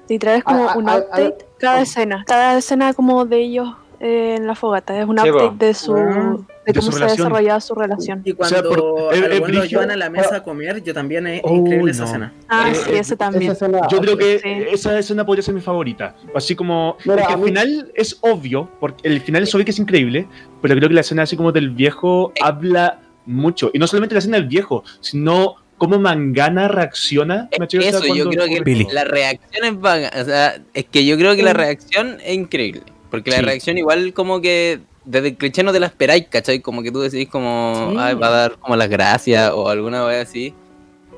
literal 0.10 0.38
es 0.40 0.44
como 0.44 0.64
Ah, 0.68 0.72
ah, 0.74 0.78
un 0.78 0.90
ah, 0.90 0.98
update 0.98 1.38
ah, 1.42 1.46
cada 1.60 1.82
escena. 1.82 2.24
Cada 2.28 2.58
escena 2.58 2.94
como 2.94 3.26
de 3.26 3.42
ellos 3.42 3.70
en 4.00 4.46
la 4.48 4.56
fogata. 4.56 5.00
Es 5.00 5.08
un 5.08 5.18
Sí, 5.20 5.30
update 5.30 5.66
de 5.66 5.74
su 5.74 5.96
Ah, 5.96 6.38
de 6.66 6.74
de 6.74 6.80
cómo 6.80 6.92
su 6.92 6.98
se 6.98 7.04
ha 7.04 7.08
desarrollado 7.08 7.60
su 7.62 7.74
relación. 7.76 8.22
Y 8.26 8.32
O 8.34 8.38
cuando 8.38 8.56
sea, 8.56 8.64
por- 8.64 9.42
brígido. 9.44 9.64
llevan 9.66 9.92
a 9.92 9.96
la 9.96 10.10
mesa 10.10 10.38
a 10.38 10.44
comer, 10.44 10.84
yo 10.84 10.94
también 10.94 11.26
es 11.28 11.42
Uy, 11.44 11.58
increíble 11.60 11.92
esa 11.92 12.04
escena. 12.06 12.34
Ah, 12.50 12.70
Eh, 12.70 12.76
sí, 12.76 12.92
eh, 12.92 13.00
ese 13.00 13.16
también. 13.18 13.52
Esa 13.52 13.66
escena- 13.66 13.88
Yo 13.90 14.00
creo 14.00 14.18
que 14.18 14.40
Sí. 14.40 14.50
esa 14.74 15.00
escena 15.00 15.26
podría 15.26 15.44
ser 15.44 15.54
mi 15.54 15.62
favorita. 15.62 16.16
Así 16.36 16.56
como. 16.56 16.98
Mira, 17.06 17.22
es 17.22 17.28
que 17.28 17.34
a 17.34 17.36
al 17.38 17.44
final 17.44 17.92
es 17.96 18.18
obvio, 18.22 18.70
porque 18.80 19.08
el 19.08 19.22
final 19.22 19.44
es 19.44 19.56
obvio 19.56 19.66
que 19.66 19.72
es 19.72 19.80
increíble, 19.80 20.28
pero 20.62 20.76
creo 20.76 20.90
que 20.90 20.96
la 20.96 21.02
escena 21.02 21.24
así 21.24 21.36
como 21.38 21.52
del 21.52 21.70
viejo 21.72 22.34
habla 22.44 23.00
mucho. 23.26 23.72
Y 23.74 23.80
no 23.80 23.88
solamente 23.88 24.14
la 24.16 24.20
escena 24.20 24.38
del 24.38 24.48
viejo, 24.48 24.84
sino 25.00 25.56
cómo 25.78 26.00
Mangana 26.00 26.68
reacciona. 26.68 27.50
O 27.60 27.64
Eso, 27.64 28.14
yo 28.14 28.30
creo 28.30 28.46
que 28.48 28.62
Billy. 28.62 28.88
la 28.92 29.04
reacción 29.04 29.64
es 29.66 29.80
vaga. 29.80 30.12
O 30.20 30.26
sea, 30.26 30.60
es 30.74 30.86
que 30.86 31.06
yo 31.06 31.18
creo 31.18 31.36
que 31.36 31.44
la 31.44 31.54
reacción 31.54 32.18
es 32.24 32.34
increíble. 32.34 32.82
Porque 33.10 33.32
la 33.32 33.38
Sí. 33.38 33.44
reacción 33.44 33.78
igual 33.78 34.14
como 34.14 34.42
que 34.42 34.80
desde 35.06 35.30
el 35.30 35.38
cliché 35.38 35.64
no 35.64 35.72
te 35.72 35.80
la 35.80 35.86
esperáis, 35.88 36.26
¿cachai? 36.30 36.60
Como 36.60 36.84
que 36.84 36.92
tú 36.92 37.00
decís 37.00 37.28
como, 37.30 37.90
Sí. 37.92 37.98
"Ay, 38.00 38.16
va 38.16 38.28
a 38.28 38.32
dar 38.32 38.58
como 38.60 38.76
las 38.76 38.90
gracias 38.90 39.52
o 39.54 39.70
alguna 39.70 40.04
vez 40.06 40.28
así. 40.28 40.54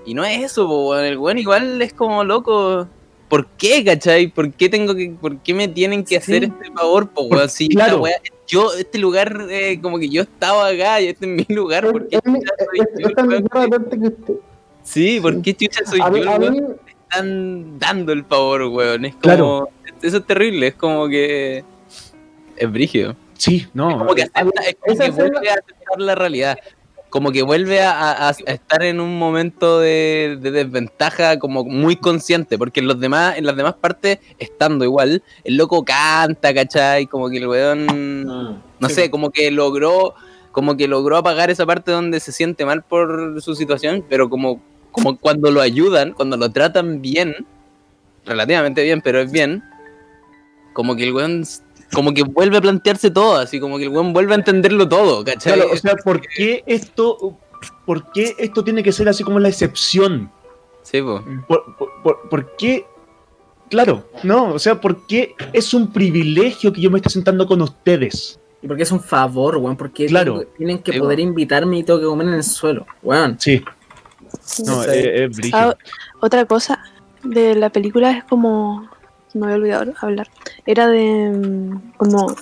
Y 0.05 0.13
no 0.13 0.23
es 0.23 0.43
eso, 0.43 0.67
po, 0.67 0.89
weón. 0.89 1.05
el 1.05 1.17
weón 1.17 1.37
igual 1.39 1.81
es 1.81 1.93
como 1.93 2.23
loco. 2.23 2.87
¿Por 3.27 3.45
qué, 3.47 3.83
cachai? 3.83 4.27
¿Por 4.27 4.51
qué 4.53 4.69
tengo 4.69 4.95
que, 4.95 5.11
por 5.21 5.37
qué 5.39 5.53
me 5.53 5.67
tienen 5.67 6.03
que 6.03 6.09
Sí. 6.09 6.15
hacer 6.15 6.43
este 6.45 6.71
favor, 6.75 7.09
po, 7.09 7.23
weón? 7.23 7.49
Si 7.49 7.67
claro. 7.69 7.97
esta 8.05 8.21
weá- 8.21 8.33
yo, 8.47 8.73
este 8.73 8.97
lugar, 8.97 9.45
eh, 9.51 9.79
como 9.81 9.99
que 9.99 10.09
yo 10.09 10.23
estaba 10.23 10.67
acá 10.67 10.99
y 11.01 11.07
este 11.07 11.25
es 11.25 11.47
mi 11.49 11.55
lugar, 11.55 11.91
¿por 11.91 12.07
qué 12.07 12.19
Sí, 14.83 15.19
¿por 15.21 15.41
qué 15.41 15.53
chucha 15.55 15.81
soy 15.85 15.99
a 16.01 16.05
yo 16.05 16.11
mí, 16.11 16.19
el 16.21 16.27
a 16.27 16.37
weón 16.37 16.53
mí- 16.53 16.61
están 17.09 17.79
dando 17.79 18.11
el 18.13 18.23
favor, 18.25 18.63
weón. 18.63 19.05
Es 19.05 19.13
como. 19.13 19.21
Claro. 19.21 19.69
Eso 20.01 20.17
es 20.17 20.25
terrible, 20.25 20.67
es 20.67 20.75
como 20.75 21.07
que. 21.09 21.63
Es 22.59 22.71
brígido. 22.71 23.15
Sí, 23.37 23.67
no. 23.73 23.89
Es 23.91 23.97
como 23.97 24.13
que, 24.15 24.21
acepta, 24.23 24.61
es 24.63 24.75
como 24.75 24.97
que 24.99 25.11
vuelve 25.11 25.49
a 25.49 25.53
aceptar 25.53 25.99
la 25.99 26.15
realidad. 26.15 26.57
Como 27.09 27.31
que 27.31 27.41
vuelve 27.41 27.81
a, 27.81 28.11
a- 28.11 28.27
a 28.29 28.31
estar 28.31 28.83
en 28.83 28.99
un 28.99 29.17
momento 29.17 29.79
de, 29.79 30.37
de 30.39 30.51
desventaja 30.51 31.39
como 31.39 31.63
muy 31.63 31.95
consciente, 31.95 32.57
porque 32.59 32.81
en 32.81 32.87
los 32.87 32.99
demás, 32.99 33.35
en 33.37 33.45
las 33.47 33.55
demás 33.55 33.73
partes, 33.75 34.19
estando 34.37 34.85
igual, 34.85 35.23
el 35.43 35.57
loco 35.57 35.83
canta, 35.83 36.53
¿cachai? 36.53 37.07
Como 37.07 37.29
que 37.31 37.37
el 37.37 37.47
weón, 37.47 37.87
no 38.79 38.89
sé, 38.89 39.09
como 39.09 39.31
que 39.31 39.49
logró, 39.49 40.13
como 40.51 40.77
que 40.77 40.87
logró 40.87 41.17
apagar 41.17 41.49
esa 41.49 41.65
parte 41.65 41.91
donde 41.91 42.19
se 42.19 42.31
siente 42.31 42.63
mal 42.65 42.83
por 42.83 43.41
su 43.41 43.55
situación, 43.55 44.05
pero 44.07 44.29
como, 44.29 44.61
como 44.91 45.17
cuando 45.17 45.49
lo 45.49 45.61
ayudan, 45.61 46.13
cuando 46.13 46.37
lo 46.37 46.51
tratan 46.51 47.01
bien, 47.01 47.33
relativamente 48.25 48.83
bien, 48.83 49.01
pero 49.01 49.19
es 49.19 49.31
bien, 49.31 49.63
como 50.73 50.95
que 50.95 51.05
el 51.05 51.13
weón 51.13 51.43
como 51.93 52.13
que 52.13 52.23
vuelve 52.23 52.57
a 52.57 52.61
plantearse 52.61 53.11
todo, 53.11 53.35
así 53.37 53.59
como 53.59 53.77
que 53.77 53.83
el 53.85 53.89
weón 53.89 54.13
vuelve 54.13 54.33
a 54.33 54.37
entenderlo 54.37 54.87
todo, 54.87 55.23
¿cachai? 55.23 55.53
Claro, 55.53 55.69
o 55.71 55.75
sea, 55.77 55.95
¿por 55.95 56.21
qué 56.21 56.63
esto, 56.65 57.37
por 57.85 58.11
qué 58.11 58.35
esto 58.37 58.63
tiene 58.63 58.83
que 58.83 58.91
ser 58.91 59.09
así 59.09 59.23
como 59.23 59.39
la 59.39 59.49
excepción? 59.49 60.31
Sí, 60.83 61.01
po. 61.01 61.23
¿Por, 61.47 61.75
por- 61.75 62.01
por- 62.03 62.29
por 62.29 62.55
qué? 62.57 62.85
Claro, 63.69 64.03
no, 64.23 64.53
o 64.53 64.59
sea, 64.59 64.81
¿por 64.81 65.05
qué 65.05 65.35
es 65.53 65.73
un 65.75 65.91
privilegio 65.91 66.73
que 66.73 66.81
yo 66.81 66.89
me 66.89 66.97
esté 66.97 67.09
sentando 67.11 67.45
con 67.45 67.61
ustedes? 67.61 68.39
Y 68.61 68.67
porque 68.67 68.83
es 68.83 68.91
un 68.91 68.99
favor, 68.99 69.57
weón. 69.57 69.77
Porque 69.77 70.07
Claro. 70.07 70.43
tienen 70.57 70.79
que 70.79 70.91
Sí, 70.93 70.99
poder 70.99 71.19
invitarme 71.19 71.77
y 71.77 71.83
tengo 71.83 71.99
que 71.99 72.05
comer 72.07 72.27
en 72.27 72.33
el 72.33 72.43
suelo, 72.43 72.85
weón. 73.03 73.37
Sí, 73.39 73.63
no, 74.65 74.83
Sí. 74.83 74.89
es, 74.91 75.39
es. 75.39 75.53
Ah, 75.53 75.75
otra 76.19 76.45
cosa 76.45 76.83
de 77.23 77.55
la 77.55 77.69
película 77.69 78.11
es 78.11 78.23
como. 78.25 78.88
Me 79.33 79.45
había 79.45 79.55
olvidado 79.57 79.93
hablar. 80.01 80.27
Era 80.65 80.87
de. 80.87 81.31
mm, 81.31 81.93
como. 81.97 82.35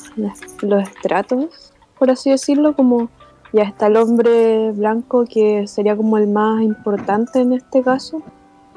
los 0.61 0.83
estratos, 0.83 1.73
por 1.97 2.11
así 2.11 2.29
decirlo. 2.29 2.75
Como. 2.75 3.09
Ya 3.53 3.63
está 3.63 3.87
el 3.87 3.95
hombre 3.95 4.71
blanco 4.71 5.25
que 5.25 5.67
sería 5.67 5.95
como 5.95 6.17
el 6.17 6.27
más 6.27 6.61
importante 6.61 7.39
en 7.39 7.53
este 7.53 7.81
caso. 7.81 8.21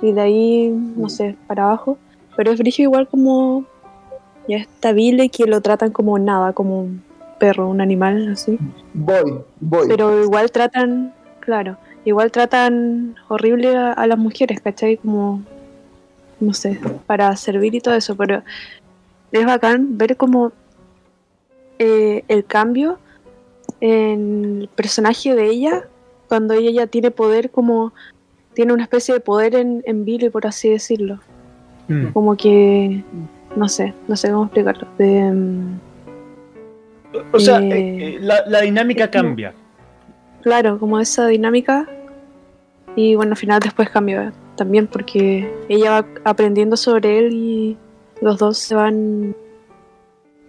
Y 0.00 0.12
de 0.12 0.20
ahí, 0.20 0.68
no 0.70 1.08
sé, 1.08 1.36
para 1.46 1.64
abajo. 1.64 1.98
Pero 2.36 2.52
es 2.52 2.58
brillo 2.58 2.84
igual 2.84 3.08
como. 3.08 3.64
Ya 4.48 4.56
está 4.56 4.92
Billy 4.92 5.28
que 5.28 5.46
lo 5.46 5.60
tratan 5.60 5.92
como 5.92 6.18
nada, 6.18 6.52
como 6.52 6.80
un 6.80 7.02
perro, 7.40 7.68
un 7.68 7.80
animal 7.80 8.32
así. 8.32 8.58
Voy, 8.94 9.40
voy. 9.60 9.88
Pero 9.88 10.22
igual 10.22 10.52
tratan, 10.52 11.12
claro, 11.40 11.78
igual 12.04 12.30
tratan 12.30 13.16
horrible 13.28 13.76
a, 13.76 13.92
a 13.92 14.06
las 14.06 14.18
mujeres, 14.18 14.60
¿cachai? 14.60 14.96
Como, 14.98 15.42
no 16.40 16.54
sé, 16.54 16.80
para 17.06 17.34
servir 17.36 17.74
y 17.74 17.80
todo 17.80 17.94
eso, 17.94 18.16
pero 18.16 18.42
es 19.32 19.46
bacán 19.46 19.96
ver 19.98 20.16
como 20.16 20.52
eh, 21.78 22.24
el 22.28 22.44
cambio 22.44 22.98
en 23.80 24.62
el 24.62 24.68
personaje 24.68 25.34
de 25.34 25.46
ella, 25.46 25.88
cuando 26.28 26.54
ella 26.54 26.70
ya 26.70 26.86
tiene 26.86 27.10
poder 27.10 27.50
como, 27.50 27.92
tiene 28.54 28.72
una 28.72 28.82
especie 28.82 29.14
de 29.14 29.20
poder 29.20 29.54
en, 29.54 29.82
en 29.86 30.04
Billy, 30.04 30.30
por 30.30 30.46
así 30.46 30.68
decirlo. 30.70 31.20
Mm. 31.88 32.08
Como 32.08 32.36
que, 32.36 33.02
no 33.56 33.68
sé, 33.68 33.94
no 34.08 34.16
sé 34.16 34.30
cómo 34.30 34.44
explicarlo. 34.44 34.86
De, 34.98 35.32
O 37.32 37.40
sea, 37.40 37.60
eh, 37.60 38.16
eh, 38.16 38.18
la, 38.20 38.44
la 38.46 38.60
dinámica 38.60 39.10
cambia. 39.10 39.54
Claro, 40.42 40.78
como 40.78 40.98
esa 41.00 41.26
dinámica. 41.26 41.88
Y 42.96 43.14
bueno, 43.14 43.32
al 43.32 43.36
final 43.36 43.60
después 43.60 43.88
cambia 43.90 44.32
también 44.60 44.88
porque 44.88 45.50
ella 45.70 45.90
va 46.02 46.06
aprendiendo 46.24 46.76
sobre 46.76 47.18
él 47.18 47.32
y 47.32 47.78
los 48.20 48.36
dos 48.36 48.58
se 48.58 48.74
van 48.74 49.34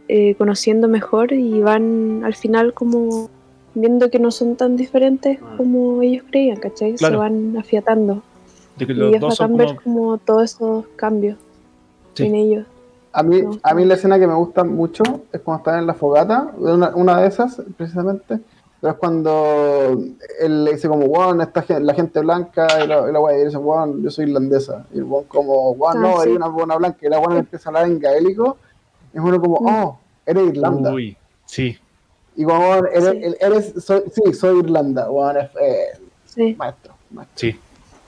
eh, 0.10 0.36
conociendo 0.36 0.90
mejor 0.90 1.32
y 1.32 1.62
van 1.62 2.24
al 2.26 2.36
final 2.36 2.74
como 2.74 3.30
viendo 3.74 4.10
que 4.10 4.20
no 4.20 4.30
son 4.32 4.58
tan 4.58 4.76
diferentes 4.76 5.40
como 5.56 6.02
ellos 6.02 6.26
creían, 6.30 6.58
¿cachai? 6.58 6.96
Claro. 6.96 7.14
Se 7.14 7.20
van 7.20 7.56
afiatando. 7.58 8.22
De 8.76 8.86
que 8.86 8.92
Y 8.92 8.96
los 8.98 9.16
es 9.16 9.22
dos 9.22 9.36
son 9.38 9.54
bacán 9.54 9.58
ver 9.68 9.76
como. 9.82 10.00
como 10.02 10.18
todos 10.18 10.44
esos 10.44 10.86
cambios 10.98 11.38
Sí. 12.14 12.26
en 12.26 12.36
ellos. 12.36 12.66
A 13.14 13.24
mí, 13.24 13.42
No. 13.42 13.52
a 13.64 13.74
mí 13.74 13.86
la 13.86 13.94
escena 13.94 14.20
que 14.20 14.28
me 14.28 14.36
gusta 14.36 14.66
mucho 14.66 15.04
es 15.32 15.40
cuando 15.40 15.60
están 15.60 15.80
en 15.80 15.88
la 15.88 15.94
fogata, 15.94 16.52
una, 16.58 16.94
una 16.94 17.22
de 17.22 17.28
esas 17.30 17.62
precisamente, 17.78 18.40
pero 18.82 18.94
es 18.94 18.99
cuando 18.99 19.95
él 20.40 20.64
le 20.66 20.74
dice 20.74 20.88
como, 20.90 21.08
wow, 21.08 21.40
esta 21.40 21.64
la 21.80 21.94
gente 21.94 22.20
blanca, 22.20 22.68
y 22.84 22.88
la, 22.88 23.08
y 23.08 23.14
la 23.14 23.45
dice, 23.45 23.58
wow, 23.58 24.02
yo 24.02 24.10
soy 24.10 24.26
irlandesa, 24.26 24.86
y 24.91 24.98
el 24.98 25.03
weón 25.03 25.26
como, 25.26 25.76
wow, 25.76 25.90
Ah, 25.90 25.94
no, 25.95 26.20
hay 26.20 26.32
una 26.32 26.48
buena 26.48 26.76
blanca, 26.78 26.98
y 27.02 27.10
la 27.10 27.20
buena 27.20 27.40
empieza 27.40 27.70
a 27.70 27.70
hablar 27.70 27.86
en 27.86 27.99
gaélico, 27.99 28.58
y 29.14 29.18
es 29.18 29.24
uno 29.24 29.40
como, 29.40 29.62
Mm. 29.62 29.68
oh, 29.84 29.99
eres 30.26 30.48
Irlanda, 30.48 30.91
Uy, 30.94 31.16
sí. 31.45 31.78
y 32.36 32.44
como, 32.44 32.60
weón, 32.60 32.88
eres, 32.91 33.10
Sí. 33.12 33.20
el- 33.24 33.38
eres 33.40 33.74
soy, 33.84 34.03
sí, 34.12 34.34
soy 34.34 34.60
Irlanda, 34.60 35.10
weón, 35.12 35.38
es 35.38 35.49
eh, 35.62 35.86
Sí. 36.26 36.56
maestro, 36.58 36.94
maestro. 37.12 37.36
Sí. 37.38 37.60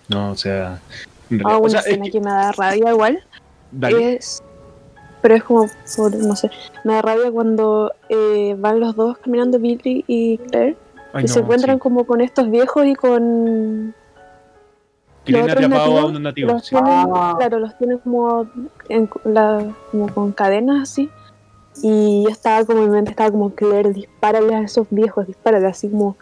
No, 0.10 0.32
o 0.32 0.36
sea. 0.36 0.82
en 1.30 1.42
Ah, 1.46 1.58
o 1.58 1.62
una 1.62 1.70
sea, 1.70 1.92
es 1.92 1.98
que- 2.00 2.12
que 2.12 2.20
me 2.20 2.30
da 2.32 2.52
rabia 2.52 2.90
igual. 2.92 3.24
dale. 3.72 4.16
es 4.16 4.44
pero 5.24 5.36
es 5.36 5.44
como 5.44 5.66
por, 5.98 6.14
no 6.16 6.36
sé 6.36 6.52
me 6.84 6.94
da 6.94 7.02
rabia 7.02 7.32
cuando 7.32 7.92
eh, 8.10 8.56
van 8.60 8.80
los 8.80 8.96
dos 8.96 9.18
caminando 9.18 9.58
Billy 9.58 10.04
y 10.06 10.38
Claire 10.38 10.78
Ay, 11.14 11.26
y 11.26 11.28
se 11.28 11.40
encuentran 11.40 11.78
sí. 11.78 11.80
como 11.80 12.06
con 12.06 12.22
estos 12.22 12.52
viejos 12.52 12.86
y 12.86 12.94
con 12.94 13.96
tienen 15.24 15.44
otros 15.46 15.58
atrapado 15.66 15.82
a 15.84 15.88
nativos, 15.88 16.10
unos 16.10 16.22
nativos. 16.22 16.52
los 16.54 16.66
sí. 16.66 16.76
tienen, 16.76 16.92
Ah. 17.16 17.36
claro 17.38 17.60
los 17.60 17.78
tienen 17.78 17.98
como 18.00 18.48
en 18.90 19.10
la, 19.24 19.66
como 19.92 20.14
con 20.14 20.32
cadenas 20.34 20.82
así 20.92 21.10
y 21.82 22.24
yo 22.24 22.30
estaba 22.30 22.66
como 22.66 22.80
en 22.84 22.86
mi 22.90 22.92
mente 22.92 23.12
estaba 23.12 23.32
como 23.32 23.50
Claire 23.56 23.94
dispárale 23.94 24.54
a 24.54 24.62
esos 24.62 24.86
viejos 24.92 25.26
dispárale 25.26 25.66
así 25.68 25.90
como 25.90 26.18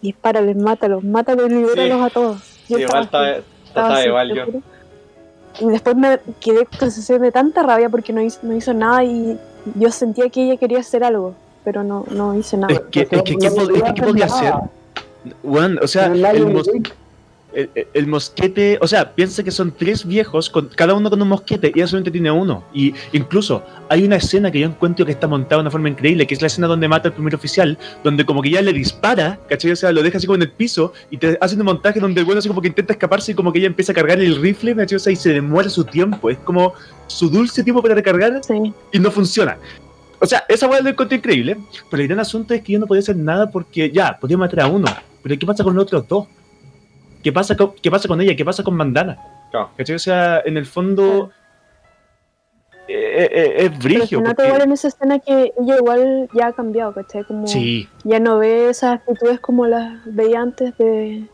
dispárales 0.00 0.56
mátalos 0.56 1.04
mátalos 1.04 1.46
y 1.50 1.54
libéralos 1.54 2.00
a 2.02 2.10
todos 2.10 2.36
Yo 2.68 2.78
Sí, 2.78 2.82
estaba 2.84 3.02
igual 3.02 3.32
así. 3.34 3.42
Estaba 3.66 3.96
así, 3.98 4.08
igual 4.08 4.28
te 4.30 4.34
yo. 4.36 4.46
Y 5.60 5.66
después 5.66 5.96
me 5.96 6.18
quedé 6.40 6.66
con 6.66 6.90
sensación 6.90 7.22
de 7.22 7.32
tanta 7.32 7.62
rabia 7.62 7.88
porque 7.88 8.12
no 8.12 8.20
hizo, 8.20 8.40
no 8.42 8.54
hizo 8.54 8.74
nada 8.74 9.02
y 9.04 9.38
yo 9.74 9.90
sentía 9.90 10.28
que 10.28 10.44
ella 10.44 10.56
quería 10.56 10.80
hacer 10.80 11.02
algo. 11.04 11.34
pero 11.64 11.82
no, 11.82 12.04
no 12.10 12.34
hice 12.38 12.56
nada. 12.56 12.72
Es 12.74 12.80
que, 12.92 13.00
es 13.02 13.08
que, 13.08 13.36
¿qué, 13.36 13.50
pod- 13.50 13.76
es 13.76 13.82
que 13.82 13.94
¿qué 13.94 14.02
podía 14.02 14.26
hacer? 14.26 14.54
Weón, 15.42 15.78
o 15.82 15.88
sea, 15.88 16.06
el 16.06 16.24
el, 16.24 16.82
el, 17.94 18.06
mosquete, 18.06 18.78
o 18.80 18.86
sea, 18.86 19.14
piensa 19.14 19.42
que 19.42 19.50
son 19.50 19.72
tres 19.72 20.06
viejos, 20.06 20.50
con, 20.50 20.68
cada 20.68 20.94
uno 20.94 21.08
con 21.08 21.20
un 21.22 21.28
mosquete, 21.28 21.72
y 21.74 21.78
ella 21.78 21.86
solamente 21.86 22.10
tiene 22.10 22.30
uno. 22.30 22.64
Y 22.74 22.94
incluso 23.12 23.62
hay 23.88 24.04
una 24.04 24.16
escena 24.16 24.50
que 24.50 24.60
yo 24.60 24.66
encuentro 24.66 25.06
que 25.06 25.12
está 25.12 25.26
montada 25.26 25.56
de 25.56 25.62
una 25.62 25.70
forma 25.70 25.88
increíble, 25.88 26.26
que 26.26 26.34
es 26.34 26.42
la 26.42 26.48
escena 26.48 26.66
donde 26.66 26.86
mata 26.86 27.08
al 27.08 27.14
primer 27.14 27.34
oficial, 27.34 27.78
donde 28.04 28.26
como 28.26 28.42
que 28.42 28.50
ya 28.50 28.60
le 28.60 28.72
dispara, 28.72 29.38
¿cachai? 29.48 29.72
O 29.72 29.76
sea, 29.76 29.90
lo 29.92 30.02
deja 30.02 30.18
así 30.18 30.26
como 30.26 30.36
en 30.36 30.42
el 30.42 30.50
piso, 30.50 30.92
y 31.10 31.16
te 31.16 31.38
hacen 31.40 31.58
un 31.60 31.66
montaje 31.66 31.98
donde 31.98 32.20
el 32.20 32.26
bueno 32.26 32.40
así 32.40 32.48
como 32.48 32.60
que 32.60 32.68
intenta 32.68 32.92
escaparse 32.92 33.32
y 33.32 33.34
como 33.34 33.52
que 33.52 33.58
ella 33.58 33.68
empieza 33.68 33.92
a 33.92 33.94
cargar 33.94 34.20
el 34.20 34.36
rifle, 34.36 34.76
¿cachai? 34.76 34.96
O 34.96 35.00
sea, 35.00 35.12
y 35.12 35.16
se 35.16 35.32
demora 35.32 35.70
su 35.70 35.84
tiempo. 35.84 36.28
Es 36.28 36.38
como 36.38 36.74
su 37.06 37.30
dulce 37.30 37.64
tiempo 37.64 37.82
para 37.82 37.94
recargar 37.94 38.40
Sí. 38.44 38.72
y 38.92 38.98
no 38.98 39.10
funciona. 39.10 39.56
O 40.18 40.26
sea, 40.26 40.44
esa 40.48 40.66
weá 40.66 40.80
lo 40.80 40.88
encontré 40.88 41.18
increíble, 41.18 41.56
pero 41.90 42.02
el 42.02 42.08
gran 42.08 42.20
asunto 42.20 42.54
es 42.54 42.62
que 42.62 42.72
yo 42.72 42.78
no 42.78 42.86
podía 42.86 43.00
hacer 43.00 43.16
nada 43.16 43.50
porque 43.50 43.90
ya, 43.90 44.18
podía 44.18 44.38
matar 44.38 44.60
a 44.60 44.66
uno, 44.66 44.86
pero 45.22 45.38
¿qué 45.38 45.46
pasa 45.46 45.62
con 45.62 45.74
los 45.74 45.82
otros 45.84 46.08
dos? 46.08 46.26
¿Qué 47.22 47.32
pasa 47.32 47.56
con, 47.56 47.74
qué 47.82 47.90
pasa 47.90 48.08
con 48.08 48.20
ella? 48.20 48.36
¿Qué 48.36 48.44
pasa 48.44 48.62
con 48.62 48.74
Mandana? 48.76 49.18
Claro. 49.50 49.70
¿Cachai? 49.76 49.96
O 49.96 49.98
sea, 49.98 50.40
en 50.44 50.56
el 50.56 50.66
fondo 50.66 51.30
eh, 52.88 52.94
eh, 53.24 53.28
eh, 53.32 53.54
es 53.66 53.78
nota 54.12 54.34
porque- 54.36 54.46
igual 54.48 54.62
en 54.62 54.72
esa 54.72 54.88
escena 54.88 55.18
que 55.18 55.52
ella 55.60 55.76
igual 55.76 56.28
ya 56.32 56.46
ha 56.48 56.52
cambiado, 56.52 56.92
¿cachai? 56.94 57.24
Como 57.24 57.46
Sí, 57.46 57.88
ya 58.04 58.20
no 58.20 58.38
ve 58.38 58.68
esas 58.70 58.94
actitudes 59.00 59.40
como 59.40 59.66
las 59.66 59.98
veía 60.06 60.40
antes 60.40 60.76
de 60.78 61.26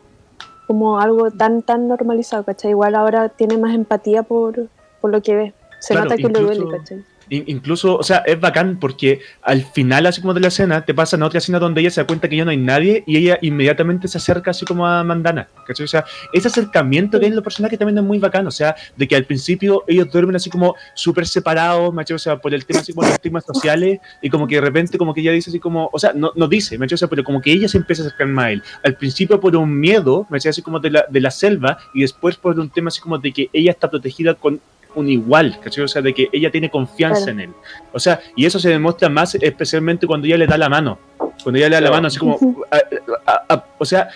como 0.67 0.99
algo 0.99 1.31
tan 1.31 1.61
tan 1.63 1.89
normalizado, 1.89 2.45
¿cachai? 2.45 2.71
Igual 2.71 2.95
ahora 2.95 3.29
tiene 3.29 3.59
más 3.59 3.75
empatía 3.75 4.23
por, 4.23 4.69
por 5.01 5.11
lo 5.11 5.21
que 5.21 5.35
ve. 5.35 5.55
Se 5.79 5.93
Claro, 5.95 6.05
nota 6.05 6.17
que 6.17 6.23
le 6.23 6.29
incluso- 6.29 6.63
duele, 6.63 6.79
¿cachai? 6.79 7.05
In- 7.33 7.45
incluso, 7.47 7.97
o 7.97 8.03
sea, 8.03 8.19
es 8.27 8.39
bacán 8.39 8.79
porque 8.79 9.21
al 9.43 9.63
final, 9.65 10.05
así 10.07 10.21
como 10.21 10.35
de 10.35 10.41
la 10.41 10.49
escena, 10.49 10.85
te 10.85 10.93
pasan 10.93 11.23
a 11.23 11.27
otra 11.27 11.39
escena 11.39 11.59
donde 11.59 11.81
ella 11.81 11.91
se 11.91 12.01
da 12.03 12.07
cuenta 12.07 12.29
que 12.29 12.37
ya 12.37 12.45
no 12.45 12.51
hay 12.51 12.59
nadie 12.59 13.03
y 13.07 13.17
ella 13.17 13.39
inmediatamente 13.41 14.07
se 14.07 14.19
acerca 14.19 14.51
así 14.51 14.65
como 14.67 14.87
a 14.87 15.03
Mandana. 15.03 15.49
¿cachai? 15.67 15.85
O 15.85 15.89
sea, 15.89 16.05
ese 16.33 16.49
acercamiento 16.49 17.19
que 17.19 17.25
hay 17.27 17.31
en 17.31 17.37
los 17.37 17.45
personajes 17.45 17.79
también 17.79 17.97
es 17.99 18.05
muy 18.05 18.19
bacán. 18.19 18.47
O 18.47 18.51
sea, 18.51 18.77
de 18.97 19.09
que 19.09 19.17
al 19.17 19.25
principio 19.25 19.83
ellos 19.87 20.11
duermen 20.11 20.37
así 20.37 20.51
como 20.51 20.75
súper 20.95 21.27
separados, 21.27 21.95
¿cachai? 21.95 22.15
O 22.17 22.19
sea, 22.19 22.37
por 22.37 22.53
el 22.53 22.67
tema 22.67 22.81
así 22.81 22.93
como 22.93 23.09
los 23.09 23.21
temas 23.21 23.45
sociales 23.45 23.99
y 24.21 24.29
como 24.29 24.47
que 24.47 24.57
de 24.57 24.61
repente 24.61 24.99
como 24.99 25.15
que 25.15 25.23
ella 25.23 25.33
dice 25.33 25.51
así 25.51 25.59
como, 25.59 25.89
o 25.93 25.99
sea, 25.99 26.13
no, 26.15 26.33
no 26.37 26.49
dice, 26.49 26.79
¿cachai? 26.79 26.95
O 26.95 26.99
sea, 26.99 27.09
pero 27.09 27.25
como 27.25 27.41
que 27.41 27.51
ella 27.53 27.67
se 27.67 27.79
empieza 27.79 28.03
a 28.03 28.07
acercar 28.07 28.27
más 28.29 28.45
a 28.45 28.51
él. 28.53 28.63
Al 28.85 28.95
principio 28.95 29.41
por 29.41 29.57
un 29.57 29.81
miedo, 29.81 30.27
¿cachai? 30.31 30.51
Así 30.51 30.61
como 30.61 30.81
de 30.81 30.91
la, 30.91 31.07
de 31.09 31.21
la 31.21 31.31
selva 31.31 31.79
y 31.95 32.03
después 32.03 32.37
por 32.37 32.61
un 32.61 32.69
tema 32.69 32.89
así 32.89 33.01
como 33.01 33.17
de 33.19 33.33
que 33.33 33.49
ella 33.53 33.71
está 33.71 33.89
protegida 33.89 34.35
con 34.35 34.61
un 34.95 35.09
igual, 35.09 35.59
¿cachai? 35.61 35.85
O 35.85 35.89
sea, 35.89 36.03
de 36.03 36.13
que 36.15 36.29
ella 36.33 36.51
tiene 36.51 36.71
confianza 36.71 37.25
Claro. 37.25 37.33
en 37.33 37.41
él. 37.41 37.51
O 37.93 37.99
sea, 38.01 38.21
y 38.37 38.45
eso 38.47 38.59
se 38.59 38.69
demuestra 38.71 39.09
más 39.09 39.35
especialmente 39.35 40.07
cuando 40.07 40.27
ella 40.27 40.37
le 40.39 40.47
da 40.47 40.59
la 40.59 40.69
mano. 40.69 40.99
Cuando 41.43 41.59
ella 41.59 41.69
le 41.69 41.75
da 41.77 41.81
la 41.81 41.91
mano, 41.91 42.07
así 42.09 42.19
como, 42.19 42.39
a- 42.71 43.31
a- 43.31 43.55
a- 43.55 43.65
o 43.79 43.85
sea, 43.85 44.09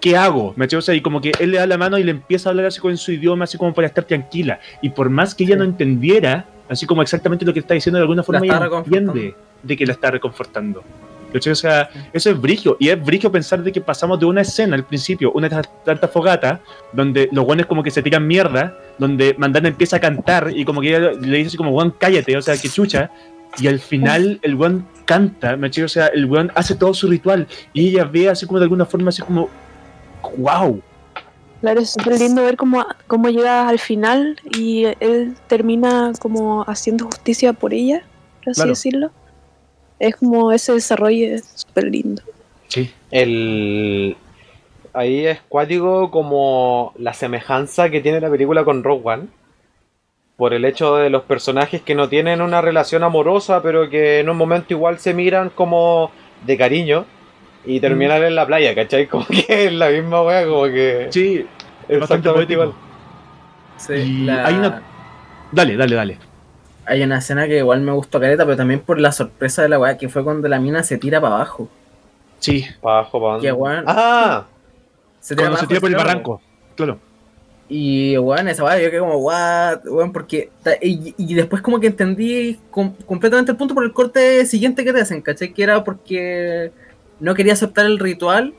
¿qué 0.00 0.16
hago? 0.16 0.52
¿Me? 0.56 0.66
O 0.66 0.80
sea, 0.82 0.94
y 0.94 1.00
como 1.00 1.20
que 1.20 1.32
él 1.40 1.52
le 1.52 1.58
da 1.58 1.66
la 1.66 1.78
mano 1.78 1.98
y 1.98 2.02
le 2.04 2.10
empieza 2.10 2.48
a 2.48 2.50
hablar 2.50 2.66
así 2.66 2.80
con 2.80 2.96
su 2.96 3.12
idioma, 3.12 3.44
así 3.44 3.56
como 3.58 3.72
para 3.72 3.86
estar 3.86 4.04
tranquila. 4.04 4.60
Y 4.80 4.90
por 4.90 5.08
más 5.10 5.34
que 5.34 5.44
ella 5.44 5.54
Sí. 5.54 5.58
no 5.58 5.64
entendiera, 5.64 6.46
así 6.68 6.86
como 6.86 7.02
exactamente 7.02 7.44
lo 7.44 7.52
que 7.52 7.60
está 7.60 7.74
diciendo, 7.74 7.98
de 7.98 8.02
alguna 8.02 8.22
forma 8.22 8.44
ella 8.44 8.68
entiende 8.78 9.34
de 9.62 9.76
que 9.76 9.86
la 9.86 9.92
está 9.92 10.10
reconfortando. 10.10 10.82
¿Cachai? 11.32 11.52
O 11.52 11.56
sea, 11.56 11.88
eso 12.12 12.30
es 12.30 12.40
brigio. 12.40 12.76
Y 12.78 12.88
es 12.90 13.02
brigio 13.02 13.30
pensar 13.32 13.62
de 13.62 13.72
que 13.72 13.80
pasamos 13.80 14.20
de 14.20 14.26
una 14.26 14.42
escena 14.42 14.76
al 14.76 14.84
principio, 14.84 15.32
una 15.32 15.48
ta- 15.48 15.62
tanta 15.62 16.08
fogata, 16.08 16.60
donde 16.92 17.28
los 17.32 17.44
guanes 17.44 17.66
como 17.66 17.82
que 17.82 17.90
se 17.90 18.02
tiran 18.02 18.26
mierda, 18.26 18.76
donde 18.98 19.34
Mandana 19.38 19.68
empieza 19.68 19.96
a 19.96 20.00
cantar 20.00 20.50
y 20.54 20.64
como 20.64 20.80
que 20.80 20.88
ella 20.96 21.12
le 21.12 21.38
dice 21.38 21.48
así 21.48 21.56
como, 21.56 21.72
Juan, 21.72 21.92
cállate, 21.98 22.36
o 22.36 22.42
sea, 22.42 22.56
que 22.56 22.68
chucha. 22.68 23.10
Y 23.58 23.66
al 23.66 23.80
final 23.80 24.38
el 24.42 24.54
weón 24.54 24.86
canta, 25.04 25.56
¿me? 25.56 25.68
O 25.68 25.88
sea, 25.88 26.06
el 26.06 26.24
weón 26.26 26.50
hace 26.54 26.74
todo 26.74 26.94
su 26.94 27.06
ritual 27.08 27.46
y 27.74 27.88
ella 27.88 28.04
ve 28.04 28.28
así 28.30 28.46
como 28.46 28.58
de 28.58 28.64
alguna 28.64 28.86
forma 28.86 29.10
así 29.10 29.20
como, 29.22 29.48
wow. 30.38 30.80
Claro, 31.60 31.80
es 31.80 31.90
súper 31.90 32.18
lindo 32.18 32.42
ver 32.42 32.56
cómo, 32.56 32.84
cómo 33.06 33.28
llega 33.28 33.68
al 33.68 33.78
final 33.78 34.36
y 34.58 34.84
él 35.00 35.34
termina 35.46 36.12
como 36.18 36.62
haciendo 36.66 37.04
justicia 37.04 37.52
por 37.52 37.72
ella, 37.72 38.02
por 38.42 38.50
así 38.50 38.58
Claro. 38.58 38.70
decirlo. 38.70 39.10
Es 40.02 40.16
como 40.16 40.50
ese 40.50 40.72
desarrollo 40.72 41.34
es 41.36 41.44
súper 41.54 41.84
lindo. 41.84 42.22
Sí. 42.68 42.90
El... 43.10 44.16
Ahí 44.94 45.26
es 45.26 45.40
cuático 45.48 46.10
como 46.10 46.92
la 46.98 47.14
semejanza 47.14 47.88
que 47.88 48.00
tiene 48.00 48.20
la 48.20 48.28
película 48.28 48.64
con 48.64 48.82
Rogue 48.82 49.02
One. 49.04 49.26
Por 50.36 50.54
el 50.54 50.64
hecho 50.64 50.96
de 50.96 51.08
los 51.08 51.22
personajes 51.22 51.82
que 51.82 51.94
no 51.94 52.08
tienen 52.08 52.40
una 52.40 52.60
relación 52.60 53.04
amorosa, 53.04 53.62
pero 53.62 53.88
que 53.88 54.18
en 54.18 54.28
un 54.28 54.36
momento 54.36 54.74
igual 54.74 54.98
se 54.98 55.14
miran 55.14 55.50
como 55.50 56.10
de 56.44 56.56
cariño. 56.56 57.04
Y 57.64 57.78
terminan 57.78 58.24
en 58.24 58.34
la 58.34 58.44
playa, 58.44 58.74
¿cachai? 58.74 59.06
Como 59.08 59.24
que 59.26 59.66
es 59.66 59.72
la 59.72 59.88
misma 59.90 60.20
wea, 60.24 60.44
como 60.48 60.64
que... 60.64 61.06
Sí, 61.10 61.46
es 61.88 62.00
bastante 62.00 62.28
igual. 62.52 62.72
Sí, 63.76 63.92
Y 63.92 64.24
la- 64.24 64.44
hay 64.46 64.54
una- 64.54 64.82
Dale, 65.52 65.76
dale, 65.76 65.94
dale. 65.94 66.18
Hay 66.86 67.02
una 67.02 67.18
escena 67.18 67.46
que 67.46 67.58
igual 67.58 67.80
me 67.80 67.92
gustó 67.92 68.18
caleta, 68.20 68.44
pero 68.44 68.56
también 68.56 68.80
por 68.80 69.00
la 69.00 69.12
sorpresa 69.12 69.62
de 69.62 69.68
la 69.68 69.78
weá, 69.78 69.96
que 69.98 70.08
fue 70.08 70.24
cuando 70.24 70.48
la 70.48 70.58
mina 70.60 70.82
se 70.82 70.98
tira 70.98 71.20
para 71.20 71.36
abajo. 71.36 71.68
Sí, 72.38 72.64
Pa' 72.80 72.98
abajo, 72.98 73.20
pa' 73.20 73.40
Que 73.40 73.48
dónde. 73.48 73.52
weón. 73.62 73.84
¡Ah! 73.86 74.46
Se 75.20 75.36
cuando 75.36 75.52
se 75.56 75.58
abajo 75.60 75.68
tira 75.68 75.80
por 75.80 75.90
el 75.90 75.96
barranco. 75.96 76.40
Claro. 76.74 76.98
Y 77.68 78.18
weón, 78.18 78.48
esa 78.48 78.64
weá, 78.64 78.78
yo 78.80 78.90
quedé 78.90 79.00
como, 79.00 79.16
what, 79.16 79.80
weón, 79.86 80.12
porque. 80.12 80.50
Y, 80.82 81.14
y 81.16 81.34
después 81.34 81.62
como 81.62 81.78
que 81.80 81.86
entendí 81.86 82.58
com- 82.70 82.94
completamente 83.06 83.52
el 83.52 83.56
punto 83.56 83.74
por 83.74 83.84
el 83.84 83.92
corte 83.92 84.44
siguiente 84.46 84.84
que 84.84 84.92
te 84.92 85.00
hacen, 85.00 85.22
¿cachai? 85.22 85.52
Que 85.54 85.62
era 85.62 85.84
porque 85.84 86.72
no 87.20 87.34
quería 87.34 87.52
aceptar 87.52 87.86
el 87.86 87.98
ritual. 88.00 88.54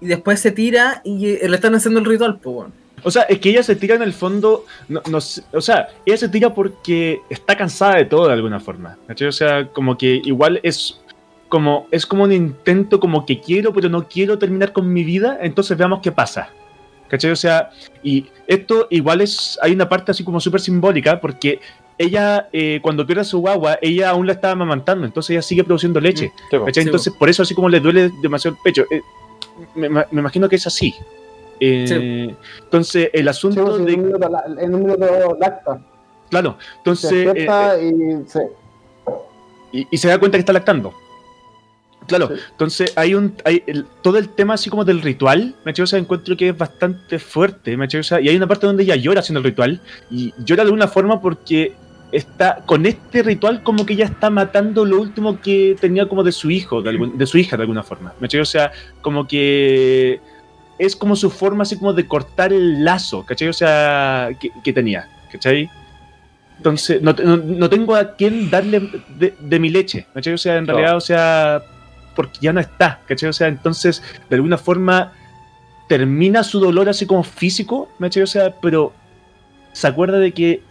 Y 0.00 0.06
después 0.06 0.40
se 0.40 0.50
tira 0.50 1.00
y 1.04 1.34
eh, 1.34 1.48
le 1.48 1.54
están 1.54 1.74
haciendo 1.74 2.00
el 2.00 2.06
ritual, 2.06 2.38
pues 2.40 2.56
weón. 2.56 2.72
O 3.04 3.10
sea, 3.10 3.22
es 3.22 3.38
que 3.38 3.50
ella 3.50 3.62
se 3.62 3.76
tira 3.76 3.94
en 3.96 4.02
el 4.02 4.12
fondo, 4.12 4.64
no, 4.88 5.02
no 5.10 5.18
o 5.18 5.60
sea, 5.60 5.88
ella 6.06 6.16
se 6.16 6.28
tira 6.28 6.54
porque 6.54 7.20
está 7.28 7.56
cansada 7.56 7.96
de 7.96 8.04
todo 8.04 8.28
de 8.28 8.34
alguna 8.34 8.60
forma. 8.60 8.96
¿cachai? 9.06 9.28
O 9.28 9.32
sea, 9.32 9.68
como 9.68 9.98
que 9.98 10.20
igual 10.24 10.60
es 10.62 11.00
como, 11.48 11.86
es 11.90 12.06
como 12.06 12.24
un 12.24 12.32
intento 12.32 13.00
como 13.00 13.26
que 13.26 13.40
quiero, 13.40 13.72
pero 13.72 13.88
no 13.88 14.08
quiero 14.08 14.38
terminar 14.38 14.72
con 14.72 14.92
mi 14.92 15.04
vida, 15.04 15.38
entonces 15.42 15.76
veamos 15.76 16.00
qué 16.00 16.12
pasa. 16.12 16.50
¿Cachai? 17.08 17.30
O 17.30 17.36
sea, 17.36 17.70
y 18.02 18.26
esto 18.46 18.86
igual 18.88 19.20
es, 19.20 19.58
hay 19.60 19.72
una 19.72 19.88
parte 19.88 20.12
así 20.12 20.24
como 20.24 20.40
súper 20.40 20.60
simbólica, 20.60 21.20
porque 21.20 21.60
ella, 21.98 22.48
eh, 22.52 22.78
cuando 22.82 23.06
pierde 23.06 23.20
a 23.20 23.24
su 23.24 23.38
guagua, 23.40 23.78
ella 23.82 24.10
aún 24.10 24.26
la 24.26 24.32
estaba 24.32 24.52
amamantando, 24.52 25.04
entonces 25.04 25.30
ella 25.30 25.42
sigue 25.42 25.64
produciendo 25.64 26.00
leche. 26.00 26.32
Sí, 26.34 26.56
po. 26.56 26.64
¿cachai? 26.64 26.84
Sí, 26.84 26.88
Entonces, 26.88 27.12
por 27.12 27.28
eso 27.28 27.42
así 27.42 27.54
como 27.54 27.68
le 27.68 27.80
duele 27.80 28.10
demasiado 28.22 28.56
el 28.56 28.62
pecho. 28.62 28.86
Eh, 28.90 29.02
me, 29.74 29.88
me 29.90 30.06
imagino 30.10 30.48
que 30.48 30.56
es 30.56 30.66
así. 30.66 30.94
Eh, 31.64 31.84
Sí. 31.86 32.36
Entonces, 32.64 33.10
el 33.12 33.28
asunto 33.28 33.64
pues, 33.64 33.84
de... 33.84 33.96
la- 34.30 34.44
en 34.62 34.74
un 34.74 34.82
minuto 34.82 35.36
lacta. 35.40 35.80
Claro, 36.30 36.56
Se 36.58 36.76
entonces... 36.78 37.12
eh, 37.12 37.24
despierta 37.24 37.80
y 37.80 38.28
se. 38.28 38.48
y, 39.72 39.86
y 39.90 39.96
se 39.98 40.08
da 40.08 40.18
cuenta 40.18 40.38
que 40.38 40.40
está 40.40 40.52
lactando. 40.52 40.92
Claro, 42.08 42.28
Sí. 42.28 42.34
entonces 42.50 42.92
hay 42.96 43.14
un 43.14 43.34
hay 43.44 43.62
el- 43.66 43.86
todo 44.02 44.18
el 44.18 44.28
tema 44.30 44.54
así 44.54 44.68
como 44.70 44.84
del 44.84 45.02
ritual, 45.02 45.54
me 45.64 45.72
o 45.72 45.86
sea, 45.86 46.00
encuentro 46.00 46.36
que 46.36 46.48
es 46.48 46.58
bastante 46.58 47.20
fuerte, 47.20 47.76
me 47.76 47.86
o 47.86 48.02
sea, 48.02 48.20
y 48.20 48.28
hay 48.28 48.36
una 48.36 48.48
parte 48.48 48.66
donde 48.66 48.82
ella 48.82 48.96
llora 48.96 49.20
haciendo 49.20 49.38
el 49.38 49.44
ritual 49.44 49.80
y 50.10 50.34
llora 50.44 50.64
de 50.64 50.68
alguna 50.68 50.88
forma 50.88 51.20
porque 51.20 51.74
está 52.10 52.62
con 52.66 52.86
este 52.86 53.22
ritual 53.22 53.62
como 53.62 53.86
que 53.86 53.92
ella 53.94 54.06
está 54.06 54.30
matando 54.30 54.84
lo 54.84 55.00
último 55.00 55.40
que 55.40 55.76
tenía 55.80 56.08
como 56.08 56.24
de 56.24 56.32
su 56.32 56.50
hijo, 56.50 56.82
de, 56.82 56.90
algún- 56.90 57.16
de 57.16 57.26
su 57.26 57.38
hija 57.38 57.56
de 57.56 57.62
alguna 57.62 57.84
forma, 57.84 58.14
me 58.18 58.26
o 58.40 58.44
sea, 58.44 58.72
como 59.00 59.28
que 59.28 60.20
es 60.78 60.96
como 60.96 61.16
su 61.16 61.30
forma 61.30 61.62
así 61.62 61.76
como 61.78 61.92
de 61.92 62.06
cortar 62.06 62.52
el 62.52 62.84
lazo, 62.84 63.24
¿cachai? 63.24 63.48
O 63.48 63.52
sea, 63.52 64.30
que, 64.40 64.50
que 64.64 64.72
tenía, 64.72 65.08
¿cachai? 65.30 65.70
Entonces, 66.56 67.02
no, 67.02 67.12
no, 67.12 67.36
no 67.36 67.68
tengo 67.68 67.94
a 67.96 68.14
quién 68.14 68.48
darle 68.50 68.88
de, 69.18 69.34
de 69.40 69.58
mi 69.58 69.68
leche, 69.68 70.06
¿cachai? 70.14 70.32
O 70.34 70.38
sea, 70.38 70.56
en 70.56 70.66
realidad, 70.66 70.96
o 70.96 71.00
sea, 71.00 71.62
porque 72.14 72.38
ya 72.40 72.52
no 72.52 72.60
está, 72.60 73.00
¿cachai? 73.06 73.28
O 73.28 73.32
sea, 73.32 73.48
entonces, 73.48 74.02
de 74.30 74.36
alguna 74.36 74.58
forma, 74.58 75.12
termina 75.88 76.42
su 76.44 76.60
dolor 76.60 76.88
así 76.88 77.04
como 77.06 77.22
físico, 77.24 77.88
¿cachai? 78.00 78.22
O 78.22 78.26
sea, 78.26 78.54
pero 78.60 78.92
se 79.72 79.86
acuerda 79.88 80.18
de 80.18 80.32
que 80.32 80.62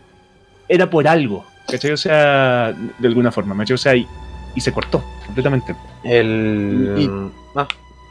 era 0.69 0.89
por 0.89 1.07
algo, 1.07 1.45
¿cachai? 1.67 1.91
O 1.91 1.97
sea, 1.97 2.73
de 2.99 3.07
alguna 3.07 3.31
forma, 3.31 3.55
¿cachai? 3.57 3.75
O 3.75 3.77
sea, 3.77 3.95
y, 3.95 4.07
y 4.55 4.61
se 4.61 4.71
cortó 4.71 5.03
completamente. 5.25 5.75
El... 6.03 6.95
Y- 6.97 7.09
Ah, 7.55 7.67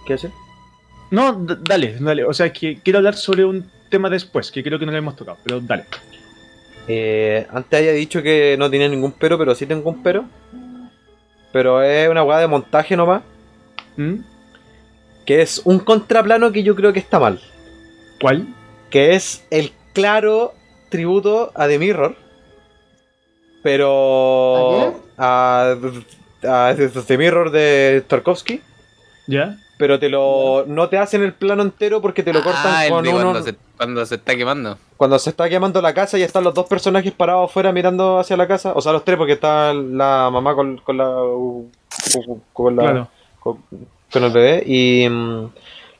¿qué 0.06 0.14
hace? 0.14 0.30
No, 1.10 1.32
dale, 1.60 1.96
dale, 1.98 2.24
o 2.24 2.32
sea, 2.32 2.46
es 2.46 2.52
que 2.52 2.78
quiero 2.82 2.98
hablar 2.98 3.14
sobre 3.16 3.44
un 3.44 3.68
tema 3.88 4.08
después, 4.08 4.50
que 4.52 4.62
creo 4.62 4.78
que 4.78 4.86
no 4.86 4.92
le 4.92 4.98
hemos 4.98 5.16
tocado, 5.16 5.38
pero 5.42 5.60
dale. 5.60 5.84
Eh, 6.88 7.46
antes 7.50 7.78
había 7.78 7.92
dicho 7.92 8.22
que 8.22 8.56
no 8.58 8.70
tenía 8.70 8.88
ningún 8.88 9.12
pero, 9.12 9.36
pero 9.38 9.54
sí 9.54 9.66
tengo 9.66 9.90
un 9.90 10.02
pero. 10.02 10.24
Pero 11.52 11.82
es 11.82 12.08
una 12.08 12.22
weá 12.22 12.38
de 12.38 12.46
montaje 12.46 12.96
nomás. 12.96 13.22
¿Mm? 13.96 14.16
Que 15.26 15.42
es 15.42 15.60
un 15.64 15.80
contraplano 15.80 16.52
que 16.52 16.62
yo 16.62 16.74
creo 16.76 16.92
que 16.92 17.00
está 17.00 17.18
mal. 17.18 17.40
¿Cuál? 18.20 18.46
Que 18.88 19.14
es 19.14 19.44
el 19.50 19.72
claro 19.92 20.54
tributo 20.90 21.50
a 21.54 21.66
The 21.68 21.78
Mirror. 21.78 22.16
Pero. 23.62 25.02
a- 25.18 25.76
a 26.42 26.74
The 27.06 27.18
Mirror 27.18 27.50
de 27.50 28.02
Tarkovsky, 28.06 28.60
¿Ya? 29.26 29.58
Pero 29.80 29.98
te 29.98 30.08
lo 30.08 30.64
no 30.68 30.88
te 30.88 30.98
hacen 30.98 31.22
el 31.24 31.32
plano 31.32 31.62
entero 31.62 32.00
porque 32.00 32.22
te 32.22 32.32
lo 32.32 32.42
cortan 32.44 32.62
Ah, 32.66 32.84
con 32.88 33.08
uno 33.08 33.22
cuando, 33.22 33.42
se, 33.42 33.54
cuando 33.76 34.06
se 34.06 34.14
está 34.14 34.36
quemando. 34.36 34.78
cuando 34.96 35.18
se 35.18 35.30
está 35.30 35.48
quemando 35.48 35.82
la 35.82 35.92
casa 35.92 36.16
y 36.18 36.22
están 36.22 36.44
los 36.44 36.54
dos 36.54 36.66
personajes 36.66 37.12
parados 37.12 37.50
afuera 37.50 37.72
mirando 37.72 38.18
hacia 38.20 38.36
la 38.36 38.46
casa, 38.46 38.72
o 38.76 38.80
sea, 38.80 38.92
los 38.92 39.04
tres 39.04 39.16
porque 39.16 39.32
está 39.32 39.72
la 39.74 40.28
mamá 40.30 40.54
con, 40.54 40.76
con 40.78 40.96
la 40.96 41.06
con, 42.52 42.76
la 42.76 42.82
Claro. 42.82 43.08
con, 43.40 43.58
con 44.12 44.24
el 44.24 44.30
bebé 44.32 44.62
y 44.66 45.08
mm, 45.08 45.48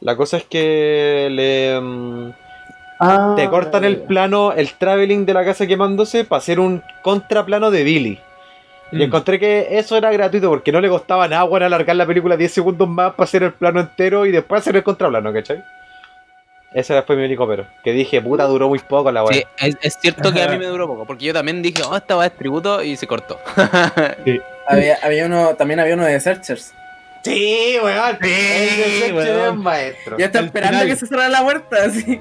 la 0.02 0.16
cosa 0.16 0.36
es 0.36 0.44
que 0.44 1.28
le 1.31 1.81
mm, 1.81 2.32
Ah, 3.02 3.32
te 3.35 3.48
cortan 3.48 3.85
el 3.85 4.02
plano, 4.02 4.52
el 4.52 4.74
traveling 4.74 5.24
de 5.24 5.32
la 5.32 5.43
casa 5.43 5.66
quemándose 5.66 6.24
para 6.27 6.39
hacer 6.40 6.61
un 6.61 6.82
contraplano 7.02 7.70
de 7.70 7.82
Billy. 7.82 8.19
Y 8.92 8.96
Mm. 8.96 9.02
encontré 9.02 9.38
que 9.38 9.68
eso 9.78 9.96
era 9.96 10.10
gratuito 10.10 10.48
porque 10.48 10.72
no 10.72 10.80
le 10.80 10.88
costaba 10.88 11.28
nada 11.28 11.44
bueno 11.44 11.66
alargar 11.66 11.94
la 11.96 12.06
película 12.06 12.36
10 12.36 12.52
segundos 12.52 12.88
más 12.88 13.12
para 13.14 13.24
hacer 13.24 13.42
el 13.44 13.52
plano 13.52 13.80
entero 13.80 14.26
y 14.26 14.32
después 14.32 14.60
hacer 14.60 14.74
el 14.76 14.82
contraplano, 14.82 15.32
¿cachai? 15.32 15.62
Ese 16.72 17.00
fue 17.02 17.16
mi 17.16 17.24
único 17.24 17.46
pero. 17.48 17.66
Que 17.82 17.92
dije, 17.92 18.20
puta, 18.20 18.44
duró 18.44 18.68
muy 18.68 18.78
poco 18.78 19.10
la 19.10 19.24
weá. 19.24 19.34
Sí, 19.34 19.44
es, 19.58 19.76
es 19.82 19.98
cierto 20.00 20.32
que 20.32 20.40
a 20.42 20.48
mí 20.48 20.56
me 20.58 20.66
duró 20.66 20.86
poco, 20.86 21.04
porque 21.04 21.24
yo 21.24 21.32
también 21.32 21.62
dije, 21.62 21.82
oh, 21.82 21.96
esta 21.96 22.14
va 22.14 22.26
es 22.26 22.32
tributo 22.36 22.82
y 22.82 22.96
se 22.96 23.06
cortó. 23.08 23.38
Había, 24.68 24.98
había 25.02 25.26
uno, 25.26 25.56
también 25.56 25.80
había 25.80 25.94
uno 25.94 26.04
de 26.04 26.20
Searchers. 26.20 26.72
Sí, 27.24 27.76
weón. 27.82 28.18
Sí, 28.22 28.28
es 28.30 29.54
maestro. 29.56 30.16
Ya 30.16 30.26
está 30.26 30.40
esperando 30.40 30.78
final. 30.78 30.88
que 30.88 30.96
se 30.96 31.06
cerrara 31.08 31.28
la 31.28 31.42
puerta, 31.42 31.76
así. 31.86 32.20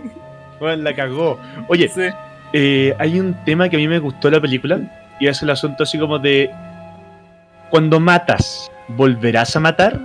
Bueno, 0.60 0.82
la 0.84 0.96
cagó. 0.96 1.40
Oye, 1.68 1.88
Sí. 1.90 2.08
eh, 2.54 2.96
hay 2.98 3.20
un 3.20 3.36
tema 3.46 3.70
que 3.70 3.76
a 3.76 3.80
mí 3.80 3.88
me 3.88 4.00
gustó 4.00 4.30
de 4.30 4.38
la 4.38 4.42
película 4.42 4.80
y 5.20 5.28
es 5.28 5.42
el 5.42 5.50
asunto 5.50 5.84
así 5.84 5.98
como 5.98 6.20
de 6.20 6.50
cuando 7.70 8.00
matas, 8.00 8.72
¿volverás 8.88 9.56
a 9.56 9.60
matar? 9.60 10.00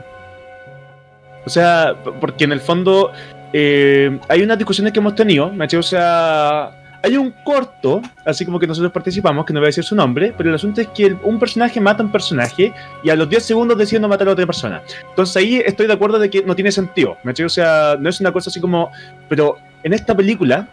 O 1.47 1.51
sea, 1.51 1.95
porque 2.21 2.45
en 2.45 2.53
el 2.53 2.61
fondo 2.61 3.13
eh, 3.53 4.19
hay 4.29 4.43
unas 4.43 4.59
discusiones 4.59 4.93
que 4.93 4.99
hemos 4.99 5.15
tenido, 5.15 5.51
¿me 5.51 5.65
O 5.67 5.83
sea, 5.83 6.71
hay 7.05 7.19
un 7.19 7.33
corto, 7.45 8.01
así 8.25 8.47
como 8.47 8.59
que 8.59 8.67
nosotros 8.67 8.91
participamos, 8.91 9.45
que 9.45 9.53
no 9.53 9.61
voy 9.61 9.67
a 9.67 9.69
decir 9.69 9.85
su 9.85 9.95
nombre, 9.95 10.33
pero 10.37 10.49
el 10.49 10.55
asunto 10.55 10.81
es 10.81 10.89
que 10.89 11.15
un 11.23 11.39
personaje 11.39 11.79
mata 11.79 12.03
a 12.03 12.07
un 12.07 12.13
personaje 12.13 12.73
y 13.03 13.11
a 13.11 13.15
los 13.15 13.29
10 13.29 13.43
segundos 13.45 13.77
decide 13.77 14.01
no 14.01 14.09
matar 14.09 14.29
a 14.29 14.33
otra 14.33 14.47
persona. 14.47 14.83
Entonces 15.11 15.37
ahí 15.37 15.63
estoy 15.65 15.87
de 15.87 15.93
acuerdo 15.93 16.19
de 16.19 16.31
que 16.31 16.43
no 16.43 16.55
tiene 16.55 16.73
sentido, 16.73 17.19
¿me 17.23 17.33
O 17.45 17.49
sea, 17.49 17.97
no 18.01 18.09
es 18.09 18.21
una 18.21 18.33
cosa 18.33 18.49
así 18.49 18.59
como... 18.59 18.91
Pero 19.29 19.59
en 19.83 19.93
esta 19.93 20.17
película 20.17 20.67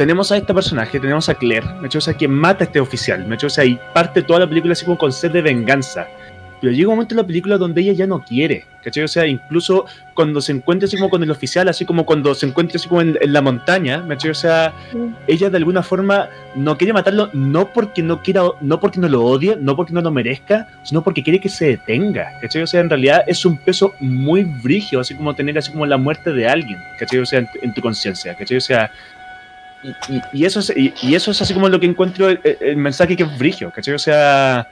tenemos 0.00 0.32
a 0.32 0.38
este 0.38 0.54
personaje, 0.54 0.98
tenemos 0.98 1.28
a 1.28 1.34
Claire, 1.34 1.66
¿me 1.78 1.86
O 1.86 2.00
sea, 2.00 2.14
que 2.14 2.26
mata 2.26 2.64
a 2.64 2.66
este 2.66 2.80
oficial, 2.80 3.26
¿me 3.26 3.36
O 3.36 3.50
sea, 3.50 3.66
y 3.66 3.78
parte 3.92 4.22
toda 4.22 4.40
la 4.40 4.48
película 4.48 4.72
así 4.72 4.86
como 4.86 4.96
con 4.96 5.12
sed 5.12 5.30
de 5.30 5.42
venganza. 5.42 6.08
Pero 6.58 6.72
llega 6.72 6.88
un 6.88 6.94
momento 6.94 7.12
en 7.12 7.18
la 7.18 7.26
película 7.26 7.58
donde 7.58 7.82
ella 7.82 7.92
ya 7.92 8.06
no 8.06 8.24
quiere, 8.24 8.64
¿cachai? 8.82 9.04
O 9.04 9.08
sea, 9.08 9.26
incluso 9.26 9.84
cuando 10.14 10.40
se 10.40 10.52
encuentra 10.52 10.86
así 10.86 10.96
como 10.96 11.10
con 11.10 11.22
el 11.22 11.30
oficial, 11.30 11.68
así 11.68 11.84
como 11.84 12.06
cuando 12.06 12.34
se 12.34 12.46
encuentra 12.46 12.78
así 12.78 12.88
como 12.88 13.02
en, 13.02 13.18
en 13.20 13.30
la 13.30 13.42
montaña, 13.42 13.98
¿me 13.98 14.14
O 14.14 14.34
sea, 14.34 14.72
ella 15.26 15.50
de 15.50 15.58
alguna 15.58 15.82
forma 15.82 16.30
no 16.54 16.78
quiere 16.78 16.94
matarlo, 16.94 17.28
no 17.34 17.70
porque 17.70 18.02
no 18.02 18.22
quiera, 18.22 18.40
no 18.62 18.80
porque 18.80 19.00
no 19.00 19.08
lo 19.08 19.22
odie, 19.22 19.54
no 19.60 19.76
porque 19.76 19.92
no 19.92 20.00
lo 20.00 20.10
merezca, 20.10 20.66
sino 20.82 21.04
porque 21.04 21.22
quiere 21.22 21.40
que 21.40 21.50
se 21.50 21.66
detenga, 21.66 22.38
¿cachai? 22.40 22.62
O 22.62 22.66
sea, 22.66 22.80
en 22.80 22.88
realidad 22.88 23.22
es 23.26 23.44
un 23.44 23.58
peso 23.58 23.92
muy 24.00 24.44
brigio, 24.44 25.00
así 25.00 25.14
como 25.14 25.34
tener 25.34 25.58
así 25.58 25.70
como 25.70 25.84
la 25.84 25.98
muerte 25.98 26.32
de 26.32 26.48
alguien, 26.48 26.78
¿cachai? 26.98 27.18
O 27.18 27.26
sea, 27.26 27.40
en, 27.40 27.48
en 27.60 27.74
tu 27.74 27.82
conciencia, 27.82 28.34
¿cachai? 28.34 28.56
O 28.56 28.62
sea, 28.62 28.90
y, 30.32 30.44
eso 30.44 30.60
es, 30.60 30.70
y, 30.76 30.92
y 31.02 31.14
eso 31.14 31.30
es 31.30 31.40
así 31.42 31.54
como 31.54 31.68
lo 31.68 31.80
que 31.80 31.86
encuentro 31.86 32.28
el, 32.28 32.40
el- 32.44 32.58
el 32.60 32.76
mensaje 32.76 33.16
que 33.16 33.22
es 33.22 33.38
brigio, 33.38 33.70
¿cachai? 33.70 33.94
O 33.94 33.98
sea, 33.98 34.68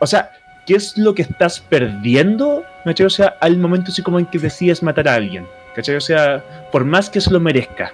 o 0.00 0.06
sea, 0.06 0.30
¿qué 0.66 0.74
es 0.74 0.98
lo 0.98 1.14
que 1.14 1.22
estás 1.22 1.60
perdiendo, 1.60 2.64
¿cachai? 2.84 3.06
O 3.06 3.10
sea, 3.10 3.36
al 3.40 3.56
momento 3.56 3.90
así 3.90 4.02
como 4.02 4.18
en 4.18 4.26
que 4.26 4.38
decides 4.38 4.82
matar 4.82 5.08
a 5.08 5.14
alguien, 5.14 5.46
¿cachai? 5.74 5.96
O 5.96 6.00
sea, 6.00 6.42
por 6.70 6.84
más 6.84 7.08
que 7.08 7.20
se 7.20 7.30
lo 7.30 7.40
merezca. 7.40 7.92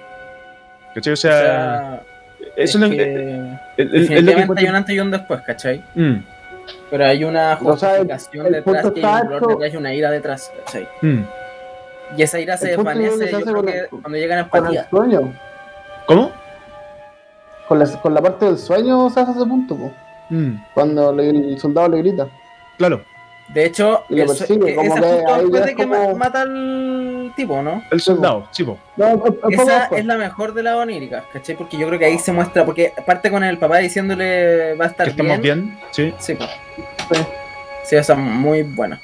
¿Cachai? 0.95 1.11
O 1.11 1.13
O 1.13 1.17
sea, 1.17 1.31
sea, 1.39 2.01
eso 2.55 2.55
es 2.55 2.75
es 2.75 2.81
lo 2.81 2.89
que 2.89 2.95
lo 2.97 3.59
que 3.75 3.85
definitivamente 3.85 4.61
hay 4.61 4.69
un 4.69 4.75
antes 4.75 4.95
y 4.95 4.99
un 4.99 5.11
después, 5.11 5.41
¿cachai? 5.41 5.83
Mm, 5.95 6.15
Pero 6.89 7.05
hay 7.05 7.23
una 7.23 7.57
O 7.61 7.77
sea, 7.77 7.91
el- 7.97 8.07
justificación 8.07 8.45
el 8.47 8.51
detrás, 8.53 8.91
que 8.91 9.05
hay 9.05 9.21
un 9.21 9.29
dolor 9.29 9.47
detrás 9.47 9.73
y 9.73 9.77
una 9.77 9.93
ira 9.93 10.11
detrás, 10.11 10.51
¿cachai? 10.65 10.87
mm. 11.01 11.19
Y 12.17 12.23
esa 12.23 12.39
ira 12.39 12.57
se 12.57 12.71
El 12.71 12.77
desvanece, 12.77 13.29
yo 13.31 13.41
creo 13.41 13.63
que 13.63 13.79
el- 13.81 13.87
cuando 13.89 14.17
llega 14.17 14.33
el 14.33 14.41
empatía. 14.41 14.87
¿Cómo? 16.09 16.31
Con 17.67 17.77
la, 17.77 17.85
con 18.01 18.13
la 18.15 18.21
parte 18.21 18.45
del 18.45 18.57
sueño 18.57 19.09
se 19.11 19.19
hace 19.19 19.31
ese 19.31 19.45
punto, 19.45 19.75
po. 19.77 19.91
Mm, 20.31 20.55
Cuando 20.73 21.13
le- 21.13 21.29
el 21.29 21.59
soldado 21.59 21.87
le 21.89 21.99
grita. 21.99 22.27
claro, 22.77 23.03
De 23.53 23.65
hecho, 23.65 24.03
Y 24.09 24.15
lo 24.15 24.27
persigue, 24.27 24.75
como 24.75 24.93
que 24.95 25.01
ahí 25.01 25.43
ya 25.51 25.59
es 25.61 25.65
que 25.75 25.75
como- 25.75 26.15
mata 26.15 26.41
al 26.43 27.33
tipo, 27.35 27.61
¿no? 27.63 27.83
el 27.91 27.99
soldado. 27.99 28.47
No, 28.95 29.19
poco 29.23 29.49
Esa 29.49 29.85
es 29.85 30.05
la 30.05 30.17
mejor 30.17 30.53
de 30.53 30.61
las 30.61 30.75
oníricas, 30.75 31.23
¿cachai? 31.33 31.55
Porque 31.55 31.75
yo 31.77 31.87
creo 31.87 31.97
que 31.97 32.05
ahí 32.05 32.19
se 32.19 32.31
muestra, 32.31 32.63
porque 32.65 32.93
parte 33.07 33.31
con 33.31 33.43
el 33.43 33.57
papá 33.57 33.77
diciéndole 33.79 34.75
va 34.75 34.85
a 34.85 34.87
estar 34.89 35.05
Que 35.05 35.11
estamos 35.11 35.39
bien. 35.41 35.65
bien, 35.65 35.79
sí. 35.89 36.13
Sí, 36.19 36.35
pues. 36.35 36.49
Sí. 37.11 37.23
sí, 37.85 37.95
esa 37.95 38.13
es 38.13 38.19
muy 38.19 38.61
buena. 38.61 39.01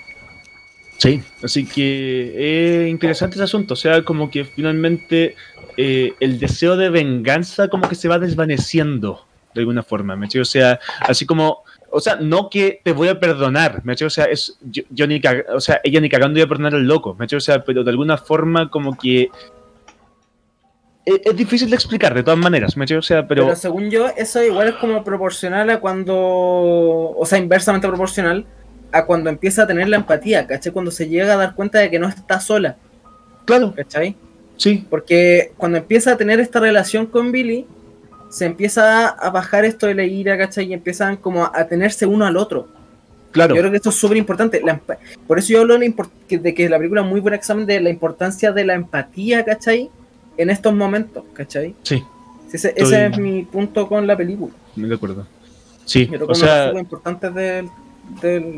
Sí, 0.97 1.23
así 1.43 1.65
que 1.65 2.83
es 2.83 2.87
interesante 2.89 3.35
ese 3.37 3.43
asunto. 3.45 3.73
O 3.73 3.77
sea, 3.77 4.03
como 4.03 4.29
que 4.29 4.45
finalmente 4.45 5.35
eh, 5.77 6.13
el 6.19 6.39
deseo 6.39 6.77
de 6.77 6.89
venganza 6.89 7.67
como 7.67 7.87
que 7.89 7.95
se 7.95 8.07
va 8.07 8.19
desvaneciendo 8.19 9.25
de 9.53 9.61
alguna 9.61 9.83
forma. 9.83 10.15
¿me? 10.15 10.27
O 10.39 10.45
sea, 10.45 10.79
así 10.99 11.25
como, 11.25 11.63
o 11.89 11.99
sea, 11.99 12.17
no 12.17 12.49
que 12.49 12.81
te 12.83 12.91
voy 12.91 13.07
a 13.07 13.19
perdonar, 13.19 13.83
¿me? 13.85 13.93
O 13.93 14.09
sea, 14.09 14.25
es, 14.25 14.57
yo, 14.61 14.83
yo 14.89 15.07
ni 15.07 15.21
o 15.53 15.59
sea, 15.59 15.79
ella 15.83 16.01
ni 16.01 16.09
cagando 16.09 16.37
iba 16.37 16.45
a 16.45 16.49
perdonar 16.49 16.75
al 16.75 16.83
loco, 16.83 17.15
¿me? 17.17 17.25
O 17.25 17.39
sea, 17.39 17.63
pero 17.63 17.83
de 17.83 17.89
alguna 17.89 18.17
forma 18.17 18.69
como 18.69 18.97
que 18.97 19.29
es, 21.05 21.21
es 21.23 21.35
difícil 21.35 21.69
de 21.69 21.75
explicar 21.75 22.13
de 22.13 22.23
todas 22.23 22.39
maneras, 22.39 22.75
¿me? 22.75 22.85
O 22.97 23.01
sea, 23.01 23.27
pero, 23.27 23.45
Pero... 23.45 23.55
según 23.55 23.89
yo, 23.89 24.07
eso 24.17 24.43
igual 24.43 24.67
es 24.67 24.75
como 24.75 25.03
proporcional 25.03 25.69
a 25.69 25.79
cuando. 25.79 26.15
O 26.15 27.25
sea, 27.25 27.37
inversamente 27.37 27.87
proporcional 27.87 28.45
a 28.91 29.05
cuando 29.05 29.29
empieza 29.29 29.63
a 29.63 29.67
tener 29.67 29.87
la 29.87 29.97
empatía, 29.97 30.47
¿cachai? 30.47 30.71
Cuando 30.73 30.91
se 30.91 31.07
llega 31.07 31.33
a 31.33 31.37
dar 31.37 31.55
cuenta 31.55 31.79
de 31.79 31.89
que 31.89 31.99
no 31.99 32.07
está 32.07 32.39
sola, 32.39 32.77
claro, 33.45 33.73
¿cachai? 33.75 34.15
Sí, 34.57 34.85
Porque 34.89 35.51
cuando 35.57 35.77
empieza 35.77 36.11
a 36.13 36.17
tener 36.17 36.39
esta 36.39 36.59
relación 36.59 37.05
con 37.05 37.31
Billy, 37.31 37.65
se 38.29 38.45
empieza 38.45 39.07
a 39.09 39.29
bajar 39.29 39.65
esto 39.65 39.87
de 39.87 39.95
la 39.95 40.03
ira, 40.03 40.37
¿cachai? 40.37 40.65
Y 40.65 40.73
empiezan 40.73 41.17
como 41.17 41.45
a 41.45 41.67
tenerse 41.67 42.05
uno 42.05 42.25
al 42.25 42.37
otro. 42.37 42.67
claro, 43.31 43.55
Yo 43.55 43.61
creo 43.61 43.71
que 43.71 43.77
esto 43.77 43.89
es 43.89 43.95
súper 43.95 44.17
importante. 44.17 44.61
Por 45.27 45.39
eso 45.39 45.49
yo 45.53 45.61
hablo 45.61 45.77
de, 45.77 45.93
de 46.29 46.53
que 46.53 46.69
la 46.69 46.77
película 46.77 47.01
es 47.01 47.07
muy 47.07 47.19
buen 47.21 47.33
examen 47.33 47.65
de 47.65 47.79
la 47.79 47.89
importancia 47.89 48.51
de 48.51 48.65
la 48.65 48.73
empatía, 48.73 49.43
¿cachai? 49.45 49.89
En 50.37 50.49
estos 50.49 50.73
momentos, 50.73 51.23
¿cachai? 51.33 51.75
sí, 51.83 52.03
Sí, 52.47 52.57
ese, 52.75 53.05
es 53.07 53.17
mi 53.17 53.43
punto 53.43 53.87
con 53.87 54.05
la 54.07 54.15
película. 54.17 54.53
me 54.75 54.87
de 54.87 54.95
acuerdo. 54.95 55.27
Sí, 55.85 56.05
Yo 56.07 56.13
creo 56.13 56.27
que 56.27 56.33
o 56.33 56.35
uno 56.35 56.45
de 56.45 56.45
sea, 56.45 56.65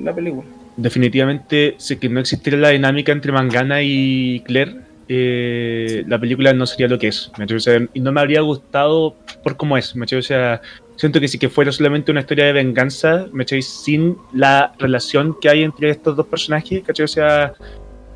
la 0.04 0.14
película. 0.16 0.48
definitivamente, 0.76 1.76
si 1.78 1.98
que 1.98 2.10
no 2.10 2.20
existiera 2.20 2.58
la 2.58 2.70
dinámica 2.70 3.12
entre 3.12 3.32
Mangana 3.32 3.82
y 3.82 4.42
Claire, 4.46 4.87
eh, 5.10 6.04
la 6.08 6.20
película 6.20 6.54
no 6.54 6.66
sería 6.66 6.88
lo 6.88 6.98
que 7.00 7.08
es. 7.10 7.32
¿me? 7.38 7.46
O 7.56 7.60
sea, 7.60 7.80
y 7.94 8.00
no 8.00 8.12
me 8.12 8.20
habría 8.22 8.42
gustado 8.42 9.16
por 9.44 9.56
cómo 9.58 9.78
es. 9.78 9.96
¿me? 9.96 10.20
O 10.20 10.22
sea, 10.22 10.62
siento 10.96 11.20
que 11.20 11.28
si 11.28 11.38
que 11.40 11.50
fuera 11.50 11.72
solamente 11.72 12.12
una 12.12 12.22
historia 12.22 12.46
de 12.46 12.54
venganza, 12.54 13.28
¿me 13.32 13.44
sin 13.62 14.18
la 14.34 14.74
relación 14.80 15.36
que 15.40 15.50
hay 15.50 15.64
entre 15.64 15.90
estos 15.90 16.16
dos 16.16 16.28
personajes, 16.28 16.84
¿cachai? 16.84 17.06
O 17.06 17.08
sea, 17.08 17.54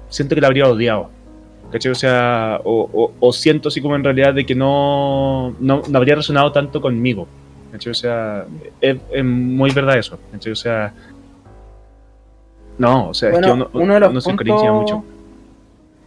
siento 0.10 0.36
que 0.36 0.42
la 0.42 0.48
habría 0.48 0.68
odiado. 0.68 1.10
¿cachai? 1.72 1.92
O 1.92 1.96
sea, 1.96 2.60
o, 2.66 2.90
o- 2.92 3.14
o 3.20 3.32
siento 3.32 3.70
así 3.70 3.80
como 3.82 3.96
en 3.96 4.04
realidad 4.04 4.34
de 4.34 4.46
que 4.46 4.54
no, 4.56 5.56
no, 5.60 5.82
no 5.90 5.98
habría 5.98 6.16
resonado 6.16 6.52
tanto 6.52 6.82
conmigo. 6.82 7.28
¿cachai? 7.72 7.92
O 7.92 7.96
sea, 7.96 8.46
es, 8.82 8.98
es 9.14 9.24
muy 9.24 9.72
verdad 9.72 9.98
eso. 9.98 10.20
¿cachai? 10.34 10.52
O 10.52 10.56
sea, 10.58 10.94
no, 12.78 13.10
o 13.10 13.14
sea, 13.14 13.30
Bueno, 13.32 13.48
es 13.48 13.54
que 13.54 13.56
uno, 13.58 13.70
uno 13.74 13.94
uno 14.10 14.22
se 14.22 14.30
puntos, 14.30 14.74
mucho. 14.74 15.04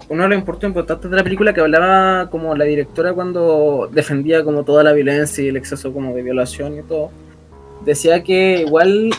Uno 0.09 0.23
de 0.25 0.29
los 0.31 0.45
puntos 0.45 0.65
importantes 0.65 1.11
de 1.11 1.17
la 1.17 1.25
película 1.25 1.53
que 1.53 1.61
hablaba 1.61 2.31
como 2.31 2.55
la 2.55 2.65
directora 2.65 3.13
cuando 3.13 3.89
defendía 3.93 4.45
como 4.45 4.65
toda 4.65 4.83
la 4.83 4.93
violencia 4.93 5.45
y 5.45 5.49
el 5.49 5.57
exceso 5.57 5.93
como 5.93 6.15
de 6.15 6.23
violación 6.23 6.79
y 6.79 6.83
todo, 6.83 7.11
decía 7.85 8.23
que 8.23 8.65
igual 8.67 9.11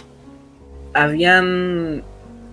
habían 0.93 2.03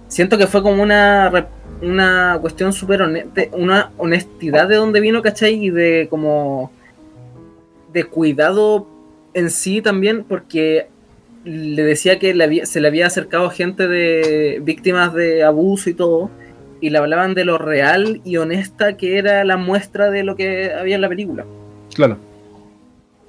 siento 0.09 0.36
que 0.36 0.46
fue 0.46 0.62
como 0.62 0.82
una 0.82 1.48
una 1.82 2.38
cuestión 2.40 2.72
súper 2.72 3.02
honesta, 3.02 3.42
una 3.52 3.90
honestidad 3.98 4.68
de 4.68 4.76
donde 4.76 5.00
vino, 5.00 5.20
¿cachai? 5.20 5.64
Y 5.64 5.70
de 5.70 6.06
como 6.09 6.70
de 7.92 8.04
cuidado 8.04 8.86
en 9.34 9.50
sí 9.50 9.82
también, 9.82 10.24
porque 10.24 10.86
le 11.44 11.82
decía 11.82 12.18
que 12.18 12.64
se 12.66 12.80
le 12.80 12.88
había 12.88 13.06
acercado 13.06 13.50
gente 13.50 13.88
de 13.88 14.60
víctimas 14.62 15.12
de 15.12 15.42
abuso 15.42 15.90
y 15.90 15.94
todo, 15.94 16.30
y 16.82 16.90
le 16.90 16.98
hablaban 16.98 17.32
de 17.32 17.44
lo 17.44 17.59
real 17.59 18.20
y 18.24 18.36
honesta 18.36 18.96
que 18.96 19.16
era 19.16 19.44
la 19.44 19.56
muestra 19.56 20.10
de 20.10 20.24
lo 20.24 20.34
que 20.34 20.72
había 20.72 20.96
en 20.96 21.00
la 21.00 21.09
película. 21.09 21.46
Claro. 21.94 22.18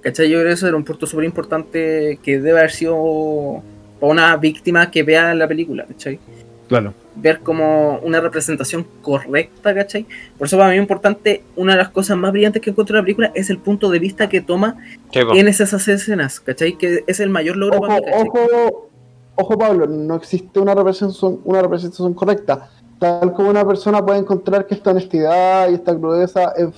¿Cachai? 0.02 0.28
Yo 0.28 0.40
creo 0.40 0.50
que 0.50 0.54
eso 0.54 0.68
era 0.68 0.76
un 0.76 0.84
punto 0.84 1.06
súper 1.06 1.24
importante 1.24 2.20
que 2.24 2.40
debe 2.40 2.60
haber 2.60 2.72
sido 2.72 3.62
para 4.00 4.12
una 4.12 4.36
víctima 4.38 4.90
que 4.90 5.04
vea 5.04 5.36
la 5.36 5.48
película, 5.48 5.86
¿cachai? 5.86 6.20
Claro. 6.68 6.96
ver 7.16 7.42
como 7.42 8.00
una 8.00 8.20
representación 8.20 8.88
correcta, 9.04 9.76
¿cachai? 9.76 10.08
Por 10.36 10.48
eso 10.48 10.58
para 10.58 10.70
mí 10.70 10.76
es 10.78 10.82
importante, 10.82 11.44
una 11.56 11.74
de 11.74 11.78
las 11.78 11.90
cosas 11.90 12.18
más 12.18 12.32
brillantes 12.32 12.60
que 12.60 12.72
encuentro 12.72 12.96
en 12.96 13.02
la 13.02 13.06
película 13.06 13.32
es 13.36 13.52
el 13.52 13.60
punto 13.60 13.92
de 13.92 14.00
vista 14.00 14.30
que 14.30 14.42
toma 14.42 14.78
en 15.14 15.48
esas 15.48 15.88
escenas, 15.88 16.40
¿cachai? 16.40 16.76
Que 16.76 17.04
es 17.06 17.20
el 17.20 17.30
mayor 17.30 17.58
logro 17.58 17.78
Ojo, 17.78 17.88
para 17.88 18.00
mí, 18.00 18.06
¿cachai? 18.06 18.28
ojo, 18.28 18.90
ojo 19.36 19.58
Pablo, 19.60 19.86
no 19.86 20.16
existe 20.16 20.60
una 20.60 20.74
representación, 20.74 21.40
una 21.44 21.62
representación 21.62 22.16
correcta. 22.16 22.72
Tal 23.00 23.34
como 23.34 23.50
una 23.50 23.66
persona 23.66 24.04
puede 24.06 24.20
encontrar 24.20 24.66
que 24.66 24.76
esta 24.76 24.92
honestidad 24.92 25.70
y 25.70 25.74
esta 25.76 25.96
crudeza 25.98 26.54
es, 26.58 26.70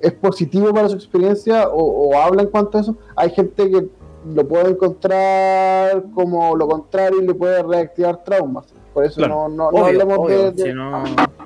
es 0.00 0.12
positivo 0.12 0.72
para 0.74 0.88
su 0.88 0.96
experiencia 0.96 1.68
o, 1.68 2.08
o 2.10 2.18
habla 2.18 2.42
en 2.42 2.48
cuanto 2.48 2.76
a 2.78 2.80
eso, 2.82 2.96
hay 3.16 3.30
gente 3.30 3.70
que 3.70 3.86
lo 4.34 4.48
puede 4.48 4.70
encontrar 4.70 6.02
como 6.14 6.56
lo 6.56 6.66
contrario 6.68 7.20
y 7.22 7.26
le 7.26 7.34
puede 7.34 7.62
reactivar 7.62 8.22
traumas. 8.24 8.66
Por 8.92 9.04
eso 9.04 9.16
Claro. 9.16 9.48
no, 9.48 9.70
no, 9.70 9.70
obvio, 9.88 10.42
de, 10.54 10.72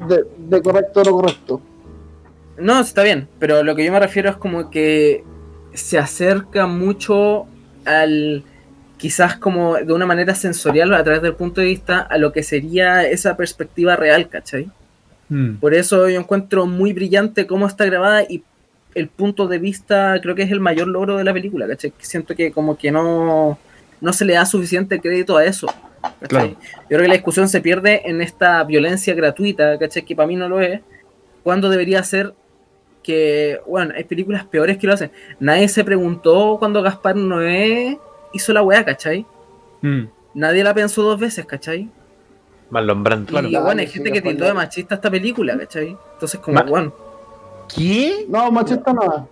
de- 0.09 0.27
de 0.39 0.63
correcto 0.63 1.01
o 1.01 1.05
no 1.05 1.13
correcto. 1.13 1.61
No, 2.59 2.81
está 2.81 3.03
bien, 3.05 3.29
pero 3.39 3.63
lo 3.63 3.75
que 3.77 3.85
yo 3.85 3.93
me 3.93 4.01
refiero 4.01 4.29
es 4.31 4.37
como 4.37 4.69
que 4.71 5.25
se 5.73 5.97
acerca 5.99 6.67
mucho 6.67 7.47
al 7.85 8.43
quizás 8.99 9.37
como 9.37 9.77
de 9.77 9.93
una 9.93 10.05
manera 10.05 10.35
sensorial 10.35 10.93
a 10.93 11.03
través 11.03 11.23
del 11.23 11.35
punto 11.35 11.61
de 11.61 11.69
vista 11.69 12.01
a 12.01 12.19
lo 12.19 12.33
que 12.33 12.43
sería 12.43 13.09
esa 13.09 13.37
perspectiva 13.37 13.97
real, 13.97 14.29
¿cachai? 14.29 14.69
Mm. 15.29 15.55
Por 15.55 15.73
eso 15.73 16.09
yo 16.09 16.21
encuentro 16.21 16.67
muy 16.67 16.93
brillante 16.93 17.47
cómo 17.47 17.67
está 17.67 17.85
grabada 17.87 18.25
y 18.25 18.43
el 18.95 19.09
punto 19.09 19.47
de 19.47 19.59
vista 19.59 20.19
creo 20.21 20.35
que 20.35 20.43
es 20.43 20.51
el 20.51 20.61
mayor 20.61 20.89
logro 20.89 21.17
de 21.17 21.25
la 21.25 21.33
película, 21.33 21.67
¿cachai? 21.67 21.93
Siento 21.99 22.35
que 22.35 22.51
como 22.51 22.77
que 22.77 22.91
no, 22.91 23.59
no 24.01 24.13
se 24.13 24.25
le 24.25 24.35
da 24.35 24.45
suficiente 24.45 25.01
crédito 25.01 25.37
a 25.37 25.45
eso. 25.45 25.69
Claro. 26.29 26.49
Yo 26.49 26.57
creo 26.89 27.03
que 27.03 27.09
la 27.09 27.15
discusión 27.15 27.49
se 27.49 27.61
pierde 27.61 28.03
en 28.05 28.21
esta 28.21 28.63
violencia 28.65 29.15
gratuita, 29.15 29.79
¿cachai? 29.79 30.05
Que 30.05 30.17
para 30.17 30.27
mí 30.27 30.37
no 30.37 30.49
lo 30.49 30.61
es. 30.61 30.81
Cuando 31.45 31.71
debería 31.71 32.03
ser 32.03 32.35
que, 33.03 33.61
bueno, 33.67 33.95
hay 33.97 34.05
películas 34.05 34.45
peores 34.45 34.77
que 34.77 34.87
lo 34.87 34.95
hacen. 34.95 35.11
Nadie 35.39 35.69
se 35.69 35.85
preguntó 35.85 36.57
cuando 36.59 36.83
Gaspar 36.83 37.17
Noé 37.17 37.99
hizo 38.33 38.53
la 38.53 38.63
weá, 38.63 38.85
¿cachai? 38.85 39.27
Mm. 39.83 40.05
Nadie 40.35 40.63
la 40.65 40.75
pensó 40.75 41.03
dos 41.03 41.19
veces, 41.19 41.45
¿cachai? 41.47 41.89
Marlon 42.71 43.03
Brando. 43.03 43.27
Claro. 43.31 43.49
y 43.49 43.57
bueno, 43.57 43.81
hay 43.81 43.87
gente 43.87 44.11
sí, 44.11 44.13
que 44.13 44.23
tildó 44.23 44.45
de 44.45 44.55
machista 44.55 44.95
esta 44.97 45.11
película, 45.11 45.57
¿cachai? 45.59 45.97
Entonces 46.15 46.39
como, 46.41 46.63
bueno, 46.65 46.93
¿Qué? 47.75 48.27
No, 48.29 48.51
machista 48.51 48.93
no. 48.93 49.29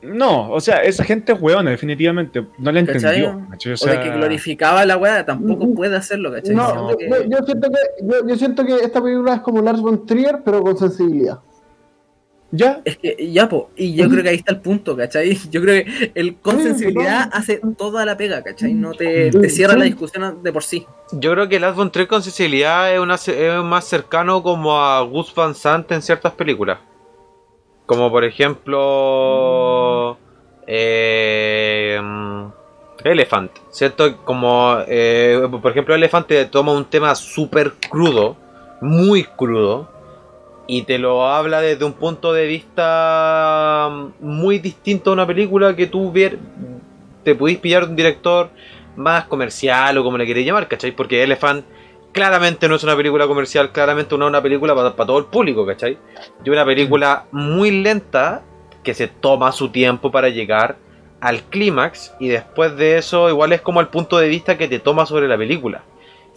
No, 0.00 0.52
o 0.52 0.60
sea, 0.60 0.76
esa 0.82 1.02
gente 1.02 1.32
es 1.32 1.40
hueona, 1.40 1.70
definitivamente. 1.70 2.46
No 2.58 2.70
la 2.70 2.80
entendió. 2.80 3.42
¿cachai? 3.50 3.72
O 3.72 3.74
O 3.74 3.76
sea, 3.78 3.92
de 3.94 4.00
que 4.00 4.10
glorificaba 4.10 4.84
la 4.86 4.96
weá, 4.96 5.26
tampoco 5.26 5.74
puede 5.74 5.96
hacerlo, 5.96 6.30
¿cachai? 6.30 6.54
No, 6.54 6.96
que- 6.96 7.08
yo 7.28 7.38
siento 7.44 7.68
que, 7.68 8.04
yo, 8.06 8.28
yo 8.28 8.36
siento 8.36 8.64
que 8.64 8.76
esta 8.76 9.02
película 9.02 9.34
es 9.34 9.40
como 9.40 9.60
Lars 9.60 9.80
von 9.80 10.06
Trier, 10.06 10.40
pero 10.44 10.62
con 10.62 10.76
sensibilidad. 10.78 11.40
Ya, 12.50 12.80
Es 12.84 12.96
que 12.96 13.30
ya, 13.30 13.48
po, 13.48 13.70
y 13.76 13.94
yo 13.94 14.08
creo 14.08 14.22
que 14.22 14.30
ahí 14.30 14.36
está 14.36 14.52
el 14.52 14.60
punto, 14.60 14.96
¿cachai? 14.96 15.38
Yo 15.50 15.60
creo 15.60 15.84
que 15.84 16.12
el 16.14 16.36
con 16.36 16.58
Sí, 16.58 16.94
hace 17.32 17.60
toda 17.76 18.06
la 18.06 18.16
pega, 18.16 18.42
¿cachai? 18.42 18.72
No 18.72 18.92
te, 18.92 19.30
cierra 19.50 19.74
sí. 19.74 19.78
la 19.78 19.84
discusión 19.84 20.42
de 20.42 20.52
por 20.52 20.62
sí. 20.62 20.86
Yo 21.12 21.32
creo 21.32 21.48
que 21.48 21.60
Last 21.60 21.76
von 21.76 21.92
Trier 21.92 22.08
con 22.08 22.22
sensibilidad 22.22 22.92
es, 22.92 23.00
una, 23.00 23.16
es 23.16 23.64
más 23.64 23.84
cercano 23.84 24.42
como 24.42 24.80
a 24.80 25.02
Gus 25.02 25.34
Van 25.34 25.54
Sant 25.54 25.90
en 25.92 26.00
ciertas 26.00 26.32
películas. 26.32 26.78
Como 27.86 28.10
por 28.10 28.24
ejemplo... 28.24 30.16
Eh, 30.66 31.98
mm, 32.02 32.46
Elephant, 33.04 33.50
¿cierto? 33.70 34.18
Como 34.24 34.76
eh, 34.86 35.40
por 35.62 35.70
ejemplo 35.70 35.94
Elephant 35.94 36.26
te 36.26 36.44
toma 36.46 36.72
un 36.72 36.84
tema 36.84 37.14
súper 37.14 37.74
crudo, 37.88 38.36
muy 38.80 39.24
crudo, 39.24 39.88
y 40.70 40.82
te 40.82 40.98
lo 40.98 41.26
habla 41.26 41.62
desde 41.62 41.84
un 41.86 41.94
punto 41.94 42.34
de 42.34 42.46
vista 42.46 43.90
muy 44.20 44.58
distinto 44.58 45.10
a 45.10 45.12
una 45.14 45.26
película 45.26 45.74
que 45.74 45.86
tú 45.86 46.12
te 47.24 47.34
pudiste 47.34 47.62
pillar 47.62 47.84
un 47.84 47.96
director 47.96 48.50
más 48.94 49.24
comercial 49.24 49.96
o 49.96 50.04
como 50.04 50.18
le 50.18 50.26
queréis 50.26 50.46
llamar, 50.46 50.68
¿cachai? 50.68 50.92
Porque 50.92 51.22
Elephant 51.22 51.64
claramente 52.12 52.68
no 52.68 52.74
es 52.74 52.84
una 52.84 52.94
película 52.94 53.26
comercial, 53.26 53.72
claramente 53.72 54.16
no 54.18 54.26
es 54.26 54.28
una 54.28 54.42
película 54.42 54.74
para, 54.74 54.94
para 54.94 55.06
todo 55.06 55.18
el 55.18 55.24
público, 55.24 55.64
¿cachai? 55.64 55.96
Y 56.44 56.50
una 56.50 56.66
película 56.66 57.24
muy 57.32 57.70
lenta 57.70 58.42
que 58.82 58.92
se 58.92 59.08
toma 59.08 59.52
su 59.52 59.70
tiempo 59.70 60.10
para 60.10 60.28
llegar 60.28 60.76
al 61.20 61.44
clímax 61.44 62.14
y 62.20 62.28
después 62.28 62.76
de 62.76 62.98
eso 62.98 63.30
igual 63.30 63.54
es 63.54 63.62
como 63.62 63.80
el 63.80 63.88
punto 63.88 64.18
de 64.18 64.28
vista 64.28 64.58
que 64.58 64.68
te 64.68 64.80
toma 64.80 65.06
sobre 65.06 65.28
la 65.28 65.38
película. 65.38 65.82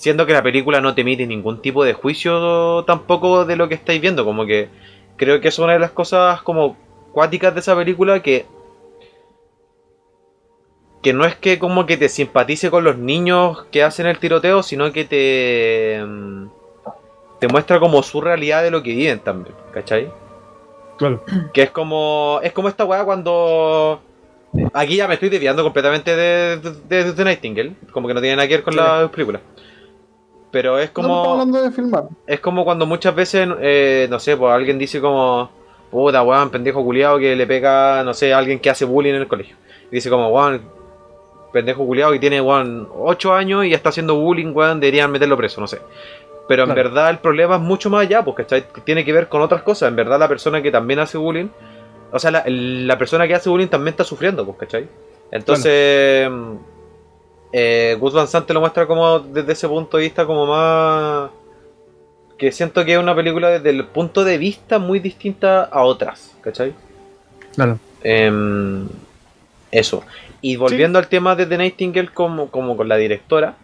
Siendo 0.01 0.25
que 0.25 0.33
la 0.33 0.41
película 0.41 0.81
no 0.81 0.95
te 0.95 1.01
emite 1.01 1.27
ningún 1.27 1.61
tipo 1.61 1.83
de 1.83 1.93
juicio 1.93 2.83
tampoco 2.85 3.45
de 3.45 3.55
lo 3.55 3.69
que 3.69 3.75
estáis 3.75 4.01
viendo, 4.01 4.25
como 4.25 4.47
que 4.47 4.67
creo 5.15 5.39
que 5.39 5.49
es 5.49 5.59
una 5.59 5.73
de 5.73 5.79
las 5.79 5.91
cosas 5.91 6.41
como 6.41 6.75
cuáticas 7.11 7.53
de 7.53 7.59
esa 7.59 7.75
película 7.75 8.19
que 8.23 8.47
que 11.03 11.13
no 11.13 11.23
es 11.23 11.35
que 11.35 11.59
como 11.59 11.85
que 11.85 11.97
te 11.97 12.09
simpatice 12.09 12.71
con 12.71 12.83
los 12.83 12.97
niños 12.97 13.65
que 13.71 13.83
hacen 13.83 14.07
el 14.07 14.17
tiroteo, 14.17 14.63
sino 14.63 14.91
que 14.91 15.05
te 15.05 16.03
mm, 16.03 16.47
te 17.39 17.47
muestra 17.47 17.79
como 17.79 18.01
su 18.01 18.21
realidad 18.21 18.63
de 18.63 18.71
lo 18.71 18.81
que 18.81 18.95
viven 18.95 19.19
también, 19.19 19.53
¿cachai? 19.71 20.11
claro. 20.97 21.23
Que 21.53 21.61
es 21.61 21.69
como 21.69 22.39
es 22.41 22.53
como 22.53 22.69
esta 22.69 22.85
weá 22.85 23.05
cuando 23.05 24.01
aquí 24.73 24.95
ya 24.95 25.07
me 25.07 25.13
estoy 25.13 25.29
desviando 25.29 25.61
completamente 25.61 26.15
de, 26.15 26.57
de, 26.57 27.23
Nightingale, 27.23 27.75
como 27.91 28.07
que 28.07 28.15
no 28.15 28.19
tiene 28.19 28.37
nada 28.37 28.47
que 28.47 28.55
ver 28.55 28.63
con 28.63 28.75
la 28.75 29.07
película. 29.11 29.39
Pero 30.51 30.77
es 30.79 30.91
No 30.95 31.01
estamos 31.01 31.07
como 31.07 31.31
hablando 31.31 31.61
de 31.61 31.71
filmar. 31.71 32.03
es 32.27 32.39
como 32.39 32.65
cuando 32.65 32.85
muchas 32.85 33.15
veces, 33.15 33.47
eh, 33.61 34.07
no 34.09 34.19
sé, 34.19 34.35
pues 34.35 34.51
alguien 34.51 34.77
dice 34.77 34.99
como, 34.99 35.49
puta 35.89 36.21
weón, 36.23 36.49
pendejo 36.49 36.83
culiado 36.83 37.19
que 37.19 37.35
le 37.35 37.47
pega, 37.47 38.03
no 38.03 38.13
sé, 38.13 38.33
a 38.33 38.37
alguien 38.37 38.59
que 38.59 38.69
hace 38.69 38.85
bullying 38.85 39.13
en 39.13 39.21
el 39.21 39.27
colegio. 39.27 39.55
Y 39.91 39.95
dice 39.95 40.09
como, 40.09 40.29
weón, 40.29 40.61
pendejo 41.53 41.85
culiado 41.85 42.11
que 42.11 42.19
tiene, 42.19 42.41
weón, 42.41 42.87
8 42.93 43.33
años 43.33 43.65
y 43.65 43.73
está 43.73 43.89
haciendo 43.89 44.15
bullying, 44.15 44.51
weón, 44.53 44.79
deberían 44.79 45.11
meterlo 45.11 45.37
preso, 45.37 45.61
no 45.61 45.67
sé. 45.67 45.79
Pero 46.47 46.63
en 46.63 46.75
verdad 46.75 47.09
el 47.09 47.19
problema 47.19 47.55
es 47.55 47.61
mucho 47.61 47.89
más 47.89 48.01
allá, 48.01 48.25
porque 48.25 48.43
¿cachai? 48.43 48.65
tiene 48.83 49.05
que 49.05 49.13
ver 49.13 49.29
con 49.29 49.41
otras 49.41 49.61
cosas. 49.61 49.87
En 49.87 49.95
verdad 49.95 50.19
la 50.19 50.27
persona 50.27 50.61
que 50.61 50.69
también 50.69 50.99
hace 50.99 51.17
bullying, 51.17 51.47
o 52.11 52.19
sea, 52.19 52.29
la, 52.29 52.43
la 52.45 52.97
persona 52.97 53.25
que 53.25 53.35
hace 53.35 53.49
bullying 53.49 53.67
también 53.67 53.93
está 53.93 54.03
sufriendo, 54.03 54.45
pues, 54.45 54.57
¿cachai? 54.57 54.87
Entonces, 55.31 56.29
eh, 57.53 57.97
Gus 57.99 58.13
Van 58.13 58.27
Sant 58.27 58.45
te 58.45 58.53
lo 58.53 58.59
muestra 58.59 58.85
como 58.87 59.19
desde 59.19 59.53
ese 59.53 59.67
punto 59.67 59.97
de 59.97 60.03
vista 60.03 60.25
como 60.25 60.45
más... 60.45 61.31
Que 62.37 62.51
siento 62.51 62.83
que 62.83 62.93
es 62.93 62.99
una 62.99 63.15
película 63.15 63.49
desde 63.49 63.69
el 63.69 63.85
punto 63.85 64.23
de 64.23 64.37
vista 64.37 64.79
muy 64.79 64.99
distinta 64.99 65.63
a 65.65 65.83
otras, 65.83 66.35
¿cachai? 66.41 66.73
Claro. 67.53 67.77
Em, 68.03 68.87
eso. 69.69 70.03
Y 70.41 70.55
volviendo 70.55 70.97
al 70.97 71.07
tema 71.07 71.35
de 71.35 71.45
The 71.45 71.57
Nightingale 71.57 72.09
como, 72.11 72.49
como 72.49 72.75
con 72.75 72.89
la 72.89 72.97
directora, 72.97 73.57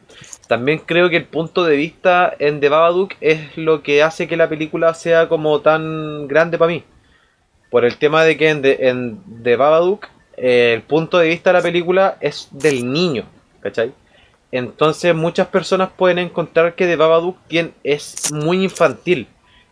también 0.48 0.80
creo 0.86 1.10
que 1.10 1.18
el 1.18 1.26
punto 1.26 1.66
de 1.66 1.76
vista 1.76 2.32
en 2.38 2.60
The 2.60 2.70
Babadook 2.70 3.16
es 3.20 3.58
lo 3.58 3.82
que 3.82 4.04
hace 4.04 4.28
que 4.28 4.38
la 4.38 4.48
película 4.48 4.94
sea 4.94 5.28
como 5.28 5.60
tan 5.62 6.28
grande 6.28 6.60
para 6.60 6.72
mí. 6.72 6.84
Por 7.72 7.84
el 7.84 7.98
tema 7.98 8.24
de 8.24 8.38
que 8.38 8.50
en 8.50 8.62
The, 8.62 8.90
en 8.90 9.20
The 9.44 9.56
Babadook 9.56 10.06
eh, 10.38 10.74
el 10.76 10.84
punto 10.84 11.18
de 11.18 11.30
vista 11.30 11.50
de 11.50 11.56
la 11.56 11.64
película 11.64 12.18
es 12.22 12.48
del 12.52 12.92
niño, 12.92 13.26
¿cachai? 13.62 13.92
Entonces 14.52 15.14
muchas 15.14 15.48
personas 15.48 15.90
pueden 15.96 16.20
encontrar 16.20 16.76
que 16.76 16.86
The 16.86 16.96
Babadook 16.96 17.38
tien- 17.50 17.74
es 17.84 18.32
muy 18.32 18.64
infantil. 18.64 19.28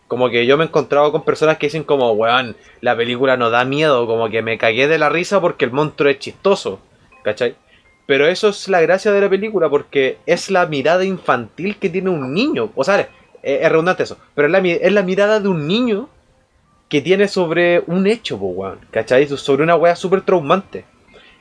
Como 0.08 0.30
que 0.30 0.46
yo 0.46 0.58
me 0.58 0.66
he 0.66 0.68
encontrado 0.68 1.12
con 1.12 1.24
personas 1.24 1.58
que 1.58 1.68
dicen 1.68 1.84
como, 1.84 2.12
weón, 2.12 2.56
la 2.82 2.96
película 2.96 3.38
no 3.38 3.50
da 3.50 3.66
miedo, 3.66 4.06
como 4.06 4.30
que 4.30 4.42
me 4.42 4.58
cagué 4.58 4.88
de 4.88 5.00
la 5.00 5.10
risa 5.10 5.42
porque 5.42 5.66
el 5.66 5.72
monstruo 5.72 6.12
es 6.12 6.20
chistoso, 6.20 6.80
¿cachai? 7.24 7.56
Pero 8.06 8.28
eso 8.28 8.50
es 8.50 8.68
la 8.68 8.82
gracia 8.82 9.12
de 9.12 9.22
la 9.22 9.30
película, 9.30 9.68
porque 9.68 10.20
es 10.28 10.52
la 10.52 10.68
mirada 10.68 11.04
infantil 11.04 11.78
que 11.78 11.90
tiene 11.90 12.12
un 12.12 12.34
niño. 12.34 12.72
O 12.76 12.84
sea, 12.84 13.10
es, 13.42 13.70
redundante 13.70 14.04
eso, 14.04 14.18
pero 14.36 14.48
es 14.48 14.52
la, 14.52 14.60
es 14.60 14.92
la 14.92 15.02
mirada 15.02 15.40
de 15.40 15.48
un 15.48 15.68
niño 15.68 16.08
que 16.88 17.02
tiene 17.02 17.28
sobre 17.28 17.84
un 17.88 18.06
hecho, 18.06 18.38
weón, 18.38 18.80
¿cachai? 18.92 19.28
Sobre 19.28 19.64
una 19.64 19.76
wea 19.76 19.96
súper 19.96 20.22
traumante. 20.22 20.86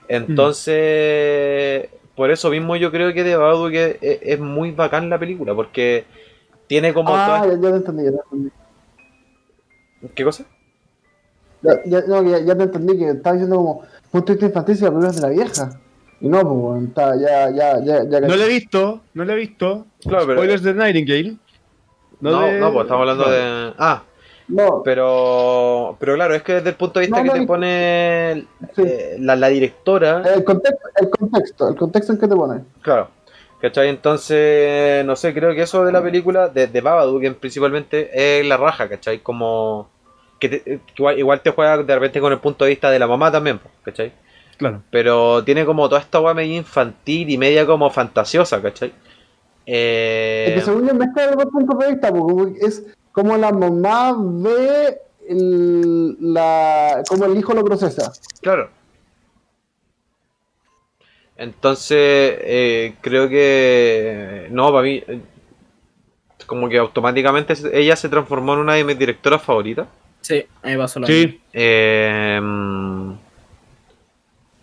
Entonces, 0.08 1.88
por 2.16 2.30
eso 2.30 2.50
mismo 2.50 2.76
yo 2.76 2.90
creo 2.90 3.12
que 3.12 3.24
de 3.24 3.36
Babadook 3.36 3.72
es, 3.72 3.96
es- 4.00 4.40
muy 4.40 4.70
bacán 4.72 5.10
la 5.10 5.18
película, 5.18 5.54
porque 5.54 6.04
tiene 6.66 6.92
como... 6.94 7.14
Ah, 7.14 7.44
ya, 7.46 7.54
ya 7.54 7.70
te 7.70 7.76
entendí, 7.76 8.04
ya 8.04 8.10
te 8.12 8.16
entendí. 8.24 8.50
¿Qué 10.14 10.24
cosa? 10.24 10.44
Ya, 11.62 11.80
ya, 11.86 12.00
no, 12.06 12.22
ya, 12.22 12.38
ya 12.40 12.56
te 12.56 12.62
entendí 12.64 12.98
que 12.98 13.08
estaba 13.10 13.34
diciendo 13.34 13.56
como 13.56 13.80
punto 14.10 14.26
de 14.26 14.32
vista 14.34 14.46
infantil 14.46 14.76
si 14.76 14.82
la 14.84 14.90
película 14.90 15.10
es 15.10 15.16
de 15.16 15.22
la 15.22 15.28
vieja. 15.28 15.80
Y 16.20 16.28
no, 16.28 16.40
pues 16.42 16.54
bueno, 16.54 16.86
está, 16.88 17.16
ya, 17.16 17.50
ya, 17.50 17.80
ya, 17.84 18.04
ya. 18.08 18.20
No 18.20 18.36
lo 18.36 18.42
he 18.44 18.48
visto, 18.48 19.00
no 19.14 19.24
lo 19.24 19.32
he 19.32 19.36
visto. 19.36 19.86
Claro, 20.02 20.26
pero- 20.26 20.38
Spoilers 20.38 20.62
de 20.62 20.74
Nightingale. 20.74 21.36
No, 22.20 22.40
de- 22.42 22.60
no, 22.60 22.72
pues 22.72 22.84
estamos 22.84 23.00
hablando 23.02 23.24
no. 23.24 23.30
de... 23.30 23.74
Ah, 23.78 24.02
No, 24.46 24.82
pero 24.84 25.96
pero 25.98 26.14
claro, 26.14 26.34
es 26.34 26.42
que 26.42 26.54
desde 26.54 26.68
el 26.70 26.74
punto 26.76 27.00
de 27.00 27.06
vista 27.06 27.22
No, 27.22 27.32
que 27.32 27.38
no, 27.38 27.42
te 27.42 27.46
pone 27.46 28.46
sí. 28.76 28.82
eh, 28.84 29.16
la, 29.20 29.36
la 29.36 29.48
directora, 29.48 30.22
el 30.34 30.44
contexto, 30.44 30.88
el 31.00 31.08
contexto, 31.10 31.68
el 31.70 31.76
contexto 31.76 32.12
en 32.12 32.18
que 32.18 32.28
te 32.28 32.34
pones. 32.36 32.62
claro, 32.82 33.08
¿Cachai? 33.60 33.88
Entonces, 33.88 35.02
no 35.06 35.16
sé, 35.16 35.32
creo 35.32 35.54
que 35.54 35.62
eso 35.62 35.86
de 35.86 35.92
la 35.92 36.02
película, 36.02 36.48
de, 36.48 36.66
de 36.66 36.80
Babadook 36.82 37.22
en- 37.24 37.34
principalmente, 37.36 38.10
es 38.40 38.44
la 38.46 38.58
raja, 38.58 38.86
¿cachai? 38.90 39.20
Como 39.20 39.88
que, 40.38 40.48
te- 40.50 40.62
que 40.62 40.80
igual, 40.98 41.18
igual 41.18 41.40
te 41.40 41.48
juega 41.50 41.78
de 41.82 41.94
repente 41.94 42.20
con 42.20 42.30
el 42.30 42.40
punto 42.40 42.64
de 42.66 42.70
vista 42.72 42.90
de 42.90 42.98
la 42.98 43.06
mamá 43.06 43.32
también, 43.32 43.58
¿cachai? 43.82 44.12
Claro. 44.58 44.82
Pero 44.90 45.42
tiene 45.42 45.64
como 45.64 45.88
toda 45.88 46.02
esta 46.02 46.20
weá 46.20 46.34
media 46.34 46.56
infantil 46.56 47.30
y 47.30 47.38
media 47.38 47.64
como 47.64 47.88
fantasiosa, 47.88 48.60
¿cachai? 48.60 48.92
Eh, 49.66 50.44
Es 50.48 50.54
que 50.56 50.60
según 50.60 50.86
yo 50.86 50.94
mezcla 50.94 51.26
los 51.28 51.36
dos 51.36 51.46
puntos 51.46 51.78
de 51.78 51.88
vista, 51.92 52.12
porque 52.12 52.52
es 52.66 52.84
como 53.14 53.36
la 53.38 53.50
mamá 53.52 54.14
ve 54.18 54.98
el, 55.28 56.16
la, 56.34 57.02
como 57.08 57.24
el 57.24 57.38
hijo 57.38 57.54
lo 57.54 57.64
procesa. 57.64 58.12
Claro. 58.42 58.68
Entonces, 61.36 61.96
eh, 62.42 62.94
creo 63.00 63.28
que. 63.28 64.48
No, 64.50 64.70
para 64.70 64.82
mí. 64.82 65.02
eh, 65.06 65.20
Como 66.46 66.68
que 66.68 66.78
automáticamente 66.78 67.54
ella 67.72 67.96
se 67.96 68.08
transformó 68.08 68.54
en 68.54 68.60
una 68.60 68.74
de 68.74 68.84
mis 68.84 68.98
directoras 68.98 69.42
favoritas. 69.42 69.88
Sí, 70.20 70.44
a 70.62 70.66
mí 70.66 70.72
me 70.72 70.78
pasó 70.78 71.00
lo 71.00 71.08
mismo. 71.08 71.22
Sí, 71.32 71.40
Eh, 71.52 72.40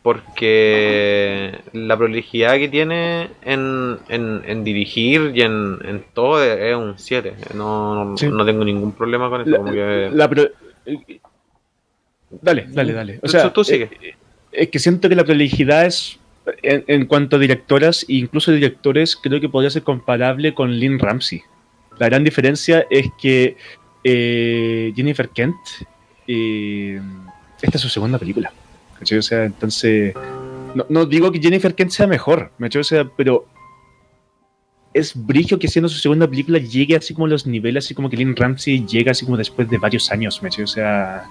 porque 0.03 1.59
la 1.73 1.97
prolijidad 1.97 2.55
que 2.57 2.67
tiene 2.69 3.29
en, 3.43 3.97
en, 4.09 4.41
en 4.45 4.63
dirigir 4.63 5.31
y 5.35 5.41
en, 5.41 5.77
en 5.83 6.03
todo 6.13 6.43
es, 6.43 6.75
un 6.75 6.95
7. 6.97 7.33
No, 7.55 8.05
no, 8.05 8.17
Sí. 8.17 8.27
no 8.27 8.45
tengo 8.45 8.63
ningún 8.65 8.91
problema 8.93 9.29
con 9.29 9.41
eso. 9.41 9.49
la, 9.51 9.57
como 9.57 9.71
que- 9.71 10.09
la 10.13 10.29
pro- 10.29 10.49
eh, 10.85 11.19
Dale, 12.41 12.65
dale, 12.69 12.93
dale. 12.93 13.19
O 13.23 13.27
sea, 13.27 13.51
tú 13.51 13.63
sigue. 13.63 13.89
eh, 14.01 14.15
es 14.53 14.69
que 14.69 14.79
siento 14.79 15.09
que 15.09 15.15
la 15.15 15.23
prolijidad 15.25 15.85
es, 15.85 16.17
en, 16.63 16.83
en 16.87 17.05
cuanto 17.05 17.35
a 17.35 17.39
directoras 17.39 18.03
e 18.07 18.13
incluso 18.13 18.51
directores, 18.51 19.15
creo 19.17 19.41
que 19.41 19.49
podría 19.49 19.69
ser 19.69 19.83
comparable 19.83 20.53
con 20.53 20.71
Lynn 20.71 20.97
Ramsey. 20.99 21.41
La 21.99 22.07
gran 22.07 22.23
diferencia 22.23 22.85
es 22.89 23.07
que 23.21 23.57
eh, 24.03 24.93
Jennifer 24.95 25.27
Kent, 25.29 25.55
eh, 26.27 27.01
esta 27.61 27.77
es 27.77 27.81
su 27.81 27.89
segunda 27.89 28.17
película. 28.17 28.51
¿Cachai? 29.01 29.17
O 29.17 29.23
sea, 29.23 29.45
entonces, 29.45 30.13
no, 30.75 30.85
no 30.89 31.07
digo 31.07 31.31
que 31.31 31.39
Jennifer 31.39 31.73
Kent 31.73 31.89
sea 31.89 32.05
mejor, 32.05 32.51
¿cachai? 32.59 32.81
O 32.81 32.83
sea, 32.83 33.03
pero 33.17 33.47
es 34.93 35.13
brillo 35.15 35.57
que 35.57 35.67
siendo 35.67 35.89
su 35.89 35.97
segunda 35.97 36.27
película 36.27 36.59
llegue 36.59 36.95
así 36.95 37.15
como 37.15 37.25
a 37.25 37.29
los 37.29 37.47
niveles, 37.47 37.85
así 37.85 37.95
como 37.95 38.11
que 38.11 38.17
Lynn 38.17 38.35
Ramsey 38.35 38.85
llega 38.85 39.11
así 39.11 39.25
como 39.25 39.37
después 39.37 39.67
de 39.67 39.79
varios 39.79 40.11
años, 40.11 40.41
¿me? 40.43 40.49
O 40.49 40.67
sea, 40.67 41.25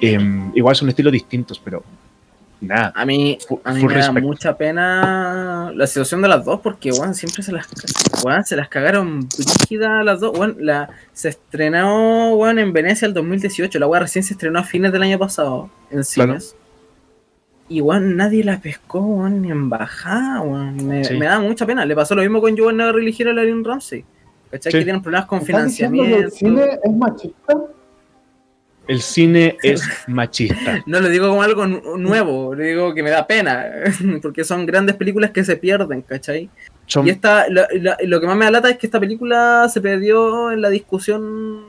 em, 0.00 0.52
igual 0.54 0.76
son 0.76 0.88
estilos 0.88 1.12
distintos, 1.12 1.60
pero 1.64 1.82
nada. 2.60 2.92
A 2.94 3.04
mí, 3.04 3.38
a 3.64 3.72
me 3.72 3.94
da 3.94 4.12
mucha 4.12 4.56
pena 4.56 5.72
la 5.74 5.86
situación 5.88 6.22
de 6.22 6.28
las 6.28 6.44
dos 6.44 6.60
porque, 6.60 6.92
weón, 6.92 7.16
siempre 7.16 7.42
se 7.42 7.50
las, 7.50 7.66
weón, 8.22 8.44
se 8.44 8.54
las 8.54 8.68
cagaron 8.68 9.26
brígidas 9.28 10.04
las 10.04 10.20
dos. 10.20 10.38
Weón, 10.38 10.58
la, 10.60 10.90
se 11.12 11.30
estrenó, 11.30 12.34
weón, 12.34 12.60
en 12.60 12.72
Venecia 12.72 13.06
el 13.06 13.14
2018. 13.14 13.80
La 13.80 13.88
weón 13.88 14.02
recién 14.02 14.22
se 14.22 14.34
estrenó 14.34 14.60
a 14.60 14.64
fines 14.64 14.92
del 14.92 15.02
año 15.02 15.18
pasado 15.18 15.70
en 15.90 16.02
Claro. 16.02 16.38
Y, 17.68 17.80
weón, 17.82 18.16
nadie 18.16 18.42
la 18.44 18.58
pescó, 18.60 19.00
weón, 19.00 19.42
ni 19.42 19.50
en 19.50 19.68
bajada, 19.68 20.40
weón. 20.40 20.86
Me, 20.86 21.04
Sí. 21.04 21.16
me 21.16 21.26
da 21.26 21.38
mucha 21.38 21.66
pena. 21.66 21.84
Le 21.84 21.94
pasó 21.94 22.14
lo 22.14 22.22
mismo 22.22 22.40
con 22.40 22.54
Never 22.54 22.94
Really 22.94 23.14
Hear 23.16 23.28
a 23.30 23.34
Ramsey. 23.64 24.04
¿Cachai? 24.50 24.72
Sí. 24.72 24.78
Que 24.78 24.84
tienen 24.84 25.02
problemas 25.02 25.26
con 25.28 25.40
¿Estás 25.40 25.66
diciendo 25.66 26.02
que 26.02 26.08
financiamiento. 26.08 26.24
el 26.24 26.32
cine 26.32 26.78
es 26.82 26.92
machista? 26.96 27.54
El 28.86 29.00
cine 29.02 29.56
es 29.62 29.82
machista. 30.06 30.82
No 30.86 31.00
lo 31.00 31.08
digo 31.10 31.28
como 31.28 31.42
algo 31.42 31.66
nu- 31.66 31.98
nuevo, 31.98 32.54
le 32.54 32.68
digo 32.68 32.94
que 32.94 33.02
me 33.02 33.10
da 33.10 33.26
pena, 33.26 33.66
porque 34.22 34.44
son 34.44 34.64
grandes 34.64 34.96
películas 34.96 35.32
que 35.32 35.44
se 35.44 35.56
pierden, 35.56 36.00
¿cachai? 36.00 36.48
Son- 36.86 37.06
Y 37.06 37.10
esta, 37.10 37.46
lo, 37.50 37.62
lo- 37.78 37.96
lo 38.02 38.20
que 38.20 38.26
más 38.26 38.36
me 38.38 38.46
alata 38.46 38.70
es 38.70 38.78
que 38.78 38.86
esta 38.86 38.98
película 38.98 39.68
se 39.68 39.82
perdió 39.82 40.50
en 40.52 40.62
la 40.62 40.70
discusión 40.70 41.66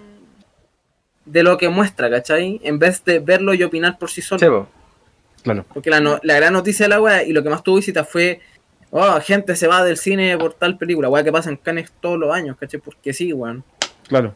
de 1.25 1.43
lo 1.43 1.57
que 1.57 1.67
muestra, 1.67 2.09
¿cachai? 2.09 2.61
En 2.63 2.79
vez 2.79 3.03
de 3.03 3.19
verlo 3.19 3.53
y 3.53 3.63
opinar 3.63 3.97
por 3.99 4.09
sí 4.09 4.21
solo. 4.21 4.39
Po. 4.39 4.78
Claro. 5.43 5.65
Porque 5.73 5.89
la, 5.89 5.99
no- 5.99 6.19
la 6.23 6.35
gran 6.35 6.53
noticia 6.53 6.85
de 6.85 6.89
la 6.89 7.01
weá 7.01 7.23
y 7.23 7.31
lo 7.33 7.41
que 7.43 7.49
más 7.49 7.63
tuvo 7.63 7.77
visita 7.77 8.03
fue, 8.03 8.39
oh, 8.91 9.19
gente 9.21 9.55
se 9.55 9.67
va 9.67 9.83
del 9.83 9.97
cine 9.97 10.37
por 10.37 10.53
tal 10.53 10.77
película, 10.77 11.09
weá 11.09 11.23
que 11.23 11.31
pasa 11.31 11.49
en 11.49 11.57
Cannes 11.57 11.91
todos 12.01 12.17
los 12.19 12.33
años, 12.33 12.57
¿cachai? 12.57 12.79
Porque 12.79 13.13
sí, 13.13 13.31
weón. 13.33 13.63
Claro. 14.07 14.33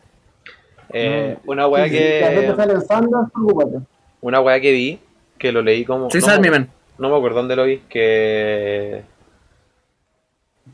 Eh, 0.96 1.38
una 1.46 1.68
weá 1.68 1.86
Sí, 1.86 1.92
sí, 1.92 1.98
que 1.98 2.20
que. 2.20 3.84
Una 4.22 4.40
weá 4.42 4.60
que 4.60 4.72
vi, 4.72 5.00
que 5.38 5.52
lo 5.52 5.62
leí 5.62 5.84
como. 5.86 6.10
Soy 6.12 6.22
no, 6.22 6.28
Army 6.28 6.50
me- 6.50 6.60
Man. 6.60 6.70
no 7.00 7.10
me 7.10 7.18
acuerdo 7.18 7.38
dónde 7.38 7.56
lo 7.56 7.64
vi, 7.66 7.80
que. 7.90 9.02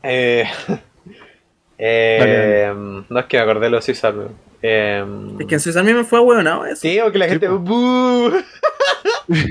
Eh, 0.02 0.44
eh, 1.78 2.72
no 3.08 3.18
es 3.18 3.26
que 3.26 3.36
me 3.38 3.42
acordé 3.42 3.66
de 3.66 3.70
los 3.70 3.84
Man. 3.84 4.28
Eh, 4.62 5.04
Es 5.40 5.46
que 5.46 5.54
en 5.54 5.60
Army 5.78 5.94
Man 5.94 6.04
fue 6.04 6.20
weonado 6.20 6.66
eso. 6.66 6.76
Sí, 6.82 6.98
porque 7.02 7.18
la 7.18 7.28
gente. 7.28 7.48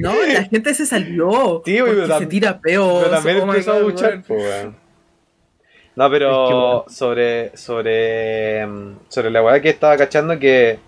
No, 0.01 0.13
la 0.33 0.43
gente 0.43 0.73
se 0.73 0.85
salió. 0.85 1.61
Sí, 1.65 1.77
porque 1.79 1.93
pero 2.01 2.19
se 2.19 2.25
tira 2.27 2.59
peos. 2.59 3.03
Pero 3.03 3.15
también 3.15 3.37
oh 3.39 3.43
empezó 3.43 3.71
a 3.73 3.79
God, 3.79 3.83
buchar, 3.91 4.23
weón. 4.27 4.75
No, 5.95 6.09
pero 6.09 6.29
Es 6.43 6.49
que, 6.49 6.53
weón. 6.55 6.83
sobre, 6.89 7.57
sobre, 7.57 8.65
mm, 8.67 8.95
sobre 9.09 9.31
la 9.31 9.43
weá 9.43 9.61
que 9.61 9.69
estaba 9.69 9.97
cachando 9.97 10.37
que 10.39 10.79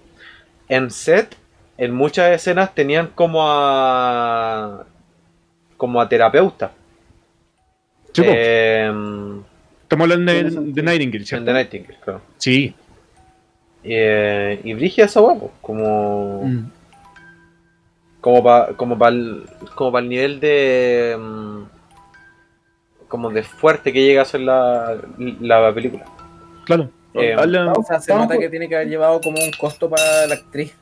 en 0.70 0.90
set, 0.92 1.36
en 1.78 1.94
muchas 1.94 2.32
escenas 2.36 2.74
tenían 2.76 3.08
como 3.16 3.42
a 3.46 4.86
como 5.78 6.00
a 6.00 6.08
terapeuta. 6.08 6.72
Sí, 8.14 8.22
po. 8.22 8.28
Eh, 8.30 8.92
Estamos 9.84 10.04
hablando 10.06 10.32
de, 10.32 10.44
de 10.44 10.84
Nightingale, 10.84 11.18
en 11.20 11.26
¿cierto? 11.26 11.46
The 11.46 11.54
Nightingale, 11.54 11.98
claro. 12.04 12.22
Sí. 12.38 12.74
Eh, 13.84 14.60
y 14.64 14.74
Brigia 14.76 15.06
esa 15.06 15.22
weá, 15.22 15.38
po, 15.40 15.52
como 15.62 16.44
Mm. 16.46 16.72
Como 18.22 18.44
para 18.44 18.74
como 18.74 18.98
pa 18.98 19.10
el, 19.10 19.44
como 19.76 19.98
el 20.00 20.08
nivel 20.08 20.40
de 20.40 21.18
mm, 21.20 21.64
como 23.08 23.30
de 23.30 23.44
fuerte 23.44 23.92
que 23.92 24.04
llega 24.04 24.22
a 24.22 24.26
ser 24.26 24.42
la, 24.42 24.96
la 25.18 25.74
película. 25.74 26.06
Claro. 26.66 26.90
Eh, 27.14 27.36
O 27.36 27.84
sea, 27.84 28.00
se 28.00 28.16
nota 28.16 28.38
que 28.38 28.48
tiene 28.48 28.70
que 28.70 28.76
haber 28.76 28.88
llevado 28.88 29.20
como 29.20 29.44
un 29.44 29.52
costo 29.52 29.90
para 29.90 30.28
la 30.28 30.36
actriz. 30.36 30.74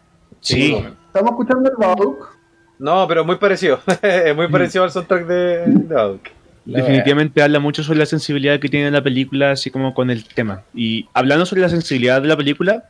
sí. 0.41 0.75
Estamos 1.07 1.31
escuchando 1.31 1.71
el 1.71 1.75
Babadook. 1.75 2.37
No, 2.77 3.07
pero 3.07 3.25
muy 3.25 3.37
parecido. 3.37 3.79
es 4.03 4.35
muy 4.35 4.47
parecido 4.47 4.83
al 4.83 4.91
soundtrack 4.91 5.25
de, 5.25 5.65
de 5.65 5.93
Babadook. 5.95 6.29
Definitivamente 6.65 7.41
habla 7.41 7.59
mucho 7.59 7.83
sobre 7.83 7.97
la 7.97 8.05
sensibilidad 8.05 8.59
que 8.59 8.69
tiene 8.69 8.91
la 8.91 9.01
película, 9.01 9.51
así 9.51 9.71
como 9.71 9.95
con 9.95 10.11
el 10.11 10.23
tema. 10.25 10.61
Y 10.75 11.07
hablando 11.15 11.47
sobre 11.47 11.63
la 11.63 11.69
sensibilidad 11.69 12.21
de 12.21 12.27
la 12.27 12.37
película, 12.37 12.83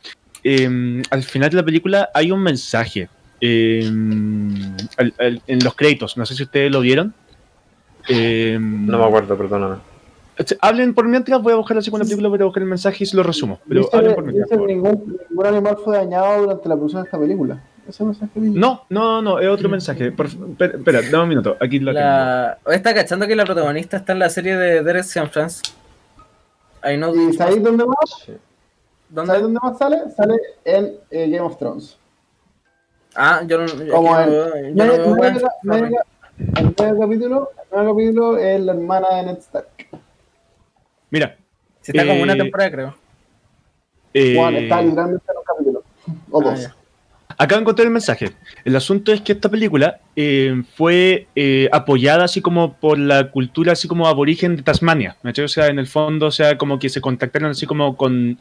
eh, 0.44 1.02
al 1.10 1.22
final 1.22 1.48
de 1.48 1.56
la 1.56 1.62
película 1.64 2.10
hay 2.12 2.30
un 2.30 2.42
mensaje. 2.42 3.08
Eh, 3.40 3.88
al- 4.96 5.14
al- 5.18 5.42
en 5.46 5.64
los 5.64 5.74
créditos, 5.74 6.16
no 6.16 6.26
sé 6.26 6.34
si 6.34 6.42
ustedes 6.42 6.70
lo 6.70 6.80
vieron. 6.80 7.14
Eh, 8.08 8.58
No 8.60 8.98
me 8.98 9.04
acuerdo, 9.04 9.36
perdóname. 9.36 9.76
Hablen 10.62 10.94
por 10.94 11.06
mientras, 11.06 11.42
voy 11.42 11.52
a 11.52 11.56
buscar 11.56 11.76
la 11.76 11.82
segunda 11.82 12.04
película, 12.04 12.28
voy 12.30 12.40
a 12.40 12.44
buscar 12.46 12.62
el 12.62 12.68
mensaje 12.68 13.04
y 13.04 13.06
se 13.06 13.14
lo 13.16 13.22
resumo. 13.22 13.60
Pero 13.68 13.82
dice 13.82 13.96
hablen 13.96 14.14
por 14.14 14.24
mientras. 14.24 14.58
por 14.58 14.66
ningún, 14.68 15.18
ningún 15.28 15.46
animal 15.46 15.76
fue 15.84 15.96
dañado 15.98 16.40
durante 16.42 16.66
la 16.68 16.76
producción 16.76 17.02
de 17.02 17.06
esta 17.08 17.18
película. 17.18 17.62
Ese 17.86 18.04
mensaje 18.04 18.30
vi. 18.36 18.50
No, 18.50 18.84
no, 18.88 19.20
no, 19.20 19.38
es 19.38 19.48
otro 19.48 19.68
mensaje. 19.68 20.12
Por, 20.12 20.26
espera, 20.26 20.76
espera, 20.78 21.02
dame 21.10 21.22
un 21.24 21.28
minuto. 21.28 21.56
Aquí 21.60 21.78
lo. 21.78 21.92
La... 21.92 22.56
Está 22.68 22.94
cachando 22.94 23.26
que 23.26 23.36
la 23.36 23.44
protagonista 23.44 23.98
está 23.98 24.12
en 24.14 24.18
la 24.20 24.30
serie 24.30 24.56
de 24.56 24.82
Derek 24.82 25.04
Cianfrance. 25.04 25.60
Ahí 26.80 26.96
no. 26.96 27.14
¿Y 27.14 27.34
sabéis 27.34 27.62
dónde 27.62 27.84
más? 27.84 27.96
¿Sabéis 28.24 28.40
¿Dónde? 29.10 29.40
dónde 29.40 29.58
más 29.62 29.76
sale? 29.76 29.96
Sale 30.16 30.34
en 30.64 30.92
eh, 31.10 31.28
Game 31.28 31.40
of 31.40 31.58
Thrones. 31.58 31.98
Ah, 33.14 33.42
yo 33.46 33.58
no. 33.58 33.66
Como 33.90 34.10
no 34.12 34.26
veo- 34.26 34.54
yo 34.74 34.84
no 34.86 34.94
el 34.94 35.14
medio 35.14 36.98
capítulo, 37.00 37.50
el 37.72 37.86
capítulo 37.86 38.38
es 38.38 38.60
la 38.60 38.72
hermana 38.72 39.16
de 39.16 39.22
Ned 39.24 39.38
Stark. 39.38 39.68
Mira. 41.10 41.36
Si 41.80 41.92
está 41.92 42.06
como 42.06 42.22
una 42.22 42.34
Eh, 42.34 42.36
temporada, 42.38 42.70
creo. 42.70 42.94
eh, 44.14 44.34
Juan 44.36 44.54
está 44.56 44.82
literalmente 44.82 45.24
en 45.30 45.36
un 45.38 45.44
capítulo. 45.44 45.84
O 46.30 46.40
Ah, 46.40 46.44
dos. 46.50 46.62
ya. 46.62 46.76
Acá 47.38 47.56
encontré 47.56 47.84
el 47.84 47.90
mensaje. 47.90 48.32
El 48.64 48.76
asunto 48.76 49.12
es 49.12 49.20
que 49.22 49.32
esta 49.32 49.48
película 49.48 50.00
eh, 50.14 50.62
fue 50.76 51.26
eh, 51.36 51.68
apoyada 51.72 52.24
así 52.24 52.42
como 52.42 52.74
por 52.74 52.98
la 52.98 53.30
cultura 53.30 53.72
así 53.72 53.88
como 53.88 54.06
aborigen 54.08 54.56
de 54.56 54.62
Tasmania. 54.62 55.16
¿me? 55.22 55.30
O 55.30 55.48
sea, 55.48 55.68
en 55.68 55.78
el 55.78 55.86
fondo, 55.86 56.26
o 56.26 56.30
sea, 56.30 56.58
como 56.58 56.78
que 56.78 56.88
se 56.90 57.00
contactaron 57.00 57.50
así 57.52 57.66
como 57.66 57.96
con, 57.96 58.38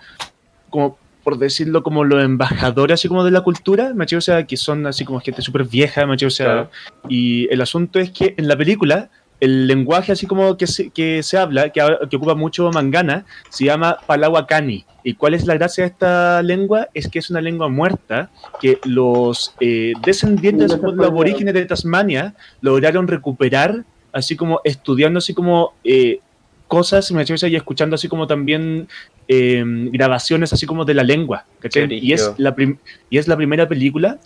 como 0.70 0.98
por 1.30 1.38
decirlo, 1.38 1.84
como 1.84 2.04
los 2.06 2.24
embajadores 2.24 2.96
así 2.96 3.08
como 3.08 3.24
de 3.24 3.30
la 3.30 3.42
cultura, 3.42 3.94
¿me 3.94 4.06
cachai? 4.06 4.18
O 4.18 4.22
sea, 4.22 4.48
que 4.48 4.58
son 4.58 4.88
así 4.88 5.06
como 5.06 5.20
gente 5.20 5.44
súper 5.44 5.64
vieja. 5.64 6.04
O 6.06 6.30
sea, 6.32 6.46
Claro. 6.46 6.70
y 7.08 7.48
el 7.54 7.62
asunto 7.62 8.00
es 8.00 8.10
que 8.10 8.34
en 8.36 8.48
la 8.48 8.58
película 8.58 9.12
el 9.40 9.68
lenguaje 9.68 10.12
así 10.12 10.26
como 10.26 10.58
que 10.58 10.66
se, 10.66 10.90
que 10.90 11.22
se 11.22 11.38
habla, 11.38 11.70
que, 11.70 11.82
que 12.10 12.16
ocupa 12.18 12.34
mucho 12.34 12.72
Mangana, 12.72 13.26
se 13.50 13.66
llama 13.66 13.98
Palawakani. 14.08 14.86
¿Y 15.04 15.14
cuál 15.14 15.36
es 15.36 15.46
la 15.46 15.54
gracia 15.54 15.84
de 15.84 15.92
esta 15.92 16.42
lengua? 16.42 16.88
Es 16.96 17.08
que 17.08 17.20
es 17.20 17.30
una 17.30 17.42
lengua 17.42 17.70
muerta 17.70 18.32
que 18.60 18.80
los 18.84 19.54
eh, 19.60 19.94
descendientes 20.04 20.72
de 20.72 20.92
los 20.92 21.08
aborígenes 21.08 21.54
de 21.54 21.66
Tasmania 21.66 22.34
lograron 22.62 23.08
recuperar, 23.08 23.86
así 24.12 24.36
como 24.36 24.62
estudiando, 24.64 25.20
así 25.20 25.36
como 25.36 25.74
eh, 25.84 26.22
cosas, 26.70 27.12
me 27.12 27.22
y 27.50 27.56
escuchando 27.58 27.96
así 27.96 28.08
como 28.08 28.28
también 28.28 28.88
eh, 29.28 29.62
grabaciones 29.92 30.54
así 30.54 30.66
como 30.66 30.86
de 30.86 30.94
la 30.94 31.04
lengua, 31.04 31.46
Y 31.92 32.14
es, 32.14 32.32
la 32.38 32.56
prim- 32.56 32.78
y 33.10 33.18
es 33.18 33.28
la 33.28 33.36
primera 33.36 33.68
película 33.68 34.18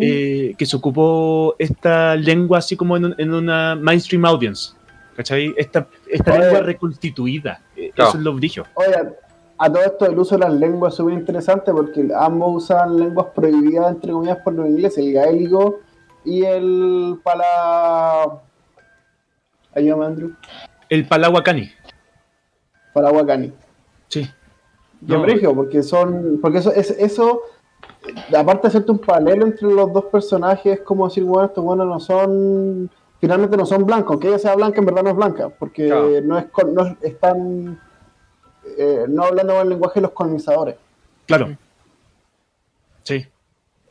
eh, 0.00 0.54
que 0.58 0.66
se 0.66 0.76
ocupó 0.76 1.54
esta 1.58 2.16
lengua 2.16 2.58
así 2.58 2.76
como 2.76 2.96
en, 2.96 3.06
un- 3.06 3.14
en 3.16 3.32
una 3.32 3.74
mainstream 3.76 4.24
audience, 4.26 4.72
¿cachai? 5.16 5.54
Esta, 5.56 5.86
esta 6.08 6.32
Oye. 6.32 6.40
lengua 6.42 6.60
reconstituida, 6.60 7.62
eh, 7.76 7.90
Claro. 7.94 8.10
eso 8.10 8.18
es 8.18 8.24
lo 8.24 8.34
brillo. 8.34 8.64
Oye, 8.74 8.94
a 9.56 9.72
todo 9.72 9.82
esto 9.84 10.06
el 10.06 10.18
uso 10.18 10.34
de 10.36 10.40
las 10.46 10.52
lenguas 10.52 10.92
es 10.92 10.96
súper 10.96 11.14
interesante 11.14 11.72
porque 11.72 12.08
ambos 12.18 12.64
usan 12.64 12.96
lenguas 12.98 13.28
prohibidas, 13.34 13.92
entre 13.92 14.10
comillas, 14.12 14.38
por 14.38 14.52
los 14.54 14.66
ingleses, 14.68 14.98
el 14.98 15.12
gaélico 15.12 15.78
y 16.24 16.42
el 16.44 17.18
para... 17.22 17.44
Ayúdame, 19.74 20.06
Andrew. 20.06 20.30
El 20.88 21.06
Palawakani, 21.06 21.70
Para 22.94 23.10
Wakani. 23.12 23.52
sí. 24.08 24.26
Y 25.06 25.12
es 25.14 25.20
brígido, 25.20 25.54
porque 25.54 25.82
son. 25.82 26.38
Porque 26.40 26.58
eso, 26.58 26.72
es, 26.72 26.90
eso. 26.92 27.42
Aparte 28.34 28.62
de 28.62 28.68
hacerte 28.68 28.90
un 28.90 28.98
paralelo 28.98 29.44
entre 29.44 29.68
los 29.68 29.92
dos 29.92 30.04
personajes, 30.06 30.78
es 30.78 30.80
como 30.80 31.06
decir, 31.06 31.24
bueno, 31.24 31.46
estos 31.48 31.62
buenos 31.62 31.86
no 31.86 32.00
son. 32.00 32.90
Finalmente 33.20 33.54
no 33.58 33.66
son 33.66 33.84
blancos, 33.84 34.12
aunque 34.12 34.28
ella 34.28 34.38
sea 34.38 34.54
blanca, 34.54 34.78
en 34.80 34.86
verdad 34.86 35.02
no 35.02 35.10
es 35.10 35.16
blanca, 35.16 35.48
porque 35.50 35.86
Claro. 35.88 36.08
no 36.22 36.38
es 36.38 36.46
con- 36.46 36.72
no 36.74 36.86
es- 36.86 36.96
están 37.02 37.78
eh, 38.78 39.04
no 39.08 39.24
hablando 39.24 39.52
con 39.54 39.62
el 39.62 39.68
lenguaje 39.68 39.94
de 39.96 40.02
los 40.02 40.12
colonizadores. 40.12 40.76
Claro. 41.26 41.54
Sí. 43.02 43.26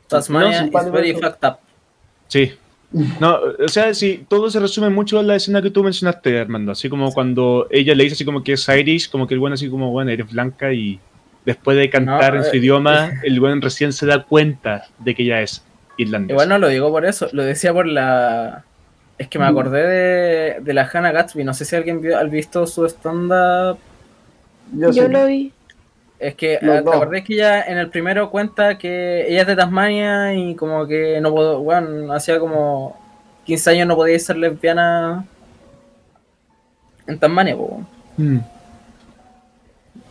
Tasmania 0.08 0.48
No, 0.50 0.54
is 0.56 0.62
simpático 0.64 0.92
very 0.94 1.14
fucked 1.14 1.48
up. 1.48 1.58
Sí. 2.28 2.58
No, 3.20 3.40
o 3.64 3.68
sea, 3.68 3.94
sí, 3.94 4.24
todo 4.30 4.50
se 4.52 4.60
resume 4.60 4.90
mucho 4.90 5.20
en 5.20 5.28
la 5.28 5.36
escena 5.36 5.62
que 5.62 5.72
tú 5.72 5.84
mencionaste, 5.84 6.40
Armando. 6.40 6.72
Así 6.74 6.90
como 6.90 7.12
cuando 7.12 7.68
ella 7.72 7.96
le 7.96 8.04
dice 8.04 8.14
así 8.14 8.24
como 8.26 8.44
que 8.44 8.54
es 8.54 8.68
Irish, 8.70 9.10
como 9.10 9.26
que 9.28 9.34
el 9.34 9.40
bueno 9.40 9.56
así 9.56 9.68
como, 9.70 9.90
bueno, 9.92 10.12
eres 10.12 10.32
blanca 10.32 10.72
y 10.74 11.00
después 11.46 11.76
de 11.76 11.90
cantar 11.90 12.34
No, 12.34 12.40
en 12.40 12.46
su 12.46 12.56
eh, 12.56 12.60
idioma, 12.60 13.12
el 13.24 13.40
buen 13.40 13.62
recién 13.62 13.94
se 13.94 14.06
da 14.06 14.24
cuenta 14.24 14.86
de 15.00 15.16
que 15.16 15.24
ella 15.24 15.42
es 15.42 15.64
irlandesa. 15.98 16.34
Igual 16.34 16.50
no 16.50 16.58
lo 16.60 16.68
digo 16.68 16.90
por 16.92 17.06
eso, 17.06 17.28
lo 17.32 17.44
decía 17.44 17.74
por 17.74 17.88
la. 17.88 18.64
Es 19.18 19.28
que 19.28 19.40
me 19.40 19.46
acordé 19.46 19.88
de, 19.88 20.60
de 20.62 20.74
la 20.74 20.90
Hannah 20.92 21.12
Gatsby. 21.12 21.44
No 21.44 21.54
sé 21.54 21.66
si 21.66 21.76
alguien 21.76 22.02
vio- 22.02 22.18
ha 22.18 22.24
visto 22.24 22.66
su 22.68 22.86
stand-up. 22.86 23.78
Yo, 24.76 24.92
Yo 24.92 25.06
sí. 25.08 25.12
lo 25.12 25.26
vi. 25.26 25.52
Es 26.28 26.36
que 26.36 26.56
ah, 26.58 26.60
te 26.62 26.90
acordás 26.90 27.24
que 27.24 27.34
ella 27.34 27.62
en 27.64 27.78
el 27.78 27.90
primero 27.90 28.30
cuenta 28.30 28.78
que 28.78 29.28
ella 29.28 29.42
es 29.42 29.48
de 29.48 29.56
Tasmania 29.56 30.34
y 30.34 30.56
como 30.56 30.88
que 30.88 31.20
no 31.22 31.32
puedo. 31.32 31.60
Bueno, 31.60 32.14
hacía 32.14 32.40
como 32.40 32.98
15 33.46 33.70
años 33.72 33.88
no 33.88 33.96
podía 33.96 34.18
ser 34.20 34.38
lesbiana 34.38 35.26
en 37.08 37.20
Tasmania, 37.20 37.56
po. 37.58 37.82
Mm. 38.18 38.38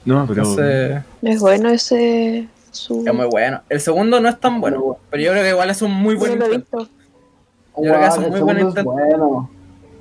No, 0.04 0.26
pero. 0.26 0.42
Entonces, 0.42 1.02
Es 1.22 1.40
bueno 1.40 1.68
ese. 1.70 2.48
Su... 2.70 3.04
es 3.06 3.14
muy 3.14 3.26
bueno. 3.26 3.60
El 3.68 3.80
segundo 3.80 4.20
no 4.20 4.28
es 4.28 4.38
tan 4.40 4.60
bueno, 4.60 4.96
pero 5.10 5.22
yo 5.22 5.30
creo 5.32 5.42
que 5.44 5.50
igual 5.50 5.70
es 5.70 5.82
un 5.82 5.92
muy 5.92 6.14
buen 6.14 6.32
intento. 6.32 6.78
Yo 7.76 7.82
creo 7.82 7.92
que 8.00 8.06
Guau, 8.08 8.18
un 8.24 8.30
muy 8.30 8.40
buen 8.40 8.56
es 8.58 8.62
intento. 8.64 8.90
bueno. 8.92 9.50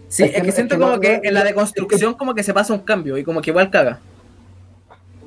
Sí, 0.07 0.23
Es 0.23 0.29
es 0.31 0.35
que 0.35 0.41
que, 0.43 0.51
siento 0.51 0.75
es 0.75 0.77
que 0.79 0.83
como 0.83 0.95
no- 0.95 0.99
que 1.01 1.21
en 1.23 1.33
la 1.33 1.39
es 1.41 1.43
que- 1.45 1.49
deconstrucción 1.51 2.13
como 2.15 2.33
que 2.33 2.43
se 2.43 2.53
pasa 2.53 2.73
un 2.73 2.79
cambio 2.81 3.17
y 3.17 3.23
como 3.23 3.41
que 3.41 3.49
igual 3.51 3.69
caga. 3.69 3.99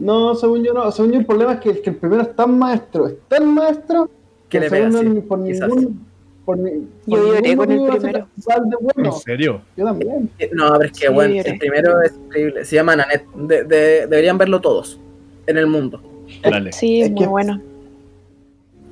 No, 0.05 0.35
según 0.35 0.63
yo 0.63 0.73
no. 0.75 0.91
Según 0.93 1.13
yo 1.13 1.19
el 1.21 1.27
problema 1.27 1.55
es 1.55 1.61
que, 1.61 1.81
que 1.81 1.91
el 1.91 1.97
primero 1.97 2.23
es 2.23 2.37
tan 2.37 2.59
maestro, 2.59 3.07
es 3.09 3.15
tan 3.29 3.55
maestro, 3.55 4.11
Que 4.49 4.59
que 4.59 4.61
le 4.61 4.67
el 4.67 4.71
pega, 4.71 4.91
segundo 4.93 5.11
sí, 5.11 5.15
ni 5.17 5.21
por 5.23 5.39
ningún. 5.39 6.07
Por 6.45 6.59
ni, 6.59 6.71
Yo 6.73 7.17
por 7.17 7.19
lloré 7.27 7.41
ningún 7.41 7.57
con 7.67 7.73
el 7.73 7.99
primero. 8.01 8.27
igual 8.37 8.69
de 8.71 8.77
¿En 8.77 8.85
bueno. 8.95 9.13
serio? 9.13 9.63
Yo 9.79 9.85
también. 9.87 10.31
Eh, 10.39 10.51
No, 10.53 10.73
pero 10.75 10.85
es 10.85 10.93
que 10.93 11.07
Sí, 11.07 11.13
bueno, 11.13 11.43
el 11.43 11.59
primero 11.59 12.03
es 12.03 12.13
increíble. 12.23 12.65
Se 12.67 12.77
llama 12.77 12.97
Nanette. 12.97 13.27
De- 13.35 13.65
de- 13.65 14.07
deberían 14.07 14.37
verlo 14.37 14.61
todos 14.61 15.01
en 15.47 15.57
el 15.57 15.67
mundo. 15.67 16.03
Dale. 16.43 16.71
Sí, 16.73 17.01
Es 17.01 17.11
muy 17.11 17.21
que- 17.23 17.27
bueno. 17.27 17.63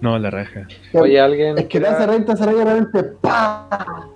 No, 0.01 0.19
la 0.19 0.31
raja. 0.31 0.67
Oye, 0.95 1.21
¿alguien, 1.21 1.59
Es 1.59 1.67
que 1.67 1.79
te 1.79 1.87
hace 1.87 2.05
hace 2.05 2.47
reír 2.47 2.65
realmente. 2.65 3.03
¡pah! 3.21 4.09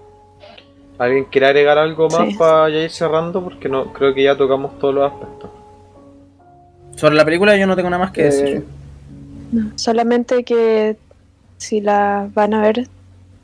¿alguien 0.99 1.25
quiere 1.27 1.47
agregar 1.49 1.77
algo 1.79 2.09
más 2.09 2.29
Sí. 2.31 2.35
para 2.39 2.71
ya 2.71 2.79
ir 2.85 2.91
cerrando? 2.91 3.45
Porque 3.45 3.69
no 3.69 3.93
creo 3.93 4.15
que 4.15 4.23
ya 4.25 4.35
tocamos 4.37 4.79
todos 4.79 4.95
los 4.95 5.13
aspectos. 5.13 5.51
Sobre 6.97 7.15
la 7.15 7.25
película 7.25 7.57
yo 7.57 7.67
no 7.67 7.77
tengo 7.77 7.91
nada 7.91 8.03
más 8.05 8.13
que 8.13 8.23
Eh, 8.23 8.25
decir. 8.25 8.65
No, 9.53 9.71
solamente 9.77 10.43
que 10.45 10.97
si 11.59 11.81
la 11.81 12.29
van 12.35 12.53
a 12.55 12.63
ver, 12.63 12.89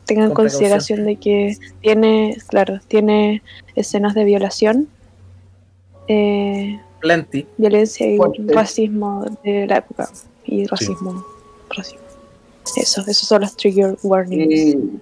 tengan 0.06 0.28
Con 0.28 0.34
consideración 0.46 1.04
de 1.04 1.16
que 1.16 1.56
tiene, 1.80 2.36
claro, 2.48 2.80
tiene 2.88 3.42
escenas 3.76 4.14
de 4.14 4.24
violación, 4.24 4.88
eh, 6.08 6.80
Plenty. 7.00 7.46
violencia 7.56 8.06
y 8.06 8.16
Fuerte. 8.16 8.42
racismo 8.52 9.24
de 9.44 9.66
la 9.66 9.76
época. 9.78 10.08
Y 10.44 10.66
racismo. 10.66 11.24
racismo. 11.74 12.00
Eso, 12.76 13.00
esos 13.02 13.28
son 13.28 13.42
los 13.42 13.56
trigger 13.56 13.96
warnings. 14.02 14.52
y- 14.74 15.00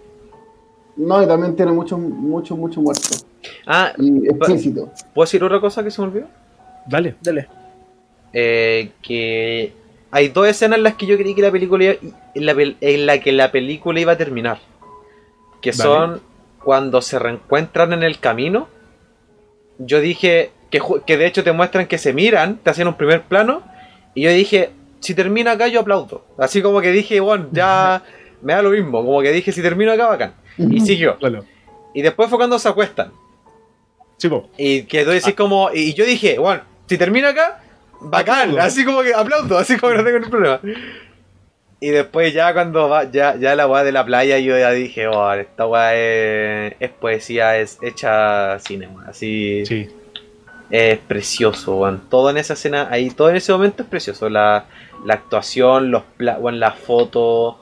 no, 0.96 1.22
y 1.22 1.26
también 1.26 1.56
tiene 1.56 1.72
mucho, 1.72 1.96
mucho, 1.96 2.56
mucho 2.56 2.80
muerto. 2.82 3.16
Ah, 3.66 3.92
Y 3.96 4.26
explícito. 4.28 4.90
¿puedo 5.14 5.24
decir 5.24 5.42
otra 5.42 5.60
cosa 5.60 5.82
que 5.82 5.90
se 5.90 6.00
me 6.02 6.08
olvidó? 6.08 6.26
Dale. 6.86 7.14
Dele. 7.22 7.48
Eh, 8.32 8.90
que 9.02 9.72
hay 10.10 10.28
dos 10.28 10.46
escenas 10.46 10.78
en 10.78 10.84
las 10.84 10.94
que 10.94 11.06
yo 11.06 11.16
creí 11.16 11.34
que 11.34 11.42
la 11.42 11.50
película 11.50 11.84
iba- 11.84 11.94
en 12.34 12.46
la, 12.46 12.52
en 12.80 13.06
la 13.06 13.20
que 13.20 13.32
la 13.32 13.50
película 13.52 14.00
iba 14.00 14.12
a 14.12 14.16
terminar. 14.16 14.58
Que 15.60 15.70
Vale. 15.72 15.82
son 15.82 16.20
cuando 16.62 17.02
se 17.02 17.18
reencuentran 17.18 17.92
en 17.92 18.02
el 18.02 18.18
camino. 18.18 18.68
Yo 19.78 20.00
dije 20.00 20.50
que, 20.70 21.16
de 21.16 21.26
hecho 21.26 21.42
te 21.42 21.52
muestran 21.52 21.86
que 21.86 21.98
se 21.98 22.12
miran, 22.12 22.58
te 22.58 22.70
hacen 22.70 22.86
un 22.86 22.94
primer 22.94 23.22
plano. 23.22 23.62
Y 24.14 24.22
yo 24.22 24.30
dije, 24.30 24.70
si 25.00 25.14
termina 25.14 25.52
acá 25.52 25.68
yo 25.68 25.80
aplaudo. 25.80 26.24
Así 26.38 26.60
como 26.62 26.80
que 26.80 26.92
dije, 26.92 27.20
bueno, 27.20 27.48
ya 27.52 28.02
me 28.42 28.52
da 28.52 28.62
lo 28.62 28.70
mismo. 28.70 29.04
Como 29.04 29.20
que 29.22 29.32
dije, 29.32 29.52
si 29.52 29.62
termino 29.62 29.92
acá, 29.92 30.06
bacán. 30.08 30.34
Y 30.58 30.80
siguió. 30.80 31.16
Y 31.94 32.02
después 32.02 32.28
fue 32.28 32.38
cuando 32.38 32.58
se 32.58 32.68
acuestan. 32.68 33.10
Sí, 34.18 34.28
po. 34.28 34.50
Y 34.58 34.82
que 34.82 35.04
tú 35.04 35.10
decís 35.10 35.34
como. 35.34 35.70
Y 35.72 35.94
yo 35.94 36.04
dije, 36.04 36.38
bueno, 36.38 36.62
si 36.86 36.98
termina 36.98 37.30
acá, 37.30 37.62
bacán. 38.00 38.58
Así 38.58 38.84
como 38.84 39.02
que 39.02 39.12
aplaudo, 39.14 39.58
así 39.58 39.76
como 39.78 39.92
que 39.92 39.98
no 39.98 40.04
tengo 40.04 40.18
ningún 40.18 40.30
problema. 40.30 40.60
Y 41.82 41.88
después 41.88 42.34
ya 42.34 42.52
cuando 42.52 42.88
va, 42.90 43.04
ya, 43.10 43.36
ya 43.36 43.54
la 43.54 43.66
weá 43.66 43.82
de 43.84 43.92
la 43.92 44.04
playa, 44.04 44.38
yo 44.38 44.58
ya 44.58 44.70
dije, 44.70 45.08
oh, 45.08 45.32
esta 45.32 45.66
weá 45.66 45.94
es, 45.94 46.74
es 46.78 46.90
poesía, 46.90 47.56
es 47.58 47.78
hecha 47.82 48.58
cine, 48.58 48.86
weón. 48.88 49.06
Así 49.08 49.64
Sí. 49.64 49.88
es 50.70 50.98
precioso, 50.98 51.76
weón. 51.76 52.02
Todo 52.10 52.28
en 52.30 52.36
esa 52.36 52.52
escena, 52.52 52.88
ahí, 52.90 53.10
todo 53.10 53.30
en 53.30 53.36
ese 53.36 53.52
momento 53.52 53.82
es 53.82 53.88
precioso. 53.88 54.28
La, 54.28 54.66
la 55.06 55.14
actuación, 55.14 55.90
los 55.90 56.02
pla 56.18 56.36
weón, 56.38 56.60
la 56.60 56.72
foto, 56.72 57.58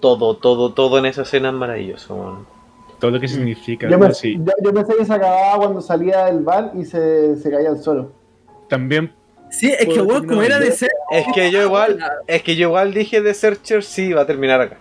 todo, 0.00 0.34
todo, 0.36 0.72
todo 0.72 0.98
en 0.98 1.06
esa 1.06 1.22
escena 1.22 1.50
es 1.50 1.54
maravilloso, 1.54 2.14
weón. 2.16 2.46
Todo 2.98 3.12
lo 3.12 3.20
que 3.20 3.28
significa. 3.28 3.88
Yo, 3.88 4.12
Sí. 4.12 4.36
yo- 4.44 4.52
yo 4.62 4.74
pensé 4.74 4.94
que 4.96 5.04
se 5.04 5.12
acababa 5.14 5.56
cuando 5.58 5.80
salía 5.80 6.24
del 6.26 6.40
bar 6.40 6.72
y 6.76 6.84
se, 6.84 7.36
se 7.36 7.50
caía 7.50 7.70
al 7.70 7.78
suelo. 7.82 8.10
También. 8.68 9.12
Sí, 9.50 9.70
es 9.72 9.86
que 9.86 10.00
weón, 10.00 10.26
como 10.26 10.42
era 10.42 10.58
de 10.58 10.70
ser. 10.72 10.90
Es 11.10 11.26
que 11.34 11.50
yo 11.50 11.62
igual, 11.62 11.98
es 12.26 12.42
que 12.42 12.54
yo 12.56 12.68
igual 12.68 12.94
dije 12.94 13.20
de 13.20 13.34
Searcher 13.34 13.82
sí 13.82 14.12
va 14.12 14.22
a 14.22 14.26
terminar 14.26 14.60
acá. 14.60 14.76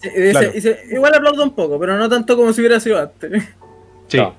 Sí, 0.00 0.10
dice- 0.10 0.30
Claro. 0.30 0.50
dice, 0.52 0.80
igual 0.90 1.14
aplaudo 1.14 1.42
un 1.42 1.54
poco, 1.54 1.78
pero 1.80 1.96
no 1.96 2.08
tanto 2.08 2.36
como 2.36 2.52
si 2.52 2.60
hubiera 2.60 2.78
sido 2.80 2.98
antes. 3.00 3.44
Sí. 4.08 4.18
No. 4.18 4.34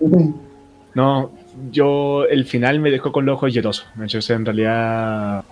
No, 0.96 1.32
yo 1.72 2.26
el 2.26 2.46
final 2.46 2.80
me 2.80 2.90
dejó 2.92 3.12
con 3.12 3.26
los 3.26 3.36
ojos 3.36 3.54
llorosos. 3.54 3.88
O 4.16 4.22
sea, 4.22 4.36
en 4.36 4.46
realidad 4.46 5.44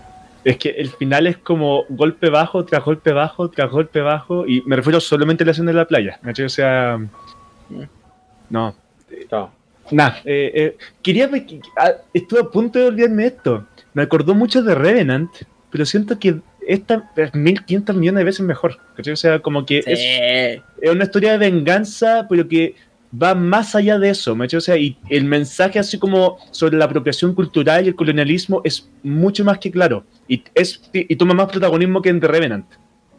es 0.44 0.57
que 0.57 0.69
el 0.69 0.90
final 0.90 1.28
es 1.28 1.38
como 1.38 1.84
golpe 1.90 2.30
bajo 2.30 2.64
tras 2.65 2.84
golpe 2.86 3.11
bajo 3.11 3.49
tras 3.49 3.69
golpe 3.69 4.02
bajo 4.02 4.45
y 4.48 4.61
me 4.65 4.76
refiero 4.76 4.99
solamente 4.99 5.44
a 5.44 5.45
la 5.45 5.52
escena 5.52 5.72
de 5.72 5.78
la 5.78 5.86
playa. 5.86 6.19
¿cachai? 6.24 6.45
O 6.45 6.49
sea, 6.49 6.99
no, 8.49 8.76
No. 9.32 9.52
nada. 9.91 10.22
eh, 10.26 10.52
eh, 10.56 10.78
quería 11.02 11.28
ver- 11.28 11.45
ah, 11.78 11.91
estuve 12.14 12.40
a 12.41 12.44
punto 12.45 12.80
de 12.80 12.86
olvidarme 12.86 13.26
esto. 13.28 13.65
Me 13.98 14.03
acordó 14.03 14.36
mucho 14.36 14.61
de 14.61 14.76
Revenant, 14.76 15.32
pero 15.72 15.84
siento 15.84 16.19
que 16.19 16.40
esta 16.68 17.10
es 17.15 17.34
1500 17.34 17.95
millones 17.95 18.19
de 18.19 18.26
veces 18.26 18.41
mejor. 18.45 18.78
¿cachai? 18.95 19.14
O 19.14 19.18
sea, 19.18 19.40
como 19.40 19.65
que 19.65 19.80
es 19.80 19.99
Sí. 19.99 20.61
es 20.84 20.91
una 20.91 21.06
historia 21.06 21.32
de 21.32 21.40
venganza, 21.40 22.28
pero 22.30 22.48
que 22.48 22.76
va 23.11 23.34
más 23.34 23.74
allá 23.74 23.98
de 23.98 24.11
eso, 24.11 24.36
¿me 24.36 24.45
O 24.45 24.61
sea, 24.61 24.78
y 24.78 24.99
el 25.10 25.24
mensaje 25.24 25.80
así 25.80 25.98
como 25.98 26.38
sobre 26.52 26.78
la 26.78 26.86
apropiación 26.86 27.34
cultural 27.34 27.86
y 27.86 27.88
el 27.88 27.95
colonialismo 27.95 28.61
es 28.64 28.88
mucho 29.02 29.44
más 29.44 29.57
que 29.57 29.72
claro. 29.72 30.03
Y, 30.28 30.44
es, 30.53 30.80
y 30.94 31.15
toma 31.15 31.34
más 31.34 31.48
protagonismo 31.48 32.03
que 32.03 32.10
en 32.10 32.19
The 32.19 32.28
Revenant. 32.28 32.68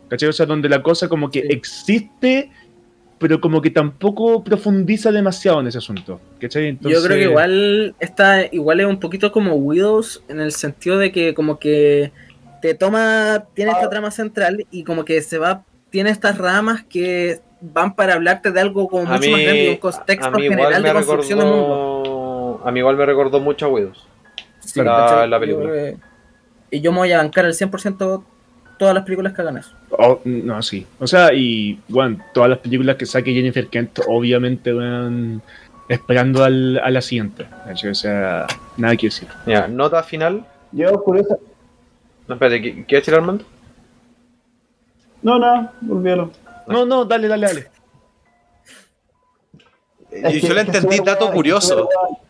¿Cachai? 0.09 0.28
O 0.28 0.32
sea, 0.32 0.46
donde 0.46 0.68
la 0.68 0.80
cosa 0.80 1.09
como 1.09 1.28
que 1.28 1.40
Sí. 1.40 1.48
existe, 1.50 2.52
pero 3.18 3.40
como 3.40 3.60
que 3.60 3.70
tampoco 3.70 4.42
profundiza 4.44 5.10
demasiado 5.12 5.60
en 5.60 5.66
ese 5.66 5.78
asunto. 5.78 6.20
Yo 6.40 7.02
creo 7.02 7.16
que 7.16 7.24
igual 7.24 7.94
esta 8.00 8.44
igual 8.52 8.80
es 8.80 8.86
un 8.86 9.00
poquito 9.00 9.32
como 9.32 9.54
Widows 9.54 10.22
en 10.28 10.40
el 10.40 10.52
sentido 10.52 10.98
de 10.98 11.10
que 11.12 11.34
como 11.34 11.58
que 11.58 12.12
te 12.62 12.74
toma, 12.74 13.44
tiene 13.54 13.72
esta 13.72 13.88
trama 13.90 14.10
central 14.10 14.66
y 14.70 14.84
como 14.84 15.04
que 15.04 15.20
se 15.22 15.38
va, 15.38 15.64
tiene 15.90 16.10
estas 16.10 16.38
ramas 16.38 16.84
que 16.88 17.40
van 17.60 17.94
para 17.94 18.14
hablarte 18.14 18.50
de 18.52 18.60
algo 18.60 18.88
como 18.88 19.02
A 19.12 19.16
mucho 19.16 19.30
más 19.30 19.40
grande, 19.40 19.70
un 19.70 19.76
contexto 19.76 20.26
a 20.26 20.30
mí 20.30 20.44
igual 20.44 20.58
general 20.58 20.82
me 20.82 20.88
de 20.88 20.94
construcción 20.94 21.38
de 21.40 21.44
mundo. 21.44 22.02
recordó, 22.04 22.68
a 22.68 22.72
mí 22.72 22.78
igual 22.80 22.96
me 22.96 23.06
recordó 23.06 23.40
mucho 23.40 23.66
a 23.66 23.68
Widows. 23.68 24.06
Sí, 24.60 24.80
La- 24.82 25.38
película. 25.40 25.94
Y 26.70 26.80
yo 26.80 26.92
me 26.92 26.98
voy 26.98 27.12
a 27.12 27.18
bancar 27.18 27.46
al 27.46 27.54
100% 27.54 28.22
todas 28.78 28.94
las 28.94 29.05
películas 29.05 29.32
que 29.34 29.42
hagan 29.42 29.59
eso. 29.59 29.72
Oh, 29.90 30.20
no, 30.24 30.62
sí. 30.62 30.86
O 30.98 31.06
sea, 31.06 31.32
y 31.34 31.78
bueno, 31.88 32.18
todas 32.32 32.48
las 32.50 32.59
películas 32.60 32.96
que 32.96 33.06
saque 33.06 33.32
Jennifer 33.34 33.66
Kent, 33.68 34.00
obviamente 34.06 34.72
van 34.72 35.42
esperando 35.88 36.44
al- 36.44 36.78
a 36.78 36.90
la 36.90 37.00
siguiente. 37.02 37.46
O 37.90 37.94
sea, 37.94 38.46
nada 38.76 38.96
que 38.96 39.09
decir. 39.09 39.28
Ya, 39.46 39.66
nota 39.68 40.02
final. 40.02 40.44
Yo, 40.72 40.92
curiosa. 41.02 41.36
No, 42.26 42.34
espérate, 42.34 42.60
¿qué- 42.62 42.84
¿quieres 42.84 43.06
decir 43.06 43.14
Armando? 43.14 43.44
No, 45.22 45.38
no, 45.38 45.72
olvídalo. 45.90 46.30
No, 46.66 46.84
no, 46.86 47.05
dale, 47.05 47.26
dale, 47.28 47.46
dale. 47.46 47.66
Es 50.10 50.40
que- 50.40 50.46
yo 50.48 50.55
le 50.55 50.60
entendí 50.62 50.98
dato 51.05 51.30
curioso. 51.32 51.88
Es- 51.90 52.27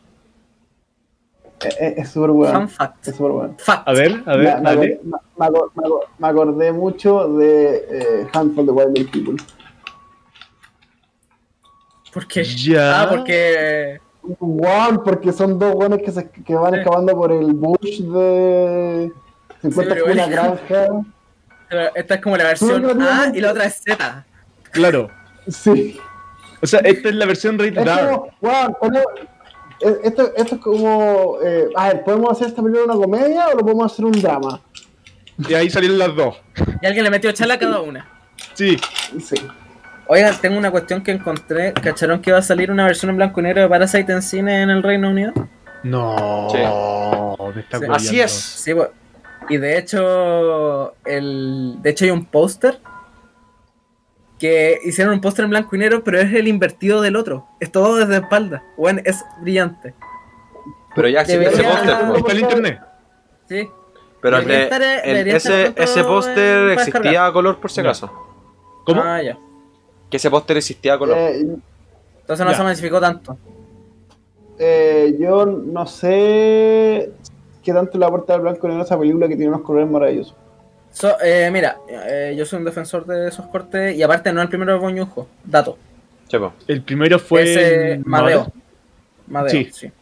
Es 1.61 1.77
es 1.99 2.09
súper 2.11 2.31
bueno. 2.31 2.59
Fun 2.61 2.69
fact. 2.69 3.09
Es 3.09 3.17
súper 3.17 3.33
bueno. 3.33 3.55
Fact. 3.59 3.89
A 3.89 3.93
ver, 3.93 4.23
a 4.27 4.37
ver, 4.37 4.57
me 4.57 4.63
dale. 4.63 5.01
me 5.05 5.47
acor- 5.47 5.71
me 5.75 5.83
acor- 5.83 6.05
me 6.19 6.29
acordé 6.29 6.73
mucho 6.73 7.29
de 7.37 7.87
eh, 7.91 8.27
Handful 8.33 8.67
the 8.67 8.73
Wild 8.73 9.11
People. 9.11 9.37
¿Por 12.13 12.27
qué? 12.27 12.45
Ya. 12.45 13.03
Ah, 13.03 13.09
porque. 13.11 14.01
Juan, 14.39 15.03
porque 15.05 15.33
son 15.33 15.59
dos 15.59 15.75
buenos 15.75 16.01
que, 16.01 16.11
se, 16.13 16.29
que 16.29 16.55
van 16.55 16.75
Sí. 16.75 16.79
escapando 16.81 17.13
por 17.15 17.33
el 17.33 17.53
bush 17.55 18.01
de. 18.03 19.13
Se 19.61 19.69
encuentran 19.69 19.95
pero 19.99 20.05
con 20.05 20.13
una 20.13 20.27
granja. 20.27 20.87
pero 21.69 21.95
Esta 21.95 22.15
es 22.15 22.21
como 22.21 22.37
la 22.37 22.45
versión 22.45 23.03
A 23.03 23.33
y 23.35 23.41
la 23.41 23.51
otra 23.53 23.65
es 23.65 23.81
Z. 23.83 24.27
Claro. 24.71 25.09
Sí. 25.49 25.99
O 26.63 26.67
sea, 26.67 26.81
esta 26.81 27.09
es 27.09 27.15
la 27.15 27.25
versión 27.27 27.59
rated 27.59 27.79
R. 27.79 27.91
como, 28.11 28.29
Juan, 28.41 28.73
¿cómo- 28.81 28.99
eh, 28.99 29.29
esto, 29.81 30.33
esto 30.37 30.55
es 30.57 30.61
como. 30.61 31.39
eh, 31.45 31.69
a 31.75 31.89
ver, 31.89 32.05
¿podemos 32.05 32.31
hacer 32.33 32.49
esta 32.49 32.63
película 32.63 32.85
una 32.93 32.95
comedia 32.95 33.49
o 33.49 33.57
lo 33.57 33.61
podemos 33.61 33.93
hacer 33.93 34.05
un 34.05 34.13
drama? 34.13 34.61
Y 35.49 35.55
ahí 35.55 35.71
salieron 35.71 35.99
las 35.99 36.15
dos. 36.15 36.37
Y 36.83 36.87
alguien 36.87 37.05
le 37.05 37.11
metió 37.11 37.31
chala 37.33 37.55
a 37.55 37.59
cada 37.59 37.81
una. 37.81 38.09
Sí. 38.55 38.77
Sí. 39.23 39.37
Oigan, 40.09 40.35
tengo 40.41 40.59
una 40.59 40.71
cuestión 40.71 41.03
que 41.03 41.13
encontré. 41.13 41.73
¿Cacharon 41.75 42.21
que 42.21 42.33
va 42.33 42.39
a 42.39 42.43
salir 42.43 42.71
una 42.71 42.87
versión 42.87 43.11
en 43.11 43.17
blanco 43.17 43.41
y 43.41 43.43
negro 43.45 43.63
de 43.63 43.69
Parasite 43.69 44.11
en 44.13 44.23
cine 44.23 44.63
en 44.63 44.71
el 44.71 44.83
Reino 44.83 45.11
Unido? 45.11 45.33
No. 45.83 46.49
Sí. 46.51 46.59
me 47.55 47.61
está 47.61 47.79
Sí. 47.79 47.85
Así 47.91 48.21
es. 48.21 48.33
Sí, 48.33 48.75
pues. 48.75 48.89
Y 49.51 49.57
de 49.59 49.79
hecho, 49.79 50.95
el, 51.05 51.77
de 51.81 51.91
hecho 51.91 52.05
hay 52.05 52.11
un 52.11 52.25
póster 52.27 52.81
que 54.39 54.79
hicieron 54.85 55.15
un 55.15 55.21
póster 55.21 55.45
en 55.45 55.51
blanco 55.51 55.75
y 55.75 55.79
negro, 55.81 56.05
pero 56.05 56.19
es 56.21 56.33
el 56.33 56.47
invertido 56.49 57.01
del 57.01 57.17
otro. 57.17 57.47
Es 57.61 57.73
todo 57.73 57.97
desde 57.97 58.17
espalda. 58.17 58.63
Bueno, 58.77 59.01
es 59.05 59.25
brillante. 59.41 59.95
Pero 60.95 61.09
ya 61.09 61.23
existe 61.23 61.47
ese 61.49 61.63
póster. 61.65 61.97
Está 62.17 62.33
en 62.33 62.39
internet. 62.41 62.81
Sí. 63.49 63.69
Pero 64.21 64.39
el 64.39 64.51
estar, 64.51 64.83
eh, 64.83 65.01
el- 65.05 65.29
ese, 65.29 65.73
ese 65.77 66.03
póster 66.05 66.71
existía 66.71 67.27
a 67.27 67.33
color 67.33 67.59
por 67.61 67.71
si 67.71 67.81
acaso. 67.81 68.11
¿Cómo? 68.85 69.03
Ah, 69.03 69.23
ya. 69.23 69.39
Que 70.11 70.17
ese 70.17 70.31
póster 70.31 70.57
existía 70.57 70.95
a 70.95 70.99
color. 70.99 71.17
Eh, 71.19 71.41
Entonces 72.21 72.45
no 72.45 72.53
Ya. 72.53 72.57
se 72.59 72.63
masificó 72.63 73.01
tanto. 73.01 73.37
eh, 74.59 75.17
yo 75.21 75.47
no 75.47 75.87
sé 75.87 77.13
qué 77.63 77.73
tanto 77.73 77.97
le 77.97 78.05
aporta 78.07 78.35
el 78.35 78.41
blanco 78.41 78.67
y 78.67 78.71
negro 78.71 78.83
a 78.83 78.87
esa 78.87 78.99
película 78.99 79.29
que 79.29 79.37
tiene 79.37 79.51
unos 79.51 79.63
colores 79.63 79.89
maravillosos. 79.89 80.35
So, 80.99 81.17
eh, 81.23 81.49
mira, 81.53 81.79
eh, 81.89 82.35
yo 82.37 82.45
soy 82.45 82.59
un 82.59 82.65
defensor 82.65 83.07
de 83.07 83.29
esos 83.29 83.47
cortes 83.47 83.97
y 83.97 84.03
aparte 84.03 84.33
no 84.33 84.41
es 84.41 84.47
el 84.47 84.49
primero 84.49 84.73
de 84.73 84.81
Boñujo. 84.81 85.29
Dato. 85.45 85.79
Chepo. 86.27 86.53
El 86.67 86.83
primero 86.83 87.21
fue. 87.21 87.45
Ese 87.45 88.01
Madeo. 88.05 88.53
Madeo. 89.29 89.49
Sí. 89.49 89.69
sí. 89.73 89.93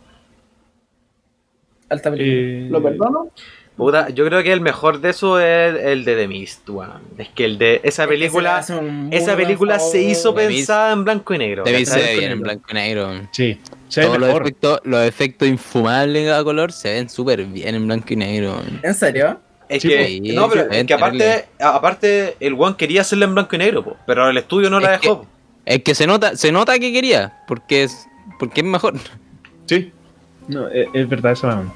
Alta 1.91 2.11
película. 2.11 2.35
Eh, 2.35 2.69
¿Lo 2.71 2.83
perdono? 2.83 3.31
Puta, 3.77 4.09
yo 4.09 4.25
creo 4.25 4.43
que 4.43 4.51
el 4.55 4.63
mejor 4.63 5.03
de 5.03 5.11
eso 5.11 5.39
es 5.39 5.79
el 5.85 6.07
de 6.07 6.17
The 6.17 6.29
Mist, 6.29 6.67
weón. 6.71 7.03
Es 7.19 7.29
que 7.29 7.45
el 7.45 7.59
de 7.59 7.83
esa 7.85 8.09
película. 8.09 8.61
Es 8.61 8.69
que 8.69 9.17
Esa 9.19 9.37
película 9.37 9.79
se 9.79 10.01
hizo 10.01 10.33
The 10.33 10.47
Mist. 10.47 10.61
pensada 10.61 10.95
en 10.95 11.05
blanco 11.05 11.35
y 11.35 11.39
negro. 11.39 11.65
Te 11.65 11.73
¿cachai? 11.73 11.85
se 11.85 11.99
ve 11.99 12.19
bien 12.21 12.31
en 12.33 12.41
blanco 12.41 12.65
y 12.71 12.73
negro. 12.75 13.11
Sí. 13.33 13.61
Se 13.89 14.01
Todos 14.01 14.17
los 14.17 14.31
efectos, 14.31 14.81
los 14.85 15.07
efectos 15.07 15.47
infumables 15.47 16.33
a 16.33 16.43
color 16.43 16.73
se 16.73 16.95
ven 16.95 17.11
súper 17.11 17.45
bien 17.45 17.75
en 17.75 17.87
blanco 17.87 18.07
y 18.15 18.17
negro. 18.17 18.63
¿En 18.83 18.95
serio? 18.95 19.41
Es 19.69 19.83
Sí, 19.83 19.89
que, 19.89 20.21
pues. 20.23 20.35
no, 20.35 20.49
pero 20.49 20.63
Sí, 20.71 20.77
es 20.77 20.85
que 20.87 20.95
aparte, 20.95 21.45
aparte, 21.61 22.37
el 22.41 22.55
one 22.59 22.77
quería 22.77 23.01
hacerla 23.01 23.25
en 23.25 23.35
blanco 23.35 23.57
y 23.57 23.59
negro, 23.59 23.83
po, 23.85 23.97
pero 24.07 24.29
el 24.31 24.37
estudio 24.39 24.71
no 24.71 24.79
la 24.81 24.99
que- 25.01 25.09
dejó. 25.09 25.27
Es 25.65 25.83
que 25.83 25.95
se 25.97 26.07
nota, 26.07 26.37
se 26.37 26.53
nota 26.53 26.79
que 26.79 26.93
quería, 26.93 27.43
porque 27.49 27.83
es, 27.83 28.07
porque 28.39 28.61
es 28.61 28.67
mejor. 28.67 28.95
Sí. 29.67 29.93
No, 30.47 30.69
es, 30.69 30.87
es 30.95 31.09
verdad 31.09 31.33
eso. 31.33 31.49
weón. 31.49 31.73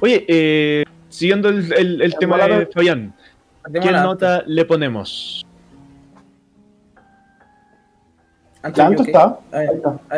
Oye, 0.00 0.24
eh, 0.28 0.84
siguiendo 1.10 1.50
el, 1.50 1.70
el- 1.74 2.00
el 2.02 2.14
tema 2.16 2.38
de 2.46 2.66
Fabián, 2.66 3.14
¿qué 3.82 3.92
nota 3.92 4.42
le 4.46 4.64
ponemos? 4.64 5.44
antes 8.62 8.82
¿Cuánto 8.84 9.04
que- 9.04 9.10
está? 9.10 9.38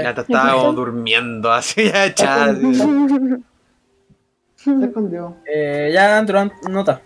Ya 0.03 0.15
te 0.15 0.21
estaba 0.23 0.63
durmiendo 0.73 1.53
así, 1.53 1.91
ya 2.17 2.55
escondió. 4.67 5.37
Eh, 5.53 5.91
ya, 5.93 6.19
Andrew, 6.19 6.39
an- 6.39 6.53
nota. 6.69 7.01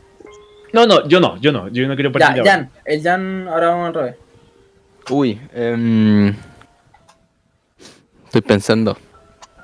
No, 0.73 0.87
no, 0.87 1.07
yo 1.07 1.21
no, 1.21 1.37
yo 1.39 1.53
no, 1.53 1.69
yo 1.69 1.87
no 1.87 1.95
quiero 1.95 2.11
Ya, 2.11 2.13
partir 2.19 2.41
ahora. 2.41 2.51
Jan. 2.53 2.71
El 2.85 3.03
Jan, 3.03 3.49
ahora 3.49 3.69
vamos 3.69 3.87
al 3.89 3.95
revés. 3.95 4.17
Uy, 5.11 5.41
em, 5.53 6.35
estoy 8.25 8.41
pensando. 8.41 8.97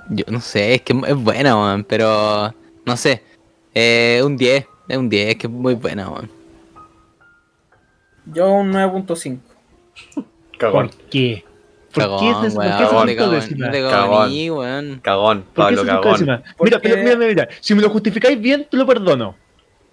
Yo 0.09 0.25
no 0.29 0.41
sé, 0.41 0.75
es 0.75 0.83
que 0.83 0.93
es 1.07 1.17
buena, 1.17 1.57
man, 1.57 1.85
pero 1.85 2.55
no 2.85 2.97
sé. 2.97 3.23
Eh, 3.75 4.21
un 4.25 4.37
10, 4.37 4.67
es 4.89 4.97
un 4.97 5.09
10, 5.09 5.29
es 5.31 5.37
que 5.37 5.47
es 5.47 5.53
muy 5.53 5.75
buena, 5.75 6.11
man. 6.11 6.29
Yo 8.27 8.51
un 8.53 8.71
9.5. 8.73 9.39
Cagón, 10.59 10.89
¿Por 10.89 10.97
qué? 11.09 11.45
¿Por 11.93 12.03
Cagón, 12.05 12.21
qué 12.21 12.47
es 12.49 12.55
weón, 12.55 12.55
¿por 12.55 12.63
qué 13.07 13.13
es 13.13 13.19
cagón, 13.19 13.35
décima? 13.35 13.67
no 13.67 13.73
te 13.73 13.81
Cagón. 13.83 15.01
cagón, 15.03 15.43
¿Por 15.43 15.69
qué 15.71 15.77
Pablo, 15.77 15.85
cagón. 15.87 16.13
décima? 16.13 16.37
Mira, 16.37 16.55
Porque- 16.57 16.79
pero 16.81 16.97
mira, 17.03 17.17
mira, 17.17 17.29
mira, 17.29 17.49
si 17.61 17.75
me 17.75 17.83
lo 17.83 17.91
justificáis 17.91 18.41
bien, 18.41 18.67
te 18.71 18.77
lo 18.77 18.87
perdono. 18.87 19.35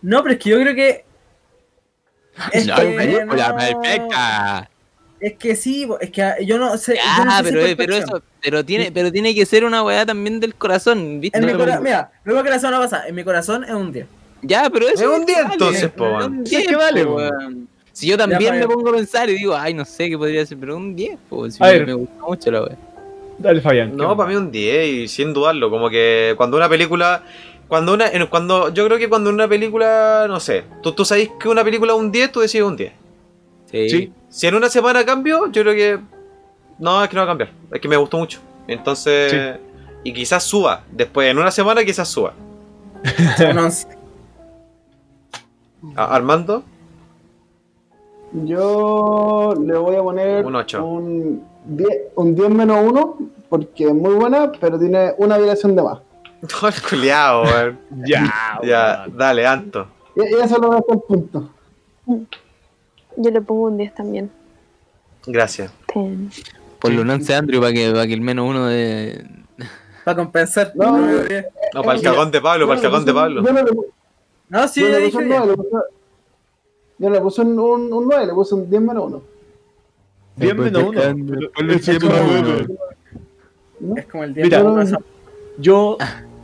No, 0.03 0.21
pero 0.21 0.33
es 0.33 0.39
que 0.39 0.49
yo 0.51 0.59
creo 0.61 0.75
que. 0.75 1.05
Es 2.51 2.67
La 2.67 2.75
que, 2.75 2.81
película 2.91 3.49
no, 3.49 3.55
perfecta. 3.57 4.69
es 5.19 5.33
que 5.37 5.55
sí, 5.55 5.89
es 5.99 6.11
que 6.11 6.45
yo 6.45 6.59
no 6.59 6.77
sé. 6.77 6.99
yo 7.17 7.25
no 7.25 7.31
sé 7.31 7.37
si 7.37 7.51
pero, 7.51 7.77
pero 7.77 7.95
eso, 7.95 8.21
pero 8.43 8.63
tiene, 8.63 8.91
pero 8.91 9.11
tiene 9.11 9.33
que 9.33 9.43
ser 9.47 9.63
una 9.65 9.81
weá 9.81 10.05
también 10.05 10.39
del 10.39 10.53
corazón, 10.53 11.19
¿viste? 11.19 11.39
En 11.39 11.45
mi 11.47 11.53
No, 11.53 11.57
cora- 11.57 11.79
Mira, 11.79 12.11
luego 12.25 12.43
que 12.43 12.51
la 12.51 12.59
semana 12.59 12.79
pasada, 12.79 13.07
en 13.07 13.15
mi 13.15 13.23
corazón 13.23 13.63
es 13.63 13.71
un 13.71 13.91
10. 13.91 14.05
Ya, 14.43 14.69
pero 14.69 14.87
eso 14.87 15.01
Es 15.11 15.19
un 15.19 15.25
10 15.25 15.39
vale, 15.41 15.53
entonces, 15.53 15.89
po, 15.89 16.05
es 16.05 16.11
weón. 16.13 16.31
un 16.37 16.45
Sí, 16.45 16.55
es 16.57 16.61
10, 16.61 16.67
que 16.69 16.75
vale, 16.75 17.05
weón. 17.05 17.67
Si 17.97 18.05
yo 18.05 18.15
también 18.15 18.39
Ya, 18.41 18.51
me 18.59 18.67
pongo 18.67 18.89
a 18.89 18.93
pensar 18.93 19.27
y 19.27 19.33
digo, 19.33 19.55
ay, 19.55 19.73
no 19.73 19.83
sé 19.83 20.07
qué 20.07 20.15
podría 20.19 20.45
ser, 20.45 20.55
pero 20.59 20.77
un 20.77 20.95
10, 20.95 21.17
po, 21.27 21.49
si 21.49 21.57
A 21.63 21.65
me, 21.65 21.71
ver. 21.79 21.87
me 21.87 21.93
gusta 21.93 22.23
mucho 22.27 22.51
la 22.51 22.61
weá. 22.61 22.77
Dale, 23.39 23.59
Fabián. 23.59 23.89
¿qué 23.89 23.95
No, 23.97 24.15
para 24.15 24.29
mí 24.29 24.35
un 24.35 24.51
10 24.51 24.87
y 24.87 25.07
sin 25.07 25.33
dudarlo, 25.33 25.71
como 25.71 25.89
que 25.89 26.35
cuando 26.37 26.57
una 26.57 26.69
película, 26.69 27.23
cuando 27.67 27.95
una, 27.95 28.05
cuando, 28.29 28.71
yo 28.71 28.85
creo 28.85 28.99
que 28.99 29.09
cuando 29.09 29.31
una 29.31 29.47
película, 29.47 30.25
no 30.27 30.39
sé, 30.39 30.63
tú, 30.83 30.91
tú 30.91 31.05
sabes 31.05 31.31
que 31.39 31.49
una 31.49 31.63
película 31.63 31.93
es 31.93 31.99
un 31.99 32.11
10, 32.11 32.31
tú 32.31 32.39
decides 32.41 32.67
un 32.67 32.75
10. 32.77 32.91
Sí. 33.71 33.89
Sí. 33.89 34.13
Si 34.29 34.45
en 34.45 34.53
una 34.53 34.69
semana 34.69 35.03
cambio, 35.03 35.51
yo 35.51 35.63
creo 35.63 35.73
que, 35.73 35.99
no, 36.77 37.03
es 37.03 37.09
que 37.09 37.15
no 37.15 37.21
va 37.21 37.25
a 37.25 37.29
cambiar, 37.29 37.49
es 37.73 37.81
que 37.81 37.87
me 37.87 37.97
gustó 37.97 38.19
mucho. 38.19 38.39
Entonces, 38.67 39.57
y 40.03 40.13
quizás 40.13 40.43
suba, 40.43 40.83
después 40.91 41.31
en 41.31 41.39
una 41.39 41.49
semana 41.49 41.83
quizás 41.83 42.07
suba. 42.07 42.33
Un 43.51 43.57
11. 43.57 43.87
A- 45.95 46.15
Armando, 46.15 46.63
Yo 48.33 49.53
le 49.65 49.77
voy 49.77 49.95
a 49.95 50.01
poner 50.03 50.45
Un 50.45 50.55
ocho. 50.55 50.85
un 50.85 51.43
10, 51.65 51.89
un 52.15 52.35
10 52.35 52.49
menos 52.49 52.77
1 52.85 53.17
porque 53.49 53.85
es 53.85 53.93
muy 53.93 54.13
buena, 54.15 54.51
pero 54.59 54.77
tiene 54.77 55.13
una 55.17 55.37
violación 55.37 55.75
de 55.75 55.83
más. 55.83 55.99
weón. 56.91 57.79
Ya, 58.05 58.59
Ya, 58.63 59.05
dale, 59.15 59.45
Anto. 59.47 59.87
Y, 60.15 60.21
y 60.21 60.39
eso 60.43 60.57
lo 60.59 60.71
dejo 60.71 60.93
el 60.93 60.99
punto. 61.01 61.49
Yo 63.15 63.31
le 63.31 63.41
pongo 63.41 63.63
un 63.65 63.77
10 63.77 63.95
también. 63.95 64.29
Gracias. 65.25 65.71
Ten. 65.93 66.29
Por 66.79 66.91
lo 66.91 67.03
lance 67.03 67.33
Andrew 67.33 67.59
para 67.59 67.73
que, 67.73 67.91
para 67.91 68.07
que 68.07 68.13
el 68.13 68.21
menos 68.21 68.49
uno 68.49 68.67
de. 68.67 69.25
Para 70.05 70.17
compensar. 70.17 70.71
No, 70.75 70.97
No, 70.97 71.07
no, 71.07 71.23
No, 71.73 71.81
para 71.83 71.97
el 71.97 72.03
cagón 72.03 72.31
de 72.31 72.39
Pablo, 72.41 72.67
para 72.67 72.79
el 72.79 72.83
cagón 72.83 73.05
de 73.05 73.13
Pablo. 73.13 73.43
No 74.49 74.67
sí, 74.67 74.81
ya 74.81 74.87
le 74.89 74.99
dije 74.99 75.17
puse 76.97 77.01
un 77.01 77.05
bien. 77.05 77.05
9, 77.05 77.05
le 77.05 77.05
puse, 77.05 77.05
yo 77.05 77.09
le 77.09 77.21
puse 77.21 77.41
un, 77.41 77.59
un, 77.59 77.93
un 77.93 78.07
9, 78.07 78.25
le 78.27 78.33
puse 78.33 78.55
un 78.55 78.69
10 78.69 78.81
menos 78.81 79.03
1. 79.07 79.21
Bien 80.37 80.57
menos 80.59 80.83
uno. 80.83 81.01
Pero- 81.55 81.71
eso 81.73 81.91
es 81.91 81.99
como 81.99 82.13
bueno. 82.23 83.97
Es 83.97 84.05
como 84.07 84.23
el 84.23 84.33
10 84.33 84.45
Mira. 84.47 84.61
de 84.63 84.67
uno, 84.69 84.83
Yo, 85.59 85.97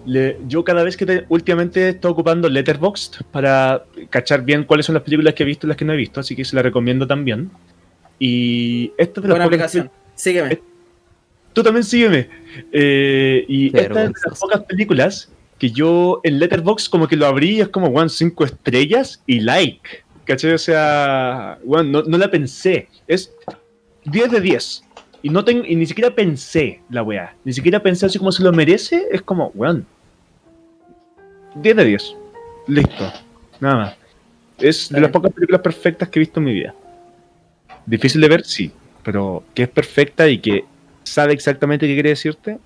le, 0.05 0.37
yo 0.47 0.63
cada 0.63 0.83
vez 0.83 0.97
que 0.97 1.05
te- 1.05 1.25
últimamente 1.29 1.89
estoy 1.89 2.11
ocupando 2.11 2.49
Letterboxd 2.49 3.23
para 3.31 3.85
cachar 4.09 4.43
bien 4.43 4.63
cuáles 4.63 4.85
son 4.85 4.93
las 4.95 5.03
películas 5.03 5.33
que 5.33 5.43
he 5.43 5.45
visto 5.45 5.65
y 5.65 5.69
las 5.69 5.77
que 5.77 5.85
no 5.85 5.93
he 5.93 5.97
visto, 5.97 6.19
así 6.19 6.35
que 6.35 6.43
se 6.45 6.55
las 6.55 6.63
recomiendo 6.65 7.05
también. 7.07 7.49
Y 8.19 8.91
esta 8.97 9.19
es 9.19 9.23
de 9.23 9.29
las 9.29 9.29
Buena 9.29 9.45
aplicación. 9.45 9.89
Sígueme. 10.15 10.59
Tú 11.53 11.61
también 11.63 11.83
sígueme. 11.83 12.29
Eh, 12.71 13.45
y 13.47 13.71
Qué 13.71 13.81
esta 13.81 14.03
es 14.05 14.13
de 14.13 14.19
las 14.29 14.39
pocas 14.39 14.61
películas 14.63 15.29
que 15.59 15.69
yo 15.71 16.19
en 16.23 16.39
Letterboxd 16.39 16.89
como 16.89 17.07
que 17.07 17.15
lo 17.15 17.25
abrí 17.27 17.57
y 17.57 17.61
es 17.61 17.67
como, 17.69 17.87
weón, 17.87 18.09
5 18.09 18.43
estrellas 18.45 19.21
y 19.27 19.39
like. 19.39 20.02
¿Cachai? 20.25 20.53
O 20.53 20.57
sea, 20.57 21.57
weón, 21.63 21.91
no, 21.91 22.01
no 22.03 22.17
la 22.17 22.29
pensé. 22.31 22.87
Es 23.07 23.33
10 24.05 24.31
de 24.31 24.41
10. 24.41 24.83
Y, 25.21 25.29
no 25.29 25.43
ten- 25.43 25.63
y 25.67 25.75
ni 25.75 25.85
siquiera 25.85 26.13
pensé 26.13 26.81
la 26.89 27.03
weá. 27.03 27.35
Ni 27.43 27.53
siquiera 27.53 27.81
pensé 27.81 28.05
así 28.05 28.17
como 28.19 28.31
se 28.31 28.43
lo 28.43 28.51
merece. 28.51 29.07
Es 29.11 29.21
como, 29.21 29.51
weón. 29.55 29.85
10 31.55 31.75
de 31.75 31.85
10. 31.85 32.15
Listo. 32.67 33.11
Nada 33.59 33.75
más. 33.75 33.95
Es 34.59 34.89
de 34.89 35.01
las 35.01 35.11
pocas 35.11 35.31
películas 35.33 35.61
perfectas 35.61 36.09
que 36.09 36.19
he 36.19 36.21
visto 36.21 36.39
en 36.39 36.45
mi 36.45 36.53
vida. 36.53 36.73
Difícil 37.85 38.21
de 38.21 38.27
ver, 38.29 38.45
sí. 38.45 38.71
Pero 39.03 39.43
que 39.53 39.63
es 39.63 39.69
perfecta 39.69 40.27
y 40.29 40.37
que 40.39 40.63
sabe 41.03 41.33
exactamente 41.33 41.85
qué 41.87 41.93
quiere 41.93 42.09
decirte. 42.09 42.59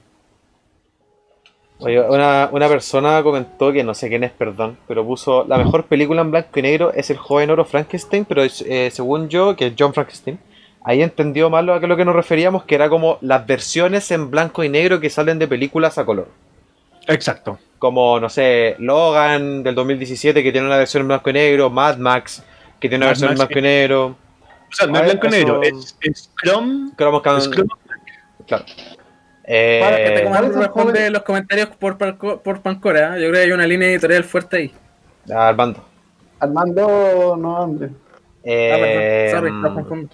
Oye, 1.80 2.02
una, 2.02 2.50
una 2.52 2.68
persona 2.68 3.22
comentó 3.22 3.72
que 3.72 3.84
no 3.84 3.94
sé 3.94 4.10
quién 4.10 4.24
es, 4.24 4.32
perdón, 4.32 4.78
pero 4.88 5.06
puso 5.06 5.46
la 5.48 5.58
mejor 5.60 5.86
película 5.86 6.22
en 6.22 6.32
blanco 6.32 6.58
y 6.58 6.62
negro 6.64 6.92
es 6.94 7.10
el 7.12 7.18
joven 7.18 7.52
oro 7.52 7.66
Frankenstein, 7.66 8.26
pero 8.26 8.44
eh, 8.44 8.90
según 8.92 9.30
yo, 9.30 9.56
que 9.56 9.68
es 9.68 9.74
John 9.78 9.94
Frankenstein, 9.94 10.40
ahí 10.84 11.04
entendió 11.04 11.52
mal 11.52 11.70
a 11.70 11.80
lo 11.80 11.96
que 11.98 12.06
nos 12.06 12.16
referíamos, 12.16 12.64
que 12.64 12.74
era 12.76 12.90
como 12.90 13.20
las 13.22 13.46
versiones 13.46 14.10
en 14.10 14.32
blanco 14.32 14.64
y 14.64 14.70
negro 14.70 15.00
que 15.00 15.10
salen 15.12 15.38
de 15.38 15.48
películas 15.48 16.00
a 16.00 16.06
color. 16.06 16.30
Exacto. 17.08 17.60
Como, 17.78 18.20
no 18.20 18.28
sé, 18.30 18.76
Logan 18.80 19.62
del 19.62 19.76
2017 19.76 20.42
que 20.42 20.52
tiene 20.52 20.66
una 20.66 20.78
versión 20.78 21.02
en 21.02 21.08
blanco 21.10 21.30
y 21.30 21.34
negro, 21.34 21.70
Mad 21.70 21.98
Max 21.98 22.44
que 22.80 22.90
tiene 22.90 23.06
una 23.06 23.06
Mad 23.06 23.12
versión 23.12 23.32
en 23.32 23.36
blanco 23.38 23.60
y 23.60 23.62
negro. 23.62 24.06
O 24.70 24.76
sea, 24.76 24.88
no 24.88 24.98
es 25.00 25.06
blanco 25.06 25.28
y 25.28 25.30
negro, 25.30 25.62
es, 25.62 25.98
es 26.02 26.32
Chrome. 26.44 26.92
Es 27.38 27.50
Chrome- 27.52 27.70
Claro. 28.48 28.66
Eh, 29.50 29.80
Para 29.82 29.96
que 29.98 30.04
te 30.04 30.12
¿cuál 30.12 30.24
comando 30.26 30.48
es 30.50 30.56
el 30.56 30.62
responde 30.64 31.00
joven? 31.00 31.14
los 31.14 31.24
comentarios 31.24 31.70
por, 31.80 31.98
por 32.44 32.62
Pancora. 32.62 33.18
¿eh? 33.18 33.22
Yo 33.22 33.30
creo 33.30 33.34
que 33.34 33.40
hay 33.40 33.52
una 33.54 33.66
línea 33.66 33.90
editorial 33.90 34.24
fuerte 34.26 34.58
ahí. 34.58 34.74
Armando. 35.34 35.84
Armando, 36.40 37.38
no, 37.40 37.60
hombre. 37.60 37.90
Eh, 38.44 39.32
ah, 39.32 39.32
perdón. 39.32 39.52
Sorry, 39.52 39.62
lo 39.62 39.74
confundo. 39.74 40.10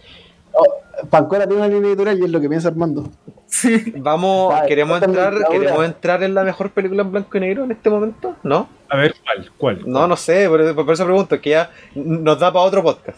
Oh, 0.54 1.08
Pancora 1.10 1.48
tiene 1.48 1.64
una 1.64 1.68
línea 1.74 1.90
editorial 1.90 2.20
y 2.20 2.24
es 2.26 2.30
lo 2.30 2.40
que 2.40 2.48
piensa 2.48 2.68
Armando. 2.68 3.10
Sí. 3.48 3.94
Vamos, 3.98 4.54
Vale, 4.54 4.68
queremos 4.68 5.02
entrar, 5.02 5.34
queremos 5.50 5.84
entrar 5.86 6.22
en 6.24 6.36
la 6.36 6.44
mejor 6.44 6.70
película 6.70 7.02
en 7.02 7.12
blanco 7.12 7.36
y 7.38 7.40
negro 7.42 7.64
en 7.64 7.72
este 7.72 7.90
momento, 7.90 8.36
¿no? 8.44 8.70
A 8.90 8.98
ver, 8.98 9.16
¿cuál? 9.24 9.52
¿Cuál? 9.58 9.82
No, 9.88 10.08
no 10.08 10.16
sé, 10.16 10.48
por, 10.48 10.76
por 10.76 10.94
eso 10.94 11.06
pregunto, 11.06 11.42
que 11.42 11.50
ya 11.50 11.72
nos 11.96 12.38
da 12.40 12.54
para 12.54 12.66
otro 12.66 12.84
podcast. 12.84 13.18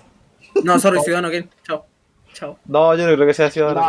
No, 0.64 0.80
sorry, 0.80 1.00
Ciudadano 1.04 1.30
Kane. 1.30 1.50
Chao. 1.68 1.86
Chao. 2.36 2.60
No, 2.66 2.94
yo 2.95 3.07
no 3.07 3.16
creo 3.16 3.26
que 3.28 3.34
sea 3.34 3.49
ciudadano. 3.49 3.82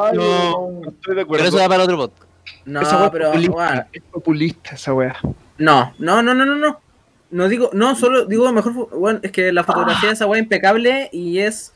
Ay, 0.00 0.16
No, 0.16 0.70
no 0.82 0.88
estoy 0.88 1.14
de 1.14 1.22
acuerdo. 1.22 1.44
Pero 1.44 1.48
eso 1.48 1.58
da 1.58 1.68
para 1.68 1.84
otro 1.84 1.96
podcast. 1.98 2.22
No, 2.64 2.80
Esa 2.80 3.10
pero. 3.10 3.26
populista, 3.26 3.52
bueno, 3.52 3.84
es 3.92 4.02
populista 4.02 4.74
esa 4.74 4.94
weá. 4.94 5.16
no, 5.58 5.94
no, 5.98 6.22
no, 6.22 6.34
no, 6.34 6.44
no, 6.46 6.54
no. 6.56 6.80
No 7.30 7.48
digo, 7.48 7.70
no, 7.72 7.94
solo 7.94 8.24
digo 8.26 8.50
mejor. 8.52 8.88
Bueno, 8.98 9.20
es 9.22 9.30
que 9.32 9.52
la 9.52 9.62
fotografía 9.64 10.08
de 10.08 10.14
esa 10.14 10.26
weá 10.26 10.38
es 10.40 10.44
impecable 10.44 11.08
y 11.12 11.38
es 11.38 11.72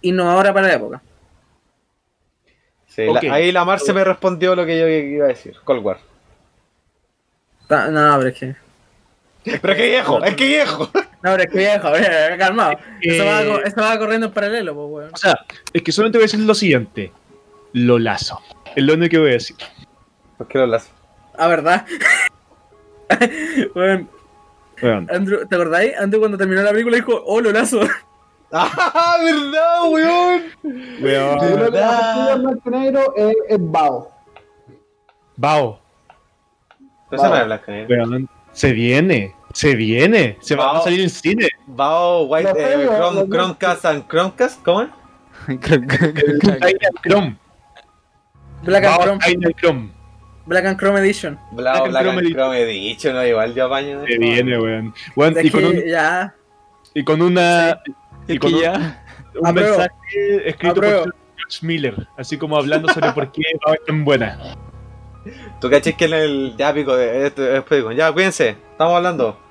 innovadora 0.00 0.52
para 0.54 0.68
la 0.68 0.74
época. 0.74 1.02
Sí, 2.86 3.04
la- 3.04 3.12
Ok. 3.20 3.24
ahí 3.30 3.52
la 3.52 3.64
Mar 3.64 3.80
se 3.80 3.92
me 3.92 4.02
respondió 4.04 4.54
lo 4.56 4.64
que 4.64 4.78
yo 4.78 4.88
iba 4.88 5.24
a 5.26 5.28
decir, 5.28 5.56
Cold 5.64 5.84
War. 5.84 5.98
No, 7.68 8.16
pero 8.18 8.28
es 8.28 8.38
que. 8.38 8.56
Pero 9.44 9.72
es 9.72 9.78
que 9.78 9.88
viejo, 9.88 10.24
es 10.24 10.34
que 10.34 10.46
viejo. 10.46 10.90
No, 11.22 11.32
pero 11.32 11.42
es 11.42 11.50
que 11.50 11.58
viejo, 11.58 11.88
calmado. 12.38 12.78
Eh, 13.02 13.20
va, 13.20 13.60
eso 13.64 13.80
va 13.80 13.98
corriendo 13.98 14.26
en 14.28 14.32
paralelo, 14.32 14.74
pues, 14.74 14.88
weón. 14.90 15.14
O 15.14 15.16
sea, 15.16 15.38
es 15.72 15.82
que 15.82 15.92
solamente 15.92 16.18
voy 16.18 16.24
a 16.24 16.26
decir 16.26 16.40
lo 16.40 16.54
siguiente. 16.54 17.12
Lo 17.72 17.98
lazo. 17.98 18.40
Es 18.74 18.82
lo 18.84 18.94
único 18.94 19.10
que 19.10 19.18
voy 19.18 19.30
a 19.30 19.34
decir. 19.34 19.56
¿Por 20.36 20.48
qué 20.48 20.58
lo 20.58 20.66
lazo? 20.66 20.90
Ah, 21.36 21.48
¿verdad? 21.48 21.86
Weón, 23.74 24.08
Weón. 24.82 25.08
Andrew, 25.10 25.46
¿te 25.46 25.54
acordáis? 25.54 25.96
Andrew 25.98 26.20
cuando 26.20 26.38
terminó 26.38 26.62
la 26.62 26.70
película 26.70 26.96
dijo, 26.96 27.22
oh, 27.26 27.40
lo 27.40 27.52
lazo. 27.52 27.80
¡Ah, 28.52 29.16
verdad, 29.22 29.90
weón! 29.90 30.42
Weón. 31.02 31.38
Yo 31.40 31.70
creo 32.64 33.14
que 33.14 33.30
es, 33.30 33.36
es 33.48 33.58
Bao. 33.60 34.10
Bao. 35.36 35.80
Se 38.52 38.72
viene. 38.72 39.34
Se 39.58 39.74
viene. 39.74 40.36
Se 40.40 40.54
va 40.54 40.78
a 40.78 40.82
salir 40.82 41.00
en 41.00 41.10
cine. 41.10 41.48
Bao, 41.66 42.26
White, 42.26 42.52
eh, 42.56 42.86
Chrome. 42.86 43.28
Chromecast 43.28 43.84
and 43.86 44.06
Chromecast, 44.06 44.62
¿cómo 44.62 44.82
es? 44.82 44.88
Chrome. 47.02 47.36
Black 48.62 48.84
and 48.84 49.54
Chrome. 49.56 49.90
Black 50.46 50.64
and 50.64 50.78
Chrome 50.78 50.98
Edition. 51.00 51.36
Bla, 51.50 51.72
Black 51.72 51.82
and 51.82 51.90
Black 51.90 52.06
and 52.06 52.32
Chrome 52.34 52.64
dicho, 52.66 53.12
no, 53.12 53.26
igual 53.26 53.52
yo 53.52 53.66
apaño. 53.66 54.04
Se 54.06 54.16
viene, 54.16 54.58
weón. 54.60 54.94
Weón, 55.16 55.34
y 55.42 55.50
con, 55.50 55.64
un- 55.64 55.84
ya. 55.84 56.34
y 56.94 57.02
con 57.02 57.20
una. 57.20 57.80
Y 58.28 58.38
con 58.38 58.54
un, 58.54 58.60
un 58.62 59.46
Apruebo. 59.46 59.70
mensaje 59.78 60.48
escrito 60.48 60.72
Apruebo. 60.76 61.02
por 61.02 61.14
George 61.36 61.66
Miller. 61.66 62.06
Así 62.16 62.38
como 62.38 62.56
hablando 62.56 62.92
sobre 62.94 63.10
por 63.10 63.32
qué 63.32 63.42
Bao 63.64 63.74
es 63.74 63.84
tan 63.84 64.04
buena. 64.04 64.38
¿Tú 65.60 65.68
caché 65.68 65.94
que 65.94 66.04
en 66.04 66.14
el. 66.14 66.54
Ya 66.56 66.72
pico, 66.72 66.94
de, 66.96 67.26
esto- 67.26 67.42
después 67.42 67.78
digo, 67.80 67.90
ya, 67.90 68.12
cuídense, 68.12 68.50
estamos 68.70 68.94
hablando. 68.96 69.47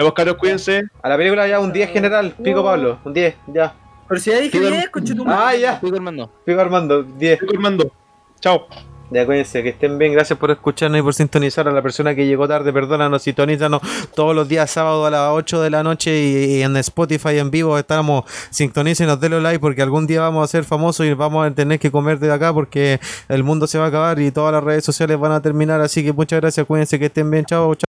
Ya 0.00 0.04
vos, 0.04 0.14
caros, 0.14 0.36
cuídense. 0.38 0.84
A 1.02 1.10
la 1.10 1.16
película 1.18 1.46
ya 1.46 1.60
un 1.60 1.74
10 1.74 1.90
general, 1.90 2.32
pico 2.42 2.64
Pablo, 2.64 2.98
un 3.04 3.12
10, 3.12 3.34
ya. 3.48 3.74
Pero 4.08 4.18
si 4.18 4.30
ya 4.30 4.38
dije 4.38 4.58
Pico- 4.58 4.70
10, 4.70 4.88
conchetum. 4.88 5.28
Ah, 5.28 5.54
ya, 5.54 5.78
Pico 5.78 5.94
Armando. 5.94 6.32
pico 6.42 6.58
Armando, 6.58 7.02
10. 7.02 7.38
Estoy 7.42 7.56
Armando. 7.56 7.92
Chao. 8.40 8.66
Ya 9.10 9.26
cuídense, 9.26 9.62
que 9.62 9.68
estén 9.68 9.98
bien, 9.98 10.14
gracias 10.14 10.38
por 10.38 10.50
escucharnos 10.52 11.00
y 11.00 11.02
por 11.02 11.12
sintonizar 11.12 11.68
a 11.68 11.72
la 11.72 11.82
persona 11.82 12.14
que 12.14 12.26
llegó 12.26 12.48
tarde, 12.48 12.72
perdónanos, 12.72 13.20
sintonízanos 13.22 13.82
todos 14.14 14.34
los 14.34 14.48
días 14.48 14.70
sábado 14.70 15.04
a 15.04 15.10
las 15.10 15.28
8 15.32 15.60
de 15.60 15.68
la 15.68 15.82
noche 15.82 16.16
y, 16.18 16.44
y 16.58 16.62
en 16.62 16.74
Spotify 16.78 17.38
en 17.38 17.50
vivo 17.50 17.76
estamos, 17.76 18.24
sintonícenos, 18.50 19.20
denle 19.20 19.40
like 19.42 19.58
porque 19.58 19.82
algún 19.82 20.06
día 20.06 20.20
vamos 20.22 20.44
a 20.44 20.46
ser 20.50 20.62
famosos 20.64 21.04
y 21.06 21.12
vamos 21.12 21.44
a 21.46 21.50
tener 21.50 21.78
que 21.78 21.90
comer 21.90 22.20
de 22.20 22.32
acá 22.32 22.54
porque 22.54 23.00
el 23.28 23.42
mundo 23.44 23.66
se 23.66 23.78
va 23.78 23.86
a 23.86 23.88
acabar 23.88 24.18
y 24.20 24.30
todas 24.30 24.52
las 24.54 24.62
redes 24.64 24.84
sociales 24.84 25.18
van 25.18 25.32
a 25.32 25.42
terminar, 25.42 25.80
así 25.82 26.02
que 26.04 26.12
muchas 26.14 26.40
gracias, 26.40 26.64
cuídense, 26.64 26.98
que 26.98 27.06
estén 27.06 27.28
bien, 27.30 27.44
chao, 27.44 27.74
chao. 27.74 27.86